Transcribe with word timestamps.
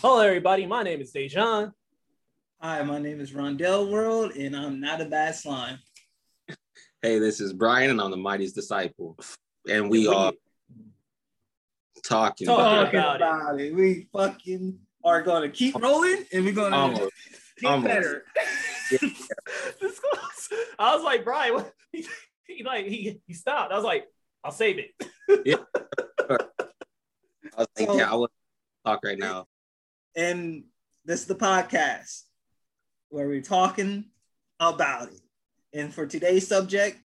Hello, 0.00 0.20
everybody. 0.20 0.64
My 0.64 0.84
name 0.84 1.00
is 1.00 1.12
Dejan. 1.12 1.72
Hi, 2.60 2.82
my 2.84 3.00
name 3.00 3.20
is 3.20 3.32
Rondell 3.32 3.90
World, 3.90 4.30
and 4.36 4.54
I'm 4.54 4.78
not 4.78 5.00
a 5.00 5.06
bad 5.06 5.34
slime. 5.34 5.80
Hey, 7.02 7.18
this 7.18 7.40
is 7.40 7.52
Brian, 7.52 7.90
and 7.90 8.00
I'm 8.00 8.12
the 8.12 8.16
mightiest 8.16 8.54
disciple, 8.54 9.18
and 9.68 9.90
we 9.90 10.06
are 10.06 10.32
talking. 12.04 12.46
Talking 12.46 12.48
about 12.48 12.94
about 12.94 13.16
about, 13.16 13.60
it. 13.60 13.74
We 13.74 14.06
fucking 14.12 14.78
are 15.02 15.20
gonna 15.22 15.48
keep 15.48 15.74
rolling, 15.74 16.24
and 16.32 16.44
we're 16.44 16.52
gonna 16.54 16.76
Almost. 16.76 17.10
get 17.60 17.68
almost. 17.68 17.92
better. 17.92 18.24
This 19.80 20.00
close. 20.00 20.62
I 20.78 20.94
was 20.94 21.02
like, 21.02 21.24
Brian, 21.24 21.54
what? 21.54 21.72
He, 21.92 22.06
he 22.46 22.62
like 22.62 22.86
he 22.86 23.20
he 23.26 23.34
stopped. 23.34 23.72
I 23.72 23.74
was 23.76 23.84
like, 23.84 24.06
I'll 24.44 24.52
save 24.52 24.78
it. 24.78 25.44
yeah. 25.44 25.56
I 26.30 26.36
was 27.56 27.66
like, 27.78 27.88
yeah, 27.98 28.10
I 28.10 28.14
want 28.14 28.30
to 28.30 28.90
talk 28.90 29.00
right 29.04 29.18
now. 29.18 29.46
And 30.16 30.64
this 31.04 31.20
is 31.20 31.26
the 31.26 31.34
podcast 31.34 32.22
where 33.10 33.28
we're 33.28 33.40
talking 33.42 34.06
about 34.60 35.08
it. 35.12 35.20
And 35.72 35.92
for 35.92 36.06
today's 36.06 36.46
subject, 36.46 36.98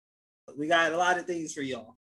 we 0.58 0.68
got 0.68 0.92
a 0.92 0.98
lot 0.98 1.18
of 1.20 1.26
things 1.26 1.54
for 1.54 1.62
y'all. 1.62 1.98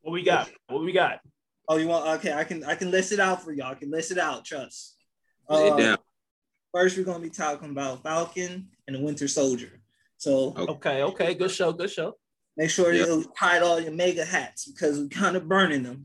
What 0.00 0.12
we 0.12 0.22
got? 0.22 0.50
What 0.68 0.82
we 0.82 0.92
got? 0.92 1.20
Oh, 1.68 1.76
you 1.76 1.88
want? 1.88 2.06
Okay, 2.20 2.32
I 2.32 2.44
can 2.44 2.64
I 2.64 2.74
can 2.74 2.90
list 2.90 3.12
it 3.12 3.20
out 3.20 3.42
for 3.42 3.52
y'all. 3.52 3.72
I 3.72 3.74
can 3.74 3.90
list 3.90 4.10
it 4.10 4.18
out. 4.18 4.44
Trust. 4.44 4.96
Lay 5.50 5.66
it 5.66 5.72
Uh, 5.72 5.76
down. 5.76 5.98
First, 6.74 6.96
we're 6.96 7.04
gonna 7.04 7.18
be 7.22 7.30
talking 7.30 7.70
about 7.70 8.02
Falcon 8.02 8.68
and 8.86 8.96
the 8.96 9.00
Winter 9.00 9.28
Soldier. 9.28 9.80
So 10.16 10.54
Okay. 10.56 10.72
Okay, 10.72 11.02
okay, 11.02 11.34
good 11.34 11.50
show, 11.50 11.72
good 11.72 11.90
show. 11.90 12.16
make 12.56 12.70
sure 12.70 12.92
Yep. 12.92 13.06
you 13.06 13.32
hide 13.36 13.62
all 13.62 13.78
your 13.80 13.92
MAGA 13.92 14.24
hats 14.24 14.66
because 14.66 14.98
we're 14.98 15.08
kind 15.08 15.36
of 15.36 15.46
burning 15.48 15.82
them. 15.82 16.04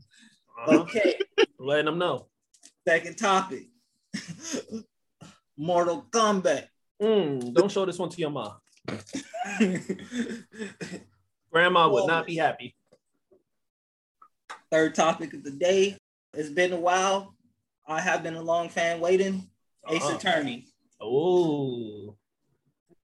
Uh-huh. 0.66 0.80
Okay, 0.82 1.18
Letting 1.58 1.86
them 1.86 1.98
know. 1.98 2.28
second 2.86 3.16
topic. 3.16 3.68
Mortal 5.56 6.06
Kombat. 6.10 6.66
Mm, 7.02 7.52
don't 7.52 7.70
show 7.70 7.84
this 7.84 7.98
one 7.98 8.08
to 8.10 8.18
your 8.20 8.30
mom. 8.30 8.54
Grandma 11.50 11.88
would 11.88 12.06
not 12.06 12.26
be 12.26 12.36
happy. 12.36 12.74
Third 14.70 14.94
topic 14.94 15.32
of 15.34 15.42
the 15.44 15.50
day. 15.50 15.96
It's 16.34 16.48
been 16.50 16.72
a 16.72 16.80
while. 16.80 17.34
I 17.86 18.00
have 18.00 18.22
been 18.22 18.34
a 18.34 18.42
long 18.42 18.68
fan 18.68 19.00
waiting. 19.00 19.48
Ace 19.88 20.02
Uh-huh. 20.04 20.16
Attorney. 20.16 20.66
Oh, 21.00 22.16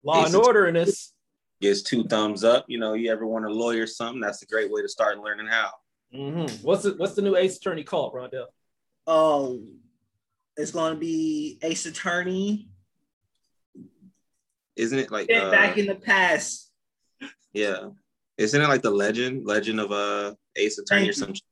law 0.04 0.22
Ace 0.22 0.34
and 0.34 0.36
order 0.44 0.68
in 0.68 0.74
this. 0.76 1.14
Gives 1.60 1.84
two 1.84 2.04
thumbs 2.06 2.44
up. 2.44 2.66
You 2.68 2.80
know, 2.80 2.94
you 2.94 3.12
ever 3.12 3.26
want 3.28 3.46
a 3.46 3.50
lawyer 3.50 3.84
or 3.84 3.88
something? 3.88 4.20
That's 4.22 4.42
a 4.42 4.46
great 4.46 4.72
way 4.72 4.82
to 4.82 4.90
start 4.90 5.20
learning 5.20 5.48
how. 5.48 5.72
hmm 6.12 6.46
What's 6.62 6.84
the 6.84 6.94
what's 6.98 7.14
the 7.14 7.22
new 7.22 7.36
Ace 7.36 7.58
Attorney 7.58 7.84
called, 7.84 8.14
Rondell? 8.14 8.48
Oh, 9.06 9.62
it's 10.58 10.72
gonna 10.72 10.96
be 10.96 11.58
Ace 11.62 11.86
Attorney. 11.86 12.70
Isn't 14.76 15.00
it 15.00 15.12
like? 15.12 15.32
Uh, 15.32 15.52
back 15.52 15.78
in 15.78 15.86
the 15.88 15.96
past. 15.96 16.72
yeah. 17.54 17.90
Isn't 18.38 18.62
it 18.62 18.68
like 18.70 18.82
the 18.82 18.90
legend, 18.90 19.46
legend 19.46 19.80
of 19.80 19.92
uh 19.92 20.34
Ace 20.56 20.80
Attorney 20.80 21.10
or 21.10 21.14
Thank 21.14 21.38
some? 21.38 21.48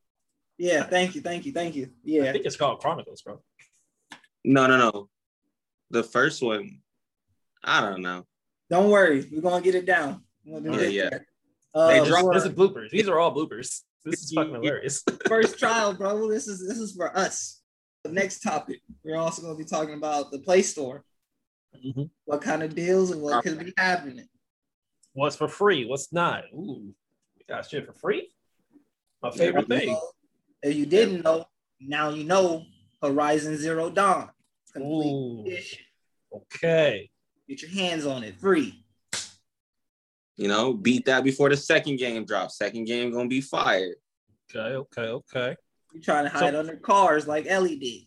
Yeah, 0.58 0.84
thank 0.84 1.16
you, 1.16 1.22
thank 1.22 1.46
you, 1.46 1.52
thank 1.54 1.76
you. 1.76 1.90
Yeah, 2.04 2.24
I 2.30 2.32
think 2.34 2.46
it's 2.46 2.56
called 2.56 2.80
Chronicles, 2.80 3.22
bro. 3.22 3.42
No, 4.44 4.68
no, 4.68 4.78
no. 4.78 5.10
The 5.92 6.04
first 6.04 6.42
one, 6.42 6.80
I 7.64 7.82
don't 7.82 8.02
know. 8.02 8.26
Don't 8.70 8.90
worry, 8.90 9.28
we're 9.32 9.42
gonna 9.42 9.62
get 9.64 9.76
it 9.76 9.86
down. 9.86 10.24
We're 10.46 10.62
gonna 10.62 10.78
Yeah, 10.84 10.90
get 10.90 10.94
yeah. 11.14 11.20
Uh, 11.74 11.88
They 12.04 12.06
dropped- 12.10 12.34
This 12.34 12.46
is 12.46 12.52
bloopers. 12.52 12.90
These 12.90 13.08
are 13.08 13.20
all 13.20 13.34
bloopers. 13.36 13.82
This 14.06 14.24
is 14.24 14.32
fucking 14.34 14.56
hilarious. 14.56 15.04
first 15.28 15.60
trial, 15.60 15.94
bro. 15.94 16.30
This 16.30 16.48
is 16.48 16.66
this 16.68 16.78
is 16.80 16.94
for 16.96 17.16
us. 17.16 17.59
The 18.04 18.12
next 18.12 18.40
topic, 18.42 18.82
we're 19.04 19.18
also 19.18 19.42
gonna 19.42 19.58
be 19.58 19.66
talking 19.66 19.96
about 19.96 20.32
the 20.32 20.40
Play 20.40 20.62
Store. 20.62 21.04
Mhm. 21.76 22.10
What 22.26 22.42
kind 22.42 22.64
of 22.64 22.74
deals 22.74 23.12
and 23.12 23.22
what 23.22 23.44
could 23.44 23.60
be 23.60 23.74
happening? 23.78 24.28
What's 25.14 25.36
for 25.36 25.48
free? 25.48 25.86
What's 25.86 26.12
not? 26.14 26.46
Ooh, 26.54 26.94
we 27.38 27.44
got 27.48 27.70
shit 27.70 27.86
for 27.86 27.94
free. 27.94 28.32
My 29.22 29.32
favorite 29.32 29.68
thing. 29.68 30.00
If 30.64 30.76
you 30.76 30.86
didn't 30.86 31.24
know, 31.24 31.46
now 31.80 32.10
you 32.10 32.24
know. 32.24 32.66
Horizon 33.02 33.56
Zero 33.56 33.90
Dawn, 33.90 34.30
complete 34.74 35.14
Ooh, 35.14 35.42
edition. 35.46 35.80
okay. 36.34 37.10
Get 37.48 37.62
your 37.62 37.72
hands 37.72 38.06
on 38.06 38.24
it, 38.24 38.38
free. 38.38 38.84
You 40.36 40.50
know, 40.50 40.74
beat 40.74 41.06
that 41.06 41.24
before 41.24 41.50
the 41.50 41.56
second 41.56 41.98
game 41.98 42.26
drops. 42.26 42.58
Second 42.58 42.86
game 42.86 43.12
gonna 43.12 43.30
be 43.30 43.40
fired. 43.40 43.96
Okay, 44.50 44.76
okay, 44.76 45.02
okay. 45.02 45.56
You 45.94 46.02
trying 46.02 46.26
to 46.26 46.30
hide 46.30 46.54
So- 46.54 46.60
under 46.60 46.76
cars 46.76 47.28
like 47.28 47.46
did. 47.46 47.84
You 47.84 48.06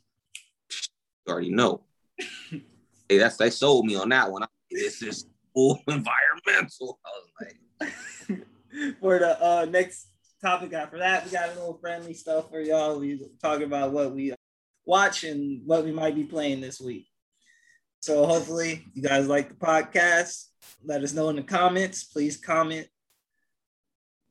already 1.29 1.51
know. 1.51 1.85
hey, 2.51 3.19
that's 3.19 3.37
they 3.37 3.51
sold 3.51 3.87
me 3.87 3.97
on 3.97 4.09
that 4.11 4.31
one. 4.31 4.43
I- 4.43 4.49
This 4.71 5.03
is 5.03 5.27
full 5.55 5.79
environmental. 5.89 6.99
I 7.05 7.11
was 7.11 7.29
like, 7.41 8.97
for 9.01 9.19
the 9.19 9.43
uh, 9.43 9.67
next 9.69 10.09
topic 10.41 10.73
after 10.73 10.99
that, 10.99 11.25
we 11.25 11.31
got 11.31 11.51
a 11.51 11.55
little 11.55 11.79
friendly 11.79 12.15
stuff 12.15 12.51
for 12.51 12.61
y'all. 12.61 12.99
We 12.99 13.21
talk 13.41 13.61
about 13.61 13.93
what 13.93 14.13
we 14.15 14.35
watch 14.85 15.25
and 15.25 15.63
what 15.67 15.85
we 15.85 15.93
might 15.93 16.15
be 16.15 16.25
playing 16.25 16.61
this 16.61 16.81
week. 16.81 17.07
So 18.01 18.27
hopefully 18.27 18.85
you 18.95 19.03
guys 19.03 19.29
like 19.29 19.49
the 19.49 19.55
podcast. 19.55 20.47
Let 20.85 21.03
us 21.05 21.13
know 21.13 21.29
in 21.29 21.37
the 21.37 21.43
comments. 21.43 22.03
Please 22.05 22.37
comment. 22.37 22.89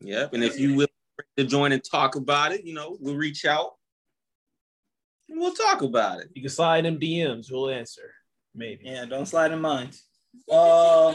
yep. 0.02 0.34
And 0.34 0.44
if 0.44 0.60
you 0.60 0.76
will 0.76 0.88
to 1.38 1.44
join 1.44 1.72
and 1.72 1.84
talk 1.84 2.16
about 2.16 2.52
it, 2.52 2.66
you 2.66 2.74
know, 2.74 2.98
we'll 3.00 3.16
reach 3.16 3.46
out 3.46 3.72
and 5.30 5.40
we'll 5.40 5.54
talk 5.54 5.82
about 5.82 6.20
it. 6.20 6.30
You 6.34 6.42
can 6.42 6.50
slide 6.50 6.86
in 6.86 7.00
DMs. 7.00 7.52
We'll 7.52 7.70
answer. 7.70 8.14
Maybe. 8.54 8.84
Yeah, 8.86 9.06
don't 9.06 9.26
slide 9.26 9.52
in 9.52 9.62
mind. 9.62 9.96
Uh, 10.52 11.14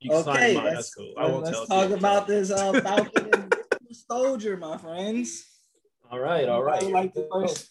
You 0.00 0.10
can 0.10 0.22
slide 0.22 0.36
okay, 0.36 0.50
in 0.50 0.56
mine. 0.56 0.64
let's, 0.66 0.76
That's 0.76 0.94
cool. 0.94 1.14
I 1.18 1.26
won't 1.26 1.44
let's 1.44 1.56
tell 1.56 1.66
talk 1.66 1.88
you. 1.90 1.96
about 1.96 2.26
this 2.26 2.50
uh, 2.50 2.72
Falcon 2.82 3.30
and 3.32 3.96
Soldier, 3.96 4.56
my 4.56 4.78
friends. 4.78 5.44
All 6.10 6.18
right, 6.18 6.48
all 6.48 6.62
right. 6.62 6.82
Anybody 6.82 7.04
like 7.04 7.14
the 7.14 7.28
first? 7.30 7.70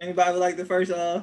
Anybody 0.00 0.32
would 0.32 0.40
like 0.40 0.56
the 0.56 0.64
first? 0.64 0.90
Uh, 0.90 1.22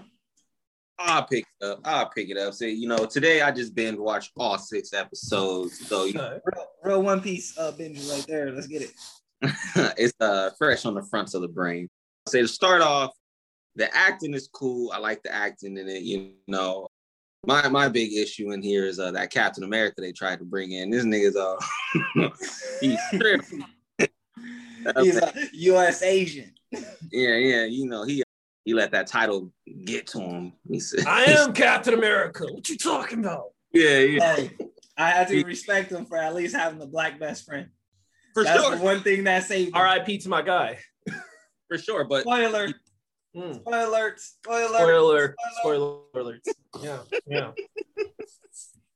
I'll 1.00 1.24
pick 1.24 1.46
it 1.60 1.66
up. 1.66 1.80
I'll 1.86 2.10
pick 2.10 2.30
it 2.30 2.38
up. 2.38 2.54
Say, 2.54 2.72
you 2.72 2.88
know, 2.88 3.06
today 3.06 3.42
I 3.42 3.52
just 3.52 3.74
binge 3.74 3.98
watched 3.98 4.32
all 4.38 4.58
six 4.58 4.94
episodes. 4.94 5.88
So 5.88 6.06
you 6.06 6.14
know, 6.14 6.40
real, 6.44 6.66
real 6.84 7.04
One 7.04 7.22
Piece 7.22 7.58
uh, 7.58 7.72
binge 7.72 8.06
right 8.10 8.26
there. 8.28 8.52
Let's 8.52 8.68
get 8.68 8.82
it. 8.82 8.92
it's 9.98 10.14
uh 10.20 10.50
fresh 10.58 10.86
on 10.86 10.96
the 10.96 11.04
fronts 11.04 11.34
of 11.34 11.42
the 11.42 11.48
brain. 11.48 11.88
Say 12.28 12.42
to 12.42 12.48
start 12.48 12.82
off, 12.82 13.12
the 13.76 13.96
acting 13.96 14.34
is 14.34 14.50
cool. 14.52 14.92
I 14.92 14.98
like 14.98 15.24
the 15.24 15.34
acting 15.34 15.78
in 15.78 15.88
it. 15.88 16.04
You 16.04 16.34
know, 16.48 16.88
my 17.46 17.68
my 17.70 17.88
big 17.88 18.14
issue 18.14 18.52
in 18.52 18.62
here 18.62 18.86
is 18.86 19.00
uh 19.00 19.12
that 19.12 19.32
Captain 19.32 19.64
America 19.64 20.02
they 20.02 20.12
tried 20.12 20.40
to 20.40 20.46
bring 20.46 20.74
in. 20.74 20.90
This 20.90 21.06
nigga's 21.06 21.38
uh 21.38 22.30
he's 22.82 23.00
stripped. 23.14 23.54
He's 25.02 25.18
a 25.18 25.34
U.S. 25.52 26.02
Agent. 26.04 26.58
yeah, 26.72 27.36
yeah. 27.36 27.66
You 27.66 27.86
know 27.86 28.06
he 28.06 28.24
he 28.66 28.74
let 28.74 28.92
that 28.92 29.08
title 29.08 29.52
get 29.86 30.08
to 30.08 30.20
him. 30.20 30.53
He 30.70 30.80
said, 30.80 31.06
I 31.08 31.24
am 31.28 31.53
Captain 31.53 31.94
America. 31.94 32.46
What 32.52 32.70
you 32.70 32.78
talking 32.78 33.20
about? 33.20 33.52
yeah, 33.74 34.00
yeah, 34.00 34.36
Hey, 34.36 34.52
I 34.97 35.09
have 35.12 35.28
to 35.30 35.44
respect 35.44 35.92
him 35.92 36.06
for 36.06 36.18
at 36.18 36.36
least 36.36 36.56
having 36.56 36.81
a 36.81 36.86
black 36.88 37.20
best 37.20 37.46
friend. 37.46 37.70
for 38.34 38.44
That's 38.44 38.62
sure, 38.62 38.75
the 38.75 38.84
one 38.84 39.02
thing 39.02 39.24
that 39.25 39.44
saved 39.44 39.70
him. 39.70 39.75
R.I.P. 39.75 40.18
to 40.20 40.30
my 40.30 40.42
guy. 40.42 40.80
for 41.68 41.78
sure. 41.78 42.03
But 42.06 42.22
Spoiler, 42.24 42.70
Mm. 43.36 43.56
spoiler, 43.62 43.86
alert, 43.86 44.20
spoiler, 44.20 44.68
Spoiler, 44.70 45.36
spoiler. 45.59 46.00
spoiler 46.14 46.34
alerts. 46.34 46.50
Yeah, 46.81 47.00
yeah. 47.28 47.52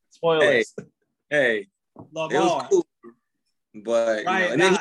Spoilers. 0.09 0.74
hey, 1.30 1.57
it 1.59 1.68
was 2.16 2.68
cool. 2.72 2.85
But 3.84 4.19
you 4.19 4.24
know, 4.25 4.31
and 4.31 4.62
then 4.62 4.78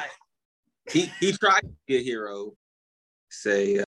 he- 0.91 1.01
he 1.03 1.13
he 1.21 1.33
tried 1.33 1.61
to 1.61 1.71
be 1.87 1.97
a 1.99 2.03
hero. 2.03 2.55
Say 3.31 3.79
uh, 3.79 3.85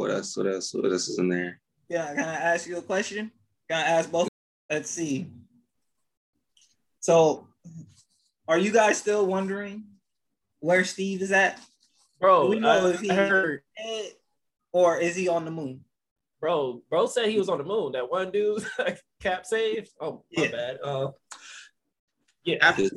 what 0.00 0.10
else? 0.10 0.36
What 0.36 0.46
else? 0.46 0.74
What 0.74 0.90
else 0.90 1.08
is 1.08 1.18
in 1.18 1.28
there? 1.28 1.60
Yeah, 1.88 2.14
can 2.14 2.24
I 2.24 2.34
ask 2.34 2.66
you 2.66 2.78
a 2.78 2.82
question? 2.82 3.30
Can 3.70 3.78
I 3.78 3.88
ask 3.88 4.10
both? 4.10 4.28
Let's 4.70 4.90
see. 4.90 5.28
So, 7.00 7.46
are 8.48 8.58
you 8.58 8.72
guys 8.72 8.98
still 8.98 9.26
wondering 9.26 9.84
where 10.60 10.84
Steve 10.84 11.22
is 11.22 11.32
at? 11.32 11.60
Bro, 12.20 12.48
We 12.48 12.58
know 12.58 12.86
I, 12.86 12.90
if 12.90 13.00
he- 13.00 13.08
heard, 13.08 13.62
Or 14.72 14.98
is 14.98 15.14
he 15.14 15.28
on 15.28 15.44
the 15.44 15.50
moon? 15.50 15.84
bro, 16.40 16.82
bro 16.90 17.06
said 17.06 17.28
he 17.28 17.38
was 17.38 17.48
on 17.48 17.58
the 17.58 17.64
moon. 17.64 17.92
That 17.92 18.10
one 18.10 18.30
dude 18.30 18.64
Cap 19.22 19.46
saved. 19.46 19.90
Oh, 20.00 20.24
my 20.36 20.44
Yeah. 20.44 20.50
bad. 20.50 20.78
Uh, 20.82 21.10
yeah, 22.44 22.58
Cap 22.58 22.78
is 22.78 22.92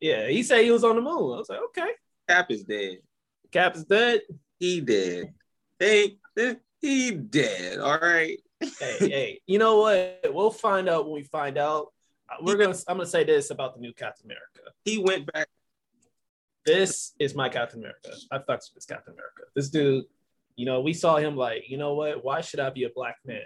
yeah. 0.00 0.28
He 0.28 0.42
said 0.42 0.64
he 0.64 0.70
was 0.70 0.84
on 0.84 0.96
the 0.96 1.02
moon. 1.02 1.34
I 1.34 1.38
was 1.38 1.48
like, 1.50 1.60
okay. 1.70 1.90
Cap 2.28 2.50
is 2.50 2.64
dead. 2.64 2.98
Cap 3.50 3.76
is 3.76 3.84
dead. 3.84 4.20
He 4.58 4.80
dead. 4.80 5.34
They 5.78 6.16
he 6.80 7.10
dead. 7.12 7.78
All 7.78 7.98
right. 7.98 8.38
hey, 8.60 8.96
hey, 8.98 9.40
you 9.46 9.58
know 9.58 9.78
what? 9.78 10.20
We'll 10.26 10.50
find 10.50 10.88
out 10.88 11.06
when 11.06 11.14
we 11.14 11.24
find 11.24 11.58
out. 11.58 11.92
Uh, 12.30 12.36
We're 12.42 12.56
gonna. 12.56 12.76
I'm 12.86 12.96
gonna 12.96 13.06
say 13.08 13.24
this 13.24 13.50
about 13.50 13.74
the 13.74 13.80
new 13.80 13.92
Captain 13.92 14.26
America. 14.26 14.72
He 14.84 14.98
went 14.98 15.30
back. 15.32 15.48
this 16.64 17.14
is 17.18 17.34
my 17.34 17.48
Captain 17.48 17.80
America. 17.80 18.12
I 18.30 18.38
fucks 18.38 18.68
with 18.68 18.74
this 18.76 18.86
Captain 18.86 19.14
America. 19.14 19.42
This 19.54 19.70
dude, 19.70 20.04
you 20.56 20.66
know, 20.66 20.80
we 20.80 20.92
saw 20.92 21.16
him 21.16 21.36
like, 21.36 21.68
you 21.68 21.78
know 21.78 21.94
what? 21.94 22.22
Why 22.24 22.40
should 22.40 22.60
I 22.60 22.70
be 22.70 22.84
a 22.84 22.90
black 22.94 23.16
man 23.24 23.40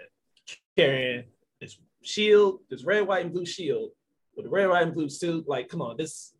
carrying 0.77 1.23
this 1.59 1.77
shield, 2.03 2.59
this 2.69 2.83
red, 2.83 3.07
white, 3.07 3.25
and 3.25 3.33
blue 3.33 3.45
shield 3.45 3.91
with 4.35 4.45
a 4.45 4.49
red, 4.49 4.67
white, 4.67 4.83
and 4.83 4.93
blue 4.93 5.09
suit? 5.09 5.47
Like, 5.47 5.69
come 5.69 5.81
on, 5.81 5.97
this 5.97 6.33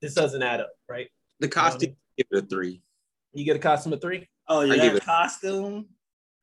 this 0.00 0.14
doesn't 0.14 0.42
add 0.42 0.60
up, 0.60 0.72
right? 0.88 1.08
The 1.40 1.48
costume, 1.48 1.96
give 2.16 2.26
it 2.30 2.44
a 2.44 2.46
three. 2.46 2.82
You 3.34 3.44
get 3.44 3.56
a 3.56 3.60
costume 3.60 3.92
of 3.92 4.00
three. 4.00 4.28
Oh, 4.48 4.60
I 4.60 4.64
yeah, 4.64 4.74
give 4.74 4.92
that 4.94 4.96
it- 5.02 5.04
costume. 5.04 5.86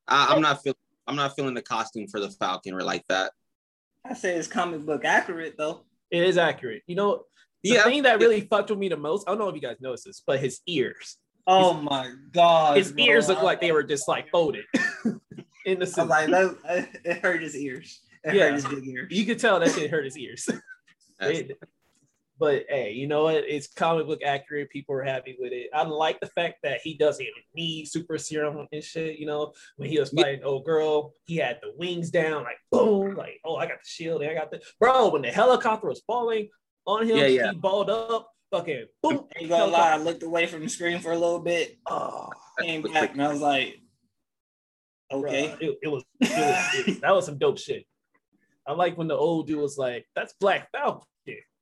I, 0.07 0.33
I'm 0.33 0.41
not 0.41 0.63
feeling. 0.63 0.75
I'm 1.07 1.15
not 1.15 1.35
feeling 1.35 1.53
the 1.53 1.61
costume 1.61 2.07
for 2.07 2.19
the 2.19 2.29
Falcon 2.31 2.73
or 2.73 2.81
like 2.81 3.03
that. 3.09 3.31
I 4.05 4.13
say 4.13 4.35
it's 4.35 4.47
comic 4.47 4.85
book 4.85 5.05
accurate 5.05 5.55
though. 5.57 5.85
It 6.11 6.23
is 6.23 6.37
accurate. 6.37 6.83
You 6.87 6.95
know, 6.95 7.23
the 7.63 7.69
Yeah, 7.71 7.83
thing 7.83 8.03
that 8.03 8.19
really 8.19 8.41
fucked 8.41 8.69
with 8.69 8.79
me 8.79 8.89
the 8.89 8.97
most, 8.97 9.27
I 9.27 9.31
don't 9.31 9.39
know 9.39 9.49
if 9.49 9.55
you 9.55 9.61
guys 9.61 9.77
noticed 9.81 10.05
this, 10.05 10.23
but 10.25 10.39
his 10.39 10.61
ears. 10.67 11.17
Oh 11.45 11.73
my 11.73 12.11
god. 12.31 12.77
His 12.77 12.91
bro. 12.91 13.03
ears 13.05 13.27
look 13.27 13.41
like 13.41 13.59
they 13.61 13.71
were 13.71 13.83
just 13.83 14.07
like 14.07 14.29
folded 14.29 14.65
in 15.65 15.79
the 15.79 15.85
I 15.85 15.85
suit. 15.85 16.07
like, 16.07 16.27
that, 16.29 16.89
it 17.03 17.17
hurt 17.21 17.41
his 17.41 17.55
ears. 17.55 18.01
It 18.23 18.35
Yeah. 18.35 18.45
hurt 18.45 18.53
his 18.53 18.65
big 18.65 18.87
ears. 18.87 19.07
You 19.11 19.25
could 19.25 19.39
tell 19.39 19.59
that 19.59 19.71
shit 19.71 19.89
hurt 19.91 20.05
his 20.05 20.17
ears. 20.17 20.47
That's- 21.19 21.39
It- 21.49 21.59
but 22.39 22.65
hey, 22.69 22.91
you 22.93 23.05
know 23.07 23.23
what? 23.23 23.35
It's 23.47 23.67
comic 23.67 24.07
book 24.07 24.21
accurate. 24.25 24.69
People 24.69 24.95
are 24.95 25.03
happy 25.03 25.35
with 25.39 25.51
it. 25.51 25.67
I 25.73 25.83
like 25.83 26.19
the 26.21 26.27
fact 26.27 26.59
that 26.63 26.79
he 26.81 26.93
doesn't 26.95 27.27
need 27.53 27.85
super 27.87 28.17
serum 28.17 28.65
and 28.71 28.83
shit. 28.83 29.19
You 29.19 29.25
know, 29.25 29.53
when 29.75 29.89
he 29.89 29.99
was 29.99 30.11
Yeah. 30.13 30.23
fighting 30.23 30.43
old 30.43 30.65
girl, 30.65 31.13
he 31.25 31.35
had 31.37 31.59
the 31.61 31.73
wings 31.77 32.09
down, 32.09 32.43
like 32.43 32.57
boom, 32.71 33.15
like 33.15 33.39
oh, 33.43 33.55
I 33.57 33.65
got 33.67 33.79
the 33.83 33.87
shield, 33.87 34.21
and 34.21 34.31
I 34.31 34.33
got 34.33 34.51
the 34.51 34.61
bro. 34.79 35.09
When 35.09 35.21
the 35.21 35.31
helicopter 35.31 35.87
was 35.87 36.01
falling 36.07 36.49
on 36.85 37.05
him, 37.07 37.17
Yeah, 37.17 37.25
yeah. 37.27 37.51
he 37.51 37.57
balled 37.57 37.89
up, 37.89 38.31
fucking 38.51 38.85
boom. 39.03 39.25
Ain't 39.37 39.49
gonna 39.49 39.67
lie, 39.67 39.91
I 39.93 39.97
looked 39.97 40.23
away 40.23 40.47
from 40.47 40.61
the 40.61 40.69
screen 40.69 40.99
for 40.99 41.11
a 41.11 41.17
little 41.19 41.39
bit, 41.41 41.77
Oh, 41.87 42.29
came 42.61 42.81
back, 42.81 43.11
and 43.13 43.21
I 43.21 43.27
was 43.31 43.41
like, 43.41 43.75
okay. 45.11 45.49
Bruh, 45.49 45.61
it, 45.61 45.77
it 45.83 45.87
was, 45.89 46.03
it 46.21 46.29
was 46.29 46.87
it- 46.87 47.01
that 47.01 47.13
was 47.13 47.25
some 47.25 47.37
dope 47.37 47.57
shit. 47.59 47.85
I 48.67 48.73
like 48.73 48.97
when 48.97 49.07
the 49.07 49.15
old 49.15 49.47
dude 49.47 49.59
was 49.59 49.77
like, 49.79 50.05
"That's 50.15 50.33
Black 50.39 50.69
Falcon," 50.71 51.01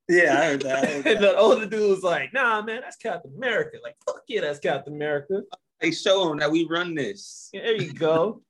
Yeah, 0.08 0.40
I 0.40 0.44
heard 0.46 0.62
that. 0.62 0.84
I 0.84 0.86
heard 0.86 0.94
and 0.96 1.04
that. 1.04 1.20
the 1.20 1.36
older 1.36 1.66
dude 1.66 1.90
was 1.90 2.02
like, 2.02 2.32
"Nah, 2.32 2.62
man, 2.62 2.80
that's 2.82 2.96
Captain 2.96 3.32
America." 3.36 3.76
Like, 3.82 3.96
fuck 4.06 4.22
yeah, 4.28 4.40
that's 4.40 4.58
Captain 4.58 4.94
America. 4.94 5.42
They 5.80 5.90
show 5.90 6.28
them 6.28 6.38
that 6.38 6.50
we 6.50 6.66
run 6.66 6.94
this. 6.94 7.50
There 7.52 7.76
you 7.76 7.92
go. 7.92 8.42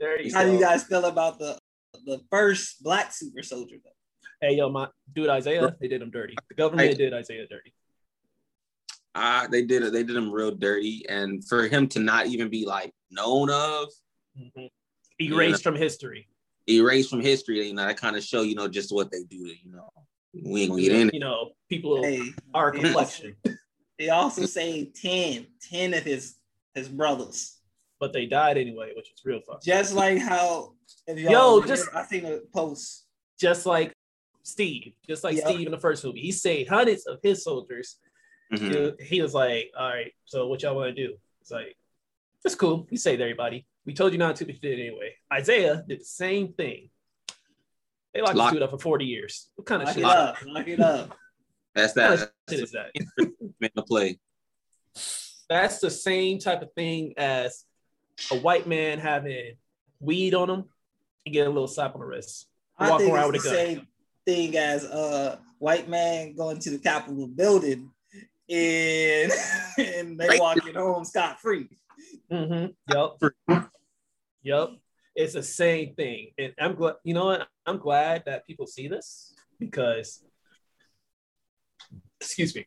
There 0.00 0.20
you 0.20 0.32
How 0.32 0.44
do 0.44 0.52
you 0.52 0.60
guys 0.60 0.84
feel 0.84 1.04
about 1.04 1.38
the 1.38 1.58
the 2.06 2.20
first 2.30 2.82
black 2.82 3.12
super 3.12 3.42
soldier 3.42 3.76
though? 3.84 3.90
hey, 4.46 4.54
yo, 4.56 4.68
my 4.68 4.86
dude 5.14 5.28
Isaiah, 5.30 5.74
they 5.80 5.88
did 5.88 6.02
him 6.02 6.10
dirty. 6.10 6.34
The 6.48 6.54
government 6.54 6.88
Hey. 6.90 6.94
did 6.94 7.14
Isaiah 7.14 7.46
dirty. 7.48 7.72
Uh, 9.14 9.46
they 9.48 9.62
did 9.62 9.82
it. 9.82 9.92
They 9.94 10.02
did 10.02 10.14
him 10.16 10.30
real 10.30 10.50
dirty, 10.54 11.06
and 11.08 11.42
for 11.46 11.66
him 11.68 11.88
to 11.88 12.00
not 12.00 12.26
even 12.26 12.48
be 12.50 12.66
like 12.66 12.92
known 13.10 13.48
of, 13.50 13.88
Mhm. 14.38 14.70
Erased 15.20 15.62
from 15.62 15.74
history. 15.74 16.28
erased 16.68 17.08
from 17.08 17.20
history, 17.22 17.66
you 17.68 17.72
know, 17.74 17.86
that 17.86 17.96
kind 17.96 18.16
of 18.16 18.22
show, 18.24 18.42
you 18.42 18.54
know, 18.54 18.68
just 18.68 18.92
what 18.92 19.10
they 19.10 19.22
do. 19.22 19.36
You 19.36 19.70
know, 19.72 19.88
we 20.44 20.62
ain't 20.62 20.70
gonna 20.70 20.82
get 20.82 20.92
in. 20.92 21.08
it. 21.08 21.14
You 21.14 21.20
know, 21.20 21.52
people 21.68 22.02
Hey, 22.02 22.32
are 22.54 22.72
he 22.72 22.80
complexion, 22.80 23.36
also- 23.44 23.56
He 23.98 24.10
also 24.10 24.44
saved 24.44 24.96
10, 25.00 25.46
10 25.70 25.94
of 25.94 26.02
his 26.02 26.36
his 26.74 26.88
brothers. 26.88 27.52
but 27.98 28.12
they 28.12 28.26
died 28.26 28.58
anyway, 28.58 28.92
which 28.94 29.10
is 29.10 29.24
real 29.24 29.40
fucked. 29.40 29.64
Just 29.64 29.94
like 29.94 30.18
how 30.18 30.74
if 31.06 31.18
y'all 31.18 31.32
Yo, 31.32 31.54
remember, 31.60 31.68
just- 31.74 31.88
I 31.94 32.04
seen 32.04 32.26
a 32.26 32.40
post. 32.52 33.06
Just 33.40 33.64
like 33.66 33.92
Steve, 34.42 34.92
just 35.08 35.24
like 35.24 35.36
Yeah. 35.36 35.48
Steve 35.48 35.66
in 35.66 35.72
the 35.72 35.78
first 35.78 36.04
movie, 36.04 36.20
he 36.20 36.30
saved 36.32 36.68
hundreds 36.68 37.06
of 37.06 37.18
his 37.22 37.42
soldiers 37.42 37.96
Mhm. 38.52 39.00
he, 39.00 39.06
he 39.16 39.22
was 39.22 39.34
like, 39.34 39.72
"All 39.76 39.88
right, 39.88 40.12
so 40.26 40.46
what 40.46 40.62
y'all 40.62 40.76
want 40.76 40.94
to 40.94 41.06
do?" 41.06 41.16
It's 41.40 41.50
like, 41.50 41.76
"It's 42.44 42.54
cool." 42.54 42.86
He 42.90 42.96
saved 42.96 43.20
everybody. 43.20 43.66
We 43.86 43.92
told 43.94 44.12
you 44.12 44.18
not 44.18 44.36
to, 44.36 44.44
but 44.44 44.54
you 44.54 44.60
did 44.60 44.78
it 44.78 44.82
anyway. 44.88 45.14
Isaiah 45.32 45.82
did 45.88 46.00
the 46.00 46.04
same 46.04 46.52
thing. 46.52 46.90
They 48.16 48.22
locked 48.22 48.34
Lock- 48.36 48.50
this 48.50 48.54
dude 48.54 48.62
up 48.62 48.70
for 48.70 48.78
forty 48.78 49.04
years. 49.04 49.50
What 49.56 49.66
kind 49.66 49.82
of 49.82 49.88
Lock 49.88 49.94
shit? 49.94 50.04
it 50.04 50.10
up, 50.10 50.36
lock 50.46 50.68
it 50.68 50.80
up. 50.80 51.16
That's 51.74 51.92
kind 51.92 52.18
that. 52.18 52.22
of 52.22 52.30
shit 52.50 52.60
is 52.60 52.72
that? 52.72 52.90
That's 53.60 53.74
the 53.74 53.82
play. 53.82 54.18
That's 55.50 55.78
the 55.80 55.90
same 55.90 56.38
type 56.38 56.62
of 56.62 56.72
thing 56.72 57.12
as 57.18 57.64
a 58.32 58.36
white 58.38 58.66
man 58.66 58.98
having 58.98 59.56
weed 60.00 60.32
on 60.34 60.48
him 60.48 60.64
and 61.26 61.32
get 61.34 61.46
a 61.46 61.50
little 61.50 61.68
slap 61.68 61.94
on 61.94 62.00
the 62.00 62.06
wrist. 62.06 62.46
I 62.78 62.88
Walk 62.90 63.00
think 63.00 63.12
around 63.12 63.34
it's 63.34 63.44
with 63.44 63.52
the 63.52 63.60
a 63.60 63.66
gun. 63.66 63.76
same 63.76 63.88
thing 64.24 64.56
as 64.56 64.84
a 64.84 65.38
white 65.58 65.88
man 65.88 66.34
going 66.34 66.58
to 66.60 66.70
the 66.70 66.78
Capitol 66.78 67.26
building 67.26 67.90
and 68.48 69.32
and 69.78 70.18
they 70.18 70.28
Right. 70.28 70.40
walking 70.40 70.74
home 70.74 71.04
scot 71.04 71.38
free. 71.40 71.68
Mm-hmm. 72.32 72.72
Yep. 72.94 73.32
Yep. 74.42 74.70
It's 75.14 75.34
the 75.34 75.42
same 75.42 75.94
thing. 75.94 76.30
And 76.38 76.54
I'm 76.58 76.74
glad, 76.74 76.94
you 77.04 77.12
know 77.14 77.26
what? 77.26 77.48
I'm 77.66 77.78
glad 77.78 78.22
that 78.26 78.46
people 78.46 78.66
see 78.66 78.86
this 78.88 79.34
because, 79.58 80.22
excuse 82.20 82.54
me. 82.54 82.66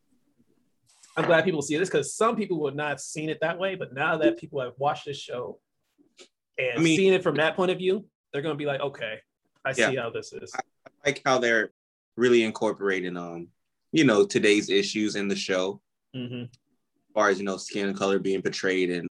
I'm 1.18 1.26
glad 1.26 1.44
people 1.44 1.62
see 1.62 1.78
this 1.78 1.90
because 1.90 2.14
some 2.16 2.36
people 2.36 2.60
would 2.62 2.76
not 2.76 2.90
have 2.90 3.00
seen 3.00 3.30
it 3.30 3.40
that 3.42 3.58
way. 3.60 3.76
But 3.76 3.94
now 3.94 4.18
that 4.18 4.38
people 4.38 4.62
have 4.62 4.74
watched 4.78 5.06
this 5.06 5.18
show 5.18 5.60
and 6.58 6.80
I 6.80 6.82
mean- 6.82 6.98
seen 6.98 7.14
it 7.14 7.24
from 7.24 7.36
that 7.36 7.56
point 7.56 7.72
of 7.72 7.78
view, 7.78 8.06
they're 8.32 8.42
going 8.42 8.54
to 8.54 8.58
be 8.58 8.66
like, 8.66 8.82
okay, 8.82 9.20
I 9.66 9.70
Yeah. 9.76 9.90
see 9.90 9.96
how 9.96 10.10
this 10.10 10.34
is. 10.34 10.52
I 10.56 10.60
like 11.06 11.22
how 11.26 11.40
they're 11.40 11.72
really 12.18 12.44
incorporating 12.44 13.16
um 13.16 13.48
you 13.94 14.04
know 14.04 14.26
today's 14.26 14.70
issues 14.70 15.16
in 15.16 15.30
the 15.30 15.36
show 15.36 15.82
hmm 16.14 16.42
as 16.44 17.14
far 17.14 17.30
as 17.30 17.40
you 17.40 17.46
know 17.46 17.56
skin 17.56 17.94
color 17.94 18.20
being 18.20 18.42
portrayed 18.42 18.92
and 18.92 19.08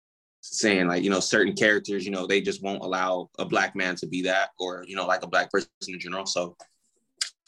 saying 0.54 0.86
like 0.86 1.02
you 1.02 1.10
know 1.10 1.20
certain 1.20 1.52
characters 1.54 2.04
you 2.04 2.10
know 2.10 2.26
they 2.26 2.40
just 2.40 2.62
won't 2.62 2.82
allow 2.82 3.28
a 3.38 3.44
black 3.44 3.74
man 3.74 3.96
to 3.96 4.06
be 4.06 4.22
that 4.22 4.50
or 4.58 4.84
you 4.86 4.96
know 4.96 5.06
like 5.06 5.22
a 5.22 5.26
black 5.26 5.50
person 5.50 5.68
in 5.88 5.98
general 6.00 6.26
so 6.26 6.56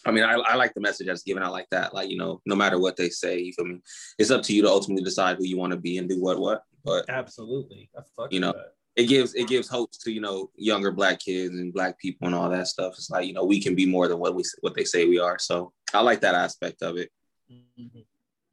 i 0.05 0.11
mean 0.11 0.25
i, 0.25 0.33
I 0.33 0.55
like 0.57 0.75
the 0.75 0.81
message 0.81 1.07
that's 1.07 1.23
given 1.23 1.43
out 1.43 1.53
like 1.53 1.69
that 1.71 1.95
like 1.95 2.11
you 2.11 2.17
know 2.19 2.41
no 2.47 2.57
matter 2.57 2.79
what 2.79 2.97
they 2.97 3.09
say 3.09 3.39
you 3.39 3.53
feel 3.53 3.67
me 3.67 3.81
it's 4.19 4.31
up 4.31 4.43
to 4.45 4.53
you 4.55 4.63
to 4.63 4.69
ultimately 4.69 5.05
decide 5.05 5.37
who 5.37 5.45
you 5.45 5.57
want 5.57 5.73
to 5.73 5.79
be 5.79 5.99
and 5.99 6.09
do 6.09 6.21
what 6.21 6.39
what 6.41 6.63
but 6.85 7.05
Absolutely. 7.09 7.91
Fuck 8.17 8.33
You 8.33 8.39
know, 8.39 8.53
that. 8.53 8.75
it 8.95 9.07
gives 9.09 9.35
it 9.35 9.49
gives 9.49 9.69
hopes 9.69 9.99
to 9.99 10.13
you 10.13 10.21
know 10.21 10.51
younger 10.55 10.93
black 10.93 11.19
kids 11.19 11.53
and 11.57 11.73
black 11.73 11.99
people 11.99 12.29
and 12.29 12.35
all 12.37 12.49
that 12.49 12.69
stuff. 12.69 12.93
It's 12.97 13.11
like 13.11 13.27
you 13.27 13.33
know 13.33 13.45
we 13.45 13.61
can 13.61 13.75
be 13.75 13.87
more 13.87 14.07
than 14.07 14.21
what 14.21 14.37
we 14.37 14.45
what 14.61 14.75
they 14.77 14.85
say 14.85 15.05
we 15.05 15.19
are. 15.19 15.37
So 15.37 15.73
I 15.93 16.01
like 16.03 16.21
that 16.21 16.37
aspect 16.37 16.83
of 16.83 16.97
it. 16.97 17.11
Mhm. 17.51 18.05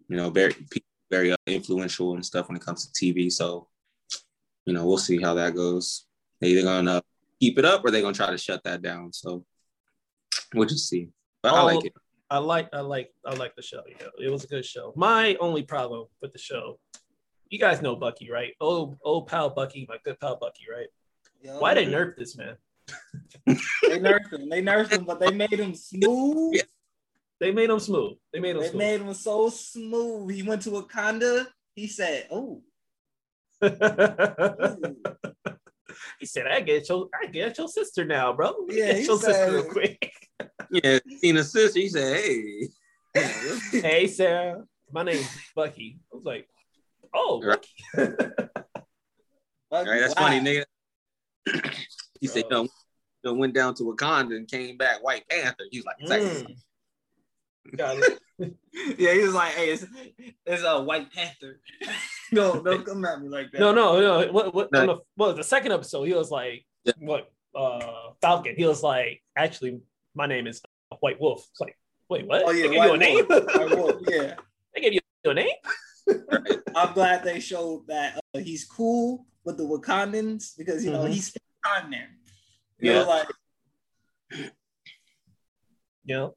You 0.09 0.17
know, 0.17 0.31
very 0.31 0.55
very 1.11 1.31
uh, 1.31 1.37
influential 1.45 2.15
and 2.15 2.25
stuff 2.25 2.47
when 2.47 2.57
it 2.57 2.65
comes 2.65 2.87
to 2.87 2.91
TV. 3.05 3.31
So 3.31 3.67
you 4.65 4.73
know 4.73 4.85
we'll 4.85 4.97
see 4.97 5.21
how 5.21 5.33
that 5.35 5.55
goes. 5.55 6.05
They 6.41 6.49
either 6.49 6.63
gonna 6.63 7.01
keep 7.39 7.57
it 7.59 7.65
up 7.65 7.83
or 7.85 7.91
they're 7.91 8.01
gonna 8.01 8.13
try 8.13 8.29
to 8.31 8.37
shut 8.37 8.63
that 8.63 8.81
down. 8.81 9.11
So 9.13 9.45
we'll 10.53 10.67
just 10.67 10.89
see. 10.89 11.09
But 11.41 11.53
I 11.53 11.61
Oh, 11.61 11.65
like 11.65 11.85
it. 11.85 11.93
I 12.29 12.37
like 12.39 12.69
I 12.73 12.79
like 12.81 13.13
I 13.25 13.33
like 13.35 13.55
the 13.55 13.61
show. 13.61 13.81
You 13.87 13.95
know, 13.99 14.11
it 14.25 14.29
was 14.31 14.43
a 14.43 14.47
good 14.47 14.65
show. 14.65 14.93
My 14.95 15.35
only 15.39 15.63
problem 15.63 16.07
with 16.21 16.31
the 16.33 16.39
show, 16.39 16.79
you 17.49 17.59
guys 17.59 17.81
know 17.81 17.95
Bucky, 17.95 18.29
right? 18.31 18.53
Old 18.59 18.97
old 19.03 19.27
pal 19.27 19.49
Bucky, 19.49 19.85
my 19.89 19.97
good 20.03 20.19
pal 20.19 20.37
Bucky, 20.37 20.63
right? 20.71 20.87
Yo, 21.41 21.59
Why 21.59 21.73
they 21.73 21.85
nerf 21.85 22.15
this 22.15 22.37
man? 22.37 22.55
they 23.45 23.99
nerfed 23.99 24.31
him? 24.33 24.49
They 24.49 24.61
nerfed 24.61 24.91
him, 24.93 25.03
but 25.05 25.19
they 25.19 25.31
made 25.31 25.51
him 25.59 25.75
smooth. 25.75 26.55
Yeah. 26.55 26.61
They 27.39 27.51
made 27.51 27.69
him 27.69 27.79
smooth. 27.79 28.13
They 28.31 28.39
made 28.39 28.55
him 28.55 28.61
They 28.61 28.69
smooth. 28.69 28.79
made 28.79 29.01
him 29.01 29.13
so 29.13 29.49
smooth. 29.49 30.33
He 30.33 30.43
went 30.43 30.61
to 30.63 30.69
Wakanda. 30.69 31.47
He 31.75 31.87
said, 31.87 32.27
"Oh, 32.31 32.37
ooh." 32.37 32.61
he 36.19 36.25
said, 36.25 36.47
"I 36.47 36.61
get 36.61 36.87
your 36.89 37.09
I 37.21 37.27
get 37.27 37.57
your 37.57 37.67
sister 37.67 38.05
now, 38.05 38.33
bro. 38.33 38.53
Let 38.67 38.77
Yeah, 38.77 38.85
get 38.87 38.97
he 38.97 39.05
your 39.05 39.19
sister 39.19 39.51
real 39.51 39.63
quick." 39.65 40.11
Yeah, 40.71 40.97
seen 41.19 41.37
a 41.37 41.43
sister. 41.43 41.79
He 41.79 41.89
said, 41.89 42.17
"Hey." 42.17 42.69
hey 43.71 44.07
Sarah, 44.07 44.63
my 44.91 45.03
name's 45.03 45.27
Bucky. 45.55 45.99
I 46.11 46.15
was 46.15 46.25
like, 46.25 46.47
"Oh, 47.13 47.41
Right. 47.43 47.63
Bucky." 47.95 48.15
Fuck, 49.69 49.87
Right, 49.87 49.99
that's 49.99 50.15
wow. 50.19 50.29
funny, 50.29 50.39
nigga. 50.39 50.65
he 52.19 52.27
said, 52.27 52.47
Bro. 52.49 52.63
no, 52.63 52.69
no, 53.23 53.33
went 53.35 53.53
down 53.53 53.75
to 53.75 53.83
Wakanda 53.83 54.35
and 54.35 54.47
came 54.47 54.77
back 54.77 55.03
White 55.03 55.27
Panther. 55.29 55.65
He's 55.71 55.85
like, 55.85 55.97
Mm. 55.99 56.55
Got 57.75 57.97
it. 57.97 58.19
Yeah, 58.97 59.13
he 59.13 59.19
was 59.19 59.35
like, 59.35 59.51
"Hey, 59.53 59.69
it's, 59.71 59.85
it's 60.45 60.63
a 60.65 60.81
White 60.81 61.13
Panther." 61.13 61.61
no, 62.31 62.59
don't 62.63 62.83
come 62.83 63.05
at 63.05 63.21
me 63.21 63.29
like 63.29 63.51
that. 63.51 63.59
No, 63.59 63.71
no, 63.71 64.01
no. 64.01 64.31
What, 64.33 64.53
what, 64.55 64.71
No. 64.71 64.79
on 64.81 64.87
the, 64.87 64.97
well, 65.15 65.33
the 65.35 65.43
second 65.43 65.71
episode, 65.71 66.05
he 66.05 66.13
was 66.13 66.31
like, 66.31 66.65
Yeah. 66.83 66.93
what, 66.99 67.31
uh, 67.55 68.09
Falcon. 68.21 68.55
He 68.57 68.65
was 68.65 68.81
like, 68.81 69.21
actually, 69.37 69.79
my 70.15 70.25
name 70.25 70.47
is 70.47 70.61
White 70.99 71.21
Wolf. 71.21 71.45
It's 71.51 71.61
like, 71.61 71.77
wait, 72.09 72.25
what? 72.27 72.41
Oh 72.43 72.51
yeah, 72.51 72.63
they 72.67 72.73
gave 72.73 72.73
you 72.73 72.81
a 72.81 72.89
White 72.89 72.99
name? 72.99 73.25
Wolf. 73.29 73.45
White 73.55 73.69
Wolf, 73.77 74.01
Yeah, 74.09 74.33
they 74.73 74.81
gave 74.81 74.93
you 74.93 74.99
a 75.25 75.33
name? 75.35 75.55
I'm 76.75 76.93
glad 76.93 77.23
they 77.23 77.39
showed 77.39 77.85
that 77.87 78.19
uh, 78.35 78.39
he's 78.39 78.65
cool 78.65 79.27
with 79.45 79.57
the 79.57 79.63
Wakandans 79.63 80.57
because 80.57 80.83
you 80.83 80.91
know 80.91 81.03
Mhm. 81.03 81.09
he's 81.13 81.37
on 81.79 81.91
there. 81.91 82.09
You 82.79 82.91
Yeah. 82.91 83.03
know, 83.03 83.07
like 83.09 83.27
You 86.05 86.15
know, 86.15 86.35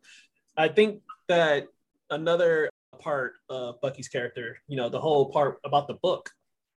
I 0.56 0.68
think 0.68 1.02
that 1.28 1.68
another 2.10 2.70
part 3.00 3.34
of 3.48 3.80
Bucky's 3.80 4.08
character. 4.08 4.58
You 4.68 4.76
know, 4.76 4.88
the 4.88 5.00
whole 5.00 5.30
part 5.30 5.58
about 5.64 5.88
the 5.88 5.94
book. 5.94 6.30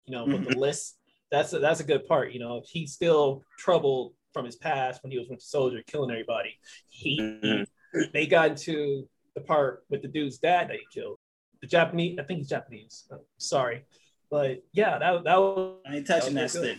You 0.06 0.12
know, 0.14 0.24
with 0.24 0.48
the 0.48 0.56
list. 0.56 0.96
That's 1.32 1.52
a, 1.52 1.58
that's 1.58 1.80
a 1.80 1.84
good 1.84 2.06
part. 2.06 2.30
You 2.32 2.38
know, 2.38 2.62
he's 2.64 2.92
still 2.92 3.42
troubled 3.58 4.12
from 4.32 4.44
his 4.44 4.54
past 4.54 5.02
when 5.02 5.10
he 5.10 5.18
was 5.18 5.28
Winter 5.28 5.42
Soldier, 5.44 5.82
killing 5.88 6.10
everybody. 6.12 6.56
He 6.88 7.18
Mhm. 7.18 7.66
they 8.12 8.26
got 8.28 8.50
into 8.50 9.08
the 9.34 9.40
part 9.40 9.84
with 9.90 10.02
the 10.02 10.08
dude's 10.08 10.38
dad 10.38 10.68
that 10.68 10.76
he 10.76 10.84
killed. 10.94 11.18
The 11.62 11.66
Japanese, 11.66 12.18
I 12.20 12.22
think 12.22 12.38
he's 12.38 12.48
Japanese. 12.48 13.08
I'm 13.10 13.18
sorry, 13.38 13.84
but 14.30 14.62
yeah, 14.72 14.98
that 14.98 15.24
that 15.24 15.38
was 15.40 15.80
I 15.84 15.96
ain't 15.96 16.06
touching 16.06 16.34
that 16.34 16.42
That 16.52 16.58
stick. 16.60 16.78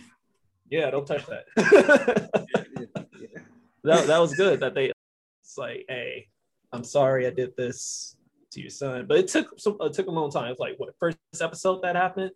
yeah. 0.70 0.90
Don't 0.90 1.06
touch 1.06 1.26
that. 1.26 1.44
that 3.84 4.06
that 4.06 4.18
was 4.18 4.34
good. 4.34 4.60
That 4.60 4.74
they 4.74 4.92
it's 5.42 5.58
like, 5.58 5.84
hey, 5.88 6.28
I'm 6.72 6.84
sorry 6.84 7.26
I 7.26 7.30
did 7.30 7.56
this 7.56 8.16
to 8.52 8.60
your 8.60 8.70
son, 8.70 9.06
but 9.06 9.18
it 9.18 9.28
took 9.28 9.58
some 9.58 9.76
it 9.80 9.92
took 9.92 10.06
a 10.06 10.10
long 10.10 10.30
time. 10.30 10.46
It 10.46 10.50
was 10.50 10.58
like 10.58 10.78
what 10.78 10.94
first 10.98 11.18
episode 11.40 11.82
that 11.82 11.96
happened. 11.96 12.30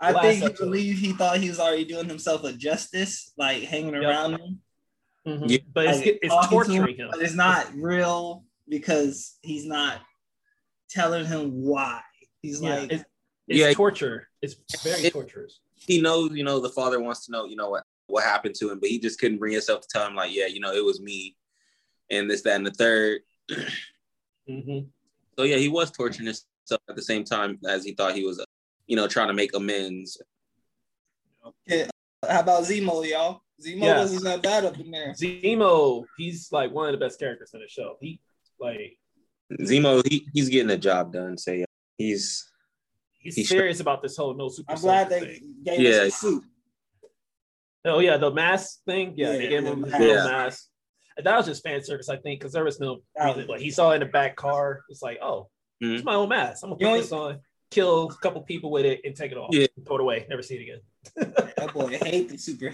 I 0.00 0.12
Last 0.12 0.22
think 0.24 0.38
he 0.40 0.44
episode. 0.46 0.64
believed 0.64 0.98
he 0.98 1.12
thought 1.12 1.38
he 1.38 1.48
was 1.48 1.60
already 1.60 1.84
doing 1.84 2.08
himself 2.08 2.44
a 2.44 2.52
justice, 2.52 3.32
like 3.36 3.62
hanging 3.64 3.94
Yep. 3.94 4.02
around 4.02 4.32
him. 4.40 4.60
Mhm. 5.26 5.50
Yeah. 5.50 5.58
But 5.72 5.86
it's, 5.88 5.98
Like, 5.98 6.18
it's 6.22 6.34
talking 6.34 6.48
to 6.48 6.54
torturing 6.54 6.96
him. 6.96 7.08
But 7.10 7.20
it's 7.22 7.34
not 7.34 7.72
real 7.74 8.44
because 8.68 9.36
he's 9.42 9.66
not 9.66 10.00
telling 10.88 11.26
him 11.26 11.62
why. 11.62 12.00
He's 12.40 12.62
Yeah, 12.62 12.76
like, 12.80 12.92
it's, 12.92 13.04
it's 13.48 13.58
Yeah. 13.58 13.72
torture. 13.74 14.28
It's 14.40 14.56
very 14.82 15.02
It- 15.04 15.12
torturous. 15.12 15.60
He 15.74 16.00
knows, 16.00 16.32
you 16.32 16.44
know, 16.44 16.60
the 16.60 16.68
father 16.70 17.00
wants 17.00 17.26
to 17.26 17.32
know, 17.32 17.44
you 17.44 17.56
know, 17.56 17.70
what 17.70 17.84
what 18.06 18.24
happened 18.24 18.56
to 18.56 18.68
him, 18.70 18.80
but 18.80 18.88
he 18.88 18.98
just 18.98 19.20
couldn't 19.20 19.38
bring 19.38 19.52
himself 19.52 19.82
to 19.82 19.88
tell 19.88 20.04
him, 20.04 20.16
like, 20.16 20.34
yeah, 20.34 20.46
you 20.46 20.58
know, 20.58 20.72
it 20.72 20.84
was 20.84 21.00
me, 21.00 21.36
and 22.10 22.28
this, 22.28 22.42
that, 22.42 22.56
and 22.56 22.66
the 22.66 22.72
third. 22.72 23.20
Hmm 24.46 24.78
So 25.38 25.44
yeah, 25.44 25.56
he 25.56 25.68
was 25.68 25.90
torturing 25.90 26.26
himself 26.26 26.80
at 26.88 26.96
the 26.96 27.02
same 27.02 27.24
time 27.24 27.58
as 27.68 27.84
he 27.84 27.92
thought 27.92 28.14
he 28.14 28.24
was, 28.24 28.40
uh, 28.40 28.44
you 28.86 28.96
know, 28.96 29.06
trying 29.06 29.28
to 29.28 29.34
make 29.34 29.54
amends. 29.54 30.20
Yeah, 31.66 31.88
how 32.28 32.40
about 32.40 32.64
Zemo, 32.64 33.08
y'all? 33.08 33.42
Zemo 33.64 33.82
Yeah. 33.82 33.98
wasn't 33.98 34.24
that 34.24 34.42
bad 34.42 34.64
up 34.64 34.78
in 34.78 34.90
there. 34.90 35.12
Zemo, 35.12 36.04
he's 36.16 36.50
like 36.52 36.72
one 36.72 36.86
of 36.86 36.92
the 36.92 36.98
best 37.04 37.18
characters 37.18 37.50
in 37.54 37.60
the 37.60 37.68
show. 37.68 37.96
He 38.00 38.20
like 38.58 38.98
Zemo, 39.60 40.06
he, 40.06 40.26
he's 40.32 40.48
getting 40.48 40.68
the 40.68 40.78
job 40.78 41.12
done. 41.12 41.36
So 41.38 41.52
yeah, 41.52 41.64
he's 41.98 42.50
he's 43.18 43.34
He 43.36 43.44
serious 43.44 43.80
about 43.80 44.02
this 44.02 44.16
whole 44.16 44.34
no 44.34 44.48
super. 44.48 44.72
I'm 44.72 44.80
glad 44.80 45.08
they 45.08 45.20
thing. 45.20 45.54
gave 45.64 45.80
Yeah. 45.80 45.90
us 45.90 46.08
a 46.08 46.10
suit. 46.10 46.44
Oh 47.84 47.98
yeah, 48.00 48.16
the 48.18 48.30
mask 48.30 48.84
thing. 48.84 49.14
Yeah, 49.16 49.32
Yeah, 49.32 49.38
they 49.38 49.48
gave 49.48 49.64
him 49.64 49.80
the 49.80 49.86
mask. 49.86 50.00
Yeah. 50.02 50.24
mask. 50.24 50.68
And 51.16 51.26
that 51.26 51.36
was 51.36 51.46
just 51.46 51.62
fan 51.62 51.82
service, 51.82 52.08
I 52.08 52.16
think, 52.16 52.40
because 52.40 52.52
there 52.52 52.64
was 52.64 52.80
no 52.80 53.02
That 53.16 53.24
reason. 53.26 53.38
was- 53.42 53.48
Like 53.48 53.60
he 53.60 53.70
saw 53.70 53.90
it 53.92 53.94
in 53.96 54.00
the 54.00 54.06
back 54.06 54.36
car. 54.36 54.82
It's 54.88 55.02
like, 55.02 55.18
oh, 55.22 55.48
Mhm. 55.82 55.96
it's 55.96 56.04
my 56.04 56.14
own 56.14 56.28
mask. 56.28 56.62
I'm 56.62 56.70
gonna 56.70 56.78
put 56.78 56.84
know- 56.84 56.96
this 57.00 57.12
on, 57.12 57.40
kill 57.70 58.10
a 58.10 58.14
couple 58.16 58.40
people 58.42 58.70
with 58.70 58.84
it, 58.84 59.00
and 59.04 59.14
take 59.14 59.32
it 59.32 59.38
off. 59.38 59.50
Yeah. 59.52 59.66
throw 59.86 59.96
it 59.96 60.00
away. 60.02 60.26
Never 60.28 60.42
see 60.42 60.56
it 60.56 60.62
again. 60.62 60.80
That 61.60 61.74
boy 61.74 61.88
hate 61.98 62.28
the 62.30 62.38
super. 62.38 62.72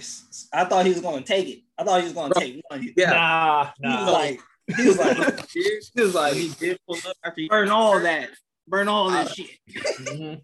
I 0.53 0.65
thought 0.65 0.87
he 0.87 0.93
was 0.93 1.01
going 1.01 1.23
to 1.23 1.27
take 1.27 1.49
it. 1.49 1.61
I 1.77 1.83
thought 1.85 1.99
he 2.01 2.05
was 2.05 2.13
going 2.13 2.31
to 2.31 2.35
Bro. 2.35 2.43
take 2.47 2.63
one. 2.69 2.93
Yeah. 2.97 3.11
Nah, 3.11 3.61
was 3.81 4.07
nah. 4.07 4.11
like, 4.13 4.41
he 4.77 4.87
was 4.87 4.99
like, 4.99 5.51
he 5.95 6.01
was 6.01 6.15
like 6.15 6.35
he 6.43 6.49
did 6.51 6.79
pull 6.87 6.97
up 7.09 7.17
after 7.25 7.41
he 7.41 7.49
burn 7.49 7.69
all 7.69 7.99
that, 8.01 8.31
burn 8.69 8.87
all 8.89 9.11
Uh, 9.11 9.25
this 9.25 9.35
shit. 9.35 9.51
Mhm. 9.71 10.41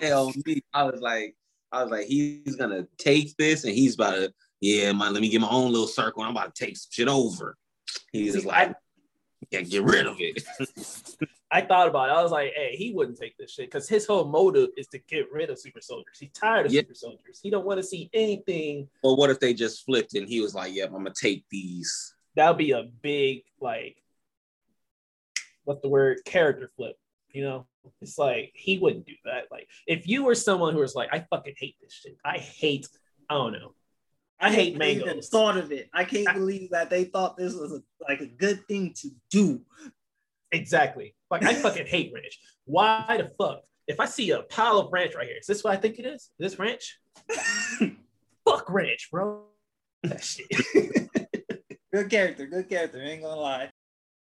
Hell 0.00 0.32
me, 0.46 0.62
I 0.72 0.84
was 0.84 1.00
like, 1.00 1.36
I 1.70 1.82
was 1.82 1.90
like, 1.90 2.06
he's 2.06 2.56
gonna 2.56 2.86
take 2.98 3.36
this 3.36 3.64
and 3.64 3.74
he's 3.74 3.94
about 3.94 4.12
to, 4.14 4.32
yeah, 4.62 4.92
man, 4.92 5.12
let 5.12 5.20
me 5.20 5.28
get 5.28 5.40
my 5.40 5.48
own 5.50 5.72
little 5.72 5.88
circle. 5.88 6.22
I'm 6.22 6.30
about 6.30 6.54
to 6.54 6.64
take 6.64 6.76
some 6.76 6.88
shit 6.92 7.08
over. 7.08 7.56
He's 8.12 8.34
just 8.34 8.46
like, 8.46 8.74
yeah, 9.50 9.62
get 9.62 9.82
rid 9.82 10.06
of 10.06 10.16
it. 10.20 10.40
I 11.50 11.60
thought 11.62 11.88
about 11.88 12.08
it. 12.08 12.12
I 12.12 12.22
was 12.22 12.30
like, 12.30 12.52
hey, 12.54 12.76
he 12.76 12.92
wouldn't 12.92 13.18
take 13.18 13.36
this 13.36 13.50
shit 13.50 13.66
because 13.70 13.88
his 13.88 14.06
whole 14.06 14.24
motive 14.24 14.68
is 14.76 14.86
to 14.88 14.98
get 15.00 15.26
rid 15.32 15.50
of 15.50 15.58
super 15.58 15.80
soldiers. 15.80 16.16
He's 16.18 16.30
tired 16.30 16.66
of 16.66 16.72
Yeah. 16.72 16.82
super 16.82 16.94
soldiers. 16.94 17.40
He 17.42 17.50
don't 17.50 17.66
want 17.66 17.78
to 17.78 17.82
see 17.84 18.08
anything. 18.14 18.88
Well, 19.02 19.16
what 19.16 19.30
if 19.30 19.40
they 19.40 19.52
just 19.52 19.84
flipped 19.84 20.14
and 20.14 20.28
he 20.28 20.40
was 20.40 20.54
like, 20.54 20.72
yep, 20.72 20.88
I'm 20.90 21.02
gonna 21.02 21.12
take 21.12 21.44
these. 21.50 22.14
That 22.36 22.48
would 22.48 22.58
be 22.58 22.70
a 22.70 22.84
big 23.02 23.42
like, 23.60 23.96
what's 25.64 25.82
the 25.82 25.88
word? 25.88 26.18
Character 26.24 26.70
flip. 26.76 26.96
You 27.32 27.42
know, 27.44 27.66
it's 28.00 28.16
like 28.16 28.52
he 28.54 28.78
wouldn't 28.78 29.06
do 29.06 29.14
that. 29.24 29.44
Like, 29.50 29.66
if 29.86 30.06
you 30.06 30.22
were 30.24 30.34
someone 30.36 30.72
who 30.72 30.80
was 30.80 30.94
like, 30.94 31.08
I 31.12 31.26
fucking 31.30 31.54
hate 31.58 31.76
this 31.82 31.92
shit. 31.92 32.16
I 32.24 32.38
hate. 32.38 32.86
I 33.28 33.34
don't 33.34 33.52
know. 33.52 33.74
I 34.42 34.50
hate 34.50 34.78
They 34.78 34.96
even. 34.96 35.22
Thought 35.22 35.56
of 35.56 35.70
it. 35.72 35.88
I 35.94 36.04
can't 36.04 36.34
believe 36.34 36.70
that 36.70 36.90
they 36.90 37.04
thought 37.04 37.36
this 37.36 37.54
was 37.54 37.72
a, 37.72 37.82
like 38.08 38.20
a 38.20 38.26
good 38.26 38.66
thing 38.66 38.92
to 39.00 39.08
do. 39.30 39.60
Exactly. 40.50 41.14
Like 41.30 41.44
I 41.44 41.54
fucking 41.54 41.86
hate 41.86 42.12
ranch. 42.12 42.38
Why 42.66 43.16
the 43.18 43.30
fuck? 43.38 43.62
If 43.86 44.00
I 44.00 44.06
see 44.06 44.30
a 44.32 44.42
pile 44.42 44.78
of 44.78 44.92
ranch 44.92 45.14
right 45.14 45.26
here, 45.26 45.36
is 45.40 45.46
this 45.46 45.64
what 45.64 45.72
I 45.72 45.76
think 45.76 45.98
it 45.98 46.06
is? 46.06 46.30
Is 46.38 46.50
this 46.52 46.58
ranch? 46.58 46.98
fuck 48.48 48.68
ranch, 48.70 49.08
bro. 49.10 49.44
That 50.02 50.22
shit. 50.22 50.46
Good 51.92 52.08
character, 52.08 52.46
good 52.46 52.70
character. 52.70 53.02
Ain't 53.02 53.22
gonna 53.22 53.38
lie. 53.38 53.70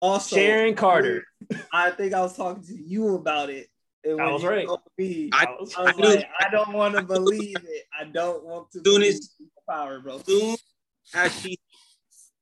Also, 0.02 0.34
Sharon 0.34 0.74
Carter. 0.74 1.22
I 1.72 1.92
think 1.92 2.12
I 2.14 2.20
was 2.20 2.36
talking 2.36 2.64
to 2.64 2.74
you 2.74 3.14
about 3.14 3.48
it. 3.48 3.68
and 4.02 4.20
I 4.20 4.28
was 4.32 4.42
you 4.42 4.48
right. 4.48 4.68
me, 4.98 5.30
I- 5.32 5.44
I 5.44 5.50
was- 5.60 5.74
I 5.76 5.82
was 5.84 5.96
knew- 5.96 6.08
like, 6.16 6.28
I 6.40 6.48
don't 6.50 6.72
want 6.72 6.96
to 6.96 7.02
believe 7.02 7.56
it. 7.62 7.84
I 7.96 8.04
don't 8.06 8.44
want 8.44 8.72
to 8.72 8.78
Soon 8.78 8.82
believe 8.82 9.14
as- 9.14 9.36
power, 9.70 10.00
bro. 10.00 10.20
Soon 10.26 10.56
as 11.14 11.40
she, 11.40 11.58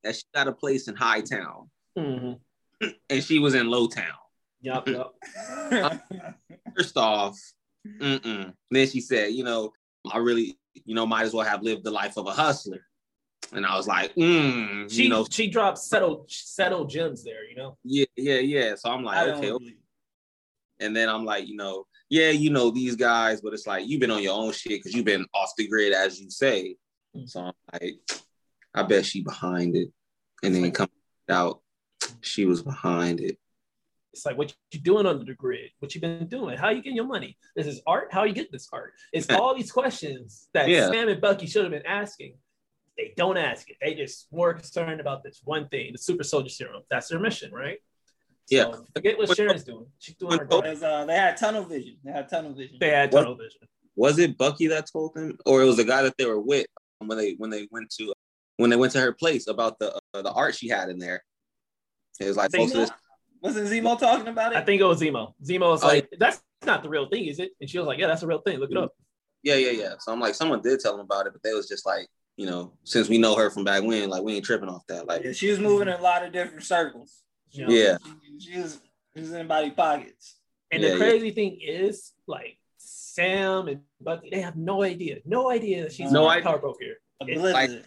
as 0.05 0.19
she 0.19 0.25
got 0.35 0.49
a 0.49 0.53
place 0.53 0.89
in 0.89 0.97
High 0.97 1.21
Town 1.21 1.71
Mhm. 1.97 2.39
and 3.11 3.25
she 3.25 3.39
was 3.39 3.55
in 3.55 3.69
Low 3.69 3.87
Town. 3.89 4.17
Yup, 4.61 4.89
yup. 4.89 5.15
First 6.77 6.97
off, 6.97 7.39
mm-mm. 7.87 8.53
then 8.71 8.89
she 8.89 9.01
said, 9.01 9.33
you 9.33 9.45
know, 9.45 9.73
I 10.11 10.19
really, 10.19 10.59
you 10.85 10.95
know, 10.95 11.07
might 11.07 11.23
as 11.25 11.35
well 11.35 11.47
have 11.47 11.63
lived 11.63 11.85
the 11.85 11.91
life 11.91 12.17
of 12.17 12.27
a 12.27 12.33
hustler. 12.33 12.81
And 13.53 13.65
I 13.65 13.77
was 13.77 13.87
like, 13.87 14.15
mm, 14.15 14.91
She 14.91 15.05
you 15.05 15.09
know, 15.09 15.27
she 15.31 15.49
dropped 15.49 15.79
settle 15.79 16.27
settle 16.29 16.85
gems 16.87 17.23
there, 17.25 17.49
you 17.49 17.57
know. 17.57 17.79
yeah, 17.85 18.05
yeah, 18.17 18.39
yeah. 18.41 18.75
So 18.75 18.91
I'm 18.91 19.05
like, 19.05 19.27
don't 19.27 19.45
okay. 19.45 19.77
And 20.81 20.95
then 20.95 21.09
I'm 21.09 21.25
like, 21.25 21.47
you 21.49 21.57
know, 21.57 21.87
yeah, 22.11 22.31
you 22.31 22.51
know 22.51 22.71
these 22.71 22.97
guys, 22.97 23.41
but 23.41 23.53
it's 23.55 23.67
like 23.67 23.87
you've 23.87 24.01
been 24.01 24.11
on 24.11 24.23
your 24.23 24.35
own 24.35 24.53
shit 24.53 24.73
because 24.73 24.95
you've 24.95 25.05
been 25.05 25.27
off 25.35 25.53
the 25.57 25.67
grid, 25.69 25.93
as 25.93 26.21
you 26.21 26.31
say. 26.31 26.77
So 27.27 27.41
I'm 27.41 27.53
like, 27.73 28.01
I 28.75 28.83
bet 28.83 29.07
she 29.07 29.23
behind 29.23 29.77
it. 29.77 29.91
And 30.43 30.55
then 30.55 30.71
come 30.71 30.89
out, 31.29 31.61
she 32.21 32.45
was 32.45 32.63
behind 32.63 33.21
it. 33.21 33.39
It's 34.13 34.25
like 34.25 34.39
what 34.39 34.55
you 34.73 34.81
doing 34.81 35.07
under 35.07 35.25
the 35.25 35.35
grid? 35.35 35.71
What 35.81 35.95
you 35.95 36.01
been 36.01 36.27
doing? 36.29 36.57
How 36.57 36.71
you 36.71 36.83
getting 36.83 36.97
your 36.97 37.07
money? 37.07 37.37
This 37.57 37.67
is 37.67 37.81
art. 37.87 38.09
How 38.13 38.25
you 38.25 38.33
get 38.33 38.51
this 38.51 38.69
art? 38.73 38.93
It's 39.13 39.29
all 39.31 39.55
these 39.55 39.71
questions 39.71 40.49
that 40.55 40.69
Yeah. 40.69 40.91
Sam 40.91 41.09
and 41.09 41.21
Bucky 41.21 41.47
should 41.47 41.65
have 41.65 41.73
been 41.73 41.87
asking. 41.87 42.35
They 42.97 43.13
don't 43.17 43.37
ask 43.37 43.69
it. 43.71 43.77
They 43.81 43.95
just 43.95 44.27
more 44.33 44.55
concerned 44.55 45.01
about 45.01 45.23
this 45.23 45.41
one 45.45 45.69
thing, 45.69 45.93
the 45.93 45.99
super 45.99 46.25
soldier 46.25 46.49
serum. 46.49 46.83
That's 46.91 47.09
their 47.09 47.21
mission, 47.21 47.53
right? 47.53 47.79
Yeah. 48.49 48.73
So 48.73 48.87
forget 48.95 49.19
what 49.19 49.37
Sharon's 49.37 49.63
doing. 49.65 49.87
She's 49.99 50.17
doing 50.17 50.39
her 50.39 50.47
when- 50.47 50.83
uh, 50.83 51.05
they 51.05 51.15
had 51.15 51.37
tunnel 51.37 51.65
vision. 51.65 51.99
They 52.03 52.11
had 52.13 52.29
tunnel 52.29 52.55
vision. 52.55 52.79
They 52.81 52.91
had 52.91 53.13
What- 53.13 53.21
tunnel 53.21 53.37
vision. 53.37 53.61
Was 53.95 54.19
it 54.19 54.39
Bucky 54.39 54.69
that 54.69 54.87
told 54.91 55.15
them, 55.15 55.37
or 55.45 55.61
it 55.63 55.67
was 55.67 55.77
the 55.77 55.85
guy 55.85 56.03
that 56.03 56.17
they 56.17 56.25
were 56.25 56.41
with 56.41 56.67
when 57.07 57.19
they 57.19 57.35
when 57.35 57.51
they 57.51 57.69
went 57.71 57.91
to 57.99 58.13
when 58.57 58.71
they 58.71 58.77
went 58.77 58.93
to 58.93 59.01
her 59.01 59.13
place 59.13 59.47
about 59.47 59.79
the 59.79 59.99
uh, 60.15 60.23
the 60.23 60.33
art 60.33 60.55
she 60.55 60.69
had 60.69 60.89
in 60.89 60.99
there? 60.99 61.23
It 62.21 62.27
was 62.27 62.37
like 62.37 62.51
They 62.51 62.59
most 62.59 62.75
of 62.75 62.81
this. 62.81 62.91
Wasn't 63.41 63.69
Zemo 63.69 63.99
talking 63.99 64.27
about 64.27 64.53
it? 64.53 64.59
I 64.59 64.63
think 64.63 64.81
it 64.81 64.85
was 64.85 65.01
Zemo. 65.01 65.33
Zemo 65.45 65.71
was 65.71 65.85
Oh, 65.85 65.89
like, 65.89 66.09
"That's 66.19 66.43
not 66.67 66.83
the 66.83 66.89
real 66.89 67.09
thing, 67.09 67.27
is 67.27 67.39
it?" 67.39 67.53
And 67.61 67.71
she 67.71 67.79
was 67.79 67.87
like, 67.87 67.99
"Yeah, 68.01 68.09
that's 68.09 68.25
a 68.25 68.27
real 68.27 68.41
thing. 68.41 68.59
Look 68.59 68.73
it 68.73 68.77
up." 68.77 68.93
Yeah, 69.45 69.55
yeah, 69.55 69.71
yeah. 69.71 69.95
So 70.01 70.13
I'm 70.13 70.19
like, 70.19 70.35
someone 70.35 70.61
did 70.61 70.81
tell 70.81 70.97
them 70.97 71.05
about 71.05 71.27
it, 71.29 71.33
but 71.33 71.43
they 71.45 71.53
was 71.53 71.69
just 71.69 71.87
like, 71.87 72.09
you 72.37 72.47
know, 72.47 72.73
since 72.83 73.09
we 73.09 73.19
know 73.19 73.37
her 73.37 73.49
from 73.51 73.63
back 73.63 73.85
when, 73.85 74.11
like 74.11 74.25
we 74.25 74.35
ain't 74.35 74.45
tripping 74.45 74.69
off 74.69 74.85
that. 74.89 75.07
Like, 75.07 75.23
Yeah, 75.23 75.31
she 75.33 75.49
was 75.51 75.61
moving 75.61 75.87
in 75.87 75.95
a 75.95 76.03
lot 76.03 76.25
of 76.25 76.33
different 76.33 76.65
circles. 76.65 77.23
She 77.51 77.65
was- 77.65 77.73
Yeah. 77.73 77.97
She, 78.41 78.51
she 78.51 78.59
was, 78.61 78.81
she 79.15 79.21
was 79.21 79.29
in 79.31 79.37
everybody's 79.37 79.75
pockets. 79.75 80.39
And 80.73 80.83
Yeah, 80.83 80.89
the 80.89 80.95
yeah. 80.97 80.99
crazy 80.99 81.31
thing 81.31 81.61
is, 81.63 82.13
like 82.27 82.59
Sam 82.89 83.69
and 83.69 83.81
Bucky, 84.01 84.31
they 84.31 84.41
have 84.41 84.57
no 84.57 84.83
idea, 84.83 85.19
no 85.25 85.51
idea 85.51 85.83
that 85.85 85.93
she's 85.93 86.13
No 86.13 86.23
no 86.23 86.29
idea. 86.29 86.45
Power 86.45 86.59
Broker. 86.59 87.01
It's 87.21 87.85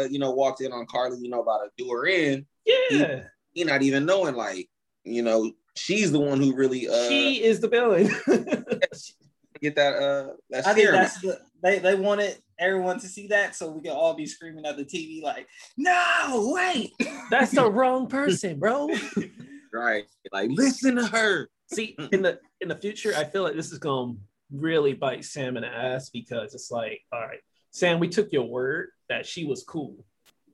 uh, 0.00 0.04
you 0.04 0.20
know, 0.20 0.30
walked 0.30 0.60
in 0.60 0.72
on 0.72 0.86
Karli, 0.86 1.18
you 1.20 1.28
know, 1.28 1.42
about 1.42 1.58
to 1.64 1.70
do 1.76 1.90
her 1.90 2.06
in. 2.06 2.46
Yeah, 2.64 3.24
He 3.52 3.64
not 3.64 3.82
even 3.82 4.06
knowing, 4.06 4.36
like, 4.36 4.68
you 5.02 5.22
know, 5.22 5.52
she's 5.74 6.12
the 6.12 6.20
one 6.20 6.40
who 6.40 6.54
really 6.54 6.88
uh 6.88 7.08
she 7.08 7.42
is 7.42 7.60
the 7.60 7.68
villain. 7.68 8.08
get 9.60 9.74
that 9.74 9.94
uh 9.94 10.34
that 10.50 10.66
I 10.66 10.74
think 10.74 10.90
that's 10.90 11.20
the 11.20 11.40
they, 11.62 11.78
they 11.80 11.94
wanted 11.94 12.40
everyone 12.58 13.00
to 13.00 13.08
see 13.08 13.28
that 13.28 13.56
so 13.56 13.70
we 13.70 13.82
can 13.82 13.90
all 13.90 14.14
be 14.14 14.26
screaming 14.26 14.64
at 14.66 14.76
the 14.76 14.84
TV 14.84 15.22
like, 15.22 15.48
no, 15.76 16.52
wait. 16.54 16.92
That's 17.30 17.52
the 17.52 17.70
wrong 17.70 18.06
person, 18.06 18.58
bro. 18.58 18.90
right. 19.72 20.04
Like, 20.32 20.50
listen 20.52 20.96
to 20.96 21.06
her. 21.06 21.48
See, 21.72 21.96
in 22.12 22.22
the 22.22 22.40
in 22.60 22.68
the 22.68 22.76
future, 22.76 23.12
I 23.16 23.24
feel 23.24 23.42
like 23.42 23.54
this 23.54 23.72
is 23.72 23.78
going 23.78 24.14
to 24.16 24.20
really 24.50 24.94
bite 24.94 25.24
Sam 25.24 25.56
in 25.56 25.62
the 25.62 25.68
ass 25.68 26.10
because 26.10 26.54
it's 26.54 26.70
like, 26.70 27.00
all 27.12 27.20
right, 27.20 27.40
Sam, 27.70 28.00
we 28.00 28.08
took 28.08 28.32
your 28.32 28.44
word 28.48 28.88
that 29.08 29.26
she 29.26 29.44
was 29.44 29.62
cool. 29.62 30.04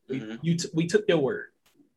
We, 0.08 0.20
Mhm. 0.20 0.38
you 0.42 0.56
t- 0.56 0.68
we 0.74 0.86
took 0.86 1.08
your 1.08 1.18
word. 1.18 1.46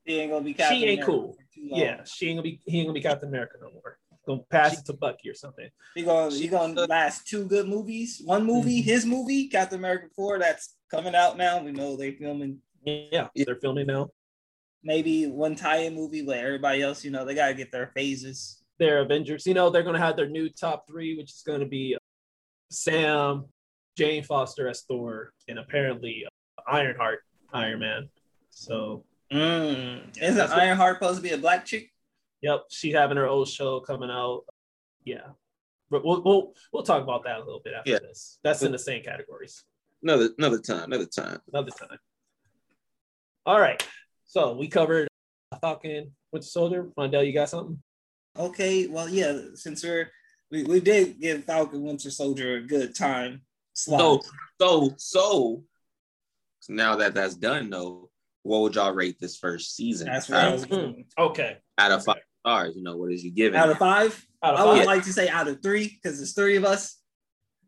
He 0.05 0.19
ain't 0.19 0.31
gonna 0.31 0.45
be 0.45 0.53
Captain 0.53 0.77
She 0.77 0.85
ain't 0.85 1.01
America 1.01 1.11
cool. 1.11 1.33
for 1.33 1.43
too 1.53 1.67
long. 1.69 1.79
Yeah, 1.81 2.03
she 2.05 2.27
ain't 2.29 2.37
gonna 2.37 2.43
be 2.43 2.61
he 2.65 2.77
ain't 2.79 2.87
gonna 2.87 2.93
be 2.93 3.01
Captain 3.01 3.27
America 3.27 3.57
no 3.61 3.71
more. 3.71 3.97
gonna 4.25 4.41
pass 4.49 4.77
it 4.79 4.85
to 4.85 4.91
Bucky 4.93 5.29
or 5.29 5.33
something. 5.33 5.69
He 5.95 6.03
gonna 6.03 6.33
he 6.33 6.47
gonna 6.47 6.85
last 6.85 7.27
two 7.27 7.45
good 7.45 7.67
movies. 7.67 8.21
One 8.23 8.45
movie, 8.45 8.81
his 8.81 9.05
movie, 9.05 9.47
Captain 9.47 9.79
America 9.79 10.07
Four, 10.15 10.37
that's 10.39 10.75
coming 10.91 11.15
out 11.15 11.37
now. 11.37 11.61
We 11.63 11.71
know 11.71 11.95
they're 11.97 12.11
filming. 12.13 12.61
Yeah, 12.85 13.27
they're 13.35 13.55
filming 13.55 13.87
now. 13.87 14.09
Maybe 14.83 15.27
one 15.27 15.55
tie-in 15.55 15.93
movie, 15.95 16.21
but 16.21 16.37
everybody 16.37 16.81
else, 16.81 17.03
you 17.03 17.11
know, 17.11 17.25
they 17.25 17.35
gotta 17.35 17.53
get 17.53 17.71
their 17.71 17.87
phases. 17.95 18.61
Their 18.79 18.99
Avengers, 18.99 19.45
you 19.47 19.53
know, 19.53 19.69
they're 19.69 19.83
gonna 19.83 19.99
have 19.99 20.15
their 20.15 20.29
new 20.29 20.49
top 20.49 20.85
three, 20.87 21.17
which 21.17 21.31
is 21.31 21.43
gonna 21.45 21.65
be 21.65 21.95
uh, 21.95 21.99
Sam, 22.71 23.45
Jane 23.97 24.23
Foster 24.23 24.67
as 24.69 24.81
Thor, 24.83 25.33
and 25.47 25.57
apparently 25.59 26.25
uh, 26.25 26.61
Ironheart, 26.71 27.19
Iron 27.53 27.79
Man. 27.79 28.09
So, 28.49 29.03
mm. 29.31 30.15
isn't 30.17 30.35
That's 30.35 30.51
what- 30.51 30.59
Ironheart 30.61 30.97
supposed 30.97 31.17
to 31.17 31.23
be 31.23 31.31
a 31.31 31.37
black 31.37 31.65
chick? 31.65 31.91
yep, 32.41 32.65
she 32.69 32.91
having 32.91 33.17
her 33.17 33.27
old 33.27 33.47
show 33.47 33.79
coming 33.79 34.11
out. 34.11 34.43
Yeah, 35.03 35.29
but 35.89 36.05
we'll 36.05 36.21
we'll 36.21 36.53
we'll 36.71 36.83
talk 36.83 37.01
about 37.01 37.23
that 37.23 37.37
a 37.37 37.43
little 37.43 37.61
bit 37.63 37.73
after 37.73 37.91
Yeah. 37.91 37.99
this. 37.99 38.37
That's 38.43 38.61
in 38.61 38.71
the 38.71 38.79
same 38.79 39.03
categories. 39.03 39.63
Another 40.03 40.29
another 40.37 40.59
time, 40.59 40.83
another 40.91 41.07
time. 41.07 41.39
Another 41.51 41.71
time. 41.71 41.97
All 43.45 43.59
right, 43.59 43.81
so 44.25 44.53
we 44.53 44.67
covered 44.67 45.07
Falcon, 45.61 46.11
Winter 46.31 46.47
Soldier. 46.47 46.89
Rondell, 46.97 47.25
you 47.25 47.33
got 47.33 47.49
something? 47.49 47.81
Okay, 48.37 48.87
well, 48.87 49.09
yeah, 49.09 49.37
since 49.55 49.83
we're 49.83 50.09
we, 50.51 50.63
we 50.63 50.79
did 50.79 51.19
give 51.19 51.43
Falcon 51.43 51.83
Winter 51.83 52.09
Soldier 52.11 52.57
a 52.57 52.61
good 52.61 52.95
time 52.95 53.41
slot. 53.73 54.23
So 54.59 54.89
so 54.97 55.63
so 56.59 56.73
now 56.73 56.95
that 56.97 57.13
that's 57.13 57.35
done 57.35 57.69
though, 57.69 58.09
what 58.43 58.61
would 58.61 58.75
y'all 58.75 58.93
rate 58.93 59.17
this 59.19 59.37
first 59.37 59.75
season? 59.75 60.07
That's 60.07 60.29
what 60.29 60.39
out 60.39 60.49
I 60.49 60.51
was 60.53 60.65
doing. 60.65 61.05
Okay. 61.17 61.57
out 61.77 61.91
of 61.91 62.03
five 62.05 62.21
stars. 62.45 62.75
You 62.75 62.83
know, 62.83 62.97
what 62.97 63.11
is 63.11 63.23
you 63.23 63.31
giving? 63.31 63.59
Out 63.59 63.69
of 63.69 63.77
five, 63.77 64.25
Out 64.43 64.53
of 64.55 64.59
I 64.59 64.65
would 64.65 64.77
five. 64.79 64.85
like 64.85 65.03
to 65.03 65.13
say 65.13 65.27
out 65.29 65.47
of 65.47 65.61
three 65.61 65.87
because 66.01 66.17
there's 66.17 66.33
three 66.33 66.55
of 66.57 66.63
us. 66.65 66.97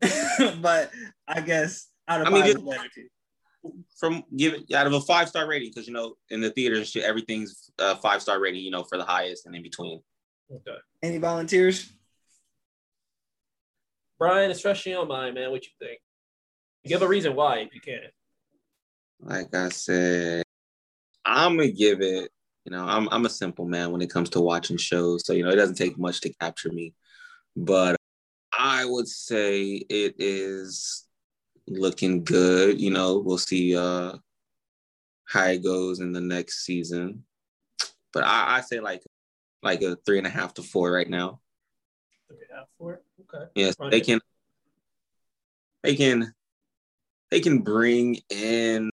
but 0.60 0.90
I 1.28 1.40
guess 1.40 1.88
out 2.08 2.22
of 2.22 2.26
I 2.28 2.30
mean, 2.30 2.42
five 2.42 2.50
it- 2.50 2.56
is 2.58 2.62
better 2.62 2.88
too. 2.94 3.72
from 3.98 4.22
giving 4.36 4.64
out 4.74 4.86
of 4.86 4.94
a 4.94 5.00
five 5.02 5.28
star 5.28 5.46
rating 5.46 5.70
because 5.70 5.86
you 5.86 5.92
know 5.92 6.14
in 6.30 6.40
the 6.40 6.50
theater 6.50 6.82
everything's 7.04 7.70
a 7.78 7.96
five 7.96 8.22
star 8.22 8.40
rating 8.40 8.62
you 8.62 8.70
know 8.70 8.84
for 8.84 8.96
the 8.96 9.04
highest 9.04 9.44
and 9.46 9.54
in 9.54 9.62
between 9.62 10.00
Okay. 10.52 10.78
Any 11.02 11.18
volunteers? 11.18 11.92
Brian, 14.18 14.50
it's 14.50 14.60
fresh 14.60 14.86
in 14.86 14.92
your 14.92 15.06
mind, 15.06 15.34
man. 15.34 15.50
What 15.50 15.64
you 15.64 15.70
think? 15.78 16.00
Give 16.84 17.02
a 17.02 17.08
reason 17.08 17.34
why 17.34 17.58
if 17.58 17.74
you 17.74 17.80
can. 17.80 18.00
like 19.20 19.54
i 19.54 19.68
said 19.68 20.42
i'm 21.26 21.56
gonna 21.58 21.70
give 21.70 22.00
it 22.00 22.30
you 22.64 22.72
know 22.72 22.84
i'm, 22.86 23.06
I'm 23.12 23.26
a 23.26 23.30
simple 23.30 23.66
man 23.66 23.92
when 23.92 24.00
it 24.00 24.08
comes 24.10 24.30
to 24.30 24.40
watching 24.40 24.78
shows 24.78 25.26
so 25.26 25.34
you 25.34 25.44
know 25.44 25.50
it 25.50 25.56
doesn't 25.56 25.74
take 25.76 25.98
much 25.98 26.22
to 26.22 26.32
capture 26.40 26.72
me 26.72 26.94
but 27.54 27.96
i 28.58 28.86
would 28.86 29.06
say 29.08 29.84
it 29.90 30.14
is 30.18 31.06
looking 31.68 32.24
good 32.24 32.80
you 32.80 32.90
know 32.90 33.18
we'll 33.18 33.36
see 33.36 33.76
uh 33.76 34.14
how 35.26 35.44
it 35.48 35.62
goes 35.62 36.00
in 36.00 36.12
the 36.12 36.20
next 36.20 36.64
season 36.64 37.22
but 38.14 38.24
i 38.24 38.56
i 38.56 38.60
say 38.62 38.80
like 38.80 39.02
like 39.62 39.82
a 39.82 39.96
three 40.06 40.18
and 40.18 40.26
a 40.26 40.30
half 40.30 40.54
to 40.54 40.62
four 40.62 40.90
right 40.90 41.08
now 41.08 41.40
Three 42.30 42.38
and 42.48 42.56
a 42.56 42.60
half, 42.60 42.68
four. 42.78 43.00
Okay. 43.34 43.50
Yes, 43.56 43.74
they 43.90 44.00
can. 44.00 44.20
They 45.82 45.96
can. 45.96 46.32
They 47.30 47.40
can 47.40 47.58
bring 47.58 48.18
in. 48.30 48.90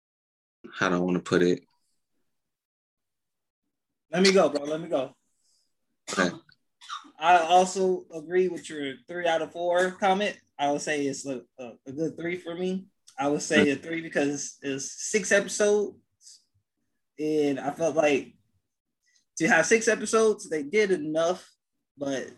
How 0.73 0.89
do 0.89 0.97
I 0.97 0.99
want 0.99 1.17
to 1.17 1.23
put 1.23 1.43
it? 1.43 1.63
Let 4.11 4.23
me 4.23 4.33
go, 4.33 4.49
bro. 4.49 4.65
Let 4.65 4.81
me 4.81 4.89
go. 4.89 5.15
Okay. 6.11 6.35
I 7.19 7.39
also 7.39 8.05
agree 8.15 8.49
with 8.49 8.71
your 8.71 8.95
three 9.07 9.27
out 9.27 9.43
of 9.43 9.53
four 9.53 9.91
comment. 9.93 10.39
I 10.59 10.71
would 10.71 10.81
say 10.81 11.05
it's 11.05 11.27
a, 11.27 11.43
a, 11.59 11.73
a 11.87 11.93
good 11.93 12.17
three 12.17 12.37
for 12.37 12.55
me. 12.55 12.87
I 13.19 13.29
would 13.29 13.43
say 13.43 13.71
a 13.71 13.77
three 13.77 14.01
because 14.01 14.59
it's 14.63 14.93
six 15.11 15.33
episodes, 15.33 15.97
and 17.19 17.59
I 17.59 17.71
felt 17.71 17.97
like 17.97 18.36
to 19.39 19.49
have 19.49 19.67
six 19.67 19.89
episodes, 19.89 20.49
they 20.49 20.63
did 20.63 20.91
enough, 20.91 21.49
but 21.99 22.29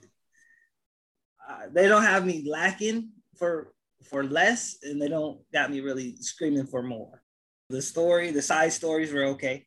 uh, 1.49 1.67
they 1.73 1.89
don't 1.89 2.03
have 2.03 2.27
me 2.27 2.45
lacking 2.49 3.11
for 3.37 3.73
for 4.05 4.25
less, 4.25 4.77
and 4.83 5.01
they 5.01 5.09
don't 5.09 5.41
got 5.53 5.71
me 5.71 5.81
really 5.81 6.17
screaming 6.17 6.67
for 6.67 6.83
more. 6.83 7.23
The 7.69 7.83
story, 7.83 8.31
the 8.31 8.43
side 8.43 8.73
stories 8.73 9.13
were 9.13 9.25
okay. 9.35 9.67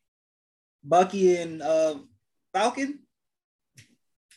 Bucky 0.84 1.36
and 1.36 1.62
uh, 1.62 1.96
Falcon, 2.52 3.00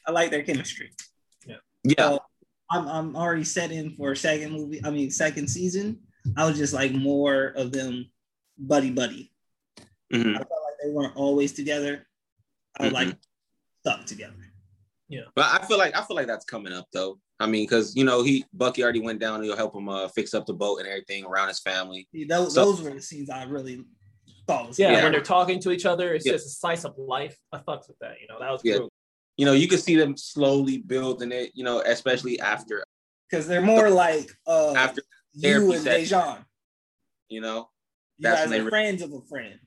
I 0.06 0.12
like 0.12 0.30
their 0.32 0.44
chemistry. 0.44 0.92
Yeah, 1.84 1.96
So 2.00 2.20
I'm 2.72 2.88
I'm 2.88 3.16
already 3.16 3.44
set 3.44 3.72
in 3.72 3.96
for 3.96 4.12
a 4.12 4.18
second 4.18 4.52
movie. 4.54 4.82
I 4.84 4.90
mean, 4.90 5.12
second 5.12 5.48
season. 5.50 6.00
I 6.36 6.46
was 6.46 6.58
just 6.58 6.74
like 6.74 6.92
more 6.92 7.54
of 7.56 7.72
them 7.72 8.10
buddy 8.58 8.92
buddy. 8.92 9.32
mhm. 10.12 10.34
I 10.34 10.38
felt 10.38 10.50
like 10.50 10.78
they 10.84 10.92
weren't 10.92 11.16
always 11.16 11.54
together. 11.54 12.08
I 12.80 12.84
was 12.86 12.94
like 12.94 13.08
Mm-hmm. 13.10 13.18
stuck 13.90 14.06
together. 14.06 14.34
Yeah. 15.08 15.22
But 15.36 15.46
I 15.62 15.66
feel 15.66 15.78
like 15.78 15.96
I 15.96 16.02
feel 16.04 16.16
like 16.16 16.28
that's 16.28 16.46
coming 16.46 16.74
up 16.74 16.88
though. 16.94 17.20
I 17.40 17.48
mean, 17.48 17.64
because 17.64 17.96
you 17.96 18.04
know 18.06 18.24
he 18.24 18.46
Bucky 18.54 18.84
already 18.84 19.02
went 19.02 19.20
down. 19.20 19.44
He'll 19.44 19.56
help 19.58 19.76
him 19.76 19.88
uh, 19.90 20.08
fix 20.10 20.34
up 20.34 20.46
the 20.46 20.54
boat 20.54 20.80
and 20.80 20.88
everything 20.88 21.26
around 21.26 21.50
his 21.50 21.60
family. 21.60 22.08
See, 22.12 22.26
those, 22.26 22.54
So- 22.56 22.66
those 22.66 22.82
were 22.82 22.92
the 22.92 23.02
scenes 23.02 23.30
I 23.30 23.44
really 23.44 23.84
thought 24.48 24.68
was 24.68 24.80
Yeah, 24.80 24.92
Yeah. 24.92 25.04
when 25.04 25.12
they're 25.12 25.22
talking 25.22 25.60
to 25.62 25.72
each 25.72 25.86
other, 25.86 26.14
it's 26.14 26.26
Yeah. 26.26 26.34
just 26.34 26.48
a 26.48 26.50
slice 26.50 26.86
of 26.86 26.98
life. 26.98 27.38
I 27.52 27.58
fucks 27.60 27.88
with 27.88 27.98
that. 28.00 28.22
You 28.22 28.28
know, 28.30 28.40
that 28.40 28.52
was 28.52 28.62
Yeah. 28.64 28.78
cool. 28.78 28.92
You 29.38 29.46
know, 29.46 29.54
you 29.54 29.68
can 29.68 29.80
see 29.80 29.96
them 29.96 30.16
slowly 30.18 30.78
building 30.80 31.32
it. 31.32 31.52
You 31.56 31.64
know, 31.66 31.82
especially 31.82 32.40
after 32.40 32.84
because 33.30 33.48
they're 33.48 33.62
more 33.62 33.90
like 33.90 34.30
uh 34.48 34.74
after 34.74 35.02
you 35.34 35.72
and 35.74 35.84
session. 35.84 36.18
Dejan. 36.20 36.46
you 37.30 37.42
know 37.42 37.70
You 38.18 38.24
That's 38.24 38.42
guys 38.42 38.50
when 38.50 38.52
they 38.52 38.60
are 38.62 38.64
re- 38.66 38.70
friends 38.70 39.02
of 39.02 39.12
a 39.14 39.22
friend. 39.22 39.60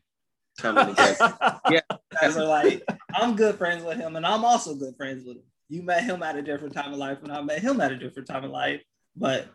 Coming 0.58 0.88
together. 0.88 1.34
You 1.70 1.80
guys 2.20 2.36
are 2.36 2.46
like, 2.46 2.82
I'm 3.14 3.36
good 3.36 3.56
friends 3.56 3.84
with 3.84 3.98
him, 3.98 4.16
and 4.16 4.26
I'm 4.26 4.44
also 4.44 4.74
good 4.74 4.96
friends 4.96 5.24
with 5.24 5.36
him. 5.36 5.44
You 5.68 5.82
met 5.82 6.04
him 6.04 6.22
at 6.22 6.36
a 6.36 6.42
different 6.42 6.74
time 6.74 6.92
of 6.92 6.98
life, 6.98 7.18
and 7.22 7.32
I 7.32 7.40
met 7.42 7.60
him 7.60 7.80
at 7.80 7.92
a 7.92 7.96
different 7.96 8.28
time 8.28 8.44
of 8.44 8.50
life. 8.50 8.82
But 9.16 9.48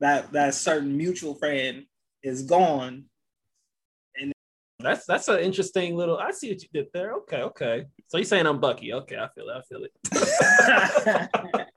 that 0.00 0.32
that 0.32 0.54
certain 0.54 0.96
mutual 0.96 1.34
friend 1.34 1.84
is 2.22 2.42
gone. 2.42 3.04
And 4.20 4.32
that's 4.80 5.06
that's 5.06 5.28
an 5.28 5.40
interesting 5.40 5.96
little. 5.96 6.18
I 6.18 6.30
see 6.30 6.50
what 6.50 6.62
you 6.62 6.68
did 6.72 6.86
there. 6.92 7.14
Okay, 7.14 7.42
okay. 7.42 7.84
So 8.08 8.16
you're 8.16 8.24
saying 8.24 8.46
I'm 8.46 8.60
Bucky? 8.60 8.92
Okay, 8.94 9.16
I 9.16 9.28
feel 9.34 9.48
it. 9.48 9.56
I 9.56 9.62
feel 9.62 9.84
it. 9.84 9.92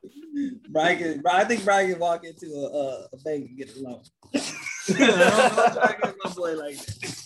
Brian, 0.69 0.97
can, 0.97 1.21
I 1.29 1.43
think 1.43 1.65
Brian 1.65 1.91
can 1.91 1.99
walk 1.99 2.23
into 2.23 2.47
a, 2.47 2.65
a, 2.65 3.07
a 3.13 3.17
bank 3.23 3.49
and 3.49 3.57
get 3.57 3.75
a 3.75 3.81
loan. 3.81 4.01
I'm 4.33 4.41
trying 5.73 5.95
to 5.95 5.99
get 6.01 6.15
my 6.23 6.31
boy 6.33 6.55
like 6.55 6.77
that. 6.77 7.20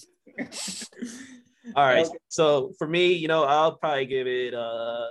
All 1.75 1.85
right. 1.85 2.05
Okay. 2.05 2.17
So 2.27 2.73
for 2.77 2.87
me, 2.87 3.13
you 3.13 3.27
know, 3.27 3.43
I'll 3.43 3.75
probably 3.75 4.05
give 4.05 4.27
it 4.27 4.53
uh 4.53 5.07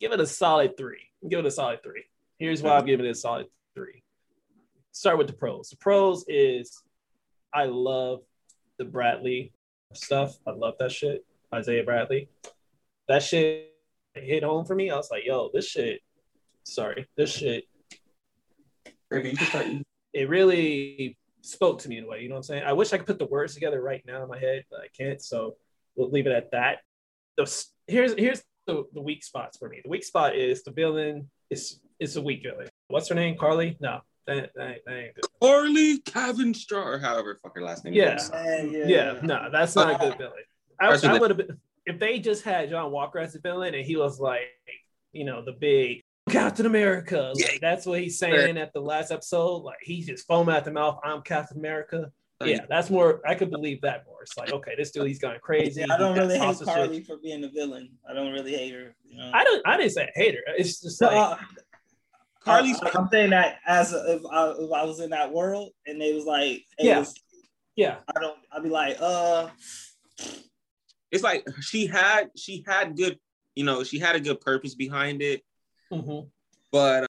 give 0.00 0.12
it 0.12 0.20
a 0.20 0.26
solid 0.26 0.76
three. 0.76 1.10
Give 1.28 1.38
it 1.40 1.46
a 1.46 1.50
solid 1.50 1.82
three. 1.82 2.04
Here's 2.38 2.62
why 2.62 2.78
I'm 2.78 2.86
giving 2.86 3.06
it 3.06 3.10
a 3.10 3.14
solid 3.14 3.46
three. 3.74 4.02
Start 4.92 5.18
with 5.18 5.26
the 5.26 5.32
pros. 5.32 5.70
The 5.70 5.76
pros 5.76 6.24
is 6.28 6.82
I 7.54 7.66
love 7.66 8.20
the 8.78 8.84
Bradley 8.84 9.52
stuff. 9.92 10.36
I 10.46 10.50
love 10.52 10.74
that 10.78 10.92
shit. 10.92 11.24
Isaiah 11.54 11.84
Bradley. 11.84 12.28
That 13.08 13.22
shit 13.22 13.72
hit 14.14 14.42
home 14.42 14.64
for 14.64 14.74
me. 14.74 14.90
I 14.90 14.96
was 14.96 15.10
like, 15.10 15.24
yo, 15.24 15.50
this 15.52 15.68
shit, 15.68 16.00
sorry, 16.64 17.06
this 17.16 17.30
shit, 17.30 17.64
Maybe 19.10 19.30
you 19.30 19.36
can 19.36 19.46
start. 19.46 19.66
it 20.14 20.28
really 20.28 21.16
spoke 21.42 21.80
to 21.80 21.88
me 21.88 21.98
in 21.98 22.04
a 22.04 22.06
way. 22.08 22.20
You 22.22 22.28
know 22.28 22.34
what 22.36 22.38
I'm 22.40 22.42
saying? 22.44 22.62
I 22.64 22.72
wish 22.72 22.92
I 22.92 22.98
could 22.98 23.06
put 23.06 23.18
the 23.18 23.26
words 23.26 23.54
together 23.54 23.80
right 23.82 24.02
now 24.06 24.22
in 24.22 24.28
my 24.28 24.38
head, 24.38 24.64
but 24.70 24.80
I 24.80 24.88
can't. 24.96 25.20
So 25.20 25.56
we'll 25.94 26.10
leave 26.10 26.26
it 26.26 26.32
at 26.32 26.50
that. 26.52 26.78
The, 27.36 27.64
here's 27.86 28.14
here's 28.14 28.42
the, 28.66 28.84
the 28.94 29.00
weak 29.00 29.24
spots 29.24 29.58
for 29.58 29.68
me. 29.68 29.80
The 29.82 29.90
weak 29.90 30.04
spot 30.04 30.36
is 30.36 30.62
the 30.62 30.70
villain 30.70 31.30
is 31.50 31.80
is 31.98 32.16
a 32.16 32.22
weak 32.22 32.42
villain. 32.42 32.68
What's 32.88 33.08
her 33.08 33.14
name? 33.14 33.36
Karli? 33.36 33.76
No, 33.80 34.00
that, 34.26 34.50
that, 34.54 34.78
that 34.86 34.94
ain't 34.94 35.14
good. 35.14 35.24
Orly 35.40 35.98
Cavenstraw, 36.00 36.84
or 36.84 36.98
however 36.98 37.38
fuck 37.42 37.54
her 37.56 37.62
last 37.62 37.84
name 37.84 37.94
Yeah. 37.94 38.16
is. 38.16 38.30
Man, 38.30 38.70
yeah, 38.72 38.86
Yeah, 38.86 39.20
no, 39.22 39.48
that's 39.50 39.74
not 39.76 39.94
a 39.94 39.98
good 39.98 40.14
uh, 40.14 40.18
villain. 40.18 40.42
I, 40.80 40.98
I 41.14 41.18
would 41.18 41.30
have 41.30 41.36
been 41.36 41.58
if 41.86 41.98
they 41.98 42.18
just 42.18 42.44
had 42.44 42.70
John 42.70 42.90
Walker 42.92 43.18
as 43.18 43.34
a 43.34 43.40
villain 43.40 43.74
and 43.74 43.84
he 43.84 43.96
was 43.96 44.20
like, 44.20 44.42
you 45.12 45.24
know, 45.24 45.44
the 45.44 45.52
big 45.52 46.02
Captain 46.30 46.66
America. 46.66 47.32
Like, 47.34 47.44
Yeah. 47.44 47.58
that's 47.60 47.86
what 47.86 48.00
he's 48.00 48.18
saying 48.18 48.56
at 48.58 48.72
the 48.72 48.80
last 48.80 49.10
episode. 49.10 49.58
Like 49.62 49.78
he's 49.82 50.06
just 50.06 50.26
foaming 50.26 50.54
at 50.54 50.64
the 50.64 50.70
mouth. 50.70 51.00
I'm 51.04 51.22
Captain 51.22 51.58
America. 51.58 52.10
Yeah, 52.44 52.66
that's 52.68 52.90
more. 52.90 53.20
I 53.24 53.36
could 53.36 53.52
believe 53.52 53.80
that 53.82 54.04
more. 54.04 54.22
It's 54.22 54.36
like, 54.36 54.52
okay, 54.52 54.72
this 54.76 54.90
dude, 54.90 55.06
he's 55.06 55.20
going 55.20 55.38
crazy. 55.40 55.80
Yeah, 55.82 55.94
I 55.94 55.96
don't 55.96 56.18
really 56.18 56.36
hate 56.38 56.42
sausage 56.56 56.66
Karli 56.66 56.96
shit. 56.98 57.06
for 57.06 57.18
being 57.18 57.44
a 57.44 57.48
villain. 57.48 57.90
I 58.08 58.14
don't 58.14 58.32
really 58.32 58.52
hate 58.56 58.74
her. 58.74 58.96
You 59.04 59.18
know? 59.18 59.30
I 59.32 59.44
don't. 59.44 59.62
I 59.64 59.76
didn't 59.76 59.92
say 59.92 60.08
hate 60.16 60.34
her. 60.34 60.40
It's 60.58 60.80
just 60.80 60.98
So, 60.98 61.06
like, 61.06 61.14
uh, 61.16 61.36
Karli's 62.44 62.80
I, 62.82 62.98
am 62.98 63.08
saying 63.12 63.30
that 63.30 63.58
as 63.64 63.92
a, 63.92 64.16
if, 64.16 64.22
I, 64.28 64.50
if 64.58 64.72
I 64.72 64.84
was 64.84 64.98
in 64.98 65.10
that 65.10 65.32
world 65.32 65.70
and 65.86 66.00
they 66.00 66.12
was 66.12 66.24
like, 66.24 66.64
hey, 66.78 66.86
Yeah. 66.88 66.92
it's- 67.02 67.14
yeah, 67.76 67.98
I 68.14 68.20
don't. 68.20 68.38
I'd 68.50 68.62
be 68.64 68.68
like, 68.70 68.96
uh, 69.00 69.48
it's 71.12 71.22
like 71.22 71.46
she 71.60 71.86
had 71.86 72.30
she 72.36 72.64
had 72.66 72.96
good 72.96 73.18
you 73.54 73.64
know, 73.64 73.84
she 73.84 73.98
had 74.00 74.16
a 74.16 74.20
good 74.20 74.40
purpose 74.40 74.74
behind 74.74 75.22
it, 75.22 75.42
Mhm. 75.92 76.28
but 76.70 77.06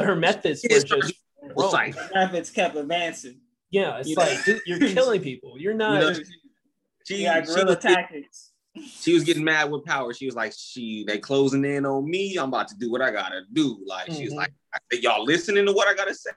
Her 0.00 0.14
methods 0.16 0.62
were 0.62 0.68
just 0.78 0.84
it's 1.42 1.54
wrong. 1.56 1.72
like 1.72 1.94
Methods 2.14 2.50
kept 2.50 2.76
advancing. 2.76 3.40
yeah, 3.70 3.98
it's 3.98 4.08
you 4.08 4.14
like 4.16 4.44
dude, 4.44 4.60
you're 4.66 4.78
killing 4.94 5.20
people. 5.20 5.58
You're 5.58 5.74
not. 5.74 6.00
know, 6.00 6.12
she, 7.06 7.16
Yeah, 7.22 7.40
she, 7.40 7.46
guerrilla 7.48 7.66
was 7.66 7.76
getting, 7.76 7.96
tactics. 7.96 8.52
she 8.86 9.12
was 9.14 9.24
getting 9.24 9.44
mad 9.44 9.70
with 9.70 9.84
power. 9.84 10.14
She 10.14 10.26
was 10.26 10.34
like, 10.34 10.52
"She 10.56 11.04
they 11.06 11.18
closing 11.18 11.64
in 11.64 11.84
on 11.84 12.08
me. 12.08 12.36
I'm 12.36 12.48
about 12.48 12.68
to 12.68 12.76
do 12.78 12.90
what 12.90 13.02
I 13.02 13.10
gotta 13.10 13.42
do." 13.52 13.78
Like 13.86 14.06
she's 14.10 14.32
Mhm. 14.32 14.36
like, 14.36 14.52
I 14.72 14.78
"Y'all 15.02 15.24
listening 15.24 15.66
to 15.66 15.72
what 15.72 15.86
I 15.88 15.94
gotta 15.94 16.14
say?" 16.14 16.30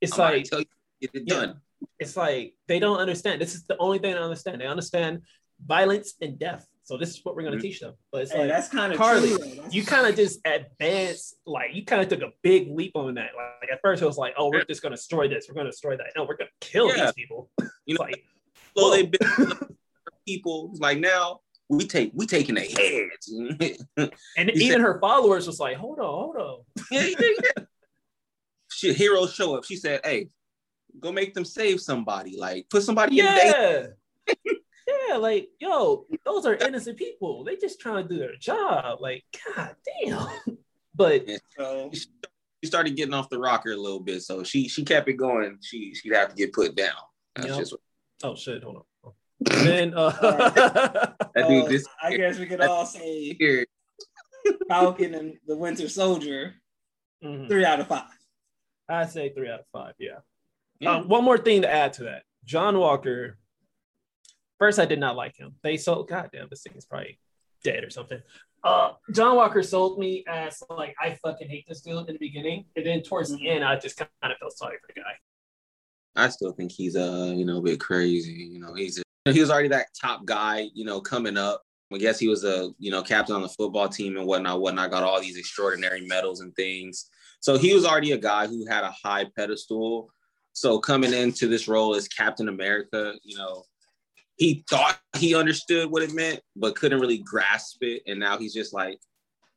It's 0.00 0.12
I'm 0.18 0.18
like- 0.34 0.44
tell 0.44 0.58
you, 0.60 0.66
get 1.00 1.10
it 1.14 1.22
Yeah. 1.26 1.34
done. 1.34 1.60
it's 1.98 2.16
like 2.16 2.54
they 2.68 2.78
don't 2.78 2.98
understand. 2.98 3.40
This 3.40 3.54
is 3.54 3.64
the 3.64 3.76
only 3.78 3.98
thing 3.98 4.12
they 4.14 4.20
understand. 4.20 4.60
They 4.60 4.66
understand 4.66 5.22
violence 5.64 6.14
and 6.20 6.38
death. 6.38 6.66
So 6.90 6.96
this 6.96 7.10
is 7.10 7.20
what 7.24 7.36
we're 7.36 7.42
going 7.44 7.54
to 7.56 7.60
teach 7.62 7.78
them. 7.78 7.94
But 8.10 8.22
it's 8.22 8.32
Hey, 8.32 8.40
like 8.40 8.48
that's 8.48 8.68
kind 8.68 8.92
of 8.92 8.98
Karli, 8.98 9.28
true. 9.28 9.38
That's- 9.38 9.72
you 9.72 9.84
kind 9.86 10.08
of 10.08 10.16
just 10.16 10.40
advanced, 10.44 11.36
like 11.46 11.72
you 11.72 11.84
kind 11.84 12.02
of 12.02 12.08
took 12.08 12.20
a 12.20 12.32
big 12.42 12.68
leap 12.68 12.96
on 12.96 13.14
that. 13.14 13.30
Like 13.36 13.70
at 13.70 13.78
first 13.80 14.02
it 14.02 14.06
was 14.06 14.18
like, 14.18 14.34
oh, 14.36 14.50
we're 14.50 14.64
just 14.64 14.82
going 14.82 14.90
to 14.90 14.96
destroy 14.96 15.28
this. 15.28 15.46
We're 15.48 15.54
going 15.54 15.66
to 15.66 15.70
destroy 15.70 15.96
that. 15.96 16.06
No, 16.16 16.24
we're 16.24 16.36
going 16.36 16.48
to 16.60 16.68
kill 16.68 16.88
Yeah. 16.88 17.04
these 17.04 17.12
people. 17.12 17.48
You 17.86 17.94
know, 17.94 18.00
like, 18.02 18.24
So 18.76 18.82
whoa. 18.86 18.90
they 18.90 19.06
been 19.06 19.52
people 20.26 20.70
it's 20.72 20.80
like 20.80 20.98
now 20.98 21.40
we 21.68 21.86
take 21.86 22.10
we 22.12 22.26
taking 22.26 22.56
their 22.56 22.64
heads. 22.64 23.32
and 24.36 24.50
he 24.50 24.64
even 24.66 24.80
her 24.80 24.98
followers 24.98 25.46
was 25.46 25.60
like, 25.60 25.76
hold 25.76 26.00
on, 26.00 26.04
hold 26.06 26.36
on. 26.36 26.58
yeah, 26.90 27.02
yeah, 27.06 27.28
yeah. 27.56 27.64
Shit, 28.72 28.96
heroes 28.96 29.32
show 29.32 29.54
up. 29.56 29.64
She 29.64 29.76
said, 29.76 30.00
"Hey, 30.02 30.26
go 30.98 31.12
make 31.12 31.34
them 31.34 31.44
save 31.44 31.80
somebody. 31.80 32.36
Like 32.36 32.66
put 32.68 32.82
somebody 32.82 33.20
in 33.20 33.26
danger." 33.26 33.96
Yeah. 35.10 35.14
yeah, 35.16 35.20
like, 35.20 35.48
yo, 35.60 36.06
those 36.24 36.46
are 36.46 36.54
innocent 36.54 36.96
people. 36.98 37.44
They 37.44 37.56
just 37.56 37.80
trying 37.80 38.06
to 38.06 38.08
do 38.14 38.18
their 38.18 38.36
job. 38.36 39.00
Like, 39.00 39.24
god 39.56 39.74
damn. 40.04 40.28
But 40.94 41.26
So, 41.56 41.90
She 41.92 42.66
started 42.66 42.96
getting 42.96 43.14
off 43.14 43.30
the 43.30 43.38
rocker 43.38 43.72
a 43.72 43.76
little 43.76 44.00
bit, 44.00 44.22
so 44.22 44.42
she 44.42 44.68
she 44.68 44.84
kept 44.84 45.08
it 45.08 45.14
going. 45.14 45.56
She 45.62 45.94
she'd 45.94 46.12
have 46.12 46.28
to 46.30 46.34
get 46.34 46.52
put 46.52 46.74
down. 46.74 46.92
That's 47.36 47.48
Yep. 47.48 47.58
just 47.58 47.74
oh 48.22 48.34
shit, 48.34 48.62
hold 48.62 48.84
on. 49.04 49.12
And 49.50 49.66
then 49.66 49.94
uh 49.94 50.10
that 50.20 51.48
dude. 51.48 51.64
uh, 51.64 51.68
This 51.68 51.86
I 52.02 52.16
guess 52.16 52.38
we 52.38 52.44
could 52.46 52.60
all 52.60 52.84
say 52.84 53.34
here, 53.38 53.64
Falcon 54.68 55.14
and 55.14 55.38
the 55.46 55.56
Winter 55.56 55.88
Soldier, 55.88 56.54
mhm. 57.24 57.48
three 57.48 57.64
out 57.64 57.80
of 57.80 57.86
five. 57.86 58.10
I 58.88 59.06
say 59.06 59.32
three 59.32 59.48
out 59.48 59.60
of 59.60 59.66
five. 59.72 59.94
Yeah. 59.98 60.18
Yeah. 60.80 60.96
Um, 60.96 61.08
one 61.08 61.24
more 61.24 61.38
thing 61.38 61.62
to 61.62 61.72
add 61.72 61.94
to 61.94 62.04
that. 62.04 62.24
John 62.44 62.78
Walker. 62.78 63.38
First, 64.60 64.78
I 64.78 64.84
did 64.84 65.00
not 65.00 65.16
like 65.16 65.36
him. 65.36 65.54
They 65.62 65.78
sold. 65.78 66.08
Goddamn, 66.08 66.48
this 66.50 66.62
thing 66.62 66.74
is 66.76 66.84
probably 66.84 67.18
dead 67.64 67.82
or 67.82 67.90
something. 67.90 68.20
Uh, 68.62 68.92
John 69.12 69.36
Walker 69.36 69.62
sold 69.62 69.98
me 69.98 70.22
as 70.28 70.62
like 70.68 70.94
I 71.00 71.16
fucking 71.24 71.48
hate 71.48 71.64
this 71.66 71.80
dude 71.80 72.06
in 72.08 72.14
the 72.14 72.18
beginning, 72.18 72.66
and 72.76 72.84
then 72.84 73.02
towards 73.02 73.30
the 73.30 73.48
end, 73.48 73.64
I 73.64 73.76
just 73.78 73.96
kind 73.96 74.10
of 74.22 74.36
felt 74.38 74.56
sorry 74.56 74.76
for 74.76 74.92
the 74.94 75.00
guy. 75.00 75.12
I 76.14 76.28
still 76.28 76.52
think 76.52 76.72
he's 76.72 76.94
uh 76.94 77.32
you 77.34 77.46
know 77.46 77.58
a 77.58 77.62
bit 77.62 77.80
crazy. 77.80 78.32
You 78.32 78.60
know 78.60 78.74
he's 78.74 78.98
a, 78.98 79.32
he 79.32 79.40
was 79.40 79.50
already 79.50 79.68
that 79.68 79.86
top 79.98 80.26
guy. 80.26 80.68
You 80.74 80.84
know 80.84 81.00
coming 81.00 81.38
up. 81.38 81.62
I 81.92 81.96
guess 81.96 82.18
he 82.18 82.28
was 82.28 82.44
a 82.44 82.70
you 82.78 82.90
know 82.90 83.02
captain 83.02 83.34
on 83.34 83.42
the 83.42 83.48
football 83.48 83.88
team 83.88 84.18
and 84.18 84.26
whatnot. 84.26 84.60
Whatnot 84.60 84.90
got 84.90 85.02
all 85.02 85.22
these 85.22 85.38
extraordinary 85.38 86.02
medals 86.02 86.40
and 86.40 86.54
things. 86.54 87.08
So 87.40 87.56
he 87.56 87.72
was 87.72 87.86
already 87.86 88.12
a 88.12 88.18
guy 88.18 88.46
who 88.46 88.66
had 88.66 88.84
a 88.84 88.94
high 89.02 89.24
pedestal. 89.34 90.10
So 90.52 90.78
coming 90.78 91.14
into 91.14 91.48
this 91.48 91.66
role 91.66 91.94
as 91.94 92.08
Captain 92.08 92.48
America, 92.48 93.14
you 93.22 93.38
know, 93.38 93.64
he 94.40 94.64
thought 94.70 94.98
he 95.18 95.34
understood 95.34 95.90
what 95.90 96.02
it 96.02 96.14
meant, 96.14 96.40
but 96.56 96.74
couldn't 96.74 96.98
really 96.98 97.18
grasp 97.18 97.76
it. 97.82 98.02
And 98.06 98.18
now 98.18 98.38
he's 98.38 98.54
just 98.54 98.72
like 98.72 98.98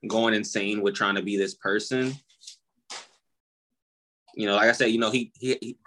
going 0.10 0.34
insane 0.34 0.82
with 0.82 0.94
trying 0.94 1.16
to 1.16 1.22
be 1.22 1.38
this 1.38 1.56
person. 1.56 2.14
You 4.36 4.46
know, 4.46 4.56
like 4.56 4.68
I 4.68 4.74
said, 4.74 4.88
you 4.88 5.00
know, 5.00 5.10
he, 5.10 5.32
he, 5.40 5.58
he 5.62 5.78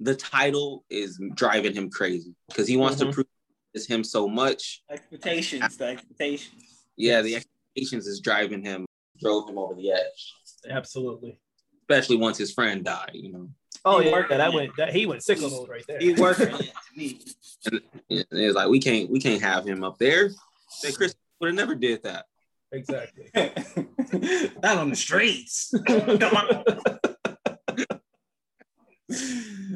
the 0.00 0.14
title 0.16 0.86
is 0.88 1.20
driving 1.34 1.74
him 1.74 1.90
crazy 1.90 2.34
because 2.48 2.66
he 2.66 2.78
wants 2.78 2.96
Mhm. 2.96 3.08
to 3.08 3.12
prove 3.12 3.26
it's 3.74 3.86
him 3.86 4.02
so 4.02 4.26
much. 4.26 4.82
Expectations, 4.88 5.76
the 5.76 5.84
expectations. 5.88 6.84
Yeah, 6.96 7.20
the 7.20 7.36
expectations 7.36 8.06
is 8.06 8.20
driving 8.20 8.62
him, 8.62 8.86
drove 9.20 9.50
him 9.50 9.58
over 9.58 9.74
the 9.74 9.92
edge, 9.92 10.34
Absolutely. 10.70 11.38
especially 11.82 12.16
once 12.16 12.38
his 12.38 12.54
friend 12.54 12.82
died. 12.82 13.10
You 13.12 13.32
know, 13.32 13.50
Oh 13.86 14.00
He 14.00 14.08
yeah, 14.08 14.12
worked 14.12 14.30
that 14.30 14.40
on 14.40 14.54
went. 14.54 14.76
That 14.76 14.92
he 14.92 15.06
went 15.06 15.20
sicko 15.22 15.48
mode 15.50 15.68
right 15.68 15.84
there. 15.86 15.98
He's 16.00 16.18
working 16.18 16.52
on 16.52 16.60
it 16.60 16.72
to 16.72 16.98
me. 16.98 17.20
Yeah, 18.08 18.22
it's 18.32 18.56
like 18.56 18.68
we 18.68 18.80
can't 18.80 19.08
we 19.10 19.20
can't 19.20 19.40
have 19.40 19.64
him 19.64 19.84
up 19.84 19.96
there. 19.98 20.30
Say 20.68 20.92
Chris 20.92 21.14
would 21.40 21.46
have 21.46 21.54
never 21.56 21.74
did 21.76 22.02
that. 22.02 22.26
exactly. 22.72 23.30
Not 24.62 24.78
on 24.78 24.90
the 24.90 24.96
streets. 24.96 25.72
Come 25.86 26.36
on. 26.36 26.64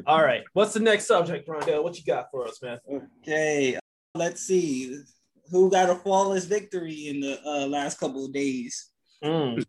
All 0.07 0.23
right. 0.23 0.43
What's 0.55 0.75
the 0.75 0.81
next 0.81 1.07
subject, 1.07 1.49
Rondell? 1.49 1.85
What 1.85 1.97
you 1.97 2.05
got 2.05 2.31
for 2.33 2.47
us, 2.49 2.61
man? 2.61 2.79
Okay, 3.23 3.79
let's 4.15 4.43
see. 4.43 4.99
Who 5.51 5.71
got 5.71 5.89
a 5.89 5.95
flawless 5.95 6.47
victory 6.47 7.09
in 7.09 7.21
the 7.21 7.41
uh, 7.45 7.67
last 7.67 7.99
couple 8.01 8.25
of 8.25 8.33
days? 8.33 8.91
Mm, 9.23 9.65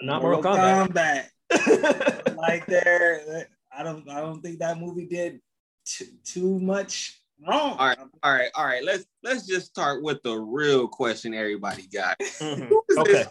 not 0.00 0.22
Mortal 0.22 0.42
Kombat. 0.42 0.88
Kombat. 0.88 2.36
like 2.36 2.66
there, 2.66 3.46
I 3.76 3.82
don't. 3.82 4.08
I 4.08 4.20
don't 4.20 4.40
think 4.40 4.58
that 4.60 4.78
movie 4.78 5.06
did 5.06 5.40
too, 5.84 6.06
too 6.24 6.58
much 6.58 7.20
wrong. 7.46 7.76
All 7.78 7.86
right, 7.88 7.98
all 8.22 8.32
right, 8.32 8.50
all 8.54 8.64
right. 8.64 8.84
Let's 8.84 9.04
let's 9.22 9.46
just 9.46 9.66
start 9.66 10.02
with 10.02 10.22
the 10.22 10.36
real 10.36 10.88
question 10.88 11.34
everybody 11.34 11.86
got. 11.92 12.18
Mhm. 12.40 12.68
Who 12.68 12.82
is 12.88 12.98
Okay. 12.98 13.12
this? 13.12 13.28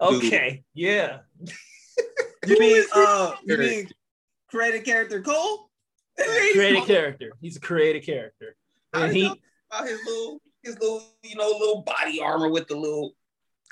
Okay. 0.00 0.64
Yeah. 0.74 1.20
You 2.44 2.58
mean 2.58 2.82
uh? 2.92 3.36
You 3.44 3.56
mean 3.56 3.88
created 4.50 4.84
character 4.84 5.22
Cole? 5.22 5.70
Created 6.18 6.82
character. 6.86 7.30
He's 7.40 7.56
a 7.56 7.60
created 7.60 8.04
character. 8.04 8.56
I 8.92 9.06
And 9.06 9.16
he 9.16 9.26
about 9.70 9.86
his 9.86 10.00
little 10.04 10.42
his 10.64 10.74
little 10.80 11.04
you 11.22 11.36
know 11.36 11.48
little 11.50 11.82
body 11.82 12.20
armor 12.20 12.48
with 12.48 12.66
the 12.66 12.74
little 12.74 13.14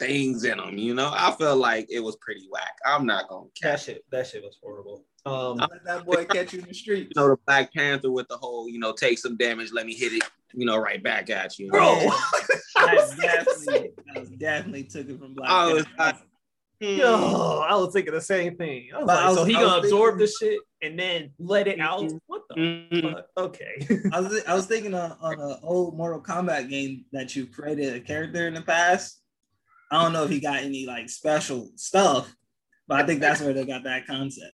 things 0.00 0.42
in 0.44 0.58
them. 0.58 0.76
You 0.78 0.94
know, 0.94 1.10
I 1.14 1.30
felt 1.38 1.58
like 1.58 1.86
it 1.90 2.00
was 2.00 2.16
pretty 2.16 2.48
whack. 2.50 2.72
I'm 2.84 3.06
not 3.06 3.28
gonna 3.28 3.46
catch 3.60 3.88
it. 3.88 3.94
shit 3.94 4.04
that 4.10 4.26
shit 4.26 4.42
was 4.42 4.56
horrible. 4.62 5.04
Um 5.26 5.58
Let 5.58 5.84
that 5.84 6.06
boy 6.06 6.24
catch 6.24 6.52
you 6.54 6.60
in 6.60 6.66
the 6.68 6.74
street. 6.74 7.12
You 7.14 7.20
know, 7.22 7.28
the 7.28 7.36
Black 7.46 7.72
Panther 7.72 8.10
with 8.10 8.26
the 8.28 8.36
whole 8.38 8.68
you 8.68 8.78
know 8.80 8.92
take 8.92 9.18
some 9.18 9.36
damage, 9.36 9.70
let 9.72 9.86
me 9.86 9.94
hit 9.94 10.12
it. 10.12 10.24
You 10.54 10.66
know, 10.66 10.78
right 10.78 11.02
back 11.02 11.30
at 11.30 11.58
you. 11.58 11.70
bro. 11.70 11.82
I 12.76 12.94
was 12.96 13.14
That 13.16 13.16
thinking 13.16 13.44
the 13.44 13.54
same- 13.54 13.82
definitely, 13.96 14.36
that 14.36 14.38
definitely 14.38 14.84
took 14.84 15.08
it 15.08 15.18
from 15.20 15.34
Black 15.34 15.50
I 15.50 15.72
was 15.72 15.86
Panther. 15.96 16.24
Hmm. 16.82 16.86
Yo, 16.96 17.58
I 17.68 17.74
was 17.74 17.92
thinking 17.92 18.14
the 18.14 18.22
same 18.22 18.56
thing. 18.56 18.88
I 18.94 18.98
was 18.98 19.06
But 19.06 19.16
like, 19.16 19.24
I 19.24 19.28
was- 19.28 19.38
so 19.38 19.44
he 19.44 19.54
I 19.54 19.60
gonna 19.60 19.78
absorb 19.82 20.12
thinking- 20.14 20.18
this 20.18 20.36
shit 20.38 20.60
and 20.82 20.98
then 20.98 21.30
let 21.38 21.68
it 21.68 21.78
out? 21.78 22.00
Mhm. 22.00 22.18
What 22.26 22.42
the 22.48 22.54
Mhm. 22.54 23.12
fuck? 23.12 23.26
Okay. 23.36 23.86
I 24.12 24.20
was 24.20 24.42
I 24.46 24.54
was 24.54 24.64
thinking 24.66 24.94
on, 24.94 25.14
on 25.20 25.38
an 25.38 25.58
old 25.62 25.94
Mortal 25.96 26.22
Kombat 26.22 26.70
game 26.70 27.04
that 27.12 27.36
you 27.36 27.46
created 27.46 27.94
a 27.94 28.00
character 28.00 28.48
in 28.48 28.54
the 28.54 28.62
past. 28.62 29.19
I 29.90 30.02
don't 30.02 30.12
know 30.12 30.24
if 30.24 30.30
he 30.30 30.40
got 30.40 30.62
any 30.62 30.86
like 30.86 31.08
special 31.10 31.70
stuff, 31.76 32.34
but 32.86 33.00
I 33.00 33.06
think 33.06 33.20
that's 33.20 33.40
where 33.40 33.52
they 33.52 33.64
got 33.64 33.84
that 33.84 34.06
concept. 34.06 34.52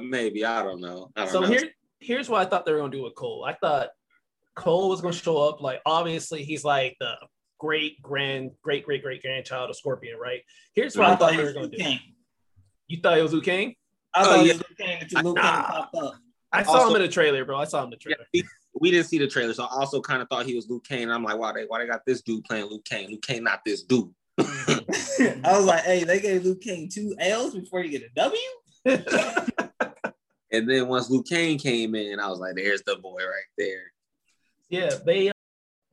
Maybe 0.00 0.44
I 0.44 0.62
don't 0.62 0.80
know. 0.80 1.10
I 1.16 1.24
don't 1.24 1.32
so 1.32 1.40
know. 1.40 1.46
here, 1.48 1.70
here's 2.00 2.28
what 2.28 2.44
I 2.44 2.50
thought 2.50 2.66
they 2.66 2.72
were 2.72 2.78
gonna 2.78 2.90
do 2.92 3.02
with 3.04 3.14
Cole. 3.14 3.44
I 3.46 3.54
thought 3.54 3.90
Cole 4.56 4.88
was 4.88 5.00
gonna 5.00 5.12
show 5.14 5.38
up. 5.48 5.60
Like, 5.60 5.80
obviously, 5.86 6.42
he's 6.44 6.64
like 6.64 6.96
the 7.00 7.14
great 7.60 8.02
grand, 8.02 8.50
great 8.62 8.84
great 8.84 9.02
great 9.02 9.22
grandchild 9.22 9.70
of 9.70 9.76
Scorpion, 9.76 10.18
right? 10.18 10.40
Here's 10.74 10.96
what 10.96 11.08
I, 11.10 11.16
thought 11.16 11.30
he 11.30 11.36
they 11.36 11.42
were 11.42 11.46
was 11.48 11.54
gonna 11.54 11.66
Liu 11.68 11.78
do. 11.78 11.84
Kang. 11.84 12.00
You 12.88 13.00
thought 13.00 13.18
it 13.18 13.22
was 13.22 13.32
Liu 13.32 13.40
Kang? 13.42 13.74
I 14.14 14.20
Oh, 14.20 14.24
thought 14.24 14.40
he 14.40 14.46
yeah. 14.48 14.52
was 14.54 14.62
Liu 14.68 14.76
Kang 14.86 14.98
until 15.02 15.22
Liu 15.22 15.34
Kang 15.34 15.44
Nah. 15.44 15.62
popped 15.62 15.94
up. 15.96 16.14
I 16.52 16.62
saw 16.64 16.72
Also- 16.72 16.90
him 16.90 16.96
in 16.96 17.02
the 17.02 17.08
trailer, 17.08 17.44
bro. 17.44 17.58
I 17.58 17.64
saw 17.64 17.78
him 17.84 17.84
in 17.84 17.90
the 17.90 17.96
Yeah, 18.10 18.16
trailer. 18.16 18.26
we, 18.34 18.44
we 18.80 18.90
didn't 18.90 19.06
see 19.06 19.18
the 19.18 19.28
trailer, 19.28 19.54
so 19.54 19.62
I 19.64 19.68
also 19.76 20.00
kind 20.02 20.20
of 20.20 20.28
thought 20.28 20.44
he 20.44 20.54
was 20.56 20.68
Liu 20.68 20.80
Kang. 20.80 21.04
And 21.04 21.12
I'm 21.12 21.22
like, 21.22 21.38
why 21.38 21.52
they 21.52 21.64
why 21.66 21.78
they 21.78 21.86
got 21.86 22.04
this 22.04 22.20
dude 22.22 22.44
playing 22.44 22.66
Liu 22.68 22.82
Kang? 22.84 23.06
Liu 23.08 23.18
Kang, 23.18 23.44
not 23.44 23.60
this 23.64 23.82
dude. 23.84 24.12
I 25.44 25.56
was 25.56 25.64
like, 25.64 25.82
hey, 25.84 26.04
they 26.04 26.20
gave 26.20 26.44
Liu 26.44 26.54
Kang 26.56 26.88
two 26.92 27.14
L's 27.18 27.54
before 27.54 27.82
you 27.82 27.90
get 27.98 28.02
a 28.02 28.14
W. 28.14 28.40
And 30.54 30.68
then 30.68 30.86
once 30.88 31.08
Liu 31.08 31.22
Kang 31.22 31.56
came 31.56 31.94
in, 31.94 32.20
I 32.20 32.28
was 32.28 32.38
like, 32.38 32.56
there's 32.56 32.82
the 32.82 32.96
boy 32.96 33.16
right 33.20 33.50
there. 33.56 33.90
yeah, 34.68 34.90
they. 35.06 35.30
uh, 35.30 35.32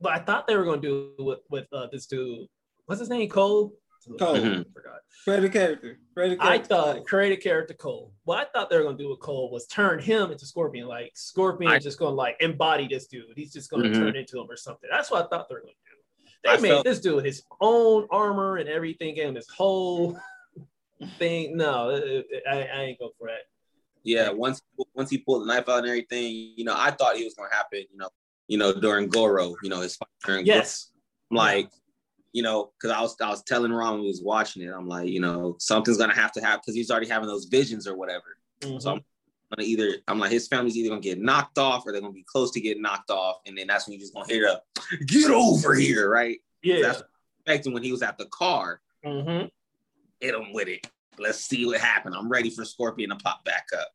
But 0.02 0.12
I 0.12 0.18
thought 0.18 0.46
they 0.46 0.54
were 0.54 0.64
gonna 0.66 0.82
do 0.82 1.12
with 1.18 1.38
with 1.48 1.66
uh, 1.72 1.86
this 1.90 2.04
dude. 2.06 2.46
What's 2.84 3.00
his 3.00 3.08
name? 3.08 3.26
Cole. 3.30 3.72
Cole. 4.18 4.36
Mhm. 4.36 4.60
I 4.60 4.64
forgot. 4.74 4.98
Created 5.24 5.52
character. 5.54 5.98
Created 6.14 6.38
I 6.40 6.44
character. 6.58 6.68
thought 6.68 7.04
create 7.06 7.32
a 7.32 7.40
character 7.40 7.72
Cole. 7.72 8.12
What 8.24 8.38
I 8.38 8.44
thought 8.52 8.68
they 8.68 8.76
were 8.76 8.82
gonna 8.84 8.98
do 8.98 9.08
with 9.08 9.20
Cole 9.20 9.50
was 9.50 9.66
turn 9.66 9.98
him 9.98 10.30
into 10.30 10.44
Scorpion. 10.44 10.86
Like 10.86 11.12
Scorpion 11.14 11.72
I- 11.72 11.76
is 11.76 11.84
just 11.84 11.98
gonna 11.98 12.14
like 12.14 12.36
embody 12.40 12.86
this 12.86 13.06
dude. 13.06 13.24
He's 13.36 13.54
just 13.54 13.70
gonna 13.70 13.84
Mhm. 13.88 13.94
turn 13.94 14.14
into 14.16 14.38
him 14.40 14.46
or 14.50 14.56
something. 14.58 14.90
That's 14.92 15.10
what 15.10 15.24
I 15.24 15.28
thought 15.28 15.48
they 15.48 15.54
were 15.54 15.60
gonna 15.62 15.72
do. 15.86 15.89
They 16.44 16.50
I 16.50 16.56
made 16.58 16.68
felt- 16.68 16.84
this 16.84 17.00
dude 17.00 17.24
his 17.24 17.42
own 17.60 18.06
armor 18.10 18.56
and 18.56 18.68
everything, 18.68 19.18
and 19.20 19.36
this 19.36 19.48
whole 19.48 20.18
thing. 21.18 21.56
No, 21.56 21.90
it- 21.90 22.26
it- 22.30 22.42
I, 22.48 22.62
I 22.62 22.82
ain't 22.84 22.98
go 22.98 23.10
for 23.18 23.28
that. 23.28 23.42
Yeah, 24.02 24.30
once 24.30 24.62
once 24.94 25.10
he 25.10 25.18
pulled 25.18 25.42
the 25.42 25.46
knife 25.46 25.68
out 25.68 25.78
and 25.80 25.86
everything, 25.88 26.54
you 26.56 26.64
know, 26.64 26.74
I 26.76 26.90
thought 26.90 27.16
it 27.16 27.24
was 27.24 27.34
gonna 27.34 27.54
happen, 27.54 27.80
you 27.90 27.98
know, 27.98 28.08
you 28.48 28.56
know, 28.58 28.72
during 28.72 29.08
Goro, 29.08 29.54
you 29.62 29.68
know, 29.68 29.80
his 29.82 29.96
fight 29.96 30.08
during 30.24 30.46
Yes. 30.46 30.90
Goro. 31.30 31.42
I'm 31.42 31.46
like, 31.46 31.70
you 32.32 32.42
know, 32.42 32.72
because 32.80 32.96
I 32.96 33.00
was 33.02 33.16
I 33.20 33.28
was 33.28 33.42
telling 33.42 33.72
Ron 33.72 33.94
when 33.94 34.02
he 34.02 34.08
was 34.08 34.22
watching 34.22 34.62
it, 34.62 34.72
I'm 34.72 34.88
like, 34.88 35.08
you 35.10 35.20
know, 35.20 35.56
something's 35.58 35.98
gonna 35.98 36.14
have 36.14 36.32
to 36.32 36.40
happen 36.40 36.60
because 36.64 36.74
he's 36.74 36.90
already 36.90 37.08
having 37.08 37.28
those 37.28 37.44
visions 37.44 37.86
or 37.86 37.94
whatever. 37.96 38.38
Mhm. 38.62 38.80
So 38.80 38.92
I'm 38.92 39.04
gonna 39.50 39.66
either 39.66 39.94
I'm 40.08 40.18
like 40.18 40.30
his 40.30 40.48
family's 40.48 40.76
either 40.76 40.88
gonna 40.90 41.00
get 41.00 41.20
knocked 41.20 41.58
off 41.58 41.84
or 41.86 41.92
they're 41.92 42.00
gonna 42.00 42.12
be 42.12 42.24
close 42.24 42.50
to 42.52 42.60
getting 42.60 42.82
knocked 42.82 43.10
off, 43.10 43.36
and 43.46 43.56
then 43.56 43.66
that's 43.66 43.86
when 43.86 43.94
you 43.94 44.00
just 44.00 44.14
gonna 44.14 44.26
hear 44.26 44.46
a 44.46 44.60
get 45.06 45.30
over 45.30 45.74
here, 45.74 46.08
right? 46.10 46.38
yeah. 46.62 46.82
That's 46.82 47.02
expecting 47.40 47.72
when 47.72 47.82
he 47.82 47.92
was 47.92 48.02
at 48.02 48.18
the 48.18 48.26
car, 48.26 48.80
Mm-hmm. 49.04 49.46
hit 50.20 50.34
him 50.34 50.52
with 50.52 50.68
it. 50.68 50.86
Let's 51.18 51.38
see 51.44 51.64
what 51.66 51.80
happened. 51.80 52.14
I'm 52.14 52.28
ready 52.28 52.50
for 52.50 52.64
Scorpion 52.64 53.10
to 53.10 53.16
pop 53.16 53.44
back 53.44 53.66
up. 53.78 53.88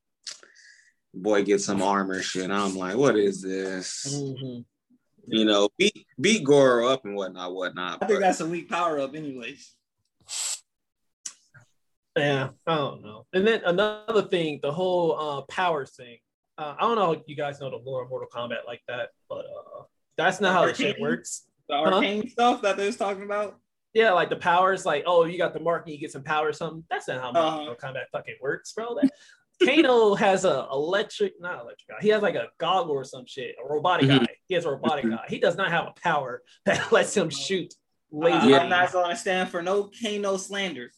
Boy 1.13 1.43
gets 1.43 1.65
some 1.65 1.81
armor 1.81 2.21
shit. 2.21 2.49
I'm 2.51 2.75
like, 2.75 2.97
what 2.97 3.15
is 3.15 3.41
this? 3.41 4.03
hmm 4.39 4.59
You 5.27 5.45
know, 5.45 5.69
beat 5.77 6.05
beat 6.19 6.43
Goro 6.43 6.87
up 6.87 7.05
and 7.05 7.15
whatnot, 7.15 7.53
whatnot. 7.53 7.99
I 8.03 8.07
think 8.07 8.19
that's 8.19 8.41
a 8.41 8.45
weak 8.47 8.69
power 8.69 8.99
up, 8.99 9.15
anyways. 9.15 9.73
Yeah, 12.15 12.49
I 12.65 12.75
don't 12.75 13.03
know. 13.03 13.25
And 13.33 13.45
then 13.45 13.61
another 13.65 14.21
thing, 14.23 14.59
the 14.61 14.71
whole 14.71 15.19
uh 15.19 15.41
powers 15.43 15.95
thing. 15.95 16.17
Uh, 16.57 16.73
I 16.79 16.81
don't 16.81 16.95
know 16.95 17.11
if 17.11 17.21
you 17.27 17.35
guys 17.35 17.59
know 17.59 17.69
the 17.69 17.75
lore 17.77 18.03
of 18.03 18.09
Mortal 18.09 18.29
Kombat 18.33 18.65
like 18.65 18.81
that, 18.87 19.09
but 19.29 19.39
uh 19.45 19.83
that's 20.17 20.39
not 20.39 20.53
how 20.53 20.65
the 20.65 20.73
shit 20.73 20.99
works. 20.99 21.45
The 21.67 21.75
Huh? 21.75 21.83
arcane 21.95 22.29
stuff 22.29 22.61
that 22.61 22.77
they 22.77 22.85
was 22.85 22.95
talking 22.95 23.23
about. 23.23 23.57
Yeah, 23.93 24.11
like 24.11 24.29
the 24.29 24.35
powers, 24.35 24.85
like, 24.85 25.03
oh, 25.05 25.23
you 25.25 25.37
got 25.37 25.53
the 25.53 25.59
mark 25.59 25.83
and 25.85 25.93
you 25.93 25.99
get 25.99 26.11
some 26.11 26.23
power 26.23 26.47
or 26.49 26.53
something. 26.53 26.83
That's 26.89 27.07
not 27.07 27.21
how 27.21 27.29
Uh-huh. 27.39 27.57
Mortal 27.57 27.75
Kombat 27.75 28.05
fucking 28.11 28.35
works, 28.41 28.71
bro. 28.73 28.95
That 28.95 29.11
Kano 29.63 30.15
has 30.15 30.43
a 30.45 30.67
electric, 30.71 31.33
not 31.41 31.61
electric 31.61 31.87
guy. 31.89 31.97
He 32.01 32.09
has 32.09 32.21
like 32.21 32.35
a 32.35 32.47
goggle 32.59 32.93
or 32.93 33.03
some 33.03 33.25
shit, 33.25 33.55
a 33.61 33.67
robotic 33.67 34.07
Mhm. 34.09 34.19
guy. 34.19 34.27
He 34.47 34.55
has 34.55 34.65
a 34.65 34.71
robotic 34.71 35.09
guy. 35.09 35.25
He 35.27 35.39
does 35.39 35.55
not 35.57 35.69
have 35.71 35.85
a 35.87 35.93
power 36.01 36.43
that 36.65 36.91
lets 36.91 37.15
him 37.15 37.29
shoot 37.29 37.73
laser. 38.11 38.37
Uh, 38.37 38.47
Yeah. 38.47 38.57
I'm 38.59 38.69
not 38.69 38.91
going 38.93 39.09
to 39.09 39.15
stand 39.17 39.49
for 39.49 39.61
no 39.61 39.89
Kano 40.01 40.37
slander. 40.37 40.91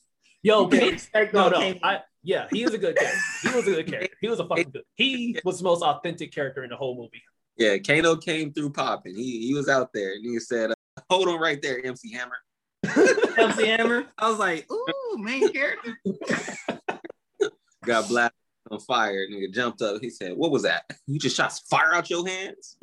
Yo, 0.43 0.63
You 0.63 0.69
can 0.69 0.79
Kano, 0.79 0.91
expect 0.91 1.33
no, 1.33 1.49
no, 1.49 1.73
I, 1.83 2.01
yeah, 2.23 2.47
he 2.51 2.63
is 2.63 2.73
a 2.73 2.77
good 2.77 2.95
character. 2.95 3.19
He 3.41 3.55
was 3.55 3.67
a 3.67 3.71
good 3.71 3.87
character. 3.87 4.17
He 4.21 4.27
was 4.27 4.39
a 4.39 4.47
fucking 4.47 4.71
good. 4.71 4.83
He 4.95 5.39
was 5.43 5.59
the 5.59 5.63
most 5.63 5.81
authentic 5.81 6.31
character 6.31 6.63
in 6.63 6.69
the 6.69 6.75
whole 6.75 6.95
movie. 6.95 7.23
Yeah, 7.57 7.77
Kano 7.79 8.15
came 8.17 8.53
through 8.53 8.71
popping. 8.71 9.15
He 9.15 9.47
he 9.47 9.53
was 9.53 9.67
out 9.67 9.91
there 9.93 10.13
and 10.13 10.23
he 10.23 10.39
said, 10.39 10.71
uh, 10.71 10.75
"Hold 11.09 11.27
on 11.27 11.39
right 11.39 11.61
there, 11.61 11.83
MC 11.83 12.13
Hammer." 12.13 12.37
MC 13.37 13.67
Hammer. 13.67 14.05
I 14.17 14.29
was 14.29 14.39
like, 14.39 14.71
ooh, 14.71 15.17
main 15.17 15.51
character. 15.51 15.97
Got 17.85 18.09
blasted 18.09 18.37
on 18.69 18.79
fire. 18.81 19.27
Nigga 19.31 19.53
jumped 19.53 19.81
up. 19.81 20.01
He 20.01 20.09
said, 20.09 20.33
"What 20.35 20.51
was 20.51 20.63
that? 20.63 20.83
You 21.07 21.17
just 21.17 21.35
shot 21.35 21.53
fire 21.69 21.93
out 21.93 22.09
your 22.09 22.27
hands?" 22.27 22.77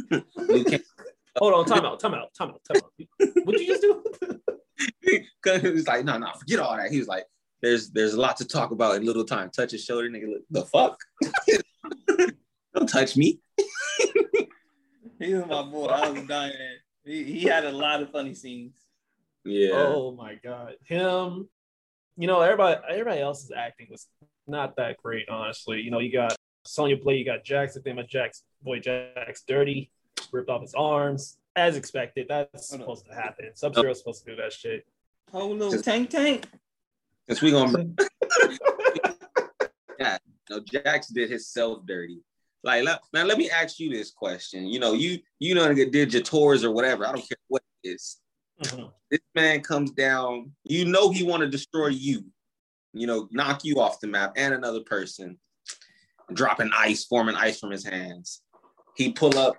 Hold 1.38 1.54
on, 1.54 1.64
time 1.66 1.84
out, 1.84 2.00
time 2.00 2.14
out, 2.14 2.32
time 2.36 2.50
out, 2.50 2.60
time 2.64 2.82
out. 2.82 3.28
What'd 3.44 3.60
you 3.60 3.66
just 3.66 3.82
do? 3.82 4.02
Cause 5.44 5.60
he 5.62 5.70
was 5.70 5.86
like, 5.86 6.04
"No, 6.04 6.18
no, 6.18 6.32
forget 6.38 6.58
all 6.58 6.76
that." 6.76 6.90
He 6.90 6.98
was 6.98 7.08
like, 7.08 7.24
"There's 7.64 7.90
there's 7.90 8.14
a 8.14 8.20
lot 8.20 8.36
to 8.38 8.44
talk 8.46 8.70
about 8.70 8.96
in 8.96 9.06
little 9.06 9.24
time." 9.24 9.50
Touch 9.50 9.72
his 9.72 9.84
shoulder, 9.84 10.08
nigga. 10.08 10.28
Look, 10.28 10.42
the 10.50 10.64
fuck? 10.66 10.98
Don't 12.74 12.88
touch 12.88 13.16
me. 13.16 13.40
He 15.18 15.32
was 15.34 15.46
my 15.46 15.62
boy. 15.62 15.86
I 15.86 16.10
was 16.10 16.24
dying. 16.24 16.52
He, 17.04 17.24
he 17.24 17.44
had 17.44 17.64
a 17.64 17.72
lot 17.72 18.02
of 18.02 18.10
funny 18.10 18.34
scenes. 18.34 18.74
Yeah. 19.44 19.72
Oh 19.74 20.12
my 20.12 20.34
god, 20.42 20.74
him. 20.84 21.48
You 22.16 22.26
know, 22.26 22.40
everybody, 22.40 22.80
everybody 22.88 23.20
else's 23.20 23.50
acting 23.50 23.88
was 23.90 24.06
not 24.46 24.76
that 24.76 24.96
great, 25.02 25.28
honestly. 25.28 25.80
You 25.80 25.90
know, 25.90 25.98
you 25.98 26.12
got 26.12 26.36
Sonya 26.64 26.96
Blade, 26.96 27.18
you 27.18 27.24
got 27.24 27.44
Jax, 27.44 27.76
then 27.84 27.96
my 27.96 28.02
Jax 28.02 28.42
boy 28.62 28.78
Jax 28.80 29.42
dirty, 29.46 29.90
ripped 30.32 30.48
off 30.48 30.62
his 30.62 30.74
arms, 30.74 31.38
as 31.56 31.76
expected. 31.76 32.26
That's 32.28 32.68
supposed 32.68 33.06
to 33.06 33.14
happen. 33.14 33.50
Sub 33.54 33.74
Zero's 33.74 33.98
supposed 33.98 34.24
to 34.24 34.30
do 34.30 34.36
that 34.42 34.52
shit. 34.52 34.86
Whole 35.32 35.56
little 35.56 35.82
tank 35.82 36.10
tank. 36.10 36.46
Since 37.28 37.42
we 37.42 37.50
gonna 37.50 37.86
No, 40.50 40.60
Jax 40.60 41.08
did 41.08 41.30
himself 41.30 41.86
dirty. 41.86 42.20
Like 42.62 42.84
now, 42.84 43.24
let 43.24 43.38
me 43.38 43.50
ask 43.50 43.78
you 43.78 43.90
this 43.90 44.10
question. 44.10 44.66
You 44.66 44.78
know, 44.78 44.92
you 44.92 45.18
you 45.38 45.54
know 45.54 45.72
did 45.74 46.12
your 46.12 46.22
tours 46.22 46.64
or 46.64 46.70
whatever. 46.70 47.06
I 47.06 47.12
don't 47.12 47.28
care 47.28 47.38
what 47.48 47.62
it 47.82 47.90
is. 47.90 48.18
Mhm. 48.62 48.92
This 49.10 49.20
man 49.34 49.60
comes 49.60 49.90
down. 49.90 50.52
You 50.64 50.86
know 50.86 51.10
he 51.10 51.22
want 51.24 51.42
to 51.42 51.48
destroy 51.48 51.88
you. 51.88 52.24
You 52.92 53.06
know, 53.06 53.28
knock 53.32 53.64
you 53.64 53.80
off 53.80 54.00
the 54.00 54.06
map 54.06 54.34
and 54.36 54.54
another 54.54 54.80
person. 54.80 55.38
Dropping 56.32 56.70
ice, 56.74 57.04
forming 57.04 57.34
ice 57.34 57.58
from 57.58 57.70
his 57.70 57.84
hands. 57.84 58.42
He 58.96 59.12
pull 59.12 59.36
up. 59.36 59.56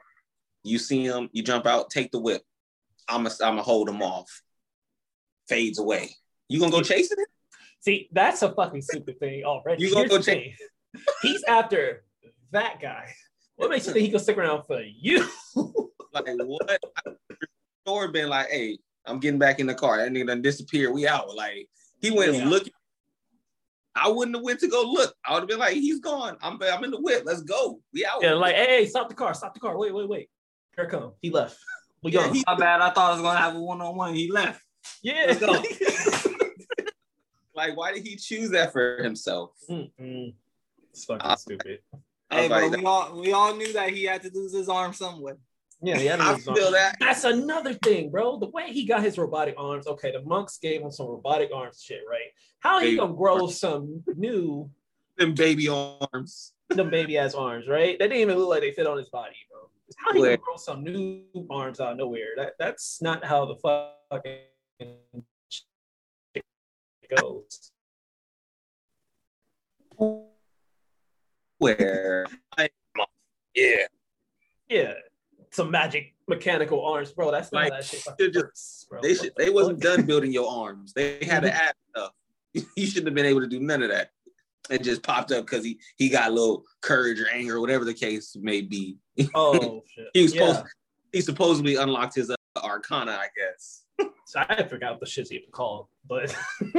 You 0.64 0.80
see 0.80 1.06
him. 1.06 1.30
You 1.32 1.44
jump 1.44 1.68
out. 1.68 1.90
Take 1.90 2.12
the 2.12 2.20
whip. 2.20 2.42
I'm 3.08 3.28
a, 3.28 3.32
I'm 3.44 3.60
a 3.60 3.62
hold 3.62 3.88
him 3.88 4.02
off. 4.02 4.42
Fades 5.48 5.78
away. 5.78 6.16
You 6.48 6.60
gonna 6.60 6.72
go 6.72 6.82
chasing 6.82 7.18
it? 7.20 7.28
See, 7.86 8.10
that's 8.12 8.42
a 8.42 8.52
fucking 8.52 8.82
stupid 8.82 9.20
thing 9.20 9.44
already. 9.44 9.84
You 9.84 9.94
gonna 9.94 10.08
go 10.10 10.18
the 10.18 10.24
thing. 10.24 10.56
He's 11.22 11.44
after 11.44 12.04
that 12.52 12.80
guy. 12.82 13.14
What 13.58 13.70
makes 13.70 13.86
you 13.86 13.94
think 13.94 14.06
he 14.06 14.10
can 14.12 14.20
stick 14.20 14.38
around 14.38 14.64
for 14.66 14.82
you? 14.82 15.26
Like 16.14 16.26
what? 16.40 16.80
Thor 17.86 18.08
been 18.08 18.30
like, 18.30 18.48
hey, 18.50 18.78
I'm 19.06 19.20
getting 19.20 19.38
back 19.38 19.60
in 19.60 19.68
the 19.68 19.76
car. 19.76 19.98
That 19.98 20.10
nigga 20.14 20.28
done 20.28 20.42
disappeared. 20.42 20.94
We 20.94 21.06
out. 21.06 21.36
Like 21.36 21.68
he 22.02 22.10
went 22.10 22.34
Yeah. 22.36 22.48
looking. 22.48 22.72
I 23.96 24.08
wouldn't 24.08 24.34
have 24.38 24.44
went 24.46 24.62
to 24.62 24.70
go 24.70 24.82
look. 24.82 25.14
I 25.26 25.34
would 25.34 25.42
have 25.42 25.50
been 25.50 25.60
like, 25.60 25.74
he's 25.74 26.00
gone. 26.00 26.38
I'm 26.42 26.58
I'm 26.64 26.84
in 26.86 26.92
the 26.92 27.02
whip. 27.02 27.24
Let's 27.26 27.42
go. 27.42 27.82
We 27.94 28.06
out. 28.06 28.24
yeah, 28.24 28.34
like, 28.34 28.56
hey, 28.56 28.66
hey, 28.66 28.86
stop 28.86 29.10
the 29.10 29.16
car, 29.16 29.34
stop 29.34 29.54
the 29.54 29.60
car. 29.60 29.78
Wait, 29.78 29.94
wait, 29.94 30.08
wait. 30.08 30.30
Here 30.78 30.88
come. 30.88 31.12
He 31.22 31.30
left. 31.32 31.58
We 32.02 32.12
Yeah, 32.14 32.28
go. 32.28 32.34
he- 32.34 32.44
My 32.48 32.56
bad. 32.56 32.80
I 32.82 32.92
thought 32.92 33.10
I 33.10 33.14
was 33.14 33.22
gonna 33.22 33.40
have 33.40 33.56
a 33.58 33.60
one 33.60 33.82
on 33.82 33.96
one. 33.98 34.16
He 34.16 34.32
left. 34.32 34.62
yeah. 35.04 35.26
Let's 35.28 35.40
go. 35.42 35.62
like, 37.56 37.76
why 37.78 37.94
did 37.94 38.06
he 38.06 38.16
choose 38.16 38.50
that 38.52 38.72
for 38.74 38.98
himself? 39.04 39.52
Mm-mm. 39.70 40.34
It's 40.92 41.06
fucking 41.06 41.22
Uh, 41.22 41.36
stupid. 41.36 41.80
Hey, 42.30 42.48
was 42.50 42.72
but 42.72 42.80
we 42.80 42.86
all 42.86 43.20
we 43.22 43.34
all 43.34 43.56
knew 43.56 43.72
that 43.74 43.90
he 43.92 44.04
had 44.04 44.22
to 44.24 44.32
lose 44.34 44.54
his 44.54 44.68
arm 44.70 44.94
somewhere. 44.94 45.38
Yeah, 45.82 46.00
yeah. 46.00 46.18
I 46.20 46.40
feel 46.40 46.72
that. 46.72 46.98
That's 47.00 47.24
another 47.26 47.74
thing, 47.74 48.10
bro. 48.10 48.40
The 48.40 48.50
way 48.50 48.72
he 48.72 48.86
got 48.86 49.04
his 49.04 49.18
robotic 49.18 49.56
arms. 49.58 49.88
Okay, 49.88 50.12
the 50.12 50.24
monks 50.24 50.58
gave 50.58 50.82
him 50.82 50.90
some 50.92 51.08
robotic 51.08 51.52
arms 51.54 51.82
shit, 51.84 52.02
right? 52.10 52.32
How 52.60 52.80
he 52.80 52.96
gonna 52.96 53.14
grow 53.14 53.48
some 53.48 54.04
new 54.16 54.70
Them 55.18 55.34
baby 55.36 55.68
arms. 55.68 56.54
them 56.70 56.90
baby 56.90 57.18
ass 57.18 57.36
arms, 57.36 57.68
right? 57.68 58.00
They 58.00 58.08
didn't 58.08 58.22
even 58.22 58.38
look 58.38 58.50
like 58.50 58.62
they 58.62 58.72
fit 58.72 58.88
on 58.88 58.98
his 58.98 59.10
body, 59.10 59.36
bro. 59.52 59.70
How 59.98 60.14
he 60.14 60.20
gonna 60.20 60.38
grow 60.38 60.56
some 60.56 60.84
new 60.84 61.24
arms 61.52 61.80
out 61.80 61.92
of 61.92 61.98
nowhere? 61.98 62.30
That 62.38 62.54
that's 62.58 63.02
not 63.02 63.24
how 63.24 63.46
the 63.46 63.56
fucking 64.12 64.38
shit 64.82 65.00
goes. 67.22 67.72
Where? 71.58 72.26
I, 72.58 72.70
yeah. 73.54 73.76
Yeah, 74.68 74.94
some 75.52 75.72
magic 75.72 76.16
mechanical 76.28 76.84
arms, 76.86 77.12
bro. 77.12 77.32
That's 77.32 77.52
not 77.52 77.64
Like, 77.66 77.72
how 77.72 77.78
that 77.78 77.86
shit 77.86 78.34
just- 78.34 78.36
works, 78.46 78.86
bro. 78.90 79.02
They 79.02 79.14
should. 79.14 79.34
the 79.36 79.46
They 79.46 79.50
wasn't 79.52 79.80
done 79.80 80.06
building 80.06 80.32
your 80.34 80.50
arms. 80.50 80.94
They 80.94 81.24
had 81.24 81.44
to 81.44 81.54
add 81.64 81.74
stuff. 81.92 82.12
You 82.76 82.86
shouldn't 82.88 83.08
have 83.08 83.16
been 83.16 83.26
able 83.26 83.42
to 83.42 83.48
do 83.48 83.60
none 83.60 83.84
of 83.84 83.90
that. 83.90 84.10
It 84.70 84.82
just 84.82 85.04
popped 85.04 85.32
up 85.32 85.46
because 85.46 85.64
he 85.64 85.80
he 85.98 86.10
got 86.10 86.30
a 86.30 86.34
little 86.34 86.64
courage 86.82 87.20
or 87.20 87.28
anger, 87.32 87.62
whatever 87.62 87.86
the 87.86 87.94
case 87.94 88.36
may 88.40 88.62
be. 88.62 88.98
Oh 89.36 89.84
shit. 89.96 90.08
He 90.14 90.24
was 90.24 90.34
yeah. 90.34 90.48
supposed. 90.48 90.66
He 91.14 91.22
supposedly 91.22 91.76
unlocked 91.76 92.16
his 92.16 92.32
uh, 92.32 92.36
arcana, 92.64 93.12
I 93.12 93.28
guess. 93.38 93.85
So 94.28 94.42
I 94.50 94.64
forgot 94.64 94.94
what 94.94 95.02
the 95.02 95.06
shit's 95.06 95.32
even 95.32 95.52
called, 95.52 95.88
but 96.08 96.36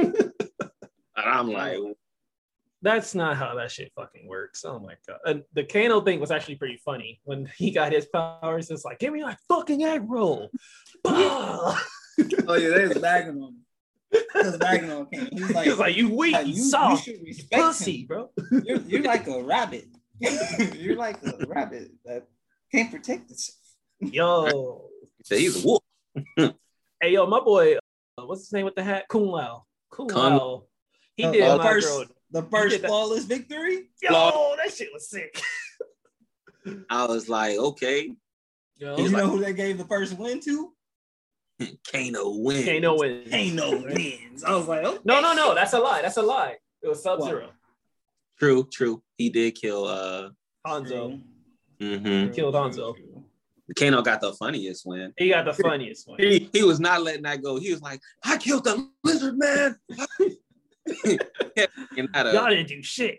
And 1.17 1.25
I'm 1.25 1.47
like, 1.51 1.77
that's 2.81 3.15
not 3.15 3.37
how 3.37 3.55
that 3.55 3.71
shit 3.71 3.91
fucking 3.95 4.27
works. 4.27 4.63
Oh 4.63 4.79
my 4.79 4.93
god. 5.07 5.17
And 5.25 5.43
the 5.53 5.63
Kano 5.63 6.01
thing 6.01 6.19
was 6.19 6.29
actually 6.29 6.55
pretty 6.55 6.77
funny 6.85 7.19
when 7.23 7.49
he 7.57 7.71
got 7.71 7.91
his 7.91 8.05
powers. 8.05 8.69
It's 8.69 8.85
like, 8.85 8.99
give 8.99 9.13
me 9.13 9.23
my 9.23 9.35
fucking 9.47 9.83
egg 9.83 10.03
roll. 10.07 10.49
Oh 11.05 11.77
yeah, 12.19 12.69
they 12.69 12.87
was 12.87 12.97
bagging 12.99 13.41
on 13.41 13.53
him. 13.53 13.61
They 14.33 14.41
was 14.41 14.57
bagging 14.57 14.91
on 14.91 15.07
King. 15.07 15.29
He 15.31 15.41
was 15.41 15.51
like, 15.51 15.63
He 15.65 15.69
was 15.69 15.79
like, 15.79 15.95
you 15.97 16.15
weak, 16.15 16.31
"Yeah, 16.33 16.41
you, 16.41 16.47
you, 16.53 16.55
you 16.55 16.69
soft, 16.69 17.05
should 17.05 17.21
respect 17.23 17.61
pussy, 17.61 18.01
him. 18.01 18.07
bro. 18.07 18.29
You're, 18.63 18.79
you're 18.81 19.03
like 19.03 19.27
a 19.27 19.43
rabbit. 19.43 19.85
you're 20.19 20.95
like 20.95 21.17
a 21.25 21.45
rabbit 21.47 21.91
that 22.05 22.27
can't 22.71 22.91
protect 22.91 23.29
itself. 23.31 23.57
Yo. 23.99 24.89
he's 25.29 25.63
a 25.63 25.67
wolf. 25.67 25.83
Hey, 27.01 27.11
yo, 27.13 27.25
my 27.27 27.39
boy, 27.39 27.75
uh, 27.75 28.25
what's 28.25 28.41
his 28.41 28.53
name 28.53 28.65
with 28.65 28.75
the 28.75 28.83
hat? 28.83 29.05
Kung 29.09 29.27
Lao. 29.27 29.65
Kung 29.91 30.07
Kung- 30.07 30.37
Lao. 30.37 30.63
He 31.15 31.23
Uh, 31.23 31.31
did 31.31 31.41
uh, 31.43 31.57
my 31.57 31.63
first- 31.63 31.87
girl. 31.87 32.05
The 32.31 32.43
first 32.43 32.73
did 32.73 32.81
that. 32.81 32.87
flawless 32.89 33.23
victory. 33.23 33.89
Yo, 34.01 34.55
that 34.57 34.73
shit 34.73 34.89
was 34.93 35.09
sick. 35.09 35.41
I 36.89 37.05
was 37.05 37.29
like, 37.29 37.57
okay, 37.57 38.13
Yo, 38.75 38.97
You 38.97 39.03
He's 39.03 39.11
know 39.11 39.27
who 39.29 39.39
they 39.39 39.53
gave 39.53 39.77
the 39.77 39.85
first 39.85 40.17
win 40.19 40.39
to? 40.41 40.73
Kano 41.91 42.29
wins. 42.37 42.65
Kano 42.65 42.97
wins. 42.99 43.31
Kano 43.31 43.81
wins. 43.85 44.43
I 44.43 44.55
was 44.55 44.67
like, 44.67 44.83
okay. 44.85 44.99
No, 45.05 45.21
no, 45.21 45.33
no. 45.33 45.55
That's 45.55 45.73
a 45.73 45.79
lie. 45.79 46.01
That's 46.03 46.17
a 46.17 46.21
lie. 46.21 46.57
It 46.83 46.87
was 46.89 47.01
Sub 47.01 47.21
Zero. 47.23 47.49
True, 48.37 48.67
true. 48.71 49.01
He 49.17 49.29
did 49.29 49.55
kill. 49.55 49.85
uh 49.85 50.29
Hanzo 50.67 51.21
mhm. 51.81 52.35
killed 52.35 52.53
Hanzo. 52.53 52.93
Kano 53.75 54.01
got 54.01 54.21
the 54.21 54.33
funniest 54.33 54.85
win. 54.85 55.13
He 55.17 55.29
got 55.29 55.45
the 55.45 55.53
funniest 55.53 56.07
one. 56.07 56.19
He, 56.19 56.49
he 56.53 56.63
was 56.63 56.79
not 56.79 57.03
letting 57.03 57.23
that 57.23 57.41
go. 57.43 57.59
He 57.59 57.71
was 57.71 57.81
like, 57.81 57.99
I 58.23 58.37
killed 58.37 58.63
the 58.63 58.87
lizard 59.03 59.37
man. 59.37 59.75
and 61.05 62.09
that, 62.13 62.33
Y'all 62.33 62.49
didn't 62.49 62.67
do 62.69 62.81
shit. 62.81 63.17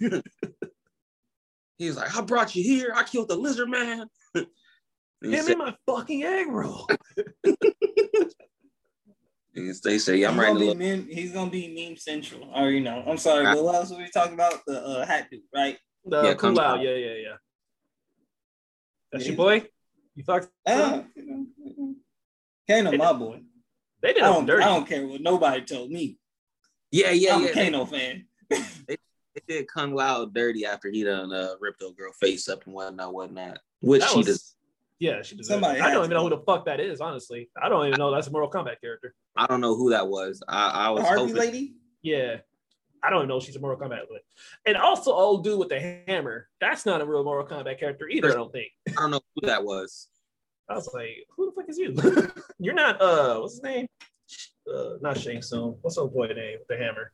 he 1.78 1.86
was 1.88 1.96
like, 1.96 2.16
I 2.16 2.22
brought 2.22 2.56
you 2.56 2.62
here. 2.62 2.92
I 2.96 3.02
killed 3.02 3.28
the 3.28 3.36
lizard 3.36 3.68
man. 3.68 4.06
Give 4.34 4.46
me 5.30 5.36
said, 5.40 5.58
my 5.58 5.74
fucking 5.86 6.24
egg 6.24 6.46
roll. 6.48 6.88
they 9.54 9.98
say, 9.98 10.16
yeah, 10.16 10.28
I'm 10.30 10.34
he's, 10.34 10.42
gonna 10.44 10.58
be 10.58 10.66
little. 10.66 10.74
meme, 10.76 11.08
he's 11.10 11.32
gonna 11.32 11.50
be 11.50 11.68
meme 11.88 11.96
central. 11.98 12.48
I 12.54 12.66
you 12.68 12.80
know. 12.80 13.04
I'm 13.06 13.18
sorry, 13.18 13.44
Right. 13.44 13.54
but 13.54 13.62
what 13.64 13.74
else 13.74 13.90
were 13.90 13.98
we 13.98 14.08
talking 14.08 14.34
about? 14.34 14.64
The 14.66 14.82
uh, 14.84 15.06
hat 15.06 15.28
dude, 15.30 15.42
right? 15.54 15.78
The 16.06 16.16
Yeah, 16.22 16.28
cool 16.30 16.36
comes 16.36 16.58
out. 16.58 16.78
out. 16.78 16.82
Yeah, 16.82 16.94
yeah, 16.94 17.14
yeah. 17.14 17.36
That's 19.12 19.24
Yeah, 19.24 19.28
your 19.32 19.36
boy? 19.36 19.66
You 20.14 20.24
fucked 20.24 20.48
Uh, 20.66 21.02
Kano, 22.68 22.92
my 22.96 23.12
boy. 23.12 23.40
They 24.02 24.12
did 24.12 24.18
him 24.18 24.32
don't, 24.32 24.46
dirty. 24.46 24.62
I 24.62 24.66
don't 24.74 24.86
care 24.86 25.06
what 25.06 25.20
nobody 25.20 25.62
told 25.62 25.90
me. 25.90 26.18
Yeah, 26.90 27.10
yeah, 27.10 27.34
I'm 27.36 27.42
yeah. 27.44 27.48
a 27.48 27.54
Kano 27.54 27.84
fan. 27.86 28.26
They 29.34 29.40
did 29.48 29.66
Kung 29.66 29.94
Lao 29.94 30.26
dirty 30.26 30.66
after 30.66 30.90
he 30.90 31.04
done 31.04 31.32
uh, 31.32 31.54
ripped 31.58 31.82
old 31.82 31.96
girl 31.96 32.12
face 32.20 32.50
up 32.50 32.66
and 32.66 32.74
whatnot, 32.74 33.14
whatnot. 33.14 33.60
Which 33.80 34.02
That 34.02 34.10
she 34.10 34.22
does. 34.22 34.54
Yeah, 34.98 35.22
she 35.22 35.36
deserves 35.36 35.48
Somebody. 35.54 35.80
I 35.80 35.90
don't 35.90 36.04
even 36.04 36.10
know 36.14 36.24
who 36.24 36.28
the 36.28 36.42
fuck 36.42 36.66
that 36.66 36.80
is, 36.80 37.00
honestly. 37.00 37.48
I 37.60 37.70
don't 37.70 37.86
even 37.86 37.98
know 37.98 38.10
that's 38.14 38.26
a 38.26 38.30
Mortal 38.30 38.50
Kombat 38.50 38.82
character. 38.82 39.14
I 39.34 39.46
don't 39.46 39.62
know 39.62 39.74
who 39.74 39.88
that 39.88 40.06
was. 40.06 40.42
I, 40.46 40.68
I 40.68 40.86
The 40.88 40.92
was 40.92 41.02
Harvey 41.04 41.20
hoping. 41.22 41.36
lady? 41.36 41.74
Yeah. 42.02 42.36
I 43.02 43.10
don't 43.10 43.20
even 43.20 43.28
know 43.28 43.38
if 43.38 43.44
she's 43.44 43.56
a 43.56 43.60
Mortal 43.60 43.88
Kombat 43.88 44.02
with. 44.08 44.22
And 44.64 44.76
also 44.76 45.12
old 45.12 45.42
dude 45.44 45.58
with 45.58 45.68
the 45.68 46.02
hammer. 46.06 46.48
That's 46.60 46.86
not 46.86 47.00
a 47.00 47.04
real 47.04 47.24
Mortal 47.24 47.58
Kombat 47.58 47.80
character 47.80 48.08
either, 48.08 48.30
I 48.30 48.34
don't 48.34 48.52
think. 48.52 48.68
I 48.88 48.92
don't 48.92 49.10
know 49.10 49.20
who 49.34 49.46
that 49.46 49.64
was. 49.64 50.08
I 50.68 50.74
was 50.74 50.88
like, 50.94 51.26
who 51.36 51.46
the 51.46 51.52
fuck 51.52 51.68
is 51.68 51.78
you? 51.78 52.32
You're 52.58 52.74
not 52.74 53.02
uh 53.02 53.40
what's 53.40 53.54
his 53.54 53.62
name? 53.62 53.86
Uh 54.72 54.94
not 55.00 55.18
Shang 55.18 55.42
Tsung. 55.42 55.76
What's 55.82 55.98
old 55.98 56.14
boy 56.14 56.28
name 56.28 56.58
with 56.60 56.68
the 56.68 56.76
hammer? 56.76 57.12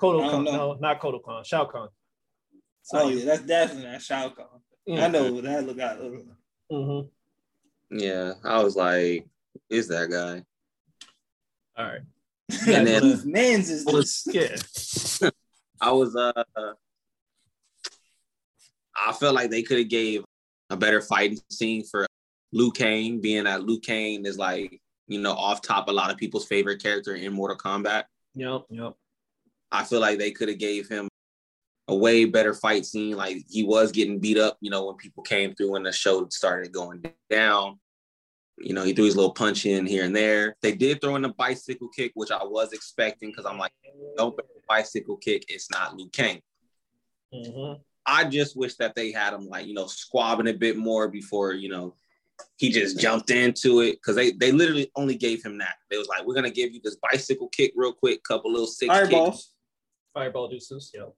Kodo 0.00 0.26
I 0.26 0.30
Khan. 0.30 0.44
No, 0.44 0.76
not 0.80 1.00
Kotal 1.00 1.22
Kahn. 1.24 1.44
Shao 1.44 1.64
Kahn. 1.64 1.88
Oh 2.92 3.08
yeah, 3.08 3.24
that's 3.24 3.42
definitely 3.42 3.84
that 3.84 4.02
Shao 4.02 4.28
Kahn. 4.30 4.46
Mm. 4.88 5.02
I 5.02 5.08
know 5.08 5.32
what 5.32 5.44
that 5.44 5.66
look 5.66 5.76
like. 5.76 5.98
Mhm. 6.70 7.08
Yeah, 7.90 8.34
I 8.44 8.62
was 8.62 8.76
like, 8.76 9.26
is 9.70 9.88
that 9.88 10.10
guy? 10.10 10.42
All 11.76 11.86
right. 11.86 12.00
And 12.66 12.86
then- 12.86 13.22
Mans 13.24 13.70
is 13.70 13.84
Was- 13.84 14.22
this. 14.24 15.20
Yeah. 15.22 15.30
I 15.80 15.90
was 15.92 16.16
uh 16.16 16.32
I 18.96 19.12
felt 19.12 19.34
like 19.34 19.50
they 19.50 19.62
could 19.62 19.78
have 19.78 19.88
gave 19.88 20.24
a 20.70 20.76
better 20.76 21.00
fighting 21.00 21.38
scene 21.50 21.84
for 21.84 22.06
Liu 22.52 22.70
Kang, 22.70 23.20
being 23.20 23.44
that 23.44 23.62
Liu 23.64 23.78
Kang 23.78 24.24
is 24.24 24.38
like, 24.38 24.80
you 25.06 25.20
know, 25.20 25.32
off 25.32 25.60
top 25.60 25.88
a 25.88 25.92
lot 25.92 26.10
of 26.10 26.16
people's 26.16 26.46
favorite 26.46 26.82
character 26.82 27.14
in 27.14 27.32
Mortal 27.32 27.58
Kombat. 27.58 28.04
Yep. 28.34 28.64
Yep. 28.70 28.94
I 29.70 29.84
feel 29.84 30.00
like 30.00 30.18
they 30.18 30.30
could 30.30 30.48
have 30.48 30.58
gave 30.58 30.88
him 30.88 31.08
a 31.88 31.94
way 31.94 32.24
better 32.24 32.54
fight 32.54 32.86
scene. 32.86 33.16
Like 33.16 33.44
he 33.48 33.64
was 33.64 33.92
getting 33.92 34.18
beat 34.18 34.38
up, 34.38 34.56
you 34.60 34.70
know, 34.70 34.86
when 34.86 34.96
people 34.96 35.22
came 35.22 35.54
through 35.54 35.72
when 35.72 35.82
the 35.82 35.92
show 35.92 36.26
started 36.30 36.72
going 36.72 37.04
down. 37.28 37.78
You 38.58 38.72
know, 38.72 38.84
he 38.84 38.94
threw 38.94 39.04
his 39.04 39.16
little 39.16 39.34
punch 39.34 39.66
in 39.66 39.86
here 39.86 40.04
and 40.04 40.16
there. 40.16 40.56
They 40.62 40.74
did 40.74 41.00
throw 41.00 41.16
in 41.16 41.24
a 41.24 41.32
bicycle 41.32 41.88
kick, 41.88 42.12
which 42.14 42.30
I 42.30 42.42
was 42.42 42.72
expecting 42.72 43.30
because 43.30 43.44
I'm 43.44 43.58
like, 43.58 43.72
don't 44.16 44.34
bicycle 44.68 45.16
kick, 45.16 45.44
it's 45.48 45.70
not 45.70 45.96
Liu 45.96 46.08
Kang. 46.08 46.40
Mhm. 47.32 47.80
I 48.04 48.24
just 48.24 48.56
wish 48.56 48.76
that 48.76 48.94
they 48.94 49.10
had 49.10 49.34
him 49.34 49.48
like, 49.48 49.66
you 49.66 49.74
know, 49.74 49.86
squabbing 49.86 50.48
a 50.48 50.54
bit 50.54 50.76
more 50.76 51.08
before, 51.08 51.52
you 51.52 51.68
know, 51.68 51.96
he 52.56 52.70
just 52.70 52.98
jumped 52.98 53.30
into 53.30 53.80
it. 53.80 54.00
Cause 54.02 54.14
they 54.14 54.32
they 54.32 54.52
literally 54.52 54.90
only 54.94 55.16
gave 55.16 55.44
him 55.44 55.58
that. 55.58 55.76
They 55.90 55.98
was 55.98 56.08
like, 56.08 56.24
we're 56.24 56.34
gonna 56.34 56.50
give 56.50 56.72
you 56.72 56.80
this 56.82 56.96
bicycle 56.96 57.48
kick 57.48 57.72
real 57.74 57.92
quick, 57.92 58.22
couple 58.22 58.52
little 58.52 58.66
six 58.66 58.92
kicks. 58.92 59.10
Fireballs. 59.10 59.52
Fireball 60.14 60.48
deuces. 60.48 60.90
Yep. 60.94 61.14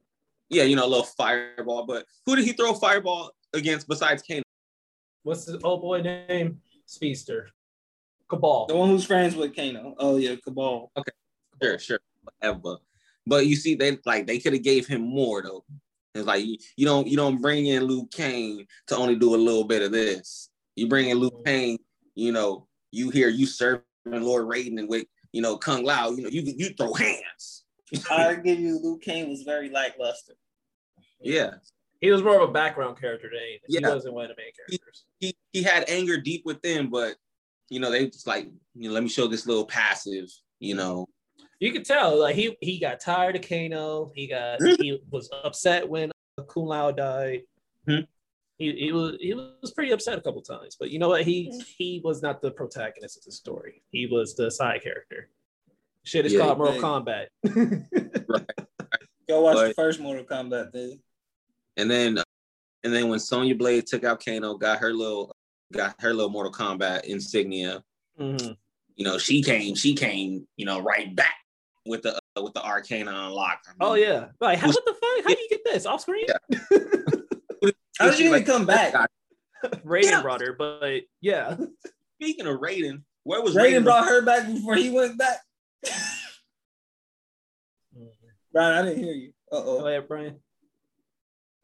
Yeah, 0.49 0.63
you 0.63 0.77
know, 0.77 0.87
a 0.87 0.89
little 0.89 1.05
fireball. 1.05 1.85
But 1.87 2.07
who 2.25 2.37
did 2.37 2.47
he 2.47 2.53
throw 2.53 2.73
fireball 2.73 3.33
against 3.53 3.87
besides 3.87 4.23
Kane? 4.23 4.43
What's 5.23 5.45
his 5.45 5.63
old 5.63 5.83
boy 5.83 6.01
name? 6.01 6.63
Speedster. 6.89 7.51
Cabal. 8.29 8.67
The 8.67 8.77
one 8.77 8.89
who's 8.89 9.05
friends 9.05 9.37
with 9.37 9.55
Kano. 9.55 9.95
Oh 9.99 10.17
yeah, 10.17 10.37
Cabal. 10.43 10.91
Okay. 10.97 11.13
Sure, 11.63 11.79
sure, 11.79 12.01
whatever. 12.23 12.77
But 13.27 13.47
you 13.47 13.57
see, 13.57 13.75
they 13.75 13.99
like 14.07 14.27
they 14.27 14.39
could 14.39 14.55
have 14.55 14.63
gave 14.63 14.87
him 14.87 15.03
more 15.03 15.43
though. 15.43 15.65
It's 16.15 16.27
like 16.27 16.45
you, 16.45 16.57
you 16.77 16.87
don't 16.87 17.07
you 17.07 17.17
don't 17.17 17.41
bring 17.43 17.67
in 17.67 17.87
Liu 17.87 18.09
Kang 18.13 18.67
to 18.87 18.97
only 18.97 19.17
do 19.17 19.35
a 19.35 19.37
little 19.37 19.65
bit 19.65 19.83
of 19.83 19.93
this. 19.93 20.51
You 20.77 20.89
bring 20.89 21.11
in 21.11 21.19
Liu 21.19 21.31
Kang, 21.45 21.79
you 22.15 22.33
know, 22.33 22.67
you 22.91 23.11
hear 23.11 23.29
you 23.29 23.47
serving 23.47 23.83
Lord 24.07 24.47
Raiden 24.47 24.79
and 24.79 24.89
with 24.89 25.07
you 25.33 25.43
know 25.43 25.59
Kung 25.59 25.85
Lao, 25.85 26.11
you 26.11 26.23
know, 26.23 26.31
you 26.31 26.43
you 26.43 26.71
throw 26.71 26.95
hands. 26.95 27.65
I 28.11 28.35
give 28.35 28.59
you 28.59 28.79
Liu 28.83 28.99
Kang 28.99 29.29
was 29.29 29.43
very 29.43 29.69
lackluster. 29.71 30.35
Yeah, 31.21 31.55
He 32.01 32.11
was 32.11 32.23
more 32.23 32.41
of 32.41 32.49
a 32.49 32.53
background 32.53 32.99
character 33.01 33.29
than 33.29 33.41
anything. 33.41 33.69
He 33.69 33.95
wasn't 33.95 34.15
one 34.15 34.25
of 34.31 34.37
the 34.37 34.41
main 34.41 34.53
characters. 34.55 35.05
he 35.19 35.27
he 35.29 35.37
had 35.63 35.89
anger 35.89 36.19
deep 36.19 36.43
within, 36.45 36.91
but 36.91 37.17
you 37.69 37.81
know 37.81 37.91
they 37.91 38.07
just 38.07 38.27
like 38.27 38.49
you 38.75 38.89
know 38.89 38.95
let 38.95 39.03
me 39.03 39.09
show 39.09 39.27
this 39.27 39.47
little 39.47 39.67
passive, 39.67 40.27
you 40.61 40.75
know. 40.75 41.07
You 41.61 41.73
could 41.73 41.85
tell, 41.85 42.21
like 42.21 42.37
he 42.37 42.57
he 42.61 42.79
got 42.79 43.01
tired 43.01 43.37
of 43.37 43.49
Kano. 43.49 44.13
He 44.15 44.29
got 44.29 44.63
he 44.63 45.01
was 45.11 45.29
upset 45.45 45.89
when 45.89 46.13
Kung 46.49 46.67
Lao 46.67 46.93
died. 46.93 47.43
Hmm. 47.87 48.01
He, 48.59 48.73
he 48.73 48.93
was 48.93 49.17
he 49.21 49.35
was 49.35 49.73
pretty 49.73 49.93
upset 49.93 50.19
a 50.19 50.21
couple 50.21 50.43
times, 50.43 50.77
but 50.79 50.91
you 50.91 50.99
know 50.99 51.09
what? 51.09 51.23
He 51.23 51.63
he 51.77 52.01
was 52.05 52.23
not 52.23 52.41
the 52.41 52.51
protagonist 52.51 53.19
of 53.19 53.25
the 53.25 53.33
story. 53.33 53.83
He 53.91 54.07
was 54.07 54.35
the 54.35 54.51
side 54.51 54.83
character. 54.83 55.31
Shit 56.03 56.27
is 56.27 56.33
Yeah, 56.33 56.41
called 56.41 56.59
Mortal 56.59 56.77
yeah. 56.77 56.83
Kombat. 56.83 57.27
Go 59.29 59.43
watch 59.43 59.69
the 59.69 59.75
first 59.75 60.01
Mortal 60.01 60.25
Kombat, 60.25 60.73
dude. 60.73 60.99
And 61.77 61.91
then 61.91 62.19
and 62.85 62.93
then 62.93 63.09
when 63.09 63.19
Sonya 63.21 63.55
Blade 63.55 63.87
took 63.87 64.05
out 64.05 64.25
Kano, 64.25 64.57
got 64.57 64.79
her 64.79 64.93
little 64.93 65.37
got 65.73 65.95
her 66.01 66.13
little 66.15 66.31
Mortal 66.31 66.53
Kombat 66.53 67.05
insignia. 67.05 67.83
Mhm. 68.19 68.57
You 68.97 69.05
know, 69.05 69.19
she 69.19 69.43
came, 69.43 69.75
she 69.75 69.95
came, 69.95 70.47
you 70.57 70.65
know, 70.67 70.81
right 70.81 71.15
back 71.15 71.35
with 71.87 72.03
the 72.03 72.17
uh, 72.37 72.43
with 72.43 72.53
the 72.55 72.65
Arcana 72.65 73.11
unlock. 73.11 73.61
I 73.67 73.71
mean, 73.71 73.77
Oh 73.81 73.95
yeah, 73.95 74.29
like 74.41 74.59
how, 74.59 74.67
what 74.69 74.85
the 74.85 74.93
fuck? 74.93 75.25
How 75.25 75.35
do 75.35 75.41
you 75.41 75.49
get 75.49 75.61
this 75.65 75.87
off 75.87 76.01
screen? 76.03 76.27
How 77.99 78.07
did 78.11 78.15
she 78.17 78.25
you 78.25 78.29
even 78.29 78.33
like- 78.41 78.47
come 78.47 78.65
back? 78.67 78.95
Raiden 79.85 80.05
Yeah. 80.11 80.23
brought 80.23 80.41
her, 80.41 80.53
but 80.53 81.03
yeah, 81.21 81.57
Speaking 82.21 82.47
of 82.47 82.61
Raiden, 82.61 83.03
where 83.25 83.43
was 83.43 83.55
Raiden 83.57 83.81
Raiden? 83.81 83.85
brought 83.85 84.07
her 84.09 84.23
back 84.23 84.47
before 84.47 84.77
he 84.77 84.91
went 84.91 85.19
back. 85.19 85.39
Brian, 88.53 88.79
I 88.79 88.83
didn't 88.89 89.05
hear 89.05 89.15
you. 89.15 89.33
Uh 89.53 89.57
oh. 89.65 89.89
yeah, 89.89 90.01
Brian. 90.01 90.37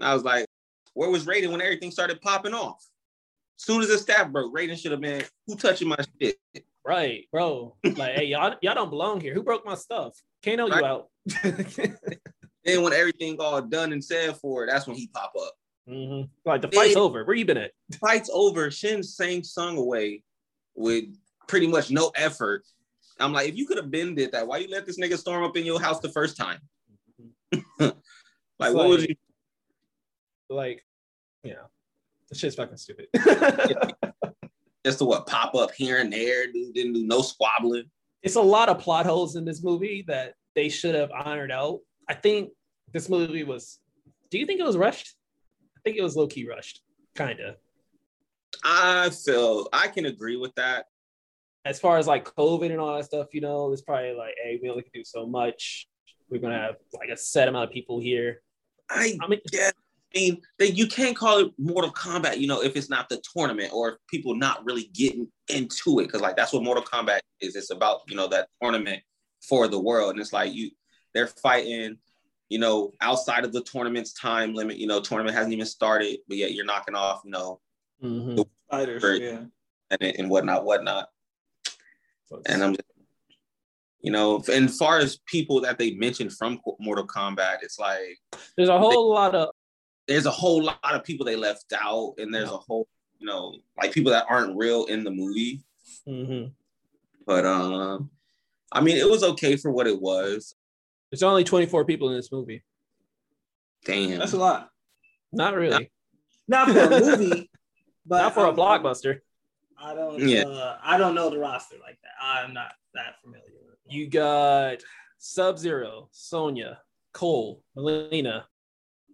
I 0.00 0.12
was 0.14 0.22
like, 0.24 0.46
where 0.94 1.10
was 1.10 1.24
Raiden 1.26 1.50
when 1.52 1.60
everything 1.62 1.90
started 1.90 2.20
popping 2.20 2.54
off? 2.54 2.84
Soon 3.56 3.82
as 3.82 3.88
the 3.88 3.98
staff 3.98 4.30
broke, 4.30 4.54
Raiden 4.54 4.78
should 4.78 4.92
have 4.92 5.00
been 5.00 5.24
who 5.46 5.56
touching 5.56 5.88
my 5.88 5.96
shit. 6.20 6.36
Right, 6.84 7.26
bro. 7.32 7.76
Like, 7.82 8.14
hey, 8.16 8.24
y'all, 8.26 8.56
y'all 8.60 8.74
don't 8.74 8.90
belong 8.90 9.20
here. 9.20 9.32
Who 9.32 9.42
broke 9.42 9.64
my 9.64 9.74
stuff? 9.74 10.18
Kano, 10.44 10.66
you 10.66 10.72
Right. 10.72 10.80
You 10.80 10.86
out. 10.86 11.08
Then 12.64 12.82
when 12.82 12.94
everything 12.94 13.36
all 13.40 13.60
done 13.60 13.92
and 13.92 14.02
said 14.02 14.36
for, 14.38 14.64
it, 14.64 14.70
that's 14.72 14.86
when 14.86 14.96
he 14.96 15.06
pop 15.08 15.34
up. 15.38 15.52
Mhm. 15.88 16.30
Like 16.46 16.62
the 16.62 16.68
fight's 16.68 16.96
over. 16.96 17.24
Where 17.24 17.36
you 17.36 17.44
been 17.44 17.58
at? 17.58 17.72
Fight's 18.00 18.30
over. 18.32 18.70
Shin 18.70 19.02
sang 19.02 19.44
sung 19.44 19.76
away 19.76 20.22
with 20.74 21.04
pretty 21.46 21.66
much 21.66 21.90
no 21.90 22.10
effort. 22.16 22.64
I'm 23.20 23.32
like, 23.32 23.50
if 23.50 23.56
you 23.56 23.66
could 23.66 23.76
have 23.76 23.90
been 23.90 24.14
did 24.14 24.32
that, 24.32 24.46
why 24.46 24.58
you 24.58 24.68
let 24.68 24.86
this 24.86 24.98
nigga 24.98 25.18
storm 25.18 25.44
up 25.44 25.56
in 25.56 25.66
your 25.66 25.80
house 25.80 26.00
the 26.00 26.08
first 26.08 26.38
time? 26.38 26.58
like, 27.78 27.92
It's 28.60 28.74
what 28.74 28.88
was 28.88 29.04
you? 29.04 29.14
Like, 30.48 30.84
yeah, 31.42 31.64
the 32.34 32.38
shit's 32.38 32.56
fucking 32.56 32.76
stupid. 32.76 33.06
Just 34.84 34.98
to 34.98 35.04
what 35.06 35.26
pop 35.26 35.54
up 35.54 35.72
here 35.72 35.98
and 35.98 36.12
there? 36.12 36.46
Didn't 36.52 36.92
do 36.92 37.06
no 37.06 37.22
squabbling. 37.22 37.84
it's 38.22 38.34
a 38.36 38.42
lot 38.42 38.68
of 38.68 38.78
plot 38.78 39.06
holes 39.06 39.36
in 39.36 39.44
this 39.44 39.62
movie 39.62 40.04
that 40.08 40.34
they 40.54 40.68
should 40.68 40.94
have 40.94 41.10
honored 41.10 41.50
out. 41.50 41.80
I 42.08 42.14
think 42.14 42.50
this 42.92 43.08
movie 43.08 43.44
was. 43.44 43.78
Do 44.30 44.38
you 44.38 44.46
think 44.46 44.60
it 44.60 44.64
was 44.66 44.76
rushed? 44.76 45.14
I 45.76 45.80
think 45.84 45.96
it 45.96 46.02
was 46.02 46.16
low 46.16 46.26
key 46.26 46.46
rushed, 46.46 46.82
kind 47.14 47.40
of. 47.40 47.56
I 48.62 49.10
feel 49.10 49.68
I 49.72 49.88
can 49.88 50.06
agree 50.06 50.36
with 50.36 50.54
that. 50.56 50.86
As 51.64 51.80
far 51.80 51.96
as 51.96 52.06
like 52.06 52.24
COVID 52.26 52.70
and 52.70 52.78
all 52.78 52.94
that 52.96 53.06
stuff, 53.06 53.28
you 53.32 53.40
know, 53.40 53.72
it's 53.72 53.80
probably 53.82 54.12
like, 54.12 54.34
hey, 54.42 54.58
we 54.62 54.68
only 54.68 54.82
can 54.82 54.92
do 54.92 55.04
so 55.04 55.26
much. 55.26 55.88
We're 56.28 56.40
gonna 56.40 56.58
have 56.58 56.76
like 56.92 57.08
a 57.08 57.16
set 57.16 57.48
amount 57.48 57.64
of 57.64 57.70
people 57.70 58.00
here. 58.00 58.42
I 58.90 59.16
I 59.22 59.28
mean, 59.28 59.40
Yeah, 59.50 59.70
I 60.14 60.18
mean, 60.18 60.42
they, 60.58 60.66
you 60.66 60.86
can't 60.86 61.16
call 61.16 61.38
it 61.38 61.52
Mortal 61.58 61.92
Kombat, 61.92 62.38
you 62.38 62.46
know, 62.46 62.62
if 62.62 62.76
it's 62.76 62.88
not 62.88 63.08
the 63.08 63.20
tournament 63.36 63.72
or 63.72 63.88
if 63.90 63.94
people 64.08 64.36
not 64.36 64.64
really 64.64 64.90
getting 64.94 65.26
into 65.48 65.98
it, 65.98 66.06
because 66.06 66.20
like 66.20 66.36
that's 66.36 66.52
what 66.52 66.62
Mortal 66.62 66.84
Kombat 66.84 67.20
is. 67.40 67.56
It's 67.56 67.70
about 67.70 68.02
you 68.08 68.16
know 68.16 68.28
that 68.28 68.48
tournament 68.62 69.02
for 69.48 69.66
the 69.66 69.78
world, 69.80 70.12
and 70.12 70.20
it's 70.20 70.32
like 70.32 70.54
you 70.54 70.70
they're 71.14 71.26
fighting, 71.26 71.98
you 72.48 72.58
know, 72.58 72.92
outside 73.00 73.44
of 73.44 73.52
the 73.52 73.62
tournament's 73.62 74.12
time 74.12 74.54
limit. 74.54 74.78
You 74.78 74.86
know, 74.86 75.00
tournament 75.00 75.36
hasn't 75.36 75.52
even 75.52 75.66
started, 75.66 76.18
but 76.28 76.36
yet 76.36 76.54
you're 76.54 76.64
knocking 76.64 76.94
off, 76.94 77.22
you 77.24 77.30
know, 77.30 77.60
Mhm. 78.02 78.44
Fighters, 78.70 79.20
yeah. 79.20 79.44
and, 79.90 80.16
and 80.18 80.30
whatnot, 80.30 80.64
whatnot. 80.64 81.08
And 82.46 82.64
I'm 82.64 82.72
just, 82.72 82.88
you 84.00 84.10
know, 84.10 84.42
and 84.52 84.68
as 84.68 84.76
far 84.76 84.98
as 84.98 85.18
people 85.26 85.60
that 85.60 85.78
they 85.78 85.94
mentioned 85.94 86.32
from 86.32 86.60
Mortal 86.80 87.06
Kombat, 87.06 87.58
it's 87.62 87.78
like 87.78 88.18
there's 88.56 88.68
a 88.68 88.78
whole 88.78 89.10
lot 89.10 89.34
of 89.34 89.53
there's 90.06 90.26
a 90.26 90.30
whole 90.30 90.62
lot 90.62 90.78
of 90.82 91.04
people 91.04 91.24
they 91.26 91.36
left 91.36 91.72
out, 91.72 92.14
and 92.18 92.32
there's 92.32 92.50
a 92.50 92.56
whole, 92.58 92.86
you 93.18 93.26
know, 93.26 93.54
like 93.80 93.92
people 93.92 94.12
that 94.12 94.26
aren't 94.28 94.56
real 94.56 94.84
in 94.86 95.04
the 95.04 95.10
movie. 95.10 95.62
mhm. 96.06 96.52
But 97.26 97.46
um, 97.46 98.10
I 98.70 98.80
mean, 98.82 98.96
it 98.98 99.08
was 99.08 99.22
okay 99.22 99.56
for 99.56 99.70
what 99.70 99.86
it 99.86 99.98
was. 100.00 100.54
there's 101.10 101.22
only 101.22 101.44
24 101.44 101.84
people 101.86 102.10
in 102.10 102.16
this 102.16 102.30
movie. 102.30 102.62
Damn, 103.84 104.18
That's 104.18 104.32
a 104.32 104.38
lot. 104.38 104.70
Not 105.32 105.54
really. 105.54 105.90
Not 106.48 106.68
for 106.70 106.78
a 106.80 106.90
movie, 107.00 107.50
but 108.06 108.22
Not 108.22 108.34
for 108.34 108.46
a 108.46 108.50
um, 108.50 108.56
blockbuster. 108.56 109.20
I 109.78 109.94
don't. 109.94 110.18
Yeah. 110.28 110.42
Uh, 110.44 110.78
I 110.82 110.98
don't 110.98 111.14
know 111.14 111.30
the 111.30 111.38
roster 111.38 111.76
like 111.82 111.98
that. 112.02 112.24
I'm 112.24 112.52
not 112.54 112.72
that 112.94 113.16
familiar. 113.22 113.42
You 113.86 114.08
got 114.08 114.78
Sub 115.18 115.58
Zero, 115.58 116.08
Sonya, 116.12 116.78
Cole, 117.12 117.62
Mileena, 117.76 118.44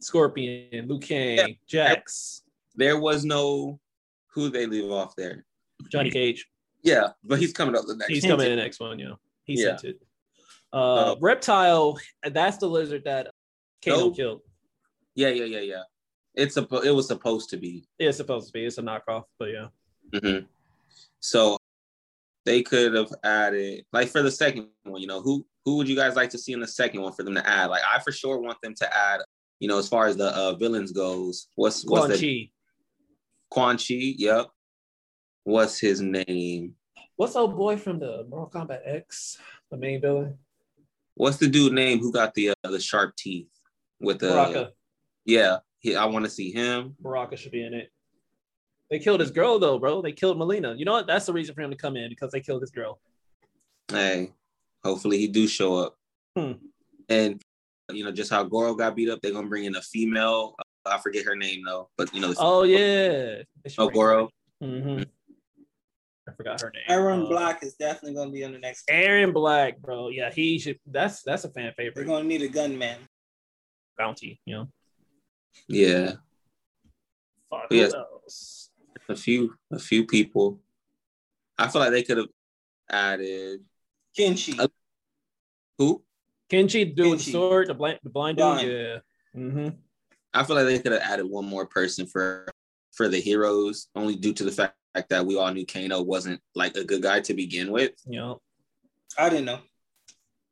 Scorpion, 0.00 0.88
Liu 0.88 0.98
Kang, 0.98 1.36
Yeah. 1.36 1.46
Jax, 1.66 2.42
there 2.74 2.98
was 2.98 3.24
no 3.24 3.78
who 4.32 4.48
they 4.48 4.66
leave 4.66 4.90
off 4.90 5.14
there. 5.16 5.44
Johnny 5.90 6.10
Cage. 6.10 6.46
Yeah, 6.82 7.08
but 7.24 7.38
he's 7.38 7.52
coming 7.52 7.76
up 7.76 7.84
the 7.86 7.96
next. 7.96 8.08
He's 8.12 8.24
coming 8.24 8.46
in 8.46 8.56
the 8.56 8.62
next 8.62 8.80
one, 8.80 8.98
you 8.98 9.08
know. 9.08 9.18
He 9.44 9.54
Yeah. 9.60 9.76
sent 9.76 9.84
it. 9.84 10.02
Uh, 10.72 10.76
Uh, 11.12 11.16
Reptile, 11.20 11.98
that's 12.22 12.56
the 12.58 12.68
lizard 12.68 13.04
that 13.04 13.30
Kano 13.84 13.98
Nope. 14.06 14.16
killed. 14.16 14.40
Yeah, 15.14 15.28
yeah, 15.28 15.44
yeah, 15.44 15.60
yeah. 15.60 15.82
It's 16.34 16.56
a. 16.56 16.62
It 16.84 16.92
was 16.92 17.08
supposed 17.08 17.50
to 17.50 17.56
be. 17.56 17.86
It's 17.98 18.16
supposed 18.16 18.46
to 18.46 18.52
be. 18.52 18.64
It's 18.64 18.78
a 18.78 18.82
knockoff, 18.82 19.24
but 19.38 19.46
yeah. 19.50 19.68
hmm 20.18 20.46
So 21.18 21.58
they 22.46 22.62
could 22.62 22.94
have 22.94 23.12
added, 23.24 23.84
like 23.92 24.08
for 24.08 24.22
the 24.22 24.30
second 24.30 24.68
one, 24.84 25.00
you 25.00 25.06
know, 25.08 25.20
who 25.20 25.46
who 25.64 25.76
would 25.76 25.88
you 25.88 25.96
guys 25.96 26.16
like 26.16 26.30
to 26.30 26.38
see 26.38 26.52
in 26.52 26.60
the 26.60 26.66
second 26.68 27.02
one 27.02 27.12
for 27.12 27.22
them 27.24 27.34
to 27.34 27.46
add? 27.46 27.66
Like 27.66 27.82
I 27.84 27.98
for 27.98 28.12
sure 28.12 28.38
want 28.38 28.58
them 28.62 28.74
to 28.76 28.96
add, 28.96 29.20
you 29.60 29.68
know, 29.68 29.78
as 29.78 29.88
far 29.88 30.06
as 30.06 30.16
the 30.16 30.36
uh, 30.36 30.54
villains 30.54 30.90
goes. 30.90 31.46
What's 31.54 31.84
what's 31.84 32.06
Quan 32.06 32.10
that? 32.10 32.20
Chi. 32.20 32.50
Quan 33.50 33.76
Chi. 33.76 34.14
Yep. 34.18 34.46
What's 35.44 35.78
his 35.78 36.00
name? 36.00 36.74
What's 37.16 37.36
old 37.36 37.56
boy 37.56 37.76
from 37.76 37.98
the 37.98 38.26
Mortal 38.28 38.62
Kombat 38.62 38.80
X, 38.84 39.38
the 39.70 39.76
main 39.76 40.00
villain? 40.00 40.38
What's 41.14 41.36
the 41.36 41.48
dude 41.48 41.74
name 41.74 41.98
who 41.98 42.10
got 42.10 42.34
the 42.34 42.50
uh, 42.50 42.70
the 42.70 42.80
sharp 42.80 43.14
teeth 43.16 43.50
with 44.00 44.18
the? 44.18 44.28
Baraka. 44.28 44.72
Yeah, 45.26 45.58
he, 45.78 45.94
I 45.94 46.06
want 46.06 46.24
to 46.24 46.30
see 46.30 46.50
him. 46.50 46.96
Baraka 46.98 47.36
should 47.36 47.52
be 47.52 47.64
in 47.64 47.74
it. 47.74 47.92
They 48.90 48.98
killed 48.98 49.20
his 49.20 49.30
girl 49.30 49.58
though, 49.58 49.78
bro. 49.78 50.00
They 50.00 50.12
killed 50.12 50.38
Mileena. 50.38 50.78
You 50.78 50.86
know 50.86 50.92
what? 50.92 51.06
That's 51.06 51.26
the 51.26 51.32
reason 51.32 51.54
for 51.54 51.60
him 51.60 51.70
to 51.70 51.76
come 51.76 51.96
in 51.96 52.08
because 52.08 52.32
they 52.32 52.40
killed 52.40 52.62
his 52.62 52.70
girl. 52.70 53.00
Hey, 53.88 54.32
hopefully 54.82 55.18
he 55.18 55.28
do 55.28 55.46
show 55.46 55.76
up. 55.76 55.96
Hmm. 56.36 56.52
And 57.08 57.42
you 57.94 58.04
know, 58.04 58.12
just 58.12 58.30
how 58.30 58.44
Goro 58.44 58.74
got 58.74 58.94
beat 58.96 59.08
up, 59.08 59.20
they're 59.22 59.32
gonna 59.32 59.48
bring 59.48 59.64
in 59.64 59.76
a 59.76 59.82
female. 59.82 60.54
I 60.86 60.98
forget 60.98 61.24
her 61.26 61.36
name 61.36 61.62
though, 61.64 61.90
but 61.96 62.12
you 62.14 62.20
know, 62.20 62.32
Oh 62.38 62.62
yeah. 62.62 63.42
Oh 63.78 63.86
bring- 63.86 63.94
Goro. 63.94 64.30
Mhm. 64.62 65.06
I 66.28 66.32
forgot 66.32 66.60
her 66.60 66.70
name. 66.72 66.84
Erron 66.88 67.24
Uh, 67.24 67.28
Black 67.28 67.62
is 67.64 67.74
definitely 67.74 68.14
going 68.14 68.28
to 68.28 68.32
be 68.32 68.44
on 68.44 68.52
the 68.52 68.58
next. 68.58 68.88
one. 68.88 68.98
Erron 68.98 69.32
Black, 69.32 69.78
bro. 69.80 70.10
Yeah, 70.10 70.30
he 70.30 70.58
should. 70.60 70.78
That's 70.86 71.22
that's 71.22 71.44
a 71.44 71.50
fan 71.50 71.72
favorite. 71.76 71.94
They're 71.96 72.04
going 72.04 72.22
to 72.22 72.28
need 72.28 72.42
a 72.42 72.48
gunman. 72.48 72.98
Bounty, 73.98 74.40
you 74.46 74.54
know. 74.54 74.68
Yeah, 75.68 76.12
Fuck. 77.50 77.66
Yes. 77.70 77.92
Else? 77.94 78.70
a 79.08 79.16
few, 79.16 79.56
a 79.72 79.78
few 79.78 80.06
people. 80.06 80.60
I 81.58 81.66
feel 81.68 81.80
like 81.80 81.90
they 81.90 82.04
could 82.04 82.18
have 82.18 82.28
added 82.88 83.64
Kenshi. 84.16 84.58
Uh, 84.58 84.68
who? 85.78 86.02
Kenshi, 86.50 86.84
the 86.84 86.92
dude 86.92 87.10
with 87.10 87.24
the 87.24 87.30
Kenshi. 87.30 87.32
sword, 87.32 87.68
the 87.68 87.74
blind, 87.74 87.98
the 88.02 88.10
blind 88.10 88.36
dude. 88.38 88.44
Blind. 88.44 88.68
Yeah. 88.68 88.98
Mm-hmm. 89.36 89.68
I 90.34 90.44
feel 90.44 90.56
like 90.56 90.66
they 90.66 90.78
could 90.78 90.92
have 90.92 91.02
added 91.02 91.26
one 91.26 91.46
more 91.46 91.66
person 91.66 92.06
for 92.06 92.46
for 92.92 93.08
the 93.08 93.20
heroes, 93.20 93.88
only 93.94 94.16
due 94.16 94.32
to 94.34 94.44
the 94.44 94.50
fact 94.52 94.74
that 95.08 95.24
we 95.24 95.36
all 95.38 95.52
knew 95.52 95.64
Kano 95.64 96.02
wasn't 96.02 96.40
like 96.54 96.76
a 96.76 96.84
good 96.84 97.02
guy 97.02 97.20
to 97.20 97.34
begin 97.34 97.70
with. 97.70 97.92
You 98.06 98.18
know, 98.18 98.40
I 99.18 99.28
didn't 99.28 99.44
know. 99.46 99.60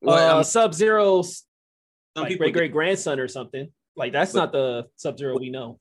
Well, 0.01 0.37
uh, 0.37 0.39
um, 0.39 0.45
Sub 0.45 0.73
Zero's 0.75 1.43
like 2.15 2.39
great 2.39 2.53
great 2.53 2.73
grandson 2.73 3.19
or 3.19 3.29
something. 3.29 3.71
Like 3.97 4.13
that's 4.13 4.33
But- 4.33 4.39
not 4.39 4.53
the 4.53 4.87
Sub 4.97 5.19
Zero 5.19 5.39
we 5.39 5.51
know. 5.51 5.81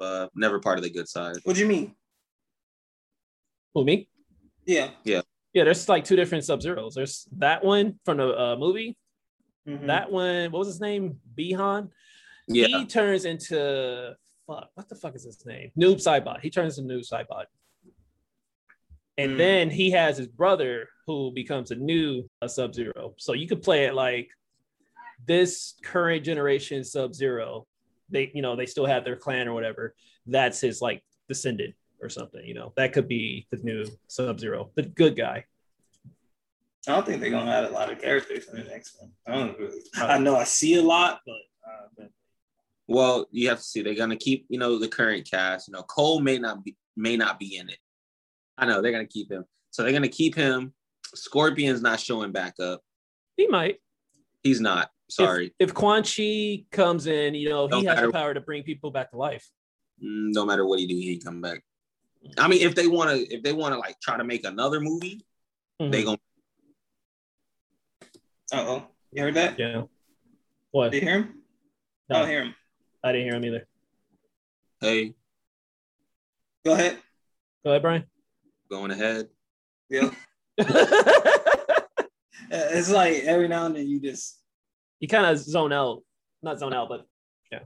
uh, 0.00 0.28
never 0.34 0.60
part 0.60 0.78
of 0.78 0.84
the 0.84 0.90
good 0.90 1.08
side. 1.08 1.36
What 1.42 1.54
do 1.56 1.60
you 1.60 1.66
mean? 1.66 1.94
Who 3.74 3.84
me? 3.84 4.08
Yeah. 4.66 4.90
Yeah. 5.04 5.22
Yeah, 5.52 5.64
there's 5.64 5.88
like 5.88 6.04
two 6.04 6.14
different 6.16 6.44
Sub 6.44 6.62
Zeros. 6.62 6.94
There's 6.94 7.26
that 7.38 7.64
one 7.64 7.98
from 8.04 8.18
the 8.18 8.28
uh, 8.40 8.56
movie. 8.56 8.96
Mhm. 9.70 9.86
That 9.86 10.10
one, 10.10 10.50
what 10.50 10.58
was 10.60 10.68
his 10.68 10.80
name? 10.80 11.20
Bi-Han. 11.36 11.90
Yeah, 12.48 12.66
He 12.66 12.86
turns 12.86 13.24
into 13.24 14.16
fuck. 14.46 14.70
What 14.74 14.88
the 14.88 14.96
fuck 14.96 15.14
is 15.14 15.24
his 15.24 15.44
name? 15.46 15.70
Noob 15.78 15.96
Saibot. 15.96 16.40
He 16.40 16.50
turns 16.50 16.78
into 16.78 16.92
Noob 16.94 17.08
Saibot. 17.08 17.46
And 19.18 19.32
Mm. 19.32 19.38
then 19.38 19.70
he 19.70 19.90
has 19.90 20.16
his 20.16 20.26
brother 20.28 20.88
who 21.06 21.30
becomes 21.32 21.70
a 21.70 21.76
new 21.76 22.28
uh, 22.42 22.48
Sub 22.48 22.74
Zero. 22.74 23.14
So 23.18 23.32
you 23.34 23.46
could 23.46 23.62
play 23.62 23.84
it 23.84 23.94
like 23.94 24.28
this 25.26 25.74
current 25.82 26.24
generation 26.24 26.82
Sub 26.84 27.14
Zero. 27.14 27.66
They, 28.08 28.30
you 28.34 28.42
know, 28.42 28.56
they 28.56 28.66
still 28.66 28.86
have 28.86 29.04
their 29.04 29.16
clan 29.16 29.46
or 29.46 29.52
whatever. 29.54 29.94
That's 30.26 30.60
his 30.60 30.80
like 30.80 31.04
descendant 31.28 31.74
or 32.00 32.08
something. 32.08 32.44
You 32.44 32.54
know, 32.54 32.72
that 32.76 32.92
could 32.92 33.06
be 33.06 33.46
the 33.50 33.58
new 33.58 33.84
Sub 34.08 34.40
Zero, 34.40 34.70
the 34.74 34.82
good 34.82 35.16
guy. 35.16 35.44
I 36.88 36.92
don't 36.94 37.06
think 37.06 37.20
they're 37.20 37.30
gonna 37.30 37.50
add 37.50 37.64
a 37.64 37.70
lot 37.70 37.92
of 37.92 38.00
characters 38.00 38.48
in 38.48 38.56
the 38.56 38.64
next 38.64 38.96
one. 39.00 39.12
I 39.26 39.34
don't 39.34 39.58
really. 39.58 39.80
I 39.96 40.18
know 40.18 40.36
I 40.36 40.44
see 40.44 40.76
a 40.76 40.82
lot, 40.82 41.20
but, 41.26 41.32
uh, 41.66 41.86
but 41.96 42.10
Well, 42.88 43.26
you 43.30 43.48
have 43.50 43.58
to 43.58 43.64
see 43.64 43.82
they're 43.82 43.94
gonna 43.94 44.16
keep, 44.16 44.46
you 44.48 44.58
know, 44.58 44.78
the 44.78 44.88
current 44.88 45.28
cast. 45.30 45.68
You 45.68 45.72
know, 45.72 45.82
Cole 45.82 46.20
may 46.20 46.38
not 46.38 46.64
be 46.64 46.76
may 46.96 47.16
not 47.16 47.38
be 47.38 47.56
in 47.56 47.68
it. 47.68 47.78
I 48.56 48.66
know 48.66 48.80
they're 48.80 48.92
gonna 48.92 49.06
keep 49.06 49.30
him. 49.30 49.44
So 49.70 49.82
they're 49.82 49.92
gonna 49.92 50.08
keep 50.08 50.34
him. 50.34 50.72
Scorpion's 51.14 51.82
not 51.82 52.00
showing 52.00 52.32
back 52.32 52.54
up. 52.60 52.82
He 53.36 53.46
might. 53.46 53.80
He's 54.42 54.60
not. 54.60 54.90
Sorry. 55.10 55.52
If, 55.58 55.70
if 55.70 55.74
Quan 55.74 56.02
Chi 56.02 56.64
comes 56.70 57.06
in, 57.06 57.34
you 57.34 57.48
know, 57.48 57.66
he 57.66 57.70
Don't 57.70 57.86
has 57.86 58.00
the 58.00 58.12
power 58.12 58.32
to 58.32 58.40
bring 58.40 58.62
people 58.62 58.90
back 58.90 59.10
to 59.10 59.16
life. 59.16 59.50
Mm, 60.02 60.32
no 60.32 60.46
matter 60.46 60.64
what 60.64 60.78
he 60.78 60.86
do, 60.86 60.94
he 60.94 61.12
ain't 61.12 61.24
coming 61.24 61.40
back. 61.40 61.62
I 62.38 62.48
mean, 62.48 62.62
if 62.62 62.74
they 62.74 62.86
wanna 62.86 63.16
if 63.16 63.42
they 63.42 63.52
wanna 63.52 63.76
like 63.78 64.00
try 64.00 64.16
to 64.16 64.24
make 64.24 64.44
another 64.44 64.80
movie, 64.80 65.24
Mhm. 65.80 65.92
they 65.92 66.04
gonna 66.04 66.18
uh 68.52 68.64
oh, 68.68 68.86
you 69.12 69.22
heard 69.22 69.34
that? 69.34 69.58
Yeah. 69.58 69.82
What? 70.70 70.92
Did 70.92 71.02
you 71.02 71.08
hear 71.08 71.18
him? 71.20 71.34
I 72.10 72.14
don't 72.18 72.28
hear 72.28 72.42
him. 72.44 72.54
I 73.04 73.12
didn't 73.12 73.26
hear 73.26 73.34
him 73.36 73.44
either. 73.44 73.66
hey, 74.80 75.14
Go 76.64 76.72
ahead. 76.74 76.98
Go 77.64 77.70
ahead, 77.70 77.82
Brian. 77.82 78.04
going 78.70 78.90
ahead. 78.90 79.28
Yeah. 79.88 80.10
Uh, 82.52 82.66
It's 82.72 82.90
like 82.90 83.14
every 83.24 83.46
now 83.46 83.66
and 83.66 83.76
then 83.76 83.86
you 83.86 84.00
just 84.00 84.40
you 84.98 85.06
kind 85.06 85.24
of 85.24 85.38
zone 85.38 85.72
out, 85.72 86.02
not 86.42 86.58
zone 86.58 86.74
out, 86.74 86.88
but 86.88 87.06
yeah. 87.52 87.60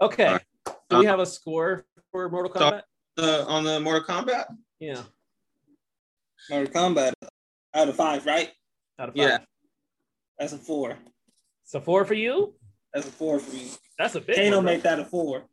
Okay. 0.00 0.26
Alright. 0.26 0.42
Do 0.90 0.98
we 0.98 1.06
have 1.06 1.20
a 1.20 1.26
score 1.26 1.84
for 2.10 2.28
Mortal 2.28 2.52
So- 2.52 2.60
Kombat? 2.60 2.82
Uh, 3.16 3.44
on 3.46 3.62
the 3.62 3.78
Mortal 3.78 4.02
Kombat, 4.02 4.46
Yeah. 4.80 5.00
Mortal 6.50 6.72
Kombat 6.72 7.12
out 7.72 7.88
of 7.88 7.94
five, 7.94 8.26
right? 8.26 8.50
Out 8.98 9.08
of 9.10 9.14
five. 9.14 9.22
Yeah. 9.28 9.38
That's 10.38 10.52
a 10.52 10.58
four. 10.58 10.96
So 11.64 11.80
four 11.80 12.04
for 12.04 12.14
you? 12.14 12.54
That's 12.94 13.06
a 13.08 13.10
four 13.10 13.38
for 13.40 13.54
me. 13.54 13.70
That's 13.98 14.14
a 14.14 14.20
big 14.20 14.36
Kano 14.36 14.56
one. 14.56 14.64
made 14.66 14.82
that 14.82 14.98
a 15.00 15.04
four. 15.04 15.44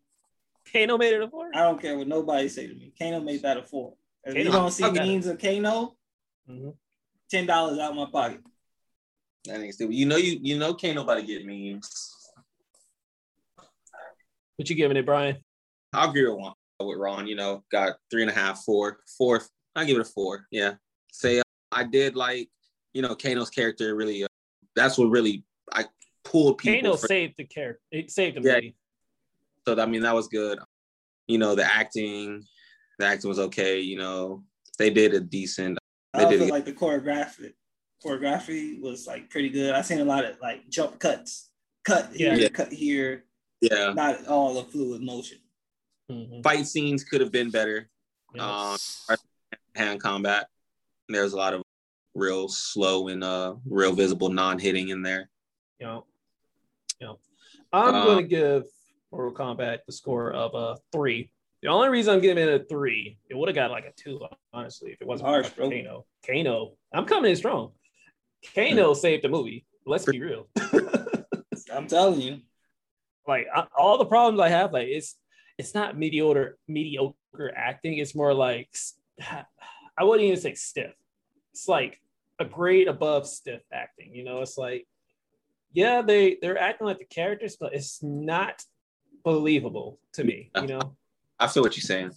Kano 0.72 0.98
made 0.98 1.14
it 1.14 1.22
a 1.22 1.28
four? 1.30 1.50
I 1.54 1.60
don't 1.60 1.82
care 1.82 1.98
what 1.98 2.08
nobody 2.08 2.48
say 2.50 2.68
to 2.68 2.74
me. 2.74 2.94
Kano 2.98 3.20
made 3.20 3.42
that 3.42 3.58
a 3.58 3.64
four. 3.64 3.96
If 4.24 4.36
you 4.36 4.46
don't 4.46 4.72
see 4.72 4.90
memes 4.90 5.28
of 5.28 5.40
Kano, 5.40 5.96
Mhm. 6.50 6.76
ten 7.30 7.46
dollars 7.46 7.80
out 7.80 7.92
of 7.92 7.98
my 7.98 8.06
pocket. 8.12 8.42
that 9.46 9.60
ain't 9.60 9.74
stupid. 9.74 9.94
You 9.96 10.06
know 10.06 10.16
you 10.16 10.40
you 10.42 10.58
know 10.58 10.74
can't 10.74 10.96
nobody 10.96 11.26
get 11.26 11.46
memes. 11.46 11.90
What 14.56 14.70
you 14.70 14.76
giving 14.76 14.98
it, 14.98 15.06
Brian? 15.06 15.44
I'll 15.92 16.12
give 16.14 16.26
it 16.26 16.38
one 16.38 16.54
with 16.80 16.98
Ron. 16.98 17.28
You 17.28 17.36
know, 17.36 17.64
got 17.72 17.98
three 18.10 18.22
and 18.22 18.32
a 18.32 18.34
half, 18.34 18.64
four, 18.64 19.00
four. 19.18 19.42
I 19.76 19.84
give 19.86 19.98
it 19.98 20.02
a 20.02 20.06
four. 20.10 20.48
Yeah. 20.52 20.76
Say 21.12 21.42
I 21.72 21.84
did 21.84 22.16
like 22.16 22.50
you 22.94 23.02
know 23.02 23.16
Kano's 23.16 23.50
character 23.50 23.96
really. 23.96 24.24
Uh, 24.24 24.28
that's 24.76 24.98
what 24.98 25.06
really 25.10 25.44
I 25.72 25.86
pulled 26.24 26.58
people. 26.60 26.82
Kano 26.92 26.98
for- 26.98 27.08
saved 27.08 27.36
the 27.38 27.46
character. 27.46 27.82
It 27.92 28.12
saved 28.12 28.38
the 28.38 28.42
Yeah. 28.42 28.56
movie. 28.56 28.76
so 29.68 29.80
I 29.80 29.86
mean 29.86 30.02
that 30.02 30.16
was 30.16 30.28
good. 30.28 30.60
You 31.28 31.38
know 31.38 31.56
the 31.56 31.64
acting, 31.66 32.46
the 33.00 33.06
acting 33.06 33.30
was 33.30 33.40
okay. 33.40 33.80
You 33.80 33.98
know 33.98 34.44
they 34.78 34.90
did 34.90 35.14
a 35.14 35.20
decent. 35.20 35.78
I 36.14 36.20
They 36.20 36.26
also 36.26 36.38
did 36.40 36.48
it. 36.50 36.52
like 36.52 36.66
the 36.66 36.74
choreography. 36.74 37.54
Choreography 38.04 38.82
was 38.82 39.08
like 39.08 39.30
pretty 39.30 39.50
good. 39.50 39.74
I 39.74 39.82
seen 39.82 40.00
a 40.02 40.06
lot 40.06 40.26
of 40.26 40.38
like 40.42 40.68
jump 40.70 41.00
cuts, 41.00 41.50
cut 41.86 42.14
here, 42.14 42.34
Yeah. 42.36 42.50
cut 42.50 42.72
here, 42.72 43.26
Yeah. 43.62 43.94
not 43.94 44.28
all 44.28 44.58
of 44.58 44.70
fluid 44.72 45.02
motion. 45.02 45.40
Mhm. 46.12 46.44
Fight 46.44 46.68
scenes 46.68 47.04
could 47.04 47.22
have 47.22 47.32
been 47.32 47.50
better. 47.50 47.90
Yeah. 48.36 48.74
Um, 49.10 49.18
hand 49.76 50.02
combat. 50.02 50.50
There's 51.08 51.34
a 51.34 51.38
lot 51.38 51.54
of 51.54 51.63
real 52.16 52.48
slow 52.48 53.08
and 53.08 53.24
uh 53.24 53.56
real 53.66 53.94
visible 53.94 54.30
non-hitting 54.30 54.90
in 54.90 55.02
there. 55.02 55.30
you 55.80 55.88
know, 55.88 56.06
you 57.00 57.08
know. 57.08 57.20
I'm 57.72 58.06
going 58.06 58.18
to 58.18 58.28
give 58.28 58.64
Mortal 59.12 59.34
Kombat 59.34 59.80
the 59.86 59.92
score 59.92 60.32
of 60.32 60.54
a 60.54 60.78
three. 60.92 61.32
The 61.64 61.70
only 61.70 61.90
reason 61.90 62.14
I'm 62.14 62.22
giving 62.22 62.48
it 62.48 62.62
a 62.62 62.66
three, 62.66 63.18
it 63.30 63.38
would 63.38 63.48
have 63.50 63.56
got 63.56 63.72
like 63.72 63.86
a 63.86 63.94
two, 63.96 64.20
honestly, 64.54 64.92
if 64.92 65.02
it 65.02 65.08
wasn't 65.08 65.30
Harsh, 65.30 65.48
for. 65.48 65.70
Kano. 65.70 66.06
Kano, 66.26 66.74
I'm 66.94 67.06
coming 67.06 67.32
in 67.32 67.38
strong. 67.38 67.72
Kano 68.54 68.94
saved 68.94 69.24
the 69.24 69.30
movie. 69.30 69.66
Let's 69.86 70.06
be 70.06 70.22
real. 70.22 70.48
I'm 71.74 71.88
telling 71.88 72.22
you. 72.22 72.42
like 73.28 73.48
I, 73.54 73.66
all 73.78 73.98
the 73.98 74.06
problems 74.06 74.40
I 74.40 74.50
have, 74.50 74.72
like 74.72 74.88
it's 74.88 75.16
it's 75.58 75.74
not 75.74 75.98
mediocre 75.98 76.58
mediocre 76.68 77.52
acting. 77.56 77.98
It's 77.98 78.14
more 78.14 78.34
like 78.34 78.70
I 79.98 80.04
wouldn't 80.04 80.28
even 80.28 80.40
say 80.40 80.54
stiff. 80.56 80.94
It's 81.54 81.68
like 81.68 82.00
a 82.40 82.46
grade 82.46 82.88
above 82.88 83.28
stiff 83.28 83.62
acting. 83.72 84.14
You 84.14 84.24
know, 84.24 84.42
it's 84.42 84.58
like 84.58 84.88
yeah, 85.74 86.02
they 86.02 86.38
they're 86.42 86.58
acting 86.58 86.88
like 86.88 87.00
the 87.00 87.06
characters, 87.06 87.58
but 87.60 87.74
it's 87.74 88.02
not 88.04 88.64
believable 89.24 90.00
to 90.14 90.24
me. 90.24 90.52
You 90.56 90.68
know, 90.68 90.96
I 91.40 91.48
feel 91.48 91.64
what 91.64 91.76
you're 91.76 91.82
saying. 91.82 92.12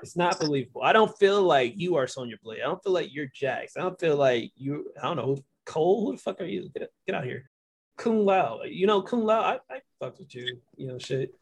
it's 0.00 0.16
not 0.16 0.38
believable. 0.38 0.82
I 0.82 0.92
don't 0.92 1.16
feel 1.18 1.42
like 1.42 1.74
you 1.76 1.96
are 1.96 2.06
Sonya 2.06 2.36
Blade. 2.42 2.60
I 2.62 2.66
don't 2.66 2.82
feel 2.82 2.92
like 2.92 3.12
you're 3.12 3.30
Jax. 3.34 3.76
I 3.76 3.80
don't 3.80 3.98
feel 3.98 4.16
like 4.16 4.52
you. 4.56 4.92
I 5.00 5.06
don't 5.06 5.16
know 5.16 5.26
who 5.26 5.44
Cole. 5.66 6.06
Who 6.06 6.12
the 6.12 6.18
fuck 6.18 6.40
are 6.40 6.44
you? 6.44 6.70
Get 6.74 6.90
get 7.06 7.16
out 7.16 7.24
here. 7.24 7.50
Kung 7.96 8.24
Lao. 8.24 8.62
You 8.62 8.86
know 8.86 9.02
Kung 9.02 9.24
Lao. 9.24 9.40
I 9.40 9.58
I 9.68 9.80
fucked 9.98 10.20
with 10.20 10.34
you. 10.34 10.60
You 10.76 10.88
know 10.88 10.98
shit. 10.98 11.34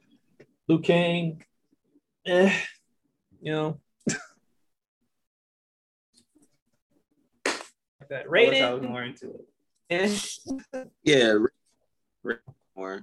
Liu 0.68 0.78
Kang. 0.80 1.44
Eh. 2.26 2.52
You 3.40 3.52
know. 3.52 3.80
That 8.10 8.26
I 8.32 8.60
I 8.60 8.72
was 8.72 8.82
more 8.82 9.02
into 9.02 9.34
it. 9.88 10.88
Yeah. 11.04 11.38
More. 12.76 13.02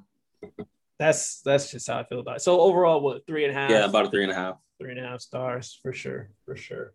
That's 1.00 1.42
that's 1.42 1.72
just 1.72 1.88
how 1.88 2.00
I 2.00 2.04
feel 2.04 2.20
about 2.20 2.38
it. 2.38 2.42
So 2.42 2.60
overall, 2.60 3.02
what 3.02 3.26
three 3.26 3.46
and 3.46 3.52
a 3.52 3.60
half? 3.60 3.72
Yeah, 3.72 3.86
about 3.86 4.08
a 4.08 4.10
three 4.12 4.24
and 4.24 4.32
a 4.32 4.36
half. 4.36 4.58
three 4.80 4.92
and 4.92 5.00
a 5.00 5.04
half 5.08 5.22
stars 5.22 5.80
for 5.82 5.94
sure, 5.94 6.30
for 6.46 6.56
sure. 6.56 6.94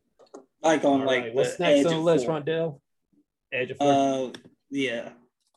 Like 0.63 0.85
on 0.85 1.01
All 1.01 1.07
like 1.07 1.23
right, 1.25 1.35
what's 1.35 1.59
next 1.59 1.81
edge 1.81 1.87
on 1.87 1.93
the 1.93 1.99
of 1.99 2.05
list, 2.05 2.27
four. 2.27 2.41
Rondell? 2.41 2.81
Edge 3.53 3.71
of 3.71 3.79
four. 3.79 3.93
Uh, 3.93 4.33
yeah, 4.71 5.11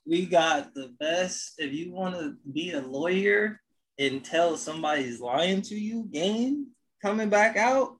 we 0.05 0.25
got 0.25 0.73
the 0.73 0.93
best. 0.99 1.53
If 1.57 1.73
you 1.73 1.91
want 1.91 2.15
to 2.15 2.35
be 2.51 2.71
a 2.71 2.81
lawyer 2.81 3.59
and 3.99 4.23
tell 4.23 4.57
somebody's 4.57 5.19
lying 5.19 5.61
to 5.63 5.75
you, 5.75 6.05
game 6.11 6.67
coming 7.01 7.29
back 7.29 7.57
out. 7.57 7.97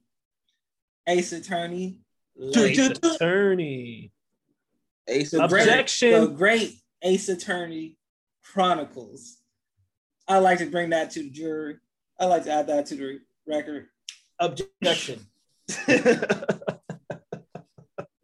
Ace 1.08 1.32
Attorney, 1.32 2.00
Ace 2.56 2.78
Attorney. 2.78 4.11
Ace 5.08 5.30
great, 5.30 5.42
Objection. 5.42 6.20
the 6.20 6.26
great 6.28 6.74
Ace 7.02 7.28
Attorney 7.28 7.96
Chronicles. 8.44 9.38
I 10.28 10.38
like 10.38 10.58
to 10.58 10.66
bring 10.66 10.90
that 10.90 11.10
to 11.12 11.22
the 11.22 11.30
jury. 11.30 11.76
I 12.18 12.26
like 12.26 12.44
to 12.44 12.52
add 12.52 12.68
that 12.68 12.86
to 12.86 12.94
the 12.94 13.20
record. 13.46 13.88
Objection. 14.38 15.26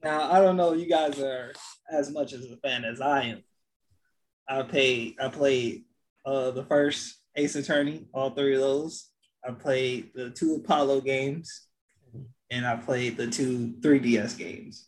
Now 0.03 0.31
I 0.33 0.41
don't 0.41 0.57
know 0.57 0.73
you 0.73 0.89
guys 0.89 1.21
are 1.21 1.53
as 1.91 2.11
much 2.11 2.33
as 2.33 2.51
a 2.51 2.57
fan 2.57 2.85
as 2.85 3.01
I 3.01 3.25
am. 3.25 3.43
I 4.49 4.63
paid 4.63 5.17
I 5.21 5.29
played 5.29 5.85
uh 6.25 6.51
the 6.53 6.65
first 6.65 7.17
Ace 7.37 7.57
Attorney, 7.57 8.07
all 8.15 8.31
three 8.31 8.55
of 8.55 8.61
those. 8.61 9.11
I 9.47 9.53
played 9.53 10.11
the 10.15 10.31
two 10.31 10.55
Apollo 10.55 11.03
games 11.03 11.67
and 12.51 12.67
I 12.67 12.77
played 12.77 13.17
the 13.17 13.27
two 13.27 13.75
3DS 13.81 14.39
games. 14.39 14.88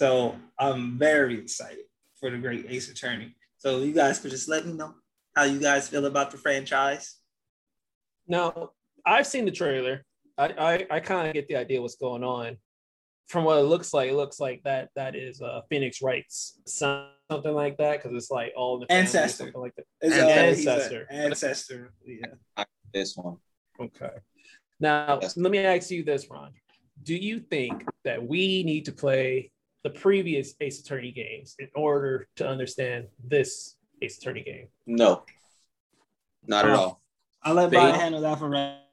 Okay. 0.00 0.08
So 0.08 0.36
I'm 0.58 0.98
very 0.98 1.38
excited 1.38 1.84
for 2.18 2.30
the 2.30 2.38
great 2.38 2.66
Ace 2.68 2.90
Attorney. 2.90 3.34
So 3.58 3.80
you 3.80 3.92
guys 3.92 4.18
could 4.18 4.30
just 4.30 4.48
let 4.48 4.66
me 4.66 4.72
know 4.72 4.94
how 5.36 5.44
you 5.44 5.60
guys 5.60 5.88
feel 5.88 6.06
about 6.06 6.30
the 6.30 6.38
franchise. 6.38 7.16
Now, 8.26 8.70
I've 9.04 9.26
seen 9.26 9.44
the 9.44 9.50
trailer. 9.50 10.04
I 10.38 10.46
I, 10.90 10.96
I 10.96 11.00
kind 11.00 11.28
of 11.28 11.34
get 11.34 11.48
the 11.48 11.56
idea 11.56 11.80
what's 11.82 11.96
going 11.96 12.24
on. 12.24 12.56
From 13.28 13.44
what 13.44 13.58
it 13.58 13.62
looks 13.64 13.94
like, 13.94 14.10
it 14.10 14.14
looks 14.16 14.40
like 14.40 14.60
that 14.64 14.88
that 14.96 15.14
is 15.14 15.40
uh 15.40 15.60
Phoenix 15.68 16.02
Wright's 16.02 16.58
son, 16.66 17.08
something 17.30 17.54
like 17.54 17.76
that, 17.78 18.02
because 18.02 18.16
it's 18.16 18.30
like 18.30 18.52
all 18.56 18.78
the 18.80 18.86
family 18.86 19.00
Ancestor. 19.02 19.44
something 19.44 19.60
like 19.60 19.74
that. 19.76 19.84
It's, 20.00 20.14
And 20.14 20.24
uh, 20.24 20.28
a 20.28 20.34
Ancestor. 20.34 21.06
ancestor. 21.10 21.92
Yeah. 22.06 22.64
this 22.92 23.16
one. 23.16 23.36
Okay. 23.78 24.10
Now, 24.80 25.18
Yes. 25.22 25.36
let 25.36 25.50
me 25.52 25.58
ask 25.58 25.90
you 25.90 26.02
this, 26.02 26.28
Ron. 26.30 26.52
Do 27.04 27.14
you 27.14 27.38
think 27.40 27.84
that 28.04 28.20
we 28.26 28.62
need 28.64 28.84
to 28.86 28.92
play 28.92 29.52
the 29.82 29.90
previous 29.90 30.54
Ace 30.60 30.80
Attorney 30.80 31.10
games 31.12 31.56
in 31.58 31.68
order 31.74 32.28
to 32.36 32.46
understand 32.46 33.08
this 33.24 33.76
Ace 34.02 34.18
Attorney 34.18 34.42
game? 34.42 34.68
No. 34.86 35.24
Not 36.46 36.64
at 36.66 36.72
Oh. 36.72 36.78
all. 36.80 37.02
I'll 37.42 37.54
let 37.54 37.70
They- 37.70 37.76
Brian 37.76 37.94
handle 37.98 38.20
that 38.22 38.38
for 38.38 38.48
right. 38.50 38.84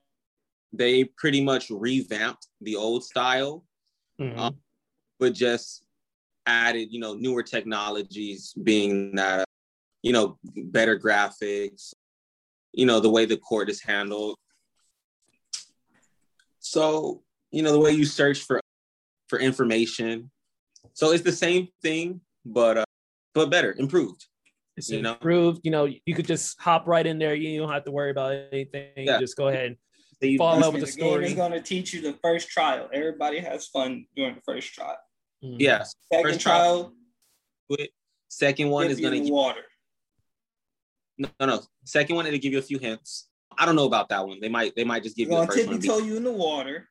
They 0.73 1.05
pretty 1.05 1.43
much 1.43 1.69
revamped 1.69 2.47
the 2.61 2.75
old 2.75 3.03
style, 3.03 3.65
Mhm. 4.19 4.38
Um, 4.38 4.61
but 5.19 5.33
just 5.33 5.83
added, 6.45 6.91
you 6.91 6.99
know, 6.99 7.13
newer 7.13 7.43
technologies, 7.43 8.53
being 8.53 9.15
that, 9.15 9.41
uh, 9.41 9.45
you 10.01 10.13
know, 10.13 10.39
better 10.43 10.97
graphics, 10.97 11.93
you 12.71 12.85
know, 12.85 12.99
the 12.99 13.09
way 13.09 13.25
the 13.25 13.38
court 13.38 13.69
is 13.69 13.81
handled. 13.81 14.38
So, 16.59 17.23
you 17.51 17.61
know, 17.63 17.71
the 17.71 17.79
way 17.79 17.91
you 17.91 18.05
search 18.05 18.39
for 18.43 18.61
for 19.27 19.39
information. 19.39 20.31
So 20.93 21.11
it's 21.11 21.23
the 21.23 21.31
same 21.31 21.67
thing, 21.81 22.21
but 22.45 22.77
uh, 22.79 22.85
but 23.33 23.49
better, 23.49 23.75
improved. 23.77 24.25
it's 24.75 24.89
you 24.89 25.01
know? 25.01 25.13
improved. 25.13 25.61
You 25.63 25.71
know, 25.71 25.85
you 26.05 26.15
could 26.15 26.25
just 26.27 26.59
hop 26.61 26.88
right 26.88 27.05
in 27.05 27.19
there. 27.19 27.33
You 27.35 27.59
don't 27.59 27.71
have 27.71 27.85
to 27.85 27.91
worry 27.91 28.11
about 28.11 28.33
anything. 28.51 28.89
Yeah. 28.95 29.19
just 29.19 29.35
go 29.38 29.47
ahead 29.47 29.65
and 29.67 29.75
So 30.21 30.27
you- 30.27 30.38
fall 30.38 30.55
in 30.55 30.61
love 30.61 30.73
with 30.73 30.85
the 30.85 30.91
the 30.91 30.97
game 30.97 31.09
story. 31.09 31.25
is 31.27 31.33
going 31.33 31.51
to 31.51 31.61
teach 31.61 31.93
you 31.93 32.01
the 32.01 32.13
first 32.21 32.49
trial. 32.49 32.89
Everybody 32.93 33.39
has 33.39 33.67
fun 33.67 34.05
during 34.15 34.35
the 34.35 34.41
first 34.41 34.73
trial. 34.73 34.97
Mhm. 35.43 35.57
Yes. 35.59 35.93
Second 36.11 36.23
First 36.31 36.41
trial, 36.41 36.83
trial, 36.83 36.93
Quit. 37.69 37.89
Second 38.29 38.69
one 38.69 38.88
is 38.88 38.99
gonna 38.99 39.19
give, 39.19 39.29
water. 39.29 39.61
no, 41.17 41.29
no 41.39 41.45
no. 41.45 41.61
Second 41.85 42.15
one 42.15 42.25
it'll 42.27 42.39
give 42.39 42.51
you 42.53 42.59
a 42.59 42.63
few 42.63 42.79
hints. 42.79 43.29
I 43.57 43.65
don't 43.65 43.75
know 43.75 43.85
about 43.85 44.09
that 44.09 44.27
one. 44.27 44.39
They 44.39 44.49
might 44.49 44.75
they 44.75 44.83
might 44.83 45.03
just 45.03 45.15
give 45.15 45.29
They're 45.29 45.39
you 45.41 45.45
the 45.45 45.47
going 45.47 45.57
to 45.57 45.63
first 45.63 45.67
one. 45.67 45.75
tippy 45.81 45.88
toe 45.88 46.05
you 46.05 46.17
in 46.17 46.23
the 46.23 46.31
water. 46.31 46.89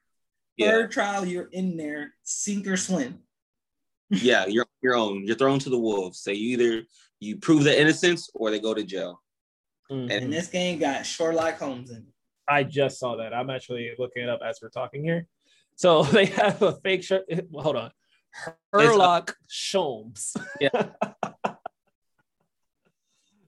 Yeah, 0.57 0.70
Third 0.70 0.90
trial, 0.92 1.24
you're 1.26 1.49
in 1.53 1.76
there, 1.76 2.14
sink 2.22 2.66
or 2.66 2.76
swim. 2.78 3.18
Yeah, 4.11 4.46
you're 4.46 4.62
on 4.64 4.68
your 4.82 4.94
own. 4.96 5.24
You're 5.26 5.36
thrown 5.36 5.59
to 5.61 5.70
the 5.70 5.78
wolves. 5.78 6.20
So 6.20 6.30
you 6.30 6.59
either 6.59 6.82
you 7.20 7.36
prove 7.36 7.64
their 7.64 7.78
innocence 7.80 8.30
or 8.34 8.50
they 8.50 8.61
go 8.61 8.74
to 8.74 8.82
jail. 8.84 9.22
Mhm. 9.90 10.11
And 10.11 10.32
this 10.32 10.48
game 10.48 10.78
got 10.78 11.07
Sherlock 11.07 11.59
Holmes 11.59 11.90
in 11.90 11.98
it. 11.98 12.02
I 12.48 12.62
just 12.64 12.98
saw 12.98 13.16
that. 13.16 13.32
I'm 13.34 13.50
actually 13.50 13.90
looking 13.98 14.22
it 14.22 14.28
up 14.28 14.40
as 14.44 14.59
we're 14.62 14.68
talking 14.70 15.02
here. 15.02 15.26
So 15.76 16.02
they 16.16 16.26
have 16.26 16.61
a 16.62 16.72
fake 16.80 17.02
shirt. 17.04 17.24
Hold 17.54 17.76
on. 17.76 17.90
Herlock 18.74 19.34
Sholmes. 19.48 20.36
Yeah. 20.61 20.70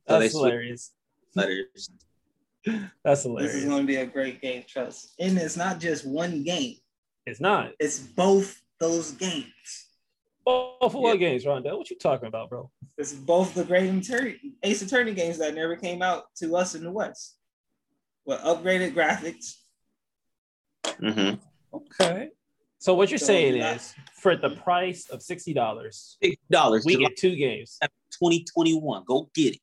That's 0.07 0.33
switch- 0.33 0.33
hilarious. 0.33 0.93
Letters. 1.35 1.91
That's 3.05 3.23
hilarious. 3.23 3.53
This 3.53 3.63
is 3.63 3.69
going 3.69 3.83
to 3.83 3.87
be 3.87 3.97
a 3.97 4.07
great 4.07 4.41
game, 4.41 4.65
trust. 4.67 5.15
And 5.19 5.37
it's 5.39 5.57
not 5.57 5.79
just 5.81 6.07
one 6.07 6.43
game, 6.43 6.77
It's 7.27 7.41
not. 7.41 7.73
it's 7.79 7.99
both 7.99 8.61
those 8.81 9.13
games. 9.13 9.88
Both 10.49 10.95
of 10.95 10.95
what 10.95 11.15
Yeah. 11.21 11.29
games, 11.29 11.45
Rondell? 11.45 11.77
What 11.77 11.91
you 11.91 11.97
talking 11.97 12.27
about, 12.27 12.49
bro? 12.49 12.71
It's 12.97 13.13
both 13.13 13.53
the 13.55 13.65
great 13.65 13.91
Attorney, 13.91 14.55
Ace 14.63 14.81
Attorney 14.81 15.13
games 15.13 15.37
that 15.39 15.55
never 15.55 15.77
came 15.77 16.01
out 16.01 16.35
to 16.37 16.57
us 16.57 16.75
in 16.75 16.83
the 16.83 16.91
West. 16.91 17.37
With 18.25 18.41
upgraded 18.41 18.95
graphics. 18.95 19.57
hmm 20.99 21.35
Okay. 21.73 22.31
So 22.79 22.95
what 22.95 23.11
you're 23.11 23.19
So 23.19 23.27
saying 23.27 23.57
you 23.57 23.63
is, 23.63 23.95
for 24.23 24.37
the 24.37 24.51
price 24.51 25.09
of 25.11 25.23
sixty 25.23 25.53
dollars, 25.53 26.17
Six 26.23 26.37
dollars. 26.51 26.85
we 26.87 26.95
July 26.95 27.09
get 27.09 27.19
two 27.19 27.37
games. 27.37 27.79
2021. 28.13 29.05
Go 29.05 29.29
get 29.35 29.55
it. 29.57 29.61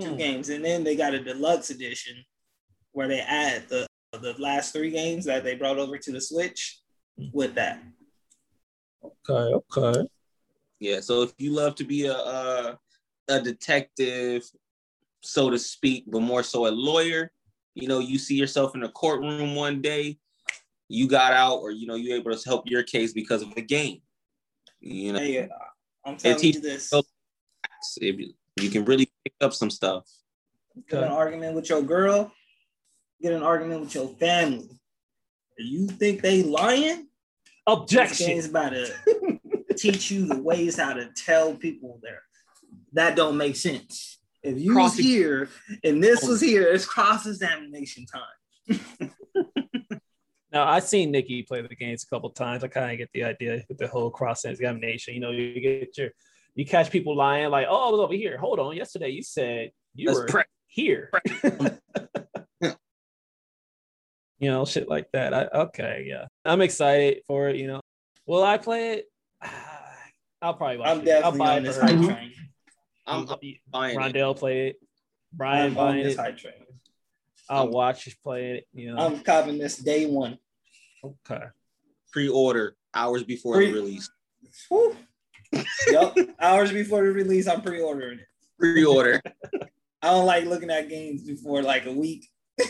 two 0.00 0.10
Hmm. 0.10 0.16
games, 0.16 0.48
and 0.48 0.64
then 0.64 0.82
they 0.82 0.96
got 0.96 1.14
a 1.14 1.22
deluxe 1.22 1.70
edition 1.70 2.24
where 2.92 3.06
they 3.06 3.20
add 3.20 3.68
the 3.68 3.86
the 4.12 4.32
last 4.38 4.72
three 4.72 4.90
games 4.90 5.24
that 5.26 5.44
they 5.44 5.54
brought 5.56 5.78
over 5.78 5.98
to 5.98 6.10
the 6.12 6.20
Switch 6.20 6.80
with 7.32 7.54
that. 7.54 7.82
Okay. 9.04 9.54
Okay. 9.76 10.06
Yeah. 10.80 11.00
So 11.00 11.22
if 11.22 11.32
you 11.38 11.52
love 11.52 11.74
to 11.76 11.84
be 11.84 12.06
a 12.06 12.14
a, 12.14 12.78
a 13.28 13.40
detective, 13.40 14.44
so 15.22 15.50
to 15.50 15.58
speak, 15.58 16.04
but 16.06 16.20
more 16.20 16.42
so 16.42 16.66
a 16.66 16.68
lawyer, 16.70 17.32
you 17.74 17.88
know, 17.88 17.98
you 17.98 18.18
see 18.18 18.36
yourself 18.36 18.74
in 18.74 18.82
a 18.82 18.88
courtroom 18.88 19.54
one 19.54 19.80
day, 19.80 20.18
you 20.88 21.08
got 21.08 21.32
out, 21.32 21.58
or 21.58 21.70
you 21.70 21.86
know, 21.86 21.94
you're 21.94 22.16
able 22.16 22.36
to 22.36 22.48
help 22.48 22.64
your 22.66 22.82
case 22.82 23.12
because 23.12 23.42
of 23.42 23.54
the 23.54 23.62
game. 23.62 24.00
You 24.80 25.14
know, 25.14 25.18
Hey, 25.18 25.42
uh, 25.42 25.48
I'm 26.04 26.16
telling 26.16 26.38
teach- 26.38 26.56
you 26.56 26.60
this: 26.60 26.92
if 28.00 28.18
you, 28.18 28.34
you 28.60 28.70
can 28.70 28.84
really 28.84 29.10
pick 29.24 29.34
up 29.40 29.52
some 29.52 29.70
stuff. 29.70 30.04
you 30.74 30.82
have 30.90 31.04
an 31.04 31.12
argument 31.12 31.54
with 31.54 31.68
your 31.68 31.82
girl, 31.82 32.32
get 33.22 33.32
an 33.32 33.42
argument 33.42 33.80
with 33.80 33.94
your 33.94 34.08
family. 34.16 34.68
You 35.56 35.86
think 35.86 36.20
they 36.20 36.42
lying? 36.42 37.08
This 37.66 37.76
Objection. 37.76 38.26
game's 38.26 38.46
about 38.46 38.70
to 38.70 38.92
teach 39.76 40.10
you 40.10 40.26
the 40.26 40.38
ways 40.40 40.76
how 40.78 40.92
to 40.92 41.08
tell 41.16 41.54
people 41.54 41.98
there. 42.02 42.22
That 42.92 43.16
don't 43.16 43.36
make 43.36 43.56
sense. 43.56 44.18
If 44.42 44.58
you 44.58 44.74
was 44.74 44.92
Cross- 44.94 44.98
here 44.98 45.48
and 45.82 46.02
this 46.02 46.22
was 46.22 46.40
here, 46.40 46.64
it's 46.72 46.84
cross 46.86 47.26
examination 47.26 48.04
time. 48.06 48.80
Now 50.52 50.68
I've 50.68 50.84
seen 50.84 51.10
Nikki 51.10 51.42
play 51.42 51.62
the 51.62 51.74
games 51.74 52.04
a 52.04 52.06
couple 52.06 52.30
times. 52.30 52.62
I 52.62 52.68
kind 52.68 52.92
of 52.92 52.96
get 52.98 53.10
the 53.12 53.24
idea 53.24 53.64
with 53.68 53.76
the 53.76 53.88
whole 53.88 54.08
cross 54.08 54.44
examination. 54.44 55.12
You 55.14 55.18
know, 55.18 55.32
you 55.32 55.58
get 55.60 55.98
your 55.98 56.10
you 56.54 56.64
catch 56.64 56.92
people 56.92 57.16
lying 57.16 57.50
like, 57.50 57.66
"Oh, 57.68 57.88
I 57.88 57.90
was 57.90 57.98
over 57.98 58.14
here. 58.14 58.38
Hold 58.38 58.60
on, 58.60 58.76
yesterday 58.76 59.08
you 59.08 59.24
said 59.24 59.72
you 59.96 60.06
Let's 60.06 60.20
were 60.20 60.26
pray. 60.26 60.44
here." 60.68 61.10
you 64.38 64.50
know, 64.50 64.64
shit 64.64 64.88
like 64.88 65.10
that. 65.12 65.34
I, 65.34 65.46
okay, 65.46 66.04
yeah, 66.06 66.26
I'm 66.44 66.60
excited 66.60 67.22
for 67.26 67.48
it. 67.48 67.56
You 67.56 67.68
know, 67.68 67.80
will 68.26 68.42
I 68.42 68.58
play 68.58 68.94
it? 68.94 69.06
I'll 70.42 70.54
probably 70.54 70.78
watch 70.78 70.88
I'm 70.88 70.98
it. 70.98 71.00
I'll 71.00 71.32
definitely 71.32 71.38
buy 71.38 71.56
on 71.56 71.58
it 71.58 71.62
this 71.64 71.76
for 71.78 71.86
hype 71.86 72.00
train. 72.00 72.32
I'm, 73.06 73.28
I'm 73.28 73.38
buying 73.70 73.98
it. 73.98 73.98
Rondell 73.98 74.36
played 74.36 74.66
it. 74.68 74.76
Brian 75.32 75.66
I'm 75.66 75.74
buying 75.74 76.02
this 76.02 76.14
it. 76.14 76.20
hype 76.20 76.36
train. 76.36 76.54
I'll 77.48 77.68
watch 77.68 78.06
you 78.06 78.12
play 78.22 78.56
it. 78.58 78.66
You 78.72 78.94
know, 78.94 79.04
I'm 79.04 79.20
copping 79.20 79.58
this 79.58 79.76
day 79.76 80.06
one. 80.06 80.38
okay. 81.04 81.42
pre-order 82.12 82.76
hours 82.94 83.24
before 83.24 83.56
Pre- 83.56 83.72
the 83.72 83.74
release. 83.74 84.10
Whew. 84.68 84.96
yep. 85.88 86.14
Hours 86.40 86.72
before 86.72 87.04
the 87.04 87.12
release, 87.12 87.46
I'm 87.46 87.62
pre-ordering 87.62 88.20
it. 88.20 88.26
Pre-order. 88.58 89.20
I 90.02 90.08
don't 90.08 90.26
like 90.26 90.44
looking 90.44 90.70
at 90.70 90.88
games 90.88 91.22
before 91.22 91.62
like 91.62 91.86
a 91.86 91.92
week. 91.92 92.28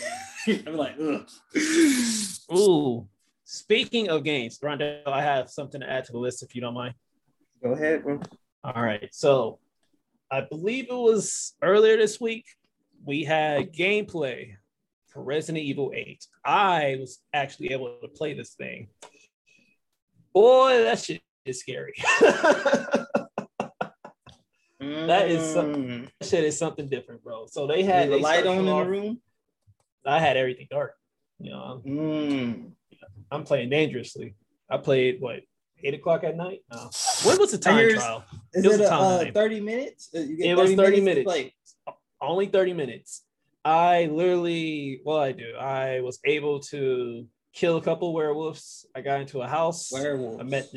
I'm 0.67 0.77
like, 0.77 0.95
ugh. 1.01 1.29
Ooh. 2.57 3.07
Speaking 3.45 4.09
of 4.09 4.25
games, 4.25 4.59
Rondo, 4.63 5.03
I 5.07 5.21
have 5.23 5.51
something 5.51 5.81
to 5.81 5.91
add 5.91 6.05
to 6.07 6.13
the 6.13 6.19
list 6.19 6.43
if 6.43 6.55
you 6.55 6.61
don't 6.61 6.75
mind. 6.75 6.95
Go 7.63 7.73
ahead, 7.73 8.03
bro. 8.03 8.21
All 8.65 8.83
right. 8.83 9.09
So 9.13 9.59
I 10.31 10.41
believe 10.43 10.87
it 10.91 10.95
was 10.95 11.55
earlier 11.63 11.97
this 11.97 12.21
week. 12.21 12.47
We 13.05 13.23
had 13.25 13.73
gameplay 13.75 14.55
for 15.09 15.23
Resident 15.23 15.63
Evil 15.65 15.93
8. 15.95 16.27
I 16.45 16.97
was 16.99 17.21
actually 17.33 17.73
able 17.73 17.99
to 18.03 18.09
play 18.09 18.33
this 18.35 18.55
thing. 18.55 18.89
Boy, 20.33 20.83
that 20.85 20.99
shit 20.99 21.23
is 21.45 21.61
scary. 21.61 21.95
That 24.81 25.31
is 25.31 25.43
some- 25.53 25.75
Mm. 25.75 26.09
that 26.21 26.29
shit 26.29 26.45
is 26.45 26.59
something 26.59 26.89
different, 26.89 27.23
bro. 27.25 27.47
So 27.47 27.67
they 27.67 27.83
had 27.85 28.03
Had 28.03 28.11
the 28.13 28.17
light 28.19 28.47
on 28.47 28.59
in 28.59 28.67
the 28.67 28.73
off- 28.73 28.87
room. 28.87 29.21
I 30.07 30.21
had 30.21 30.37
everything 30.37 30.67
dark. 30.71 30.95
You 31.39 31.51
know, 31.51 31.61
I'm, 31.61 31.83
Mm. 31.83 32.71
I'm 33.31 33.45
playing 33.45 33.71
dangerously. 33.71 34.35
I 34.71 34.79
played 34.79 35.21
what 35.21 35.41
eight 35.83 35.95
o'clock 35.95 36.25
at 36.25 36.37
night. 36.37 36.61
No. 36.73 36.91
What 37.25 37.39
was 37.39 37.51
the 37.53 37.59
time 37.59 37.77
here's- 37.79 37.95
trial? 37.95 38.25
Is 38.55 38.65
It 38.65 38.69
was 38.69 38.81
it 38.81 38.85
a 38.85 38.93
a, 38.95 39.29
uh, 39.29 39.33
30 39.33 39.61
minutes? 39.61 40.11
Uh, 40.15 40.21
You 40.21 40.37
It 40.41 40.57
was 40.57 40.75
30 40.75 40.97
to 40.97 41.03
minutes. 41.03 41.25
play. 41.25 41.55
only 42.21 42.47
30 42.47 42.73
minutes. 42.73 43.23
I 43.67 44.07
literally, 44.07 45.01
well, 45.05 45.19
I 45.19 45.33
do, 45.33 45.55
I 45.57 46.01
was 46.01 46.19
able 46.25 46.61
to 46.73 47.27
kill 47.53 47.77
a 47.77 47.83
couple 47.83 48.13
werewolves. 48.15 48.87
I 48.95 49.01
got 49.03 49.21
into 49.21 49.43
a 49.43 49.49
house. 49.49 49.91
Werewolves. 49.93 50.41
I 50.41 50.45
met 50.45 50.71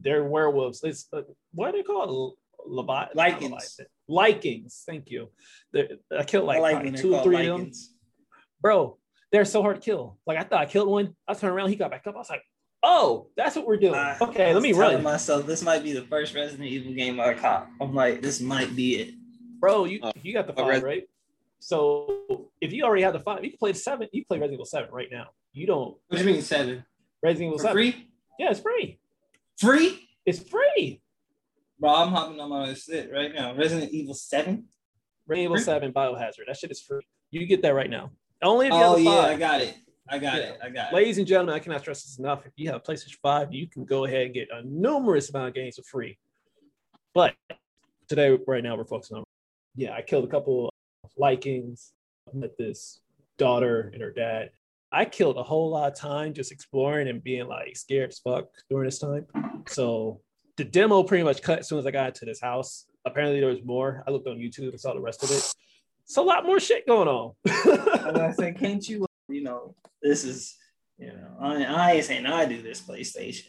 they're 0.00 0.24
werewolves. 0.24 0.82
It's 0.84 1.06
uh, 1.12 1.22
what 1.52 1.68
are 1.68 1.72
they 1.72 1.82
called? 1.82 2.34
Levi- 2.66 3.12
Lycans. 3.14 3.80
Lycans. 4.08 4.84
Thank 4.84 5.10
you. 5.10 5.30
They're- 5.72 5.98
I 6.16 6.24
killed 6.24 6.46
like, 6.46 6.58
I 6.58 6.60
like 6.60 6.74
probably 6.80 6.92
two 6.98 7.10
or 7.10 7.12
called 7.18 7.24
three 7.24 7.46
of 7.46 7.58
them. 7.60 7.72
Lichens. 8.62 8.62
Bro, 8.62 8.98
they're 9.32 9.44
so 9.44 9.62
hard 9.62 9.76
to 9.76 9.82
kill. 9.82 10.18
Like 10.26 10.38
I 10.38 10.42
thought 10.42 10.60
I 10.60 10.66
killed 10.66 10.88
one. 10.88 11.14
I 11.26 11.34
turned 11.34 11.52
around, 11.54 11.68
he 11.70 11.76
got 11.76 11.90
back 11.90 12.06
up. 12.06 12.14
I 12.14 12.18
was 12.18 12.30
like, 12.30 12.42
oh, 12.82 13.28
that's 13.36 13.56
what 13.56 13.66
we're 13.66 13.76
doing. 13.76 13.94
I- 13.94 14.16
okay, 14.20 14.50
I 14.50 14.52
let 14.54 14.62
me 14.62 14.70
was 14.70 14.78
telling 14.78 14.94
run. 14.96 15.04
myself 15.04 15.46
this 15.46 15.62
might 15.62 15.82
be 15.82 15.92
the 15.92 16.02
first 16.02 16.34
Resident 16.34 16.68
Evil 16.68 16.92
game 16.94 17.20
I 17.20 17.34
caught. 17.34 17.68
I'm 17.80 17.94
like, 17.94 18.22
this 18.22 18.40
might 18.40 18.74
be 18.76 18.96
it. 18.96 19.14
Bro, 19.60 19.86
you 19.86 20.00
Uh, 20.02 20.12
you 20.22 20.32
got 20.32 20.46
the 20.46 20.52
uh, 20.52 20.56
five, 20.56 20.68
Res- 20.68 20.82
right? 20.82 21.08
So 21.60 22.48
if 22.60 22.72
you 22.72 22.84
already 22.84 23.02
have 23.02 23.12
the 23.14 23.20
five, 23.20 23.42
you 23.44 23.50
can 23.50 23.58
play 23.58 23.72
the 23.72 23.78
seven. 23.78 24.08
You 24.12 24.22
can 24.22 24.28
play 24.28 24.38
Resident 24.38 24.54
Evil 24.54 24.64
Seven 24.66 24.90
right 24.92 25.08
now. 25.10 25.26
You 25.52 25.66
don't 25.66 25.96
What 26.06 26.18
do 26.18 26.18
you 26.18 26.24
mean 26.32 26.42
seven? 26.42 26.84
Resident 27.22 27.46
Evil 27.48 27.58
For 27.58 27.62
Seven. 27.62 27.74
free? 27.74 28.10
Yeah, 28.38 28.50
it's 28.50 28.60
free. 28.60 29.00
Free? 29.58 30.08
It's 30.24 30.38
free. 30.48 31.02
Bro, 31.80 31.90
I'm 31.94 32.08
hopping 32.10 32.38
on 32.38 32.48
my 32.50 32.74
sit 32.74 33.10
right 33.12 33.34
now. 33.34 33.54
Resident 33.56 33.90
Evil 33.92 34.14
7? 34.14 34.64
Resident 35.26 35.44
Evil 35.44 35.56
Free? 35.56 35.64
Seven 35.64 35.92
Biohazard. 35.92 36.46
That 36.46 36.56
shit 36.56 36.70
is 36.70 36.80
free. 36.80 37.00
You 37.32 37.44
get 37.46 37.62
that 37.62 37.74
right 37.74 37.90
now. 37.90 38.10
Only 38.42 38.66
if 38.68 38.72
you 38.72 38.78
Oh 38.78 38.96
have 38.96 39.00
yeah, 39.04 39.10
a 39.10 39.20
I 39.20 39.28
five. 39.30 39.38
got 39.38 39.60
it. 39.62 39.74
I 40.08 40.18
got 40.18 40.34
Yeah. 40.36 40.40
it. 40.48 40.58
I 40.62 40.70
got 40.70 40.92
it. 40.92 40.94
Ladies 40.94 41.18
and 41.18 41.26
gentlemen, 41.26 41.54
I 41.54 41.58
cannot 41.58 41.80
stress 41.80 42.02
this 42.04 42.18
enough. 42.18 42.46
If 42.46 42.52
you 42.56 42.66
have 42.68 42.76
a 42.76 42.80
PlayStation 42.80 43.16
5, 43.22 43.52
you 43.52 43.66
can 43.68 43.84
go 43.84 44.04
ahead 44.04 44.26
and 44.26 44.34
get 44.34 44.48
a 44.52 44.62
numerous 44.62 45.30
amount 45.30 45.48
of 45.48 45.54
games 45.54 45.76
for 45.76 45.82
free. 45.82 46.18
But 47.14 47.34
today, 48.08 48.36
right 48.46 48.62
now, 48.62 48.76
we're 48.76 48.84
focusing 48.84 49.18
on 49.18 49.24
yeah, 49.74 49.92
I 49.94 50.02
killed 50.02 50.24
a 50.24 50.28
couple 50.28 50.70
of 51.04 51.10
Lycans, 51.20 51.92
met 52.32 52.56
this 52.58 53.00
daughter 53.36 53.90
and 53.92 54.02
her 54.02 54.10
dad. 54.12 54.50
I 54.90 55.04
killed 55.04 55.36
a 55.36 55.42
whole 55.42 55.70
lot 55.70 55.92
of 55.92 55.96
time 55.98 56.32
just 56.32 56.50
exploring 56.50 57.06
and 57.08 57.22
being 57.22 57.46
like 57.46 57.76
scared 57.76 58.10
as 58.10 58.18
fuck 58.18 58.46
during 58.70 58.86
this 58.86 58.98
time. 58.98 59.26
So 59.68 60.20
the 60.56 60.64
demo 60.64 61.02
pretty 61.04 61.22
much 61.22 61.42
cut 61.42 61.60
as 61.60 61.68
soon 61.68 61.78
as 61.78 61.86
I 61.86 61.90
got 61.92 62.14
to 62.16 62.24
this 62.24 62.40
house. 62.40 62.86
Apparently 63.04 63.38
there 63.38 63.50
was 63.50 63.62
more. 63.64 64.02
I 64.06 64.10
looked 64.10 64.26
on 64.26 64.38
YouTube 64.38 64.70
and 64.70 64.80
saw 64.80 64.94
the 64.94 65.00
rest 65.00 65.22
of 65.22 65.30
it. 65.30 65.54
It's 66.08 66.16
a 66.16 66.22
lot 66.22 66.46
more 66.46 66.58
shit 66.58 66.86
going 66.86 67.06
on. 67.06 67.34
I 67.46 68.32
said, 68.32 68.58
can't 68.58 68.86
you, 68.88 69.04
you 69.28 69.42
know, 69.42 69.74
this 70.02 70.24
is, 70.24 70.56
you 70.96 71.08
know, 71.08 71.36
I, 71.38 71.64
I 71.64 71.92
ain't 71.92 72.04
saying 72.06 72.24
I 72.24 72.46
do 72.46 72.62
this 72.62 72.80
PlayStation, 72.80 73.48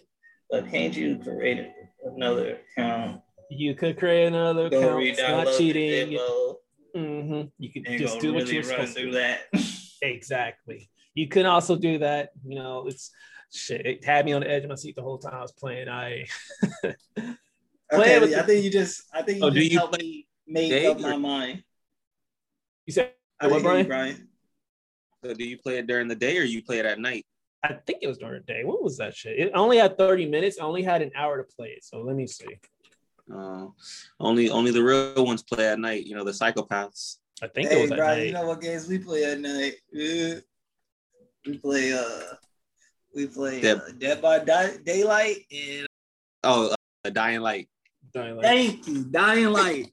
but 0.51 0.69
can't 0.69 0.93
you 0.93 1.19
create 1.23 1.71
another 2.03 2.57
account, 2.77 3.21
you 3.49 3.75
could 3.75 3.97
create 3.97 4.27
another 4.27 4.69
go 4.69 4.77
account. 4.77 5.03
It's 5.03 5.19
re-download 5.19 5.45
not 5.45 5.57
cheating. 5.57 6.09
demo, 6.11 6.57
hmm 6.93 7.41
You 7.59 7.71
can 7.71 7.87
and 7.87 7.97
just 7.97 8.15
go 8.15 8.19
do 8.19 8.33
what 8.33 8.51
you're 8.51 8.63
supposed 8.63 8.97
to 8.97 9.03
do. 9.05 9.11
that. 9.11 9.41
Exactly. 10.01 10.89
You 11.13 11.27
can 11.27 11.45
also 11.45 11.75
do 11.77 11.99
that. 11.99 12.29
You 12.45 12.55
know, 12.55 12.87
it's 12.87 13.11
shit. 13.53 13.85
It 13.85 14.05
had 14.05 14.25
me 14.25 14.33
on 14.33 14.41
the 14.41 14.49
edge 14.49 14.63
of 14.63 14.69
my 14.69 14.75
seat 14.75 14.95
the 14.95 15.01
whole 15.01 15.17
time 15.17 15.33
I 15.33 15.41
was 15.41 15.51
playing. 15.53 15.87
I 15.89 16.25
Play 16.83 16.95
okay, 17.93 18.35
I 18.35 18.41
think 18.43 18.63
you 18.63 18.69
just, 18.69 19.03
I 19.13 19.21
think 19.21 19.39
you 19.39 19.45
Oh, 19.45 19.49
just 19.49 19.71
you 19.71 19.77
helped 19.77 19.93
play 19.93 20.07
me 20.07 20.27
make 20.47 20.69
day 20.69 20.85
up 20.87 20.99
my 20.99 21.17
mind. 21.17 21.63
You 22.89 22.93
said 22.93 23.11
I 23.39 23.45
What, 23.45 23.61
didn't 23.61 23.77
you, 23.77 23.83
Brian? 23.85 23.87
Brian. 23.87 24.27
So 25.23 25.33
do 25.35 25.43
you 25.47 25.59
play 25.59 25.77
it 25.77 25.85
during 25.85 26.07
the 26.07 26.15
day 26.15 26.39
or 26.39 26.43
you 26.43 26.63
play 26.63 26.79
it 26.79 26.87
at 26.87 26.99
night? 26.99 27.23
I 27.63 27.73
think 27.73 27.99
it 28.01 28.07
was 28.07 28.17
during 28.17 28.41
the 28.41 28.51
day. 28.51 28.63
What 28.63 28.81
was 28.81 28.97
that 28.97 29.13
shit? 29.15 29.37
It 29.37 29.51
only 29.53 29.77
had 29.77 29.95
30 29.95 30.25
minutes. 30.25 30.57
I 30.59 30.63
only 30.63 30.81
had 30.81 31.03
an 31.03 31.11
hour 31.15 31.37
to 31.37 31.43
play 31.43 31.67
it. 31.77 31.83
So 31.83 32.01
let 32.01 32.15
me 32.15 32.25
see. 32.25 32.57
Uh, 33.31 33.67
only 34.19 34.49
only 34.49 34.71
the 34.71 34.81
real 34.83 35.23
ones 35.23 35.43
play 35.43 35.67
at 35.67 35.77
night. 35.77 36.05
You 36.07 36.15
know 36.15 36.23
the 36.23 36.31
psychopaths. 36.31 37.17
I 37.43 37.47
think 37.47 37.67
it 37.67 37.73
Hey, 37.73 37.81
was 37.83 37.91
at 37.91 37.97
Brian, 37.97 38.17
night. 38.17 38.25
you 38.27 38.33
know 38.33 38.47
what 38.47 38.59
games 38.59 38.87
we 38.87 38.97
play 38.97 39.23
at 39.25 39.39
night? 39.39 39.73
Yeah. 39.93 40.35
We 41.45 41.57
play, 41.59 41.93
uh, 41.93 42.33
we 43.15 43.27
play 43.27 43.61
Dead- 43.61 43.77
uh, 43.77 43.91
Dead 43.99 44.19
by 44.21 44.39
Di- 44.39 44.77
Daylight 44.83 45.45
and 45.51 45.85
Oh, 46.43 46.73
uh, 47.05 47.09
Dying 47.11 47.41
Light. 47.41 47.69
Dying 48.13 48.35
Light. 48.35 48.43
Thank 48.43 48.87
you, 48.87 49.03
Dying 49.05 49.49
Light. 49.49 49.91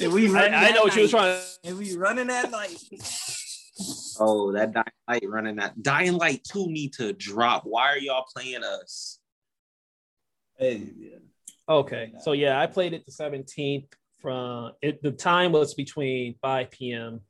and 0.00 0.12
we 0.12 0.34
I, 0.34 0.46
I 0.46 0.70
know 0.70 0.82
what 0.82 0.96
you 0.96 1.02
was 1.02 1.12
night. 1.12 1.18
trying 1.18 1.42
And 1.64 1.78
we 1.78 1.96
running 1.96 2.30
at 2.30 2.50
night. 2.50 2.76
Oh, 4.20 4.52
that 4.52 4.72
Dying 4.72 4.84
Light 5.08 5.24
running 5.26 5.56
that 5.56 5.82
Dying 5.82 6.14
Light 6.14 6.44
2 6.44 6.66
need 6.68 6.92
to 6.94 7.12
drop. 7.12 7.64
Why 7.64 7.88
are 7.88 7.98
y'all 7.98 8.24
playing 8.34 8.62
us? 8.64 9.18
Hey, 10.58 10.82
yeah. 10.98 11.16
Okay. 11.68 12.12
So 12.20 12.32
yeah, 12.32 12.60
I 12.60 12.66
played 12.66 12.92
it 12.92 13.04
the 13.06 13.12
17th 13.12 13.86
from 14.20 14.72
it 14.80 15.02
the 15.02 15.10
time 15.10 15.52
was 15.52 15.74
between 15.74 16.36
5 16.40 16.70
p.m. 16.70 17.20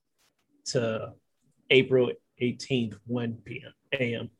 to 0.66 1.12
April 1.70 2.10
18th, 2.40 2.98
1 3.06 3.34
p.m. 3.44 3.72
AM. 3.98 4.30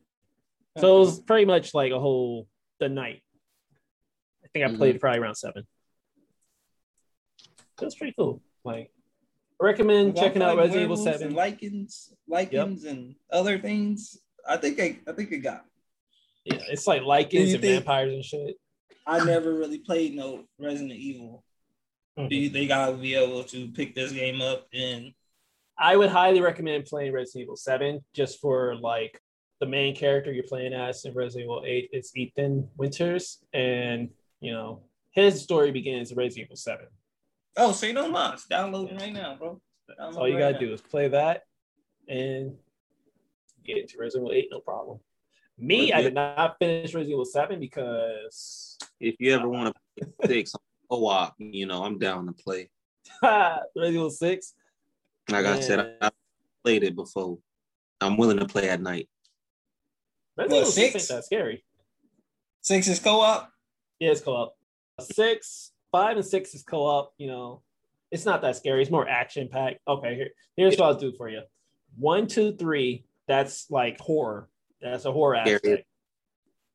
So 0.77 0.97
it 0.97 0.99
was 0.99 1.19
pretty 1.21 1.45
much 1.45 1.73
like 1.73 1.91
a 1.91 1.99
whole 1.99 2.47
the 2.79 2.89
night. 2.89 3.21
I 4.55 4.59
think 4.59 4.69
I 4.69 4.73
Mhm. 4.73 4.77
played 4.77 4.99
probably 4.99 5.19
around 5.19 5.35
seven. 5.35 5.65
That's 7.79 7.95
pretty 7.95 8.13
cool. 8.13 8.41
Like 8.63 8.91
I 9.59 9.65
recommend 9.65 10.15
checking 10.15 10.41
out 10.43 10.57
Resident 10.57 10.83
Evil 10.83 10.97
7. 10.97 11.27
and 11.27 11.35
Lycans, 11.35 12.13
Lycans, 12.29 12.85
and 12.85 13.15
other 13.31 13.57
things. 13.57 14.21
I 14.47 14.57
think 14.57 14.79
I, 14.79 14.99
I 15.07 15.13
think 15.13 15.31
it 15.31 15.39
got. 15.39 15.65
me. 15.65 15.71
Yeah, 16.45 16.61
it's 16.69 16.85
like 16.85 17.01
Lycans 17.01 17.53
and 17.53 17.61
think- 17.61 17.83
vampires 17.83 18.13
and 18.13 18.23
shit. 18.25 18.57
I 19.07 19.23
never 19.25 19.53
really 19.55 19.79
played 19.79 20.13
no 20.15 20.45
Resident 20.59 20.91
Evil. 20.93 21.43
Mhm. 22.17 22.29
Do 22.29 22.35
you 22.35 22.49
think 22.49 22.69
I 22.71 22.89
would 22.89 23.01
be 23.01 23.15
able 23.15 23.43
to 23.45 23.71
pick 23.71 23.95
this 23.95 24.11
game 24.11 24.39
up 24.41 24.67
and 24.71 25.13
I 25.77 25.97
would 25.97 26.09
highly 26.09 26.41
recommend 26.41 26.85
playing 26.85 27.11
Resident 27.11 27.41
Evil 27.43 27.55
7 27.57 28.05
just 28.13 28.39
for 28.39 28.75
like 28.75 29.19
the 29.59 29.65
main 29.65 29.95
character 29.95 30.31
you're 30.31 30.43
playing 30.43 30.73
as 30.73 31.03
in 31.05 31.13
Resident 31.15 31.45
Evil 31.45 31.63
8 31.65 31.89
is 31.91 32.15
Ethan 32.15 32.69
Winters. 32.77 33.43
And, 33.53 34.13
you 34.43 34.51
know, 34.51 34.81
his 35.11 35.41
story 35.41 35.71
begins 35.71 36.11
in 36.11 36.17
Resident 36.17 36.47
Evil 36.47 36.57
7. 36.57 36.85
Oh, 37.55 37.71
say 37.71 37.93
no 37.93 38.09
more. 38.09 38.31
It's 38.33 38.45
downloading 38.45 38.97
right 38.97 39.13
now, 39.13 39.37
bro. 39.37 39.61
That's 39.87 40.17
all 40.17 40.27
you 40.27 40.37
got 40.37 40.51
to 40.51 40.59
do 40.59 40.73
is 40.73 40.81
play 40.81 41.07
that. 41.07 41.43
And 42.09 42.57
get 43.63 43.77
into 43.77 43.97
Resident 43.97 44.27
Evil 44.27 44.37
8, 44.37 44.47
no 44.51 44.59
problem. 44.59 44.99
Me, 45.57 45.93
I 45.93 46.01
did 46.01 46.13
not 46.13 46.57
finish 46.59 46.93
Resident 46.93 47.11
Evil 47.11 47.25
7 47.25 47.59
because 47.59 48.77
if 48.99 49.15
you 49.19 49.33
ever 49.33 49.47
want 49.47 49.73
to 49.97 50.05
play 50.21 50.27
six 50.27 50.53
co-op, 50.91 51.35
you 51.37 51.65
know, 51.65 51.85
I'm 51.85 51.97
down 51.97 52.25
to 52.25 52.33
play. 52.33 52.69
Resident 53.23 53.95
Evil 53.95 54.09
6. 54.09 54.53
Like 55.29 55.43
Man. 55.45 55.53
I 55.53 55.59
said, 55.61 55.97
I 56.01 56.11
played 56.65 56.83
it 56.83 56.97
before. 56.97 57.37
I'm 58.01 58.17
willing 58.17 58.39
to 58.39 58.45
play 58.45 58.67
at 58.67 58.81
night. 58.81 59.07
Resident 60.35 60.61
Evil 60.61 60.71
6 60.71 60.95
ain't 60.95 61.07
that 61.07 61.23
scary. 61.23 61.63
Six 62.61 62.87
is 62.89 62.99
co-op? 62.99 63.52
Yeah, 64.03 64.11
it's 64.11 64.19
co-op. 64.19 64.57
Six, 64.99 65.71
five, 65.89 66.17
and 66.17 66.25
six 66.25 66.53
is 66.53 66.61
co-op, 66.61 67.13
you 67.17 67.27
know. 67.27 67.61
It's 68.11 68.25
not 68.25 68.41
that 68.41 68.57
scary. 68.57 68.81
It's 68.81 68.91
more 68.91 69.07
action 69.07 69.47
packed. 69.47 69.79
Okay, 69.87 70.15
here, 70.15 70.29
here's 70.57 70.77
what 70.77 70.87
I'll 70.87 70.95
do 70.95 71.13
for 71.13 71.29
you. 71.29 71.43
One, 71.97 72.27
two, 72.27 72.53
three. 72.53 73.05
That's 73.29 73.71
like 73.71 73.97
horror. 74.01 74.49
That's 74.81 75.05
a 75.05 75.11
horror 75.13 75.37
aspect. 75.37 75.85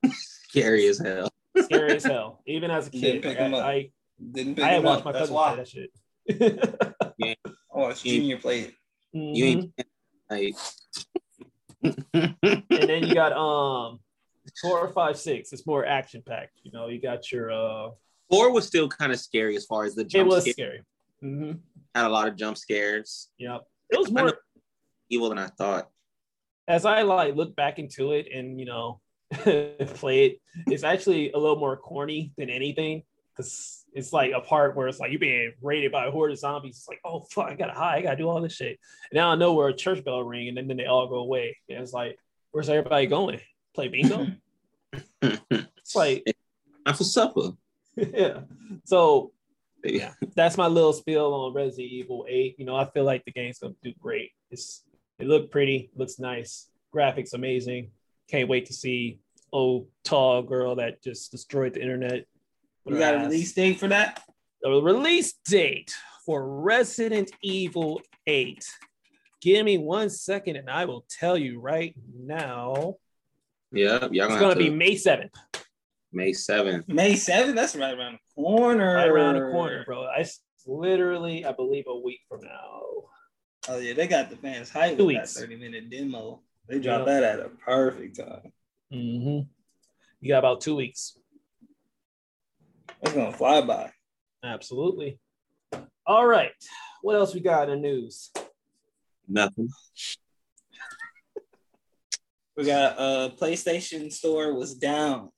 Scary 0.11 0.87
as 0.87 0.99
hell. 0.99 1.29
Scary 1.65 1.97
as 1.97 2.05
hell. 2.05 2.41
Even 2.47 2.71
as 2.71 2.87
a 2.87 2.91
kid, 2.93 3.27
I, 3.27 3.45
I, 3.45 3.91
didn't 4.33 4.55
pick 4.55 4.65
I 4.65 4.69
had 4.69 4.85
watched 4.85 5.05
my 5.05 5.13
cousin 5.13 5.35
play 5.35 5.57
that 5.57 5.69
shit. 5.69 5.91
yeah. 7.19 7.35
Oh, 7.71 7.89
it's 7.89 8.01
Junior 8.03 8.39
played. 8.39 8.73
Mm-hmm. 9.15 9.35
You 9.35 9.45
ain't 9.45 9.73
like. 10.31 10.57
and 12.15 12.65
then 12.71 13.05
you 13.05 13.15
got 13.15 13.33
um 13.35 14.01
four, 14.61 14.89
five, 14.89 15.19
six. 15.19 15.53
It's 15.53 15.67
more 15.67 15.85
action 15.85 16.23
packed. 16.27 16.61
You 16.63 16.73
know, 16.73 16.89
you 16.89 17.01
got 17.01 17.31
your 17.33 17.51
uh. 17.51 17.91
Four 18.31 18.53
was 18.53 18.67
still 18.67 18.89
kind 18.89 19.13
of 19.13 19.19
scary 19.19 19.57
as 19.57 19.65
far 19.65 19.85
as 19.85 19.95
the 19.95 20.05
jump. 20.05 20.27
It 20.27 20.29
was 20.29 20.43
scare. 20.43 20.53
scary. 20.53 20.83
Mm-hmm. 21.25 21.53
Had 21.95 22.07
a 22.07 22.09
lot 22.09 22.29
of 22.29 22.37
jump 22.37 22.59
scares. 22.59 23.29
Yep. 23.39 23.63
It 23.91 23.99
was 23.99 24.11
more 24.11 24.35
evil 25.09 25.31
than 25.31 25.39
I 25.39 25.47
thought. 25.47 25.89
As 26.67 26.85
I 26.85 27.03
like 27.03 27.35
look 27.35 27.57
back 27.57 27.79
into 27.79 28.13
it 28.13 28.29
and 28.33 28.61
you 28.61 28.67
know 28.67 29.01
play 29.33 30.27
it, 30.27 30.41
it's 30.67 30.85
actually 30.85 31.33
a 31.33 31.39
little 31.39 31.57
more 31.57 31.77
corny 31.77 32.33
than 32.37 32.51
anything 32.51 33.03
because 33.39 33.85
it's 33.95 34.13
like 34.13 34.33
a 34.35 34.41
part 34.41 34.77
where 34.77 34.89
it's 34.89 34.99
like 34.99 35.11
you're 35.11 35.21
being 35.21 35.53
raided 35.63 35.93
by 35.93 36.07
a 36.07 36.11
horde 36.11 36.33
of 36.33 36.39
zombies. 36.39 36.77
It's 36.77 36.89
like, 36.89 37.01
oh 37.05 37.21
fuck, 37.31 37.47
I 37.47 37.55
gotta 37.55 37.73
hide, 37.73 37.99
I 37.99 38.03
gotta 38.03 38.17
do 38.17 38.29
all 38.29 38.41
this 38.41 38.55
shit. 38.55 38.79
And 39.11 39.17
now 39.17 39.31
I 39.31 39.37
know 39.37 39.55
where 39.55 39.69
a 39.69 39.75
church 39.75 40.05
bell 40.05 40.23
ring, 40.23 40.49
and 40.49 40.57
then, 40.57 40.67
then 40.69 40.77
they 40.77 40.87
all 40.87 41.09
go 41.09 41.17
away. 41.17 41.57
And 41.69 41.79
it's 41.79 41.93
like, 41.93 42.19
where's 42.51 42.69
everybody 42.69 43.07
going? 43.07 43.41
Play 43.79 43.87
bingo? 43.87 44.27
it's 45.23 45.95
like 45.95 46.25
I'm 46.85 46.95
for 46.95 47.05
supper. 47.05 47.51
yeah. 47.95 48.41
So 48.85 49.31
yeah, 49.85 50.15
that's 50.35 50.57
my 50.57 50.67
little 50.67 50.93
spiel 50.93 51.33
on 51.33 51.55
Resident 51.55 51.93
Evil 51.93 52.27
8. 52.29 52.57
You 52.59 52.65
know, 52.65 52.75
I 52.75 52.91
feel 52.91 53.05
like 53.05 53.25
the 53.25 53.31
game's 53.31 53.61
gonna 53.61 53.75
do 53.81 53.93
great. 54.01 54.33
It's 54.51 54.83
it 55.21 55.29
looked 55.29 55.53
pretty, 55.53 55.93
looks 55.95 56.19
nice, 56.19 56.71
graphics 56.93 57.35
amazing. 57.35 57.93
Can't 58.29 58.49
wait 58.49 58.67
to 58.67 58.73
see 58.73 59.21
old 59.53 59.87
tall 60.03 60.43
girl 60.43 60.75
that 60.75 61.01
just 61.01 61.31
destroyed 61.31 61.75
the 61.75 61.81
internet. 61.81 62.25
You 62.85 62.99
got 62.99 63.15
a 63.15 63.19
release 63.19 63.53
date 63.53 63.79
for 63.79 63.87
that? 63.87 64.25
The 64.61 64.71
release 64.71 65.35
date 65.45 65.95
for 66.27 66.45
Resident 66.45 67.31
Evil 67.43 68.03
8. 68.27 68.69
Give 69.41 69.65
me 69.65 69.79
one 69.79 70.11
second 70.11 70.57
and 70.57 70.69
I 70.69 70.85
will 70.87 71.07
tell 71.09 71.39
you 71.39 71.61
right 71.61 71.95
now. 72.13 72.97
Yeah, 73.73 74.09
yeah. 74.11 74.27
It's 74.27 74.37
gonna 74.37 74.55
to... 74.55 74.59
be 74.59 74.71
May 74.71 74.95
7th. 74.95 75.35
May 76.13 76.31
7th. 76.31 76.89
May 76.89 77.13
7th? 77.15 77.55
That's 77.55 77.77
right 77.77 77.97
around 77.97 78.15
the 78.15 78.43
corner. 78.43 78.95
Right 78.95 79.09
around 79.09 79.35
the 79.35 79.51
corner, 79.53 79.85
bro. 79.85 80.05
I 80.05 80.25
literally, 80.67 81.45
I 81.45 81.53
believe, 81.53 81.85
a 81.87 81.97
week 81.97 82.21
from 82.29 82.43
now. 82.43 82.83
Oh, 83.69 83.79
yeah. 83.79 83.93
They 83.93 84.07
got 84.07 84.31
the 84.31 84.37
fans 84.37 84.71
hyped 84.71 84.97
with 84.97 85.07
weeks. 85.07 85.35
that 85.35 85.41
30 85.41 85.57
minute 85.57 85.91
demo. 85.91 86.41
They 86.69 86.79
dropped 86.79 87.07
that 87.07 87.23
at 87.23 87.41
a 87.41 87.49
perfect 87.49 88.17
time. 88.17 88.53
Mm-hmm. 88.93 89.49
You 90.21 90.29
got 90.29 90.39
about 90.39 90.61
two 90.61 90.77
weeks. 90.77 91.17
It's 93.03 93.13
going 93.13 93.31
to 93.31 93.37
fly 93.37 93.61
by. 93.61 93.91
Absolutely. 94.43 95.19
All 96.07 96.27
right. 96.27 96.53
What 97.03 97.17
else 97.17 97.35
we 97.35 97.41
got 97.41 97.69
in 97.69 97.83
the 97.83 97.89
news? 97.89 98.31
Nothing. 99.27 99.69
We 102.59 102.65
got 102.65 102.99
a 102.99 103.01
uh, 103.01 103.29
PlayStation 103.31 104.13
store 104.13 104.53
was 104.53 104.75
down. 104.75 105.31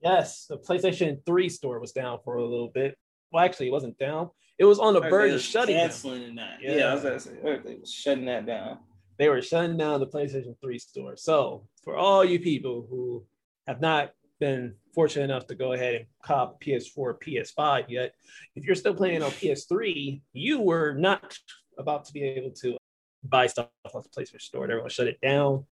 Yes, 0.00 0.46
the 0.46 0.56
PlayStation 0.56 1.18
3 1.26 1.48
store 1.48 1.80
was 1.80 1.90
down 1.90 2.20
for 2.24 2.36
a 2.36 2.44
little 2.44 2.70
bit. 2.72 2.96
Well, 3.32 3.44
actually, 3.44 3.66
it 3.66 3.72
wasn't 3.72 3.98
down. 3.98 4.30
It 4.58 4.64
was 4.64 4.78
on 4.78 4.94
the 4.94 5.00
verge 5.00 5.32
of 5.32 5.40
shutting 5.40 5.74
canceling 5.74 6.22
down. 6.22 6.36
that. 6.36 6.58
Yeah. 6.62 6.76
yeah, 6.76 6.90
I 6.90 6.94
was 6.94 7.02
gonna 7.02 7.18
say 7.18 7.32
everything 7.44 7.80
was 7.80 7.92
shutting 7.92 8.26
that 8.26 8.46
down. 8.46 8.78
They 9.18 9.28
were 9.28 9.42
shutting 9.42 9.76
down 9.76 9.98
the 9.98 10.06
PlayStation 10.06 10.54
3 10.60 10.78
store. 10.78 11.16
So 11.16 11.66
for 11.82 11.96
all 11.96 12.24
you 12.24 12.38
people 12.38 12.86
who 12.88 13.26
have 13.66 13.80
not 13.80 14.12
been 14.38 14.76
fortunate 14.94 15.24
enough 15.24 15.48
to 15.48 15.56
go 15.56 15.72
ahead 15.72 15.96
and 15.96 16.06
cop 16.22 16.62
PS4, 16.62 17.20
PS5 17.20 17.86
yet, 17.88 18.14
if 18.54 18.64
you're 18.64 18.76
still 18.76 18.94
playing 18.94 19.24
on 19.24 19.32
PS3, 19.32 20.22
you 20.32 20.60
were 20.60 20.94
not 20.94 21.36
about 21.76 22.04
to 22.04 22.12
be 22.12 22.22
able 22.22 22.52
to 22.52 22.76
buy 23.24 23.48
stuff 23.48 23.68
off 23.92 24.04
the 24.04 24.10
PlayStation 24.10 24.40
store. 24.40 24.62
Everyone 24.62 24.90
shut 24.90 25.08
it 25.08 25.20
down. 25.20 25.66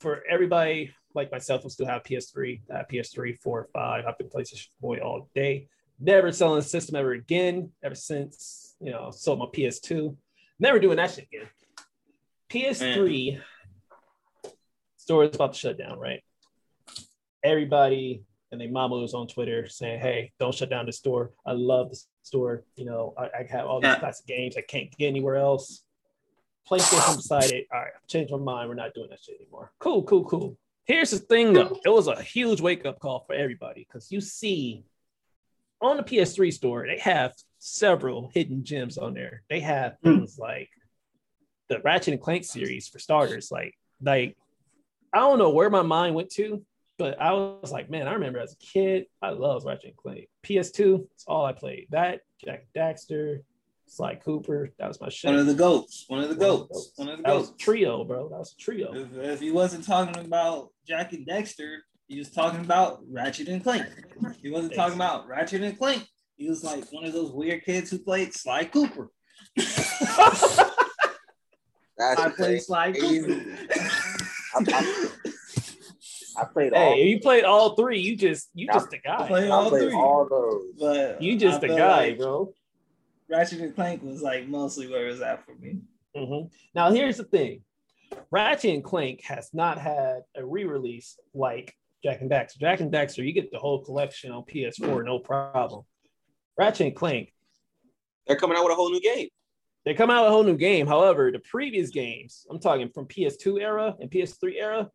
For 0.00 0.22
everybody 0.30 0.94
like 1.14 1.32
myself 1.32 1.62
who 1.62 1.70
still 1.70 1.86
have 1.86 2.02
PS3, 2.04 2.60
uh, 2.72 2.82
PS3, 2.90 3.38
4, 3.40 3.68
5, 3.72 4.04
I've 4.06 4.18
been 4.18 4.28
PlayStation 4.28 4.68
boy 4.80 4.98
all 4.98 5.28
day. 5.34 5.68
Never 6.00 6.30
selling 6.30 6.60
a 6.60 6.62
system 6.62 6.94
ever 6.96 7.12
again, 7.12 7.72
ever 7.82 7.96
since, 7.96 8.76
you 8.80 8.92
know, 8.92 9.10
sold 9.10 9.40
my 9.40 9.46
PS2. 9.46 10.16
Never 10.60 10.78
doing 10.78 10.96
that 10.96 11.10
shit 11.10 11.26
again. 11.32 11.48
PS3 12.50 13.32
Man. 13.32 13.42
store 14.96 15.24
is 15.24 15.34
about 15.34 15.54
to 15.54 15.58
shut 15.58 15.78
down, 15.78 15.98
right? 15.98 16.22
Everybody 17.42 18.22
and 18.50 18.60
their 18.60 18.70
mama 18.70 18.96
was 18.96 19.14
on 19.14 19.26
Twitter 19.26 19.68
saying, 19.68 20.00
"Hey, 20.00 20.32
don't 20.40 20.54
shut 20.54 20.70
down 20.70 20.86
the 20.86 20.92
store. 20.92 21.32
I 21.44 21.52
love 21.52 21.90
the 21.90 22.00
store. 22.22 22.64
You 22.76 22.86
know, 22.86 23.14
I, 23.16 23.24
I 23.24 23.46
have 23.50 23.66
all 23.66 23.80
these 23.80 23.88
yeah. 23.88 23.98
classic 23.98 24.26
games 24.26 24.56
I 24.56 24.62
can't 24.62 24.90
get 24.96 25.08
anywhere 25.08 25.36
else." 25.36 25.84
PlayStation 26.68 27.16
decided, 27.22 27.64
"All 27.72 27.80
right, 27.80 27.92
I've 27.94 28.06
changed 28.06 28.32
my 28.32 28.38
mind. 28.38 28.68
We're 28.68 28.74
not 28.74 28.94
doing 28.94 29.08
that 29.10 29.22
shit 29.22 29.40
anymore." 29.40 29.72
Cool, 29.78 30.02
cool, 30.04 30.24
cool. 30.24 30.56
Here's 30.84 31.10
the 31.10 31.18
thing, 31.18 31.52
though. 31.52 31.78
It 31.84 31.90
was 31.90 32.06
a 32.06 32.20
huge 32.20 32.60
wake 32.60 32.86
up 32.86 32.98
call 32.98 33.24
for 33.26 33.34
everybody 33.34 33.86
because 33.86 34.10
you 34.10 34.20
see 34.20 34.84
on 35.80 35.96
the 35.96 36.02
PS3 36.02 36.52
store 36.52 36.86
they 36.86 36.98
have 36.98 37.34
several 37.58 38.30
hidden 38.32 38.64
gems 38.64 38.98
on 38.98 39.14
there. 39.14 39.42
They 39.50 39.60
have 39.60 39.96
hmm. 40.02 40.16
things 40.16 40.38
like 40.38 40.70
the 41.68 41.80
Ratchet 41.80 42.14
and 42.14 42.22
Clank 42.22 42.44
series 42.44 42.88
for 42.88 42.98
starters. 42.98 43.50
Like, 43.50 43.74
like 44.02 44.36
I 45.12 45.18
don't 45.18 45.38
know 45.38 45.50
where 45.50 45.70
my 45.70 45.82
mind 45.82 46.14
went 46.14 46.30
to, 46.32 46.64
but 46.98 47.20
I 47.20 47.32
was 47.32 47.70
like, 47.70 47.90
man, 47.90 48.08
I 48.08 48.14
remember 48.14 48.40
as 48.40 48.54
a 48.54 48.56
kid, 48.56 49.06
I 49.22 49.30
loved 49.30 49.66
Ratchet 49.66 49.90
and 49.90 49.96
Clank. 49.96 50.28
PS2, 50.44 51.06
it's 51.14 51.24
all 51.26 51.44
I 51.44 51.52
played. 51.52 51.86
That 51.90 52.20
Jak 52.44 52.66
Daxter, 52.74 53.40
Sly 53.88 54.16
Cooper, 54.16 54.70
that 54.78 54.88
was 54.88 55.00
my 55.00 55.08
shit. 55.08 55.30
One 55.30 55.38
of 55.38 55.46
the 55.46 55.54
goats. 55.54 56.04
One 56.08 56.20
of 56.20 56.28
the 56.28 56.34
goats. 56.34 56.92
One 56.96 57.08
of 57.08 57.18
the 57.18 57.22
goats. 57.22 57.52
trio, 57.58 58.04
bro. 58.04 58.28
That 58.28 58.38
was 58.38 58.52
a 58.52 58.60
trio. 58.60 58.92
If, 58.94 59.16
if 59.16 59.40
he 59.40 59.50
wasn't 59.50 59.84
talking 59.84 60.24
about 60.24 60.70
Jak 60.86 61.12
and 61.12 61.26
Daxter, 61.26 61.78
he 62.06 62.18
was 62.18 62.30
talking 62.30 62.60
about 62.60 63.00
Ratchet 63.10 63.48
and 63.48 63.62
Clank. 63.62 63.86
He 64.42 64.50
wasn't 64.50 64.74
talking 64.74 64.94
about 64.94 65.28
Ratchet 65.28 65.62
and 65.62 65.78
Clank. 65.78 66.06
He 66.36 66.48
was 66.48 66.64
like 66.64 66.90
one 66.92 67.04
of 67.04 67.12
those 67.12 67.32
weird 67.32 67.64
kids 67.64 67.90
who 67.90 67.98
played 67.98 68.32
Sly 68.32 68.64
Cooper. 68.64 69.10
That's 69.56 70.60
I 72.20 72.30
played 72.30 72.62
Sly 72.62 72.92
Cooper. 72.92 73.44
I, 74.54 75.08
I, 76.38 76.44
played 76.44 76.72
all. 76.72 76.94
Hey, 76.94 77.08
you 77.08 77.20
played 77.20 77.44
all 77.44 77.74
three. 77.74 78.00
You 78.00 78.16
just 78.16 78.48
you 78.54 78.68
I, 78.70 78.74
just 78.74 78.92
a 78.92 78.98
guy. 78.98 79.26
Played 79.26 79.50
all 79.50 79.68
played 79.68 79.90
three. 79.90 79.94
all 79.94 80.26
those. 80.30 80.62
But 80.78 81.20
you 81.20 81.36
just 81.36 81.62
a 81.64 81.68
guy, 81.68 82.08
like 82.08 82.18
bro. 82.18 82.54
Ratchet 83.30 83.60
and 83.60 83.74
Clank 83.74 84.02
was 84.02 84.22
like 84.22 84.48
mostly 84.48 84.88
where 84.88 85.06
it 85.06 85.12
was 85.12 85.20
at 85.20 85.44
for 85.44 85.54
me. 85.54 85.80
Mm-hmm. 86.16 86.48
Now 86.74 86.90
here's 86.90 87.18
the 87.18 87.24
thing: 87.24 87.62
Ratchet 88.30 88.74
and 88.74 88.84
Clank 88.84 89.22
has 89.24 89.50
not 89.52 89.78
had 89.78 90.22
a 90.36 90.44
re-release 90.44 91.18
like 91.34 91.74
Jak 92.02 92.20
and 92.20 92.30
Daxter. 92.30 92.58
Jak 92.60 92.80
and 92.80 92.92
Daxter, 92.92 93.24
you 93.24 93.32
get 93.32 93.50
the 93.50 93.58
whole 93.58 93.84
collection 93.84 94.30
on 94.32 94.44
PS4, 94.44 95.04
no 95.04 95.18
problem. 95.18 95.84
Ratchet 96.56 96.88
and 96.88 96.96
Clank, 96.96 97.32
they're 98.26 98.36
coming 98.36 98.56
out 98.56 98.64
with 98.64 98.72
a 98.72 98.76
whole 98.76 98.90
new 98.90 99.00
game. 99.00 99.28
They 99.84 99.94
come 99.94 100.10
out 100.10 100.22
with 100.22 100.28
a 100.28 100.32
whole 100.32 100.44
new 100.44 100.56
game. 100.56 100.86
However, 100.86 101.30
the 101.30 101.38
previous 101.38 101.90
games, 101.90 102.46
I'm 102.50 102.58
talking 102.58 102.90
from 102.90 103.06
PS2 103.06 103.60
era 103.60 103.96
and 104.00 104.10
PS3 104.10 104.54
era, 104.56 104.90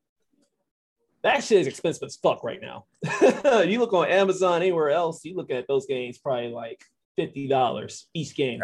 that 1.24 1.44
shit 1.44 1.62
is 1.62 1.68
expensive 1.68 2.06
as 2.06 2.18
fuck 2.18 2.44
right 2.44 2.62
now. 2.62 2.86
you 3.66 3.80
look 3.80 3.94
on 3.94 4.08
Amazon, 4.08 4.62
anywhere 4.62 4.90
else, 4.90 5.24
you 5.24 5.36
look 5.36 5.52
at 5.52 5.68
those 5.68 5.86
games 5.86 6.18
probably 6.18 6.50
like 6.50 6.84
fifty 7.16 7.48
dollars 7.48 8.08
each 8.14 8.36
game. 8.36 8.60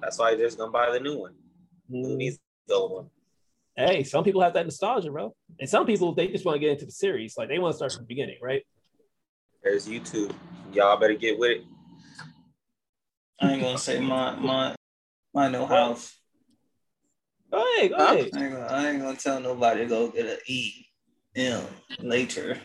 That's 0.00 0.18
why 0.18 0.30
I 0.30 0.36
just 0.36 0.58
gonna 0.58 0.70
buy 0.70 0.90
the 0.92 1.00
new 1.00 1.18
one. 1.18 1.34
Mm. 1.90 2.06
Who 2.06 2.16
needs 2.16 2.38
the 2.66 2.74
old 2.74 2.92
one? 2.92 3.10
Hey, 3.76 4.04
some 4.04 4.22
people 4.22 4.40
have 4.40 4.54
that 4.54 4.66
nostalgia, 4.66 5.10
bro, 5.10 5.34
and 5.58 5.68
some 5.68 5.86
people 5.86 6.14
they 6.14 6.28
just 6.28 6.44
want 6.44 6.56
to 6.56 6.60
get 6.60 6.70
into 6.70 6.86
the 6.86 6.92
series, 6.92 7.36
like 7.36 7.48
they 7.48 7.58
want 7.58 7.72
to 7.72 7.76
start 7.76 7.92
from 7.92 8.02
the 8.02 8.06
beginning, 8.06 8.36
right? 8.40 8.62
There's 9.62 9.88
YouTube. 9.88 10.32
Y'all 10.72 10.98
better 10.98 11.14
get 11.14 11.38
with 11.38 11.58
it. 11.58 11.64
I 13.40 13.52
ain't 13.52 13.62
gonna 13.62 13.78
say 13.78 14.00
my 14.00 14.36
my 14.36 14.74
my 15.32 15.48
new 15.48 15.66
house. 15.66 16.16
Go 17.50 17.64
ahead, 17.76 17.90
go 17.90 17.96
ahead. 17.96 18.30
I 18.34 18.44
ain't, 18.44 18.52
gonna, 18.52 18.66
I 18.66 18.90
ain't 18.90 19.02
gonna 19.02 19.16
tell 19.16 19.40
nobody 19.40 19.80
to 19.80 19.86
go 19.86 20.08
get 20.08 20.26
an 20.26 20.38
E 20.46 20.86
M 21.36 21.62
later. 22.00 22.58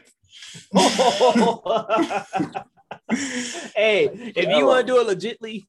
hey, 3.75 4.09
if 4.35 4.49
you 4.49 4.65
want 4.65 4.85
to 4.85 4.93
do 4.93 4.99
it 4.99 5.17
legitly, 5.17 5.67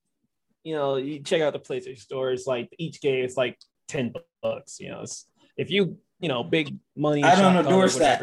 you 0.63 0.75
know, 0.75 0.97
you 0.97 1.21
check 1.21 1.41
out 1.41 1.53
the 1.53 1.59
PlayStation 1.59 1.99
store. 1.99 2.31
It's 2.33 2.47
like 2.47 2.69
each 2.79 3.01
game 3.01 3.25
is 3.25 3.37
like 3.37 3.59
10 3.89 4.15
bucks. 4.43 4.79
You 4.81 4.91
know, 4.91 5.03
it's, 5.03 5.27
if 5.57 5.71
you, 5.71 5.99
you 6.19 6.29
know, 6.29 6.45
big 6.45 6.77
money. 6.97 7.25
I 7.25 7.41
don't 7.41 7.57
endorse 7.57 7.97
that. 7.97 8.23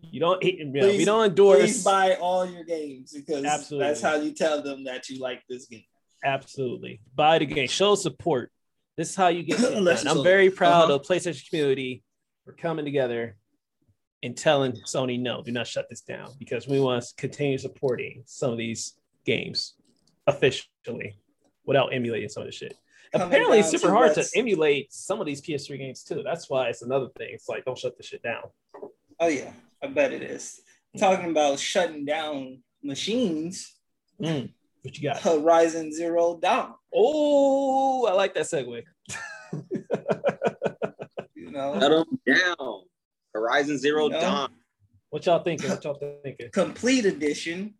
You 0.00 0.20
don't, 0.20 0.42
you 0.42 0.64
know, 0.64 0.88
we 0.88 1.04
don't 1.04 1.24
endorse. 1.26 1.60
Please 1.60 1.84
buy 1.84 2.14
all 2.14 2.46
your 2.46 2.64
games 2.64 3.12
because 3.12 3.44
Absolutely. 3.44 3.88
that's 3.88 4.00
how 4.00 4.14
you 4.14 4.32
tell 4.32 4.62
them 4.62 4.84
that 4.84 5.08
you 5.08 5.20
like 5.20 5.42
this 5.48 5.66
game. 5.66 5.84
Absolutely. 6.24 7.00
Buy 7.14 7.38
the 7.38 7.46
game. 7.46 7.68
Show 7.68 7.94
support. 7.94 8.52
This 8.96 9.10
is 9.10 9.16
how 9.16 9.28
you 9.28 9.42
get 9.42 9.60
it 9.62 9.72
Unless 9.72 10.04
done. 10.04 10.18
I'm 10.18 10.24
very 10.24 10.50
proud 10.50 10.84
uh-huh. 10.84 10.94
of 10.94 11.02
PlayStation 11.02 11.48
community 11.48 12.02
for 12.44 12.52
coming 12.52 12.84
together 12.84 13.36
and 14.22 14.36
telling 14.36 14.72
Sony, 14.86 15.18
no, 15.20 15.42
do 15.42 15.52
not 15.52 15.66
shut 15.66 15.88
this 15.88 16.00
down 16.00 16.30
because 16.38 16.66
we 16.66 16.80
want 16.80 17.04
to 17.04 17.14
continue 17.16 17.58
supporting 17.58 18.22
some 18.26 18.50
of 18.50 18.58
these 18.58 18.94
games 19.24 19.74
officially 20.26 21.16
without 21.64 21.92
emulating 21.92 22.28
some 22.28 22.42
of 22.42 22.48
the 22.48 22.52
shit. 22.52 22.74
Coming 23.12 23.28
Apparently, 23.28 23.58
it's 23.60 23.70
super 23.70 23.86
to 23.86 23.92
hard 23.92 24.14
to 24.14 24.26
emulate 24.34 24.92
some 24.92 25.20
of 25.20 25.26
these 25.26 25.40
PS3 25.40 25.78
games 25.78 26.02
too. 26.02 26.22
That's 26.22 26.50
why 26.50 26.68
it's 26.68 26.82
another 26.82 27.08
thing. 27.16 27.30
It's 27.32 27.48
like, 27.48 27.64
don't 27.64 27.78
shut 27.78 27.96
this 27.96 28.06
shit 28.06 28.22
down. 28.22 28.42
Oh 29.20 29.28
yeah, 29.28 29.52
I 29.82 29.86
bet 29.86 30.12
it 30.12 30.22
is. 30.22 30.60
Talking 30.98 31.30
about 31.30 31.58
shutting 31.58 32.04
down 32.04 32.62
machines, 32.82 33.74
Mm, 34.20 34.50
what 34.82 34.98
you 34.98 35.08
got? 35.08 35.20
Horizon 35.20 35.92
Zero 35.92 36.38
Dawn. 36.42 36.74
Oh, 36.92 38.06
I 38.06 38.12
like 38.12 38.34
that 38.34 38.44
segue. 38.44 38.82
You 41.34 41.50
know, 41.52 41.80
Shut 41.80 41.92
'em 41.92 42.04
down. 42.26 42.82
Horizon 43.38 43.78
Zero 43.78 44.08
No. 44.08 44.20
Dawn. 44.20 44.50
What 45.10 45.24
y'all 45.26 45.42
thinking? 45.42 45.70
What 45.70 45.84
y'all 45.84 45.98
thinking? 46.22 46.50
complete 46.52 47.04
edition, 47.06 47.74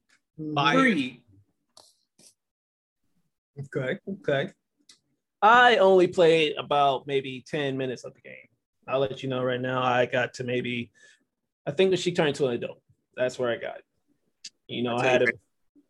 Fire. 0.54 0.78
free. 0.78 1.22
Okay, 3.76 3.98
okay. 4.08 4.50
I 5.42 5.76
only 5.76 6.06
played 6.06 6.54
about 6.56 7.06
maybe 7.06 7.44
10 7.48 7.76
minutes 7.76 8.04
of 8.04 8.14
the 8.14 8.20
game. 8.20 8.34
I'll 8.86 9.00
let 9.00 9.22
you 9.22 9.28
know 9.28 9.42
right 9.42 9.60
now. 9.60 9.82
I 9.82 10.06
got 10.06 10.34
to 10.34 10.44
maybe, 10.44 10.90
I 11.66 11.72
think 11.72 11.90
that 11.90 11.98
she 11.98 12.12
turned 12.12 12.30
into 12.30 12.46
an 12.46 12.54
adult. 12.54 12.80
That's 13.16 13.38
where 13.38 13.50
I 13.50 13.56
got. 13.56 13.78
You 14.68 14.82
know, 14.82 14.92
I'll 14.92 15.00
I 15.00 15.02
tell 15.02 15.10
had 15.12 15.20
you 15.22 15.28
a, 15.28 15.80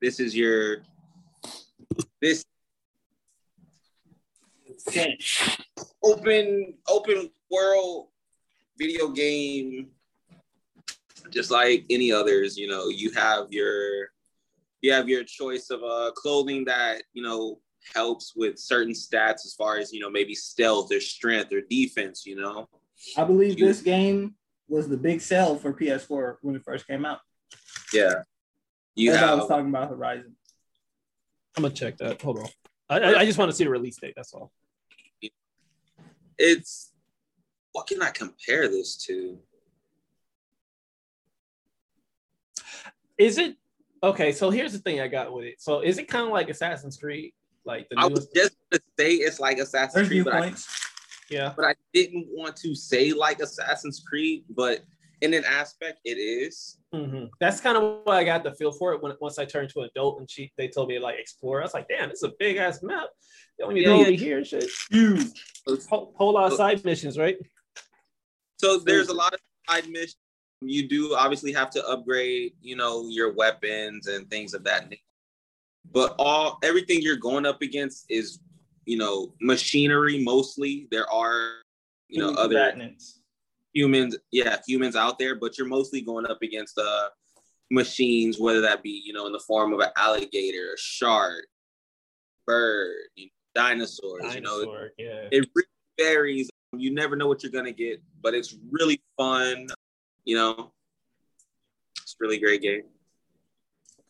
This 0.00 0.20
is 0.20 0.36
your 0.36 0.82
this 2.20 2.44
open 6.02 6.74
open 6.88 7.30
world 7.50 8.08
video 8.78 9.08
game 9.08 9.88
just 11.30 11.50
like 11.50 11.84
any 11.90 12.12
others 12.12 12.56
you 12.56 12.66
know 12.66 12.88
you 12.88 13.10
have 13.12 13.46
your 13.50 14.08
you 14.82 14.92
have 14.92 15.08
your 15.08 15.24
choice 15.24 15.70
of 15.70 15.82
uh 15.82 16.10
clothing 16.16 16.64
that 16.64 17.02
you 17.12 17.22
know 17.22 17.58
helps 17.94 18.34
with 18.34 18.58
certain 18.58 18.92
stats 18.92 19.44
as 19.44 19.54
far 19.56 19.78
as 19.78 19.92
you 19.92 20.00
know 20.00 20.10
maybe 20.10 20.34
stealth 20.34 20.92
or 20.92 21.00
strength 21.00 21.52
or 21.52 21.60
defense 21.62 22.24
you 22.26 22.36
know 22.36 22.68
I 23.16 23.24
believe 23.24 23.58
this 23.58 23.82
game 23.82 24.34
was 24.68 24.88
the 24.88 24.96
big 24.96 25.20
sell 25.20 25.56
for 25.56 25.74
PS4 25.74 26.36
when 26.42 26.56
it 26.56 26.62
first 26.64 26.86
came 26.86 27.04
out. 27.04 27.20
yeah 27.92 28.22
you 28.94 29.10
That's 29.10 29.22
why 29.22 29.28
I 29.28 29.34
was 29.34 29.48
talking 29.48 29.68
about 29.68 29.90
Horizon. 29.90 30.36
I'm 31.56 31.62
gonna 31.62 31.74
check 31.74 31.96
that. 31.98 32.20
Hold 32.22 32.38
on. 32.38 32.48
I, 32.88 32.98
I, 32.98 33.18
I 33.20 33.24
just 33.24 33.38
want 33.38 33.50
to 33.50 33.56
see 33.56 33.64
the 33.64 33.70
release 33.70 33.96
date. 33.96 34.14
That's 34.16 34.32
all. 34.34 34.52
it's 36.38 36.92
what 37.74 37.86
can 37.86 38.00
i 38.00 38.10
compare 38.10 38.68
this 38.68 38.96
to 38.96 39.38
Is 43.16 43.38
it 43.38 43.56
okay? 44.02 44.32
So 44.32 44.50
here's 44.50 44.72
the 44.72 44.80
thing 44.80 45.00
I 45.00 45.06
got 45.06 45.32
with 45.32 45.44
it. 45.44 45.60
So 45.60 45.80
is 45.80 45.98
it 45.98 46.08
kind 46.08 46.24
of 46.26 46.32
like 46.32 46.48
Assassin's 46.50 46.96
Creed? 46.96 47.32
Like 47.64 47.88
the 47.88 47.96
i 47.98 48.06
was 48.06 48.26
just 48.34 48.56
gonna 48.70 48.82
say 48.98 49.12
it's 49.12 49.38
like 49.40 49.58
assassin's 49.58 49.94
There's 49.94 50.08
creed 50.08 50.24
but 50.24 50.34
I. 50.34 50.52
Yeah. 51.30 51.52
but 51.56 51.64
I 51.64 51.74
didn't 51.94 52.26
want 52.30 52.56
to 52.56 52.74
say 52.74 53.12
like 53.12 53.40
Assassin's 53.40 54.02
Creed, 54.06 54.44
but 54.50 54.80
in 55.22 55.32
an 55.32 55.44
aspect, 55.44 56.00
it 56.04 56.18
is. 56.18 56.78
hmm 56.92 57.24
That's 57.40 57.60
kind 57.60 57.78
of 57.78 58.00
what 58.04 58.16
I 58.16 58.24
got 58.24 58.44
the 58.44 58.52
feel 58.52 58.72
for 58.72 58.92
it 58.92 59.02
when 59.02 59.12
once 59.20 59.38
I 59.38 59.44
turned 59.46 59.70
to 59.70 59.80
an 59.80 59.88
adult 59.94 60.18
and 60.20 60.30
she 60.30 60.52
they 60.58 60.68
told 60.68 60.88
me 60.88 60.96
to 60.98 61.00
like 61.00 61.18
explore. 61.18 61.60
I 61.60 61.64
was 61.64 61.72
like, 61.74 61.88
damn, 61.88 62.10
this 62.10 62.18
is 62.18 62.24
a 62.24 62.32
big 62.38 62.56
ass 62.58 62.82
map. 62.82 63.08
You 63.58 63.64
want 63.64 63.76
me 63.76 63.82
to 63.84 63.88
Yeah, 63.88 63.94
go 63.94 64.00
yeah. 64.00 64.06
over 64.08 64.16
here 64.24 64.38
and 64.38 64.46
shit. 64.46 64.68
Huge. 64.90 65.28
Whole, 65.88 66.12
whole 66.16 66.34
lot 66.34 66.50
of 66.52 66.58
side 66.58 66.84
missions, 66.84 67.16
right? 67.16 67.38
So 68.64 68.78
there's 68.78 69.08
a 69.08 69.14
lot 69.14 69.34
of 69.34 69.40
side 69.68 69.88
missions. 69.90 70.16
You 70.62 70.88
do 70.88 71.14
obviously 71.14 71.52
have 71.52 71.68
to 71.70 71.86
upgrade, 71.86 72.54
you 72.62 72.76
know, 72.76 73.06
your 73.08 73.34
weapons 73.34 74.06
and 74.06 74.28
things 74.30 74.54
of 74.54 74.64
that 74.64 74.88
nature. 74.88 75.02
But 75.92 76.14
all 76.18 76.58
everything 76.62 77.02
you're 77.02 77.16
going 77.16 77.44
up 77.44 77.60
against 77.60 78.06
is, 78.08 78.40
you 78.86 78.96
know, 78.96 79.34
machinery 79.42 80.24
mostly. 80.24 80.88
There 80.90 81.10
are, 81.12 81.56
you 82.08 82.20
know, 82.20 82.30
other 82.30 82.74
humans, 83.74 84.16
yeah, 84.30 84.56
humans 84.66 84.96
out 84.96 85.18
there, 85.18 85.34
but 85.34 85.58
you're 85.58 85.66
mostly 85.66 86.00
going 86.00 86.26
up 86.26 86.38
against 86.40 86.78
uh 86.78 87.08
machines, 87.70 88.38
whether 88.38 88.62
that 88.62 88.82
be, 88.82 89.02
you 89.04 89.12
know, 89.12 89.26
in 89.26 89.32
the 89.32 89.40
form 89.40 89.74
of 89.74 89.80
an 89.80 89.90
alligator, 89.98 90.72
a 90.74 90.78
shark, 90.78 91.46
bird, 92.46 92.94
you 93.16 93.26
know, 93.26 93.30
dinosaurs, 93.54 94.34
you 94.34 94.40
know, 94.40 94.60
Dinosaur, 94.60 94.90
yeah. 94.98 95.28
it 95.30 95.46
really 95.54 95.68
varies. 95.98 96.50
You 96.80 96.92
never 96.94 97.16
know 97.16 97.26
what 97.28 97.42
you're 97.42 97.52
gonna 97.52 97.72
get, 97.72 98.02
but 98.22 98.34
it's 98.34 98.56
really 98.70 99.00
fun. 99.16 99.68
You 100.24 100.36
know, 100.36 100.72
it's 102.02 102.12
a 102.14 102.16
really 102.20 102.38
great 102.38 102.62
game. 102.62 102.82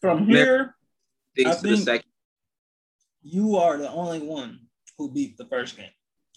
From 0.01 0.27
here, 0.27 0.75
I 1.39 1.43
the 1.45 1.55
think- 1.55 1.79
second. 1.85 2.11
you 3.23 3.57
are 3.57 3.79
the 3.79 3.91
only 3.91 4.21
one 4.21 4.61
who 4.99 5.11
beat 5.11 5.37
the 5.37 5.47
first 5.47 5.77
game. 5.77 5.91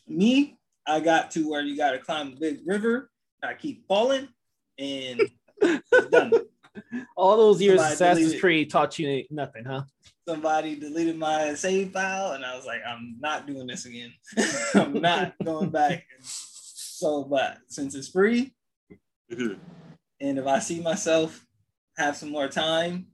Me, 0.07 0.57
I 0.85 0.99
got 1.01 1.31
to 1.31 1.49
where 1.49 1.61
you 1.61 1.75
got 1.77 1.91
to 1.91 1.99
climb 1.99 2.33
a 2.33 2.35
big 2.39 2.61
river. 2.65 3.11
I 3.43 3.53
keep 3.53 3.85
falling, 3.87 4.29
and 4.79 5.21
it's 5.61 6.07
done. 6.09 6.31
All 7.15 7.37
those 7.37 7.61
years 7.61 7.77
Somebody 7.79 7.93
Assassin's 7.93 8.25
deleted- 8.27 8.41
Creed 8.41 8.69
taught 8.69 8.99
you 8.99 9.25
nothing, 9.29 9.65
huh? 9.65 9.83
Somebody 10.27 10.75
deleted 10.75 11.17
my 11.17 11.53
save 11.53 11.91
file, 11.93 12.33
and 12.33 12.43
I 12.45 12.55
was 12.55 12.65
like, 12.65 12.81
I'm 12.85 13.15
not 13.19 13.47
doing 13.47 13.65
this 13.67 13.85
again. 13.85 14.13
I'm 14.75 14.93
not 15.01 15.33
going 15.43 15.69
back. 15.69 16.05
So, 16.21 17.23
but 17.23 17.59
since 17.67 17.95
it's 17.95 18.09
free, 18.09 18.53
Mhm. 19.31 19.57
and 20.19 20.37
if 20.39 20.45
I 20.47 20.59
see 20.59 20.79
myself 20.81 21.45
have 21.97 22.15
some 22.17 22.29
more 22.29 22.47
time, 22.47 23.07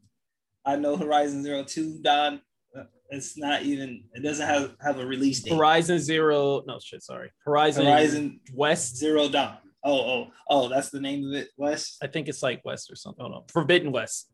I 0.65 0.75
know 0.77 0.95
Horizon 0.95 1.43
Zero 1.43 1.63
Two 1.63 1.99
Dawn. 2.01 2.41
uh, 2.77 2.83
It's 3.09 3.37
not 3.37 3.63
even. 3.63 4.05
It 4.13 4.21
doesn't 4.23 4.47
have 4.47 4.75
have 4.81 4.99
a 4.99 5.05
release 5.05 5.41
date. 5.41 5.53
Horizon 5.53 5.99
Zero, 5.99 6.63
no 6.65 6.79
shit, 6.79 7.03
sorry. 7.03 7.31
Horizon, 7.45 7.85
Horizon 7.85 8.39
West. 8.53 8.95
Zero 8.97 9.27
Dawn. 9.27 9.57
Oh, 9.85 9.99
oh, 9.99 10.27
oh, 10.49 10.69
that's 10.69 10.89
the 10.89 10.99
name 11.01 11.25
of 11.27 11.33
it, 11.33 11.49
Wes. 11.57 11.97
I 12.01 12.07
think 12.07 12.27
it's 12.29 12.41
like 12.41 12.63
West 12.63 12.89
or 12.91 12.95
something. 12.95 13.25
Oh 13.25 13.29
no, 13.29 13.45
Forbidden 13.51 13.91
West. 13.91 14.29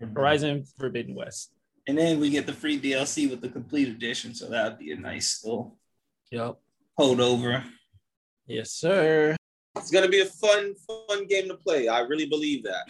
Horizon 0.00 0.64
Forbidden 0.78 1.14
West. 1.14 1.52
And 1.86 1.96
then 1.98 2.18
we 2.20 2.30
get 2.30 2.46
the 2.46 2.52
free 2.52 2.80
DLC 2.80 3.28
with 3.28 3.40
the 3.42 3.48
complete 3.48 3.88
edition, 3.88 4.34
so 4.34 4.48
that'd 4.48 4.78
be 4.78 4.92
a 4.92 4.96
nice 4.96 5.42
little 5.44 5.78
Yep. 6.30 6.56
holdover. 6.98 7.64
Yes, 8.46 8.72
sir. 8.72 9.36
It's 9.76 9.90
gonna 9.90 10.08
be 10.08 10.20
a 10.20 10.26
fun, 10.26 10.74
fun 10.86 11.26
game 11.26 11.48
to 11.48 11.56
play. 11.56 11.88
I 11.88 12.00
really 12.00 12.26
believe 12.26 12.64
that. 12.64 12.84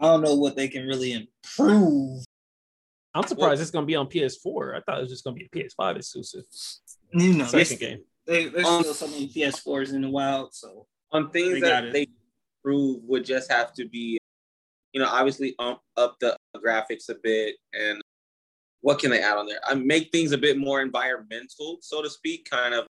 I 0.00 0.06
don't 0.06 0.22
know 0.22 0.34
what 0.34 0.56
they 0.56 0.68
can 0.68 0.86
really 0.86 1.12
improve. 1.12 2.24
I'm 3.14 3.26
surprised 3.26 3.62
it's 3.62 3.70
gonna 3.70 3.86
be 3.86 3.96
on 3.96 4.08
PS4. 4.08 4.76
I 4.76 4.80
thought 4.80 4.98
it 4.98 5.02
was 5.02 5.10
just 5.10 5.24
gonna 5.24 5.36
be 5.36 5.44
a 5.46 5.56
PS5 5.56 5.96
exclusive. 5.96 6.44
You 7.12 7.34
know, 7.34 7.46
Second 7.46 7.78
game. 7.80 8.04
they, 8.26 8.48
there's 8.48 8.66
Um, 8.66 8.82
still 8.82 8.94
so 8.94 9.06
many 9.06 9.28
PS4s 9.28 9.92
in 9.94 10.02
the 10.02 10.10
wild, 10.10 10.54
so 10.54 10.86
On 11.12 11.30
things 11.30 11.54
They 11.54 11.60
that 11.60 11.92
they 11.92 12.08
prove 12.62 13.02
would 13.04 13.24
just 13.24 13.50
have 13.50 13.72
to 13.74 13.88
be, 13.88 14.18
you 14.92 15.00
know, 15.00 15.08
obviously 15.08 15.54
ump 15.58 15.80
up 15.96 16.16
the 16.20 16.36
graphics 16.56 17.08
a 17.08 17.14
bit 17.22 17.56
and 17.72 18.00
what 18.80 18.98
can 18.98 19.10
they 19.10 19.20
add 19.20 19.36
on 19.36 19.46
there? 19.46 19.58
I 19.66 19.74
make 19.74 20.10
things 20.12 20.32
a 20.32 20.38
bit 20.38 20.58
more 20.58 20.80
environmental, 20.80 21.78
so 21.80 22.02
to 22.02 22.10
speak, 22.10 22.48
kind 22.48 22.72
of, 22.74 22.86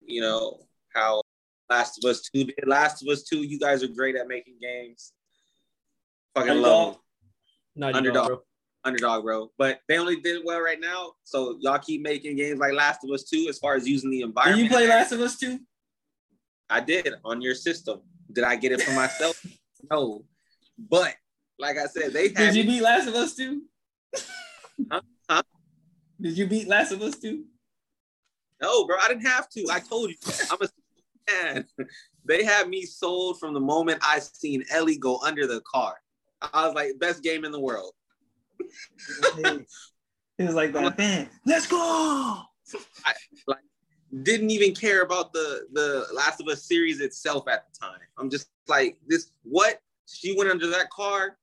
you 0.00 0.20
know, 0.20 0.60
how 0.94 1.20
Last 1.68 1.98
of 1.98 2.08
Us 2.08 2.22
2 2.32 2.44
did. 2.44 2.54
Last 2.64 3.02
of 3.02 3.08
Us 3.08 3.24
2, 3.24 3.38
you 3.38 3.58
guys 3.58 3.82
are 3.82 3.88
great 3.88 4.14
at 4.14 4.28
making 4.28 4.54
games. 4.60 5.12
Fucking 6.34 6.54
love 6.54 6.64
Underdog. 6.64 6.92
them. 6.94 7.00
Naughty 7.74 7.94
Underdog. 7.98 8.26
Bro. 8.28 8.42
underdog, 8.84 9.24
bro. 9.24 9.50
But 9.58 9.80
they 9.88 9.98
only 9.98 10.20
did 10.20 10.42
well 10.44 10.60
right 10.60 10.80
now. 10.80 11.14
So 11.24 11.58
y'all 11.60 11.78
keep 11.78 12.02
making 12.02 12.36
games 12.36 12.60
like 12.60 12.72
Last 12.72 13.02
of 13.02 13.10
Us 13.10 13.24
2 13.24 13.46
as 13.48 13.58
far 13.58 13.74
as 13.74 13.86
using 13.88 14.10
the 14.10 14.18
Did 14.18 14.26
environment. 14.26 14.62
you 14.62 14.68
play 14.70 14.86
Last 14.86 15.12
of 15.12 15.20
Us 15.20 15.36
2? 15.38 15.58
I 16.68 16.80
did 16.80 17.08
on 17.24 17.40
your 17.40 17.54
system. 17.54 18.00
Did 18.32 18.44
I 18.44 18.56
get 18.56 18.72
it 18.72 18.82
for 18.82 18.92
myself? 18.92 19.44
no. 19.90 20.24
But 20.78 21.14
like 21.58 21.78
I 21.78 21.86
said, 21.86 22.12
they 22.12 22.28
Did 22.28 22.54
you 22.54 22.64
beat 22.64 22.82
Last 22.82 23.08
of 23.08 23.14
Us 23.14 23.34
too? 23.34 23.62
Huh? 24.90 25.00
Huh? 25.30 25.42
Did 26.20 26.36
you 26.36 26.46
beat 26.46 26.68
Last 26.68 26.92
of 26.92 27.00
Us 27.00 27.16
too? 27.16 27.44
No, 28.60 28.86
bro, 28.86 28.96
I 29.02 29.08
didn't 29.08 29.26
have 29.26 29.48
to. 29.50 29.66
I 29.70 29.80
told 29.80 30.10
you, 30.10 30.16
I'm 30.50 30.58
a 30.60 30.68
man. 31.44 31.64
They 32.26 32.44
had 32.44 32.68
me 32.68 32.82
sold 32.82 33.40
from 33.40 33.54
the 33.54 33.60
moment 33.60 34.00
I 34.02 34.18
seen 34.18 34.64
Ellie 34.70 34.98
go 34.98 35.18
under 35.24 35.46
the 35.46 35.62
car. 35.72 35.94
I 36.42 36.66
was 36.66 36.74
like, 36.74 36.98
best 36.98 37.22
game 37.22 37.46
in 37.46 37.52
the 37.52 37.60
world. 37.60 37.92
it 39.38 39.66
was 40.38 40.54
like 40.54 40.74
that 40.74 40.98
man. 40.98 41.30
Let's 41.46 41.66
go. 41.66 42.42
Didn't 44.22 44.50
even 44.50 44.74
care 44.74 45.02
about 45.02 45.32
the 45.32 45.66
the 45.72 46.06
Last 46.14 46.40
of 46.40 46.48
Us 46.48 46.62
series 46.62 47.00
itself 47.00 47.48
at 47.48 47.66
the 47.72 47.78
time. 47.78 47.98
I'm 48.18 48.30
just 48.30 48.48
like, 48.68 48.96
this 49.06 49.30
what? 49.42 49.80
She 50.06 50.36
went 50.36 50.50
under 50.50 50.68
that 50.68 50.90
car. 50.90 51.36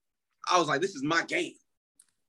I 0.51 0.57
was 0.57 0.67
like, 0.67 0.81
this 0.81 0.95
is 0.95 1.03
my 1.03 1.23
game. 1.23 1.53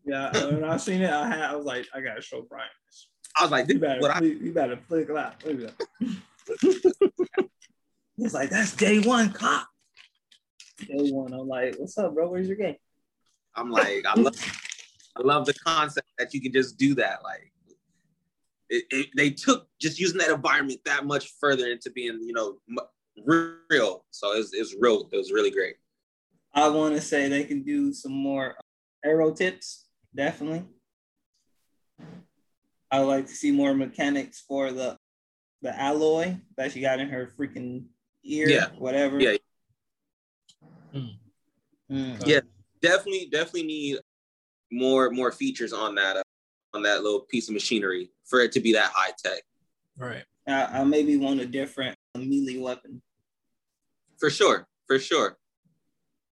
Yeah, 0.04 0.32
when 0.46 0.64
I 0.64 0.76
seen 0.76 1.02
it, 1.02 1.10
I 1.10 1.28
had 1.28 1.40
I 1.40 1.56
was 1.56 1.64
like, 1.64 1.86
I 1.94 2.00
gotta 2.00 2.20
show 2.20 2.42
Brian 2.42 2.68
this. 2.86 3.08
I 3.38 3.42
was 3.42 3.50
like, 3.50 3.66
this 3.66 3.74
You 3.74 3.80
better, 3.80 4.00
what 4.00 4.10
I 4.10 4.20
you 4.20 4.52
better 4.52 4.76
flick 4.76 5.08
it 5.08 5.16
out. 5.16 5.44
Look 5.44 5.68
at 5.68 5.78
that. 5.78 7.04
He's 8.16 8.34
like, 8.34 8.50
that's 8.50 8.74
day 8.76 9.00
one 9.00 9.32
cop. 9.32 9.68
Day 10.86 11.10
one. 11.10 11.32
I'm 11.32 11.48
like, 11.48 11.76
what's 11.78 11.96
up, 11.98 12.14
bro? 12.14 12.28
Where's 12.28 12.46
your 12.46 12.56
game? 12.56 12.76
I'm 13.56 13.70
like, 13.70 14.04
I 14.06 14.18
love, 14.20 14.34
I 15.16 15.22
love 15.22 15.46
the 15.46 15.54
concept 15.54 16.08
that 16.18 16.34
you 16.34 16.40
can 16.40 16.52
just 16.52 16.76
do 16.76 16.94
that. 16.96 17.22
Like, 17.22 17.52
it, 18.70 18.84
it, 18.90 19.06
they 19.16 19.30
took 19.30 19.68
just 19.80 19.98
using 19.98 20.18
that 20.18 20.30
environment 20.30 20.80
that 20.84 21.06
much 21.06 21.32
further 21.40 21.66
into 21.66 21.90
being, 21.90 22.20
you 22.22 22.32
know, 22.32 22.58
m- 22.68 23.58
real. 23.70 24.04
So 24.10 24.32
it 24.32 24.38
was, 24.38 24.54
it 24.54 24.60
was 24.60 24.74
real. 24.78 25.08
It 25.12 25.16
was 25.16 25.32
really 25.32 25.50
great. 25.50 25.76
I 26.54 26.68
want 26.68 26.94
to 26.94 27.00
say 27.00 27.28
they 27.28 27.44
can 27.44 27.62
do 27.62 27.92
some 27.92 28.12
more 28.12 28.56
arrow 29.04 29.32
tips, 29.32 29.86
definitely. 30.14 30.64
I 32.90 33.00
would 33.00 33.06
like 33.06 33.26
to 33.26 33.34
see 33.34 33.50
more 33.50 33.74
mechanics 33.74 34.44
for 34.46 34.70
the 34.72 34.96
the 35.62 35.74
alloy 35.80 36.36
that 36.58 36.72
she 36.72 36.80
got 36.80 37.00
in 37.00 37.08
her 37.08 37.32
freaking 37.38 37.86
ear, 38.22 38.48
Yeah. 38.48 38.66
whatever. 38.78 39.18
Yeah. 39.18 39.36
Mm. 40.94 41.16
Mm. 41.90 42.26
Yeah. 42.26 42.40
Definitely, 42.82 43.28
definitely 43.32 43.64
need 43.64 43.98
more 44.70 45.10
more 45.10 45.32
features 45.32 45.72
on 45.72 45.94
that 45.96 46.18
uh, 46.18 46.22
on 46.74 46.82
that 46.82 47.02
little 47.02 47.20
piece 47.20 47.48
of 47.48 47.54
machinery 47.54 48.10
for 48.24 48.40
it 48.40 48.52
to 48.52 48.60
be 48.60 48.72
that 48.72 48.90
high 48.94 49.12
tech. 49.22 49.42
Right. 49.96 50.24
I, 50.46 50.80
I 50.80 50.84
maybe 50.84 51.16
want 51.16 51.40
a 51.40 51.46
different 51.46 51.96
melee 52.16 52.58
weapon. 52.58 53.00
For 54.18 54.30
sure, 54.30 54.66
for 54.86 54.98
sure. 54.98 55.38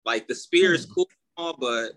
Like 0.04 0.28
the 0.28 0.34
spear 0.34 0.74
is 0.74 0.86
cool, 0.86 1.08
but 1.36 1.92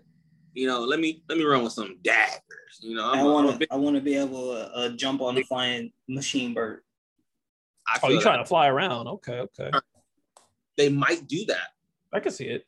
you 0.54 0.66
know, 0.66 0.80
let 0.80 1.00
me 1.00 1.22
let 1.28 1.38
me 1.38 1.44
run 1.44 1.62
with 1.64 1.72
some 1.72 1.96
daggers. 2.02 2.42
You 2.80 2.94
know, 2.94 3.10
I'm, 3.10 3.18
I 3.18 3.20
a- 3.20 3.24
I'm 3.24 3.26
a 3.26 3.32
want 3.32 3.60
to 3.60 3.66
I 3.72 3.76
want 3.76 3.96
to 3.96 4.02
be 4.02 4.16
able 4.16 4.54
to 4.54 4.74
uh, 4.74 4.88
jump 4.90 5.20
on 5.22 5.36
a 5.38 5.42
flying 5.44 5.92
machine 6.08 6.52
bird. 6.54 6.80
I 7.88 7.98
Oh, 7.98 8.00
feel 8.06 8.10
you 8.10 8.16
that 8.18 8.22
trying 8.22 8.38
to 8.38 8.44
fly 8.44 8.68
around? 8.68 9.08
Okay, 9.08 9.40
okay. 9.40 9.70
they 10.76 10.88
might 10.88 11.26
do 11.26 11.44
that. 11.46 11.68
I 12.12 12.20
can 12.20 12.32
see 12.32 12.46
it. 12.46 12.66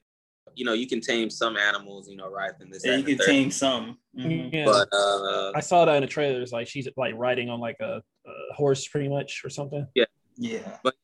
You 0.56 0.64
know, 0.64 0.72
you 0.72 0.86
can 0.86 1.00
tame 1.00 1.30
some 1.30 1.56
animals. 1.56 2.08
You 2.08 2.16
know, 2.16 2.30
right? 2.30 2.52
And 2.60 2.72
this, 2.72 2.84
Yeah, 2.84 2.96
you 2.96 3.04
can 3.04 3.18
third. 3.18 3.26
tame 3.26 3.50
some. 3.50 3.98
Mhm. 4.18 4.52
Yeah. 4.52 4.64
But 4.64 4.88
uh, 4.92 5.52
I 5.54 5.60
saw 5.60 5.84
that 5.84 5.96
in 5.96 6.02
the 6.02 6.06
trailers. 6.06 6.52
Like 6.52 6.68
she's 6.68 6.88
like 6.96 7.14
riding 7.16 7.50
on 7.50 7.60
like 7.60 7.76
a, 7.80 8.02
a 8.26 8.54
horse, 8.54 8.86
pretty 8.88 9.08
much, 9.08 9.42
or 9.44 9.50
something. 9.50 9.86
Yeah. 9.94 10.04
Yeah. 10.36 10.78
But 10.82 10.94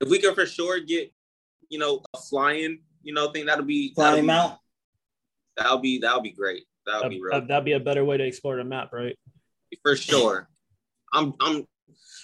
if 0.00 0.08
we 0.08 0.18
can 0.18 0.34
for 0.34 0.46
sure 0.46 0.80
get, 0.80 1.12
you 1.68 1.78
know, 1.78 2.02
a 2.14 2.18
flying, 2.18 2.80
you 3.02 3.12
know, 3.14 3.30
thing 3.30 3.46
that'll 3.46 3.64
be 3.64 3.92
Fly 3.94 4.04
that'll 4.04 4.20
be. 4.20 4.26
That'll 5.56 5.78
be 5.78 5.98
that'll 5.98 6.20
be 6.20 6.30
great. 6.30 6.64
That'll 6.86 7.10
be 7.10 7.20
real 7.20 7.46
that'd 7.46 7.64
be 7.64 7.72
a 7.72 7.80
better 7.80 8.04
way 8.04 8.16
to 8.16 8.24
explore 8.24 8.56
the 8.56 8.64
map, 8.64 8.92
right? 8.92 9.18
for 9.82 9.96
sure. 9.96 10.48
I'm 11.12 11.34
I'm 11.40 11.66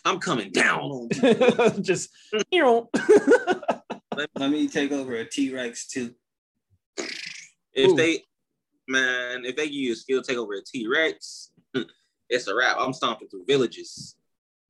I'm 0.04 0.18
coming 0.18 0.50
down 0.52 0.80
on. 0.80 1.82
Just 1.82 2.10
you 2.50 2.62
know. 2.62 2.90
Let 4.36 4.50
me 4.50 4.68
take 4.68 4.92
over 4.92 5.14
a 5.16 5.24
T 5.24 5.52
Rex 5.52 5.88
too. 5.88 6.14
If 7.74 7.90
Ooh. 7.90 7.96
they, 7.96 8.22
man, 8.88 9.44
if 9.44 9.56
they 9.56 9.66
give 9.66 9.74
you 9.74 9.92
a 9.92 9.96
skill 9.96 10.22
take 10.22 10.36
over 10.36 10.54
a 10.54 10.62
T 10.62 10.86
Rex, 10.86 11.50
it's 12.28 12.46
a 12.48 12.54
wrap. 12.54 12.76
I'm 12.78 12.92
stomping 12.92 13.28
through 13.28 13.44
villages. 13.46 14.16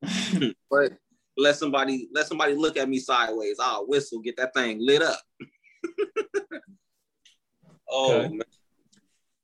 But 0.70 0.92
let 1.36 1.57
somebody 1.57 2.09
let 2.12 2.26
somebody 2.26 2.55
look 2.55 2.76
at 2.76 2.88
me 2.88 2.98
sideways. 2.98 3.57
I'll 3.61 3.86
whistle, 3.86 4.20
get 4.20 4.36
that 4.36 4.52
thing 4.55 4.78
lit 4.80 5.02
up. 5.02 5.20
oh 7.90 8.20
Okay. 8.20 8.28
man. 8.28 8.40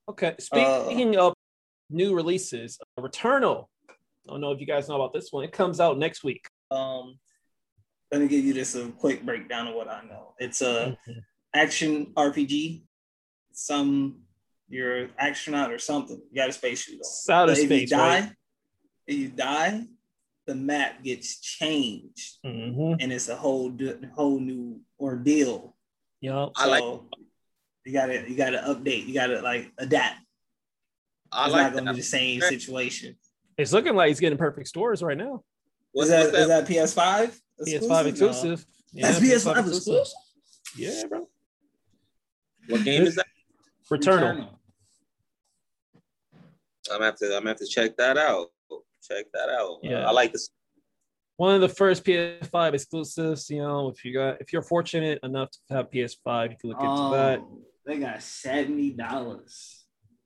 Okay. 0.08 0.28
Uh, 0.28 0.40
Speaking 0.40 1.16
of 1.16 1.34
new 1.88 2.14
releases, 2.14 2.78
uh, 2.98 3.02
Returnal. 3.02 3.66
I 3.88 4.32
don't 4.32 4.40
know 4.40 4.52
if 4.52 4.60
you 4.60 4.66
guys 4.66 4.88
know 4.88 4.96
about 4.96 5.12
this 5.12 5.32
one. 5.32 5.44
It 5.44 5.52
comes 5.52 5.80
out 5.80 5.98
next 5.98 6.24
week. 6.24 6.48
Um, 6.70 7.18
let 8.12 8.20
me 8.20 8.28
give 8.28 8.44
you 8.44 8.54
just 8.54 8.74
a 8.76 8.88
quick 8.98 9.24
breakdown 9.24 9.68
of 9.68 9.74
what 9.74 9.88
I 9.88 10.02
know. 10.02 10.34
It's 10.38 10.62
a 10.62 10.96
action 11.54 12.06
RPG. 12.16 12.82
Some 13.52 14.20
you're 14.68 14.96
an 14.98 15.10
astronaut 15.18 15.72
or 15.72 15.78
something. 15.78 16.20
You 16.30 16.36
got 16.36 16.48
a 16.48 16.52
spacesuit 16.52 16.94
on. 16.94 17.00
It's 17.00 17.28
outer 17.28 17.52
But 17.52 17.58
if 17.58 17.70
you 17.70 17.86
die, 17.86 18.20
right? 18.20 18.32
if 19.06 19.18
you 19.18 19.28
die, 19.28 19.82
the 20.46 20.54
map 20.54 21.02
gets 21.02 21.40
changed, 21.40 22.38
Mm-hmm. 22.46 22.94
and 23.00 23.12
it's 23.12 23.28
a 23.28 23.36
whole 23.36 23.72
whole 24.14 24.38
new 24.38 24.80
ordeal. 24.98 25.76
Yep. 26.20 26.50
I 26.56 26.66
like- 26.66 27.00
you 27.86 27.92
gotta 27.92 28.28
you 28.30 28.36
gotta 28.36 28.58
update. 28.58 29.06
You 29.06 29.14
gotta 29.14 29.40
like 29.40 29.72
adapt. 29.78 30.20
I 31.32 31.44
it's 31.46 31.52
like 31.54 31.62
not 31.62 31.72
gonna 31.72 31.84
that. 31.86 31.92
be 31.94 32.00
the 32.00 32.06
same 32.06 32.40
situation. 32.40 33.16
It's 33.56 33.72
looking 33.72 33.94
like 33.96 34.08
he's 34.08 34.20
getting 34.20 34.38
perfect 34.38 34.68
scores 34.68 35.02
right 35.02 35.16
now. 35.16 35.42
What's, 35.92 36.10
is 36.10 36.30
that 36.30 36.32
what's 36.32 36.38
is 36.38 36.48
that 36.48 36.66
PS5? 36.66 37.40
PS5 37.66 38.06
exclusive. 38.06 38.66
Yeah, 38.92 39.10
That's 39.10 39.20
PS5 39.20 39.68
exclusive. 39.68 40.14
Yeah, 40.76 41.02
bro. 41.08 41.28
What 42.68 42.84
game 42.84 43.02
is 43.02 43.16
that? 43.16 43.26
Returnal. 43.90 44.48
I'm 46.90 46.98
gonna 46.98 47.04
have 47.06 47.16
to 47.16 47.26
I'm 47.26 47.32
gonna 47.40 47.48
have 47.50 47.58
to 47.58 47.66
check 47.66 47.96
that 47.98 48.16
out. 48.16 48.48
Check 49.02 49.26
that 49.34 49.48
out. 49.48 49.78
Yeah. 49.82 50.04
Uh, 50.04 50.08
I 50.08 50.12
like 50.12 50.32
this. 50.32 50.50
One 51.36 51.54
of 51.54 51.60
the 51.62 51.68
first 51.68 52.04
PS5 52.04 52.74
exclusives. 52.74 53.48
You 53.50 53.58
know, 53.62 53.88
if 53.88 54.04
you 54.04 54.12
got 54.12 54.40
if 54.40 54.52
you're 54.52 54.62
fortunate 54.62 55.18
enough 55.22 55.50
to 55.68 55.74
have 55.74 55.90
PS5, 55.90 56.50
you 56.50 56.56
can 56.60 56.70
look 56.70 56.80
into 56.80 57.10
that. 57.16 57.40
Oh, 57.40 57.58
they 57.86 57.98
got 57.98 58.22
seventy 58.22 58.90
dollars. 58.90 59.76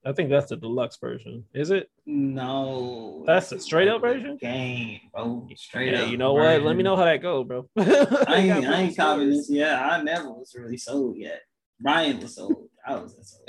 I 0.07 0.12
think 0.12 0.29
that's 0.29 0.51
the 0.51 0.57
deluxe 0.57 0.99
version. 0.99 1.45
Is 1.55 1.71
it? 1.71 1.89
No, 2.05 3.25
That's 3.27 3.49
the 3.49 3.59
straight 3.59 3.89
up 3.89 4.03
version? 4.03 4.37
Game, 4.39 5.01
bro. 5.15 5.49
Straight 5.57 5.95
Hey, 5.95 6.03
up. 6.05 6.11
you 6.11 6.19
know 6.19 6.35
what? 6.35 6.61
Let 6.62 6.77
me 6.77 6.83
know 6.83 6.95
how 6.95 7.07
that 7.07 7.23
goes, 7.23 7.47
bro. 7.47 7.67
I 7.79 8.35
ain't, 8.37 8.67
I 8.67 8.81
ain't 8.83 8.95
copying 8.95 9.31
this. 9.31 9.49
Yeah, 9.49 9.83
I 9.83 10.03
never 10.03 10.29
was 10.29 10.55
really 10.59 10.77
sold 10.77 11.17
yet. 11.17 11.41
Brian 11.81 12.21
was 12.21 12.35
sold. 12.35 12.69
I 12.87 12.97
was 12.97 13.15
sold. 13.15 13.49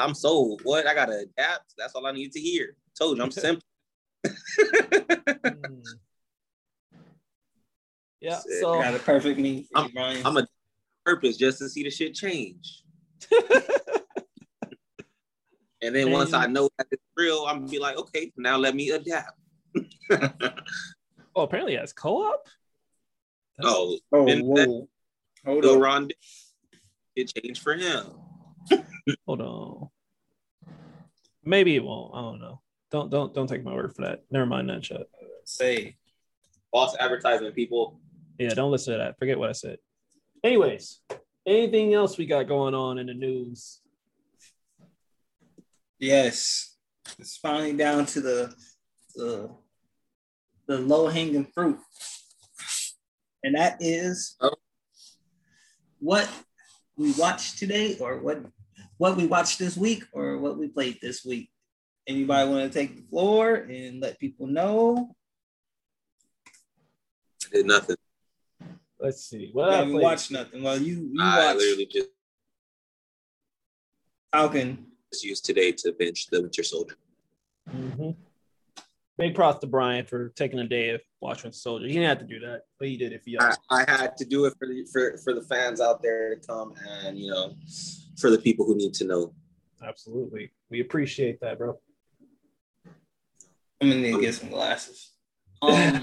I'm 0.00 0.14
sold. 0.14 0.60
What? 0.64 0.86
I 0.86 0.94
gotta 0.94 1.18
adapt. 1.20 1.74
That's 1.76 1.94
all 1.94 2.06
I 2.06 2.12
need 2.12 2.32
to 2.32 2.40
hear. 2.40 2.76
Told 2.98 3.16
you 3.16 3.22
I'm 3.24 3.30
simple. 3.46 3.62
Hmm. 4.26 5.80
Yeah. 8.20 8.40
So 8.60 8.74
I 8.80 8.82
got 8.84 8.94
a 8.94 8.98
perfect 8.98 9.38
me 9.38 9.68
I'm- 9.74 9.90
I'm 10.26 10.36
a 10.36 10.46
purpose 11.04 11.36
just 11.36 11.58
to 11.58 11.68
see 11.68 11.82
the 11.84 11.90
shit 11.90 12.14
change. 12.14 12.82
And 15.80 15.94
then 15.94 16.10
once 16.10 16.32
I 16.34 16.46
know 16.46 16.68
that 16.76 16.88
it's 16.90 17.02
real, 17.16 17.44
I'm 17.46 17.58
gonna 17.60 17.70
be 17.70 17.78
like, 17.78 17.96
okay, 17.96 18.32
now 18.36 18.56
let 18.56 18.74
me 18.74 18.90
adapt. 18.90 19.38
oh, 21.36 21.42
apparently 21.42 21.74
it 21.74 21.80
has 21.80 21.92
co-op. 21.92 22.44
That's- 23.58 23.74
oh, 23.76 23.96
oh, 24.12 24.26
then 24.26 24.40
whoa. 24.44 24.88
Hold 25.46 25.62
Bill 25.62 25.74
on. 25.74 25.80
Ron, 25.80 26.08
it 27.14 27.32
changed 27.32 27.62
for 27.62 27.74
him. 27.74 28.06
Hold 29.26 29.40
on. 29.40 29.88
Maybe 31.44 31.76
it 31.76 31.84
won't. 31.84 32.14
I 32.14 32.20
don't 32.20 32.40
know. 32.40 32.60
Don't 32.90 33.10
don't 33.10 33.34
don't 33.34 33.46
take 33.46 33.64
my 33.64 33.74
word 33.74 33.94
for 33.94 34.02
that. 34.02 34.24
Never 34.30 34.46
mind 34.46 34.68
that 34.70 34.84
shit. 34.84 35.08
Say. 35.44 35.96
False 36.70 36.94
advertisement, 37.00 37.54
people. 37.54 38.00
Yeah, 38.38 38.50
don't 38.50 38.70
listen 38.70 38.92
to 38.92 38.98
that. 38.98 39.18
Forget 39.18 39.38
what 39.38 39.48
I 39.48 39.52
said. 39.52 39.78
Anyways, 40.44 41.00
anything 41.46 41.94
else 41.94 42.18
we 42.18 42.26
got 42.26 42.46
going 42.46 42.74
on 42.74 42.98
in 42.98 43.06
the 43.06 43.14
news? 43.14 43.80
Yes. 45.98 46.76
It's 47.18 47.36
finally 47.38 47.72
down 47.72 48.06
to 48.06 48.20
the 48.20 48.54
the, 49.14 49.50
the 50.66 50.78
low 50.78 51.08
hanging 51.08 51.46
fruit. 51.46 51.78
And 53.42 53.54
that 53.56 53.78
is 53.80 54.36
Oh. 54.40 54.54
what 55.98 56.28
we 56.96 57.12
watched 57.12 57.58
today 57.58 57.96
or 57.98 58.18
what 58.20 58.42
what 58.98 59.16
we 59.16 59.26
watched 59.26 59.58
this 59.58 59.76
week 59.76 60.04
or 60.12 60.38
what 60.38 60.58
we 60.58 60.68
played 60.68 60.98
this 61.00 61.24
week. 61.24 61.50
Anybody 62.06 62.48
want 62.50 62.72
to 62.72 62.78
take 62.78 62.96
the 62.96 63.02
floor 63.08 63.54
and 63.54 64.00
let 64.00 64.18
people 64.18 64.46
know? 64.46 65.14
I 67.46 67.56
did 67.56 67.66
nothing. 67.66 67.96
Let's 69.00 69.24
see. 69.24 69.50
Well, 69.54 69.70
I 69.70 69.74
I 69.74 69.76
haven't 69.78 69.92
played. 69.94 70.02
watched 70.02 70.30
nothing. 70.30 70.62
Well, 70.62 70.78
you 70.80 71.10
you 71.12 71.20
I 71.20 71.46
watched 71.46 71.58
literally 71.60 71.86
just 71.86 72.08
Falcon. 74.32 74.86
used 75.22 75.44
today 75.44 75.72
to 75.72 75.92
bench 75.92 76.26
the 76.28 76.42
Winter 76.42 76.62
Soldier. 76.62 76.96
Mhm. 77.70 78.16
Big 79.18 79.34
props 79.34 79.58
to 79.58 79.66
Brian 79.66 80.06
for 80.06 80.28
taking 80.30 80.60
a 80.60 80.68
day 80.68 80.90
of 80.90 81.00
watching 81.20 81.50
Soldier. 81.50 81.88
He 81.88 81.94
didn't 81.94 82.08
have 82.08 82.20
to 82.20 82.24
do 82.24 82.38
that, 82.38 82.62
but 82.78 82.86
he 82.86 82.96
did 82.96 83.12
it 83.12 83.24
for 83.24 83.30
you. 83.30 83.38
I, 83.40 83.56
I 83.68 83.84
had 83.90 84.16
to 84.16 84.24
do 84.24 84.44
it 84.44 84.54
for 84.56 84.68
the 84.68 84.86
for, 84.92 85.18
for 85.18 85.34
the 85.34 85.42
fans 85.42 85.80
out 85.80 86.00
there 86.02 86.36
to 86.36 86.46
come 86.46 86.74
and 86.88 87.18
you 87.18 87.28
know 87.28 87.54
for 88.16 88.30
the 88.30 88.38
people 88.38 88.64
who 88.64 88.76
need 88.76 88.94
to 88.94 89.04
know. 89.04 89.34
Absolutely. 89.82 90.52
We 90.70 90.80
appreciate 90.80 91.40
that, 91.40 91.58
bro. 91.58 91.80
I'm 93.80 93.90
gonna 93.90 93.96
need 93.96 94.14
to 94.14 94.20
get 94.20 94.34
some 94.36 94.50
glasses. 94.50 95.10
Um, 95.62 95.72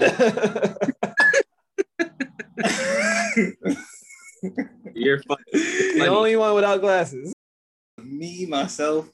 You're 4.94 5.22
fun. 5.22 5.38
the 5.52 6.06
only 6.08 6.36
one 6.36 6.54
without 6.54 6.82
glasses. 6.82 7.32
me 8.02 8.44
myself, 8.44 9.10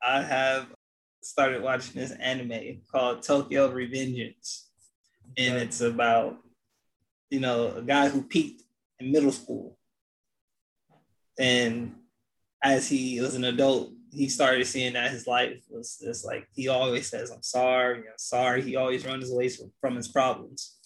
I 0.00 0.22
have 0.22 0.68
started 1.22 1.62
watching 1.62 2.00
this 2.00 2.12
anime 2.12 2.82
called 2.90 3.22
Tokyo 3.22 3.70
Revengeance, 3.70 4.66
and 5.36 5.56
it's 5.56 5.80
about 5.80 6.38
you 7.30 7.40
know 7.40 7.72
a 7.76 7.82
guy 7.82 8.08
who 8.08 8.22
peaked 8.22 8.62
in 8.98 9.12
middle 9.12 9.32
school, 9.32 9.78
and 11.38 11.94
as 12.62 12.88
he 12.88 13.20
was 13.20 13.34
an 13.34 13.44
adult, 13.44 13.90
he 14.12 14.28
started 14.28 14.66
seeing 14.66 14.94
that 14.94 15.10
his 15.10 15.26
life 15.26 15.62
was 15.70 15.98
just 16.02 16.24
like 16.24 16.46
he 16.54 16.68
always 16.68 17.08
says, 17.08 17.30
"I'm 17.30 17.42
sorry, 17.42 17.98
I'm 17.98 18.18
sorry." 18.18 18.62
He 18.62 18.76
always 18.76 19.06
runs 19.06 19.30
away 19.30 19.48
from, 19.48 19.72
from 19.80 19.96
his 19.96 20.08
problems. 20.08 20.76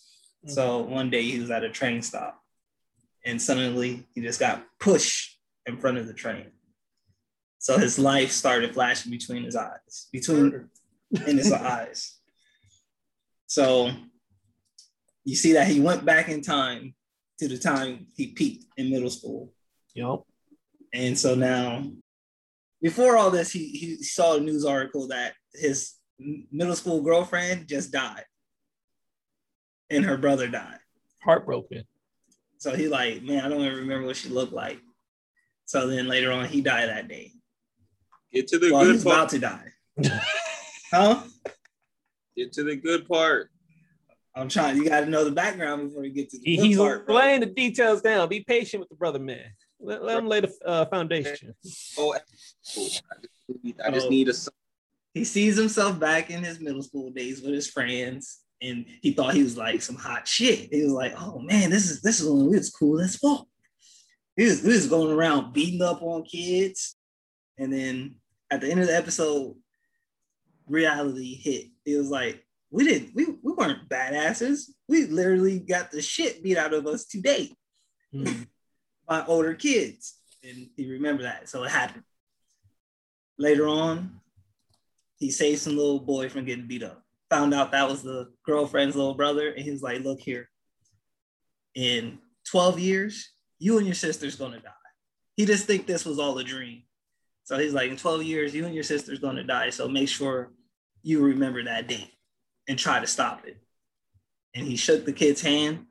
Mm-hmm. 0.44 0.52
So 0.52 0.80
one 0.80 1.10
day 1.10 1.22
he 1.22 1.40
was 1.40 1.50
at 1.50 1.64
a 1.64 1.70
train 1.70 2.02
stop, 2.02 2.40
and 3.24 3.40
suddenly 3.40 4.06
he 4.14 4.20
just 4.20 4.40
got 4.40 4.64
pushed 4.78 5.38
in 5.66 5.78
front 5.78 5.98
of 5.98 6.06
the 6.06 6.14
train. 6.14 6.50
So 7.64 7.78
his 7.78 7.98
life 7.98 8.30
started 8.30 8.74
flashing 8.74 9.10
between 9.10 9.42
his 9.42 9.56
eyes, 9.56 10.08
between 10.12 10.68
in 11.26 11.38
his 11.38 11.50
eyes. 11.50 12.18
So 13.46 13.90
you 15.24 15.34
see 15.34 15.54
that 15.54 15.66
he 15.66 15.80
went 15.80 16.04
back 16.04 16.28
in 16.28 16.42
time 16.42 16.94
to 17.38 17.48
the 17.48 17.56
time 17.56 18.08
he 18.14 18.26
peaked 18.26 18.66
in 18.76 18.90
middle 18.90 19.08
school. 19.08 19.50
Yup. 19.94 20.26
And 20.92 21.18
so 21.18 21.34
now, 21.34 21.90
before 22.82 23.16
all 23.16 23.30
this, 23.30 23.50
he, 23.50 23.68
he 23.68 23.96
saw 24.02 24.36
a 24.36 24.40
news 24.40 24.66
article 24.66 25.08
that 25.08 25.32
his 25.54 25.94
middle 26.18 26.76
school 26.76 27.00
girlfriend 27.00 27.66
just 27.66 27.90
died 27.90 28.26
and 29.88 30.04
her 30.04 30.18
brother 30.18 30.48
died. 30.48 30.80
Heartbroken. 31.22 31.84
So 32.58 32.76
he 32.76 32.88
like, 32.88 33.22
man, 33.22 33.42
I 33.42 33.48
don't 33.48 33.62
even 33.62 33.78
remember 33.78 34.08
what 34.08 34.16
she 34.16 34.28
looked 34.28 34.52
like. 34.52 34.80
So 35.64 35.86
then 35.86 36.08
later 36.08 36.30
on, 36.30 36.46
he 36.46 36.60
died 36.60 36.90
that 36.90 37.08
day. 37.08 37.32
Get 38.34 38.48
to 38.48 38.58
the 38.58 38.72
Well, 38.72 38.84
good 38.84 38.94
he's 38.94 39.02
about 39.02 39.14
part. 39.16 39.30
to 39.30 39.38
die. 39.38 39.68
Huh? 40.92 41.22
Get 42.36 42.52
to 42.52 42.62
the 42.62 42.76
good 42.76 43.08
part. 43.08 43.50
I'm 44.36 44.48
trying. 44.48 44.76
You 44.76 44.88
got 44.88 45.00
to 45.00 45.06
know 45.06 45.24
the 45.24 45.32
background 45.32 45.88
before 45.88 46.04
you 46.04 46.12
get 46.12 46.30
to 46.30 46.38
the 46.38 46.44
He, 46.44 46.56
good 46.56 46.66
he's 46.66 46.76
part, 46.78 47.06
bro. 47.06 47.16
laying 47.16 47.40
the 47.40 47.46
details 47.46 48.00
down. 48.00 48.28
Be 48.28 48.44
patient 48.44 48.80
with 48.80 48.88
the 48.90 48.94
brother, 48.94 49.18
man. 49.18 49.44
Let, 49.80 50.04
let 50.04 50.18
him 50.18 50.26
lay 50.28 50.40
the 50.40 50.52
uh, 50.64 50.84
foundation. 50.86 51.54
Oh. 51.98 52.12
I 52.14 52.20
just 52.64 53.02
need, 53.64 53.80
I 53.84 53.90
just 53.90 54.06
Oh. 54.06 54.10
need 54.10 54.28
a 54.28 54.32
He 55.14 55.24
sees 55.24 55.56
himself 55.56 55.98
back 55.98 56.30
in 56.30 56.44
his 56.44 56.60
middle 56.60 56.82
school 56.82 57.10
days 57.10 57.42
with 57.42 57.54
his 57.54 57.68
friends, 57.68 58.40
and 58.62 58.84
he 59.02 59.12
thought 59.12 59.34
he 59.34 59.42
was 59.42 59.56
like 59.56 59.82
some 59.82 59.96
hot 59.96 60.28
shit. 60.28 60.72
He 60.72 60.82
was 60.84 60.92
like, 60.92 61.14
"Oh 61.20 61.40
man, 61.40 61.70
this 61.70 61.90
is 61.90 62.02
this 62.02 62.20
is 62.20 62.28
when 62.28 62.46
we 62.50 62.56
was 62.56 62.70
cool 62.70 63.00
as 63.00 63.16
fuck." 63.16 63.46
He 64.36 64.44
was, 64.44 64.62
he 64.62 64.68
was 64.68 64.86
going 64.86 65.12
around 65.12 65.52
beating 65.52 65.82
up 65.82 66.02
on 66.02 66.22
kids, 66.24 66.96
and 67.58 67.72
then 67.72 68.16
at 68.54 68.60
the 68.60 68.70
end 68.70 68.80
of 68.80 68.86
the 68.86 68.96
episode, 68.96 69.56
reality 70.68 71.34
hit. 71.34 71.66
It 71.84 71.96
was 71.96 72.08
like 72.08 72.44
we 72.70 72.84
didn't 72.84 73.14
we, 73.14 73.26
we 73.42 73.52
weren't 73.52 73.88
badasses. 73.88 74.70
We 74.88 75.06
literally 75.06 75.58
got 75.58 75.90
the 75.90 76.00
shit 76.00 76.42
beat 76.42 76.56
out 76.56 76.72
of 76.72 76.86
us 76.86 77.04
today 77.04 77.52
Hmm. 78.12 78.42
by 79.08 79.24
older 79.26 79.54
kids. 79.54 80.14
And 80.44 80.68
he 80.76 80.88
remembered 80.88 81.26
that. 81.26 81.48
So 81.48 81.64
it 81.64 81.70
happened. 81.70 82.04
Later 83.38 83.66
on, 83.66 84.20
he 85.18 85.32
saved 85.32 85.60
some 85.60 85.76
little 85.76 85.98
boy 85.98 86.28
from 86.28 86.44
getting 86.44 86.68
beat 86.68 86.84
up. 86.84 87.02
Found 87.30 87.54
out 87.54 87.72
that 87.72 87.88
was 87.88 88.02
the 88.04 88.30
girlfriend's 88.46 88.94
little 88.94 89.14
brother. 89.14 89.48
And 89.50 89.64
he 89.64 89.72
was 89.72 89.82
like, 89.82 90.04
look 90.04 90.20
here. 90.20 90.48
In 91.74 92.18
12 92.50 92.78
years, 92.78 93.30
you 93.58 93.78
and 93.78 93.86
your 93.86 93.96
sister's 93.96 94.36
gonna 94.36 94.60
die. 94.60 94.70
He 95.36 95.44
just 95.44 95.66
think 95.66 95.86
this 95.86 96.04
was 96.04 96.20
all 96.20 96.38
a 96.38 96.44
dream. 96.44 96.84
So 97.44 97.58
he's 97.58 97.74
like, 97.74 97.90
in 97.90 97.96
12 97.96 98.22
years, 98.24 98.54
you 98.54 98.64
and 98.64 98.74
your 98.74 98.84
sister's 98.84 99.18
gonna 99.18 99.44
die. 99.44 99.70
So 99.70 99.86
make 99.86 100.08
sure 100.08 100.50
you 101.02 101.22
remember 101.22 101.62
that 101.64 101.86
date 101.86 102.10
and 102.66 102.78
try 102.78 103.00
to 103.00 103.06
stop 103.06 103.46
it. 103.46 103.58
And 104.54 104.66
he 104.66 104.76
shook 104.76 105.04
the 105.04 105.12
kid's 105.12 105.42
hand 105.42 105.86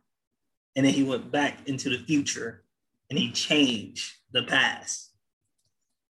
and 0.76 0.86
then 0.86 0.94
he 0.94 1.04
went 1.04 1.32
back 1.32 1.68
into 1.68 1.90
the 1.90 2.04
future 2.04 2.64
and 3.10 3.20
he 3.20 3.32
changed 3.32 4.12
the 4.32 4.44
past. 4.44 5.12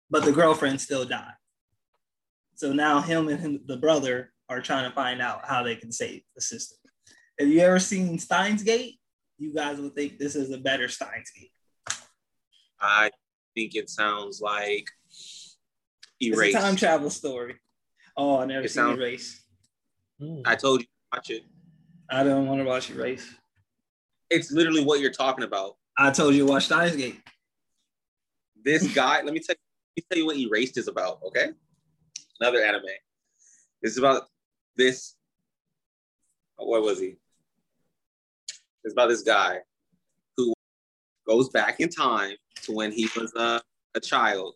But 0.10 0.24
the 0.24 0.32
girlfriend 0.32 0.80
still 0.80 1.06
died. 1.06 1.34
So 2.56 2.74
now 2.74 3.02
him 3.02 3.28
and 3.28 3.39
him, 3.39 3.62
the 3.66 3.78
brother 3.78 4.32
are 4.48 4.62
trying 4.62 4.88
to 4.88 4.94
find 4.94 5.22
out 5.22 5.48
how 5.48 5.64
they 5.64 5.76
can 5.76 5.92
save 5.92 6.22
the 6.36 6.42
system. 6.42 6.78
Have 7.39 7.48
you 7.48 7.62
ever 7.62 7.80
seen 7.80 8.20
Steins 8.20 8.62
Gate? 8.62 9.00
You 9.39 9.56
guys 9.56 9.80
would 9.80 9.96
think 9.96 10.20
this 10.20 10.36
is 10.36 10.52
a 10.52 10.60
better 10.60 10.88
Steins 10.88 11.32
Gate. 11.36 11.52
I 12.80 13.10
think 13.56 13.76
it 13.76 13.89
sounds 13.89 14.42
like 14.42 14.86
It's 16.22 16.40
a 16.40 16.52
time 16.52 16.76
travel 16.76 17.10
story. 17.10 17.56
Oh, 18.16 18.40
I 18.40 18.46
never 18.46 18.66
It 18.66 18.70
seen 18.70 18.76
sounds- 18.84 19.00
Erase. 19.00 19.42
Hmm. 20.20 20.42
I 20.46 20.56
told 20.56 20.82
you 20.82 20.88
watch 21.12 21.30
it. 21.32 21.44
I 22.10 22.24
don't 22.24 22.46
want 22.48 22.60
to 22.60 22.66
watch 22.66 22.90
Erase. 22.92 23.28
It's 24.30 24.52
literally 24.52 24.84
what 24.84 25.00
you're 25.00 25.12
talking 25.12 25.44
about. 25.44 25.78
I 25.98 26.12
told 26.12 26.36
you 26.36 26.46
to 26.46 26.52
watch 26.52 26.66
Steins 26.66 26.96
Gate. 26.96 27.20
This 28.64 28.94
guy, 28.94 29.22
let 29.24 29.34
me 29.34 29.40
tell 29.40 29.56
you, 29.56 29.62
let 29.98 29.98
me 29.98 30.06
tell 30.10 30.18
you 30.20 30.26
what 30.28 30.38
Erased 30.38 30.78
is 30.78 30.88
about, 30.88 31.20
okay? 31.24 31.50
Another 32.40 32.64
anime. 32.64 32.84
It's 33.82 33.98
about 33.98 34.28
this. 34.76 35.16
What 36.58 36.84
was 36.84 37.00
he? 37.00 37.16
It's 38.84 38.94
about 38.94 39.08
this 39.10 39.24
guy 39.24 39.60
who 40.38 40.54
goes 41.28 41.50
back 41.50 41.80
in 41.80 41.90
time 41.90 42.36
to 42.64 42.72
when 42.74 42.92
he 42.92 43.08
was 43.16 43.34
uh, 43.36 43.60
a 43.96 44.00
child. 44.00 44.54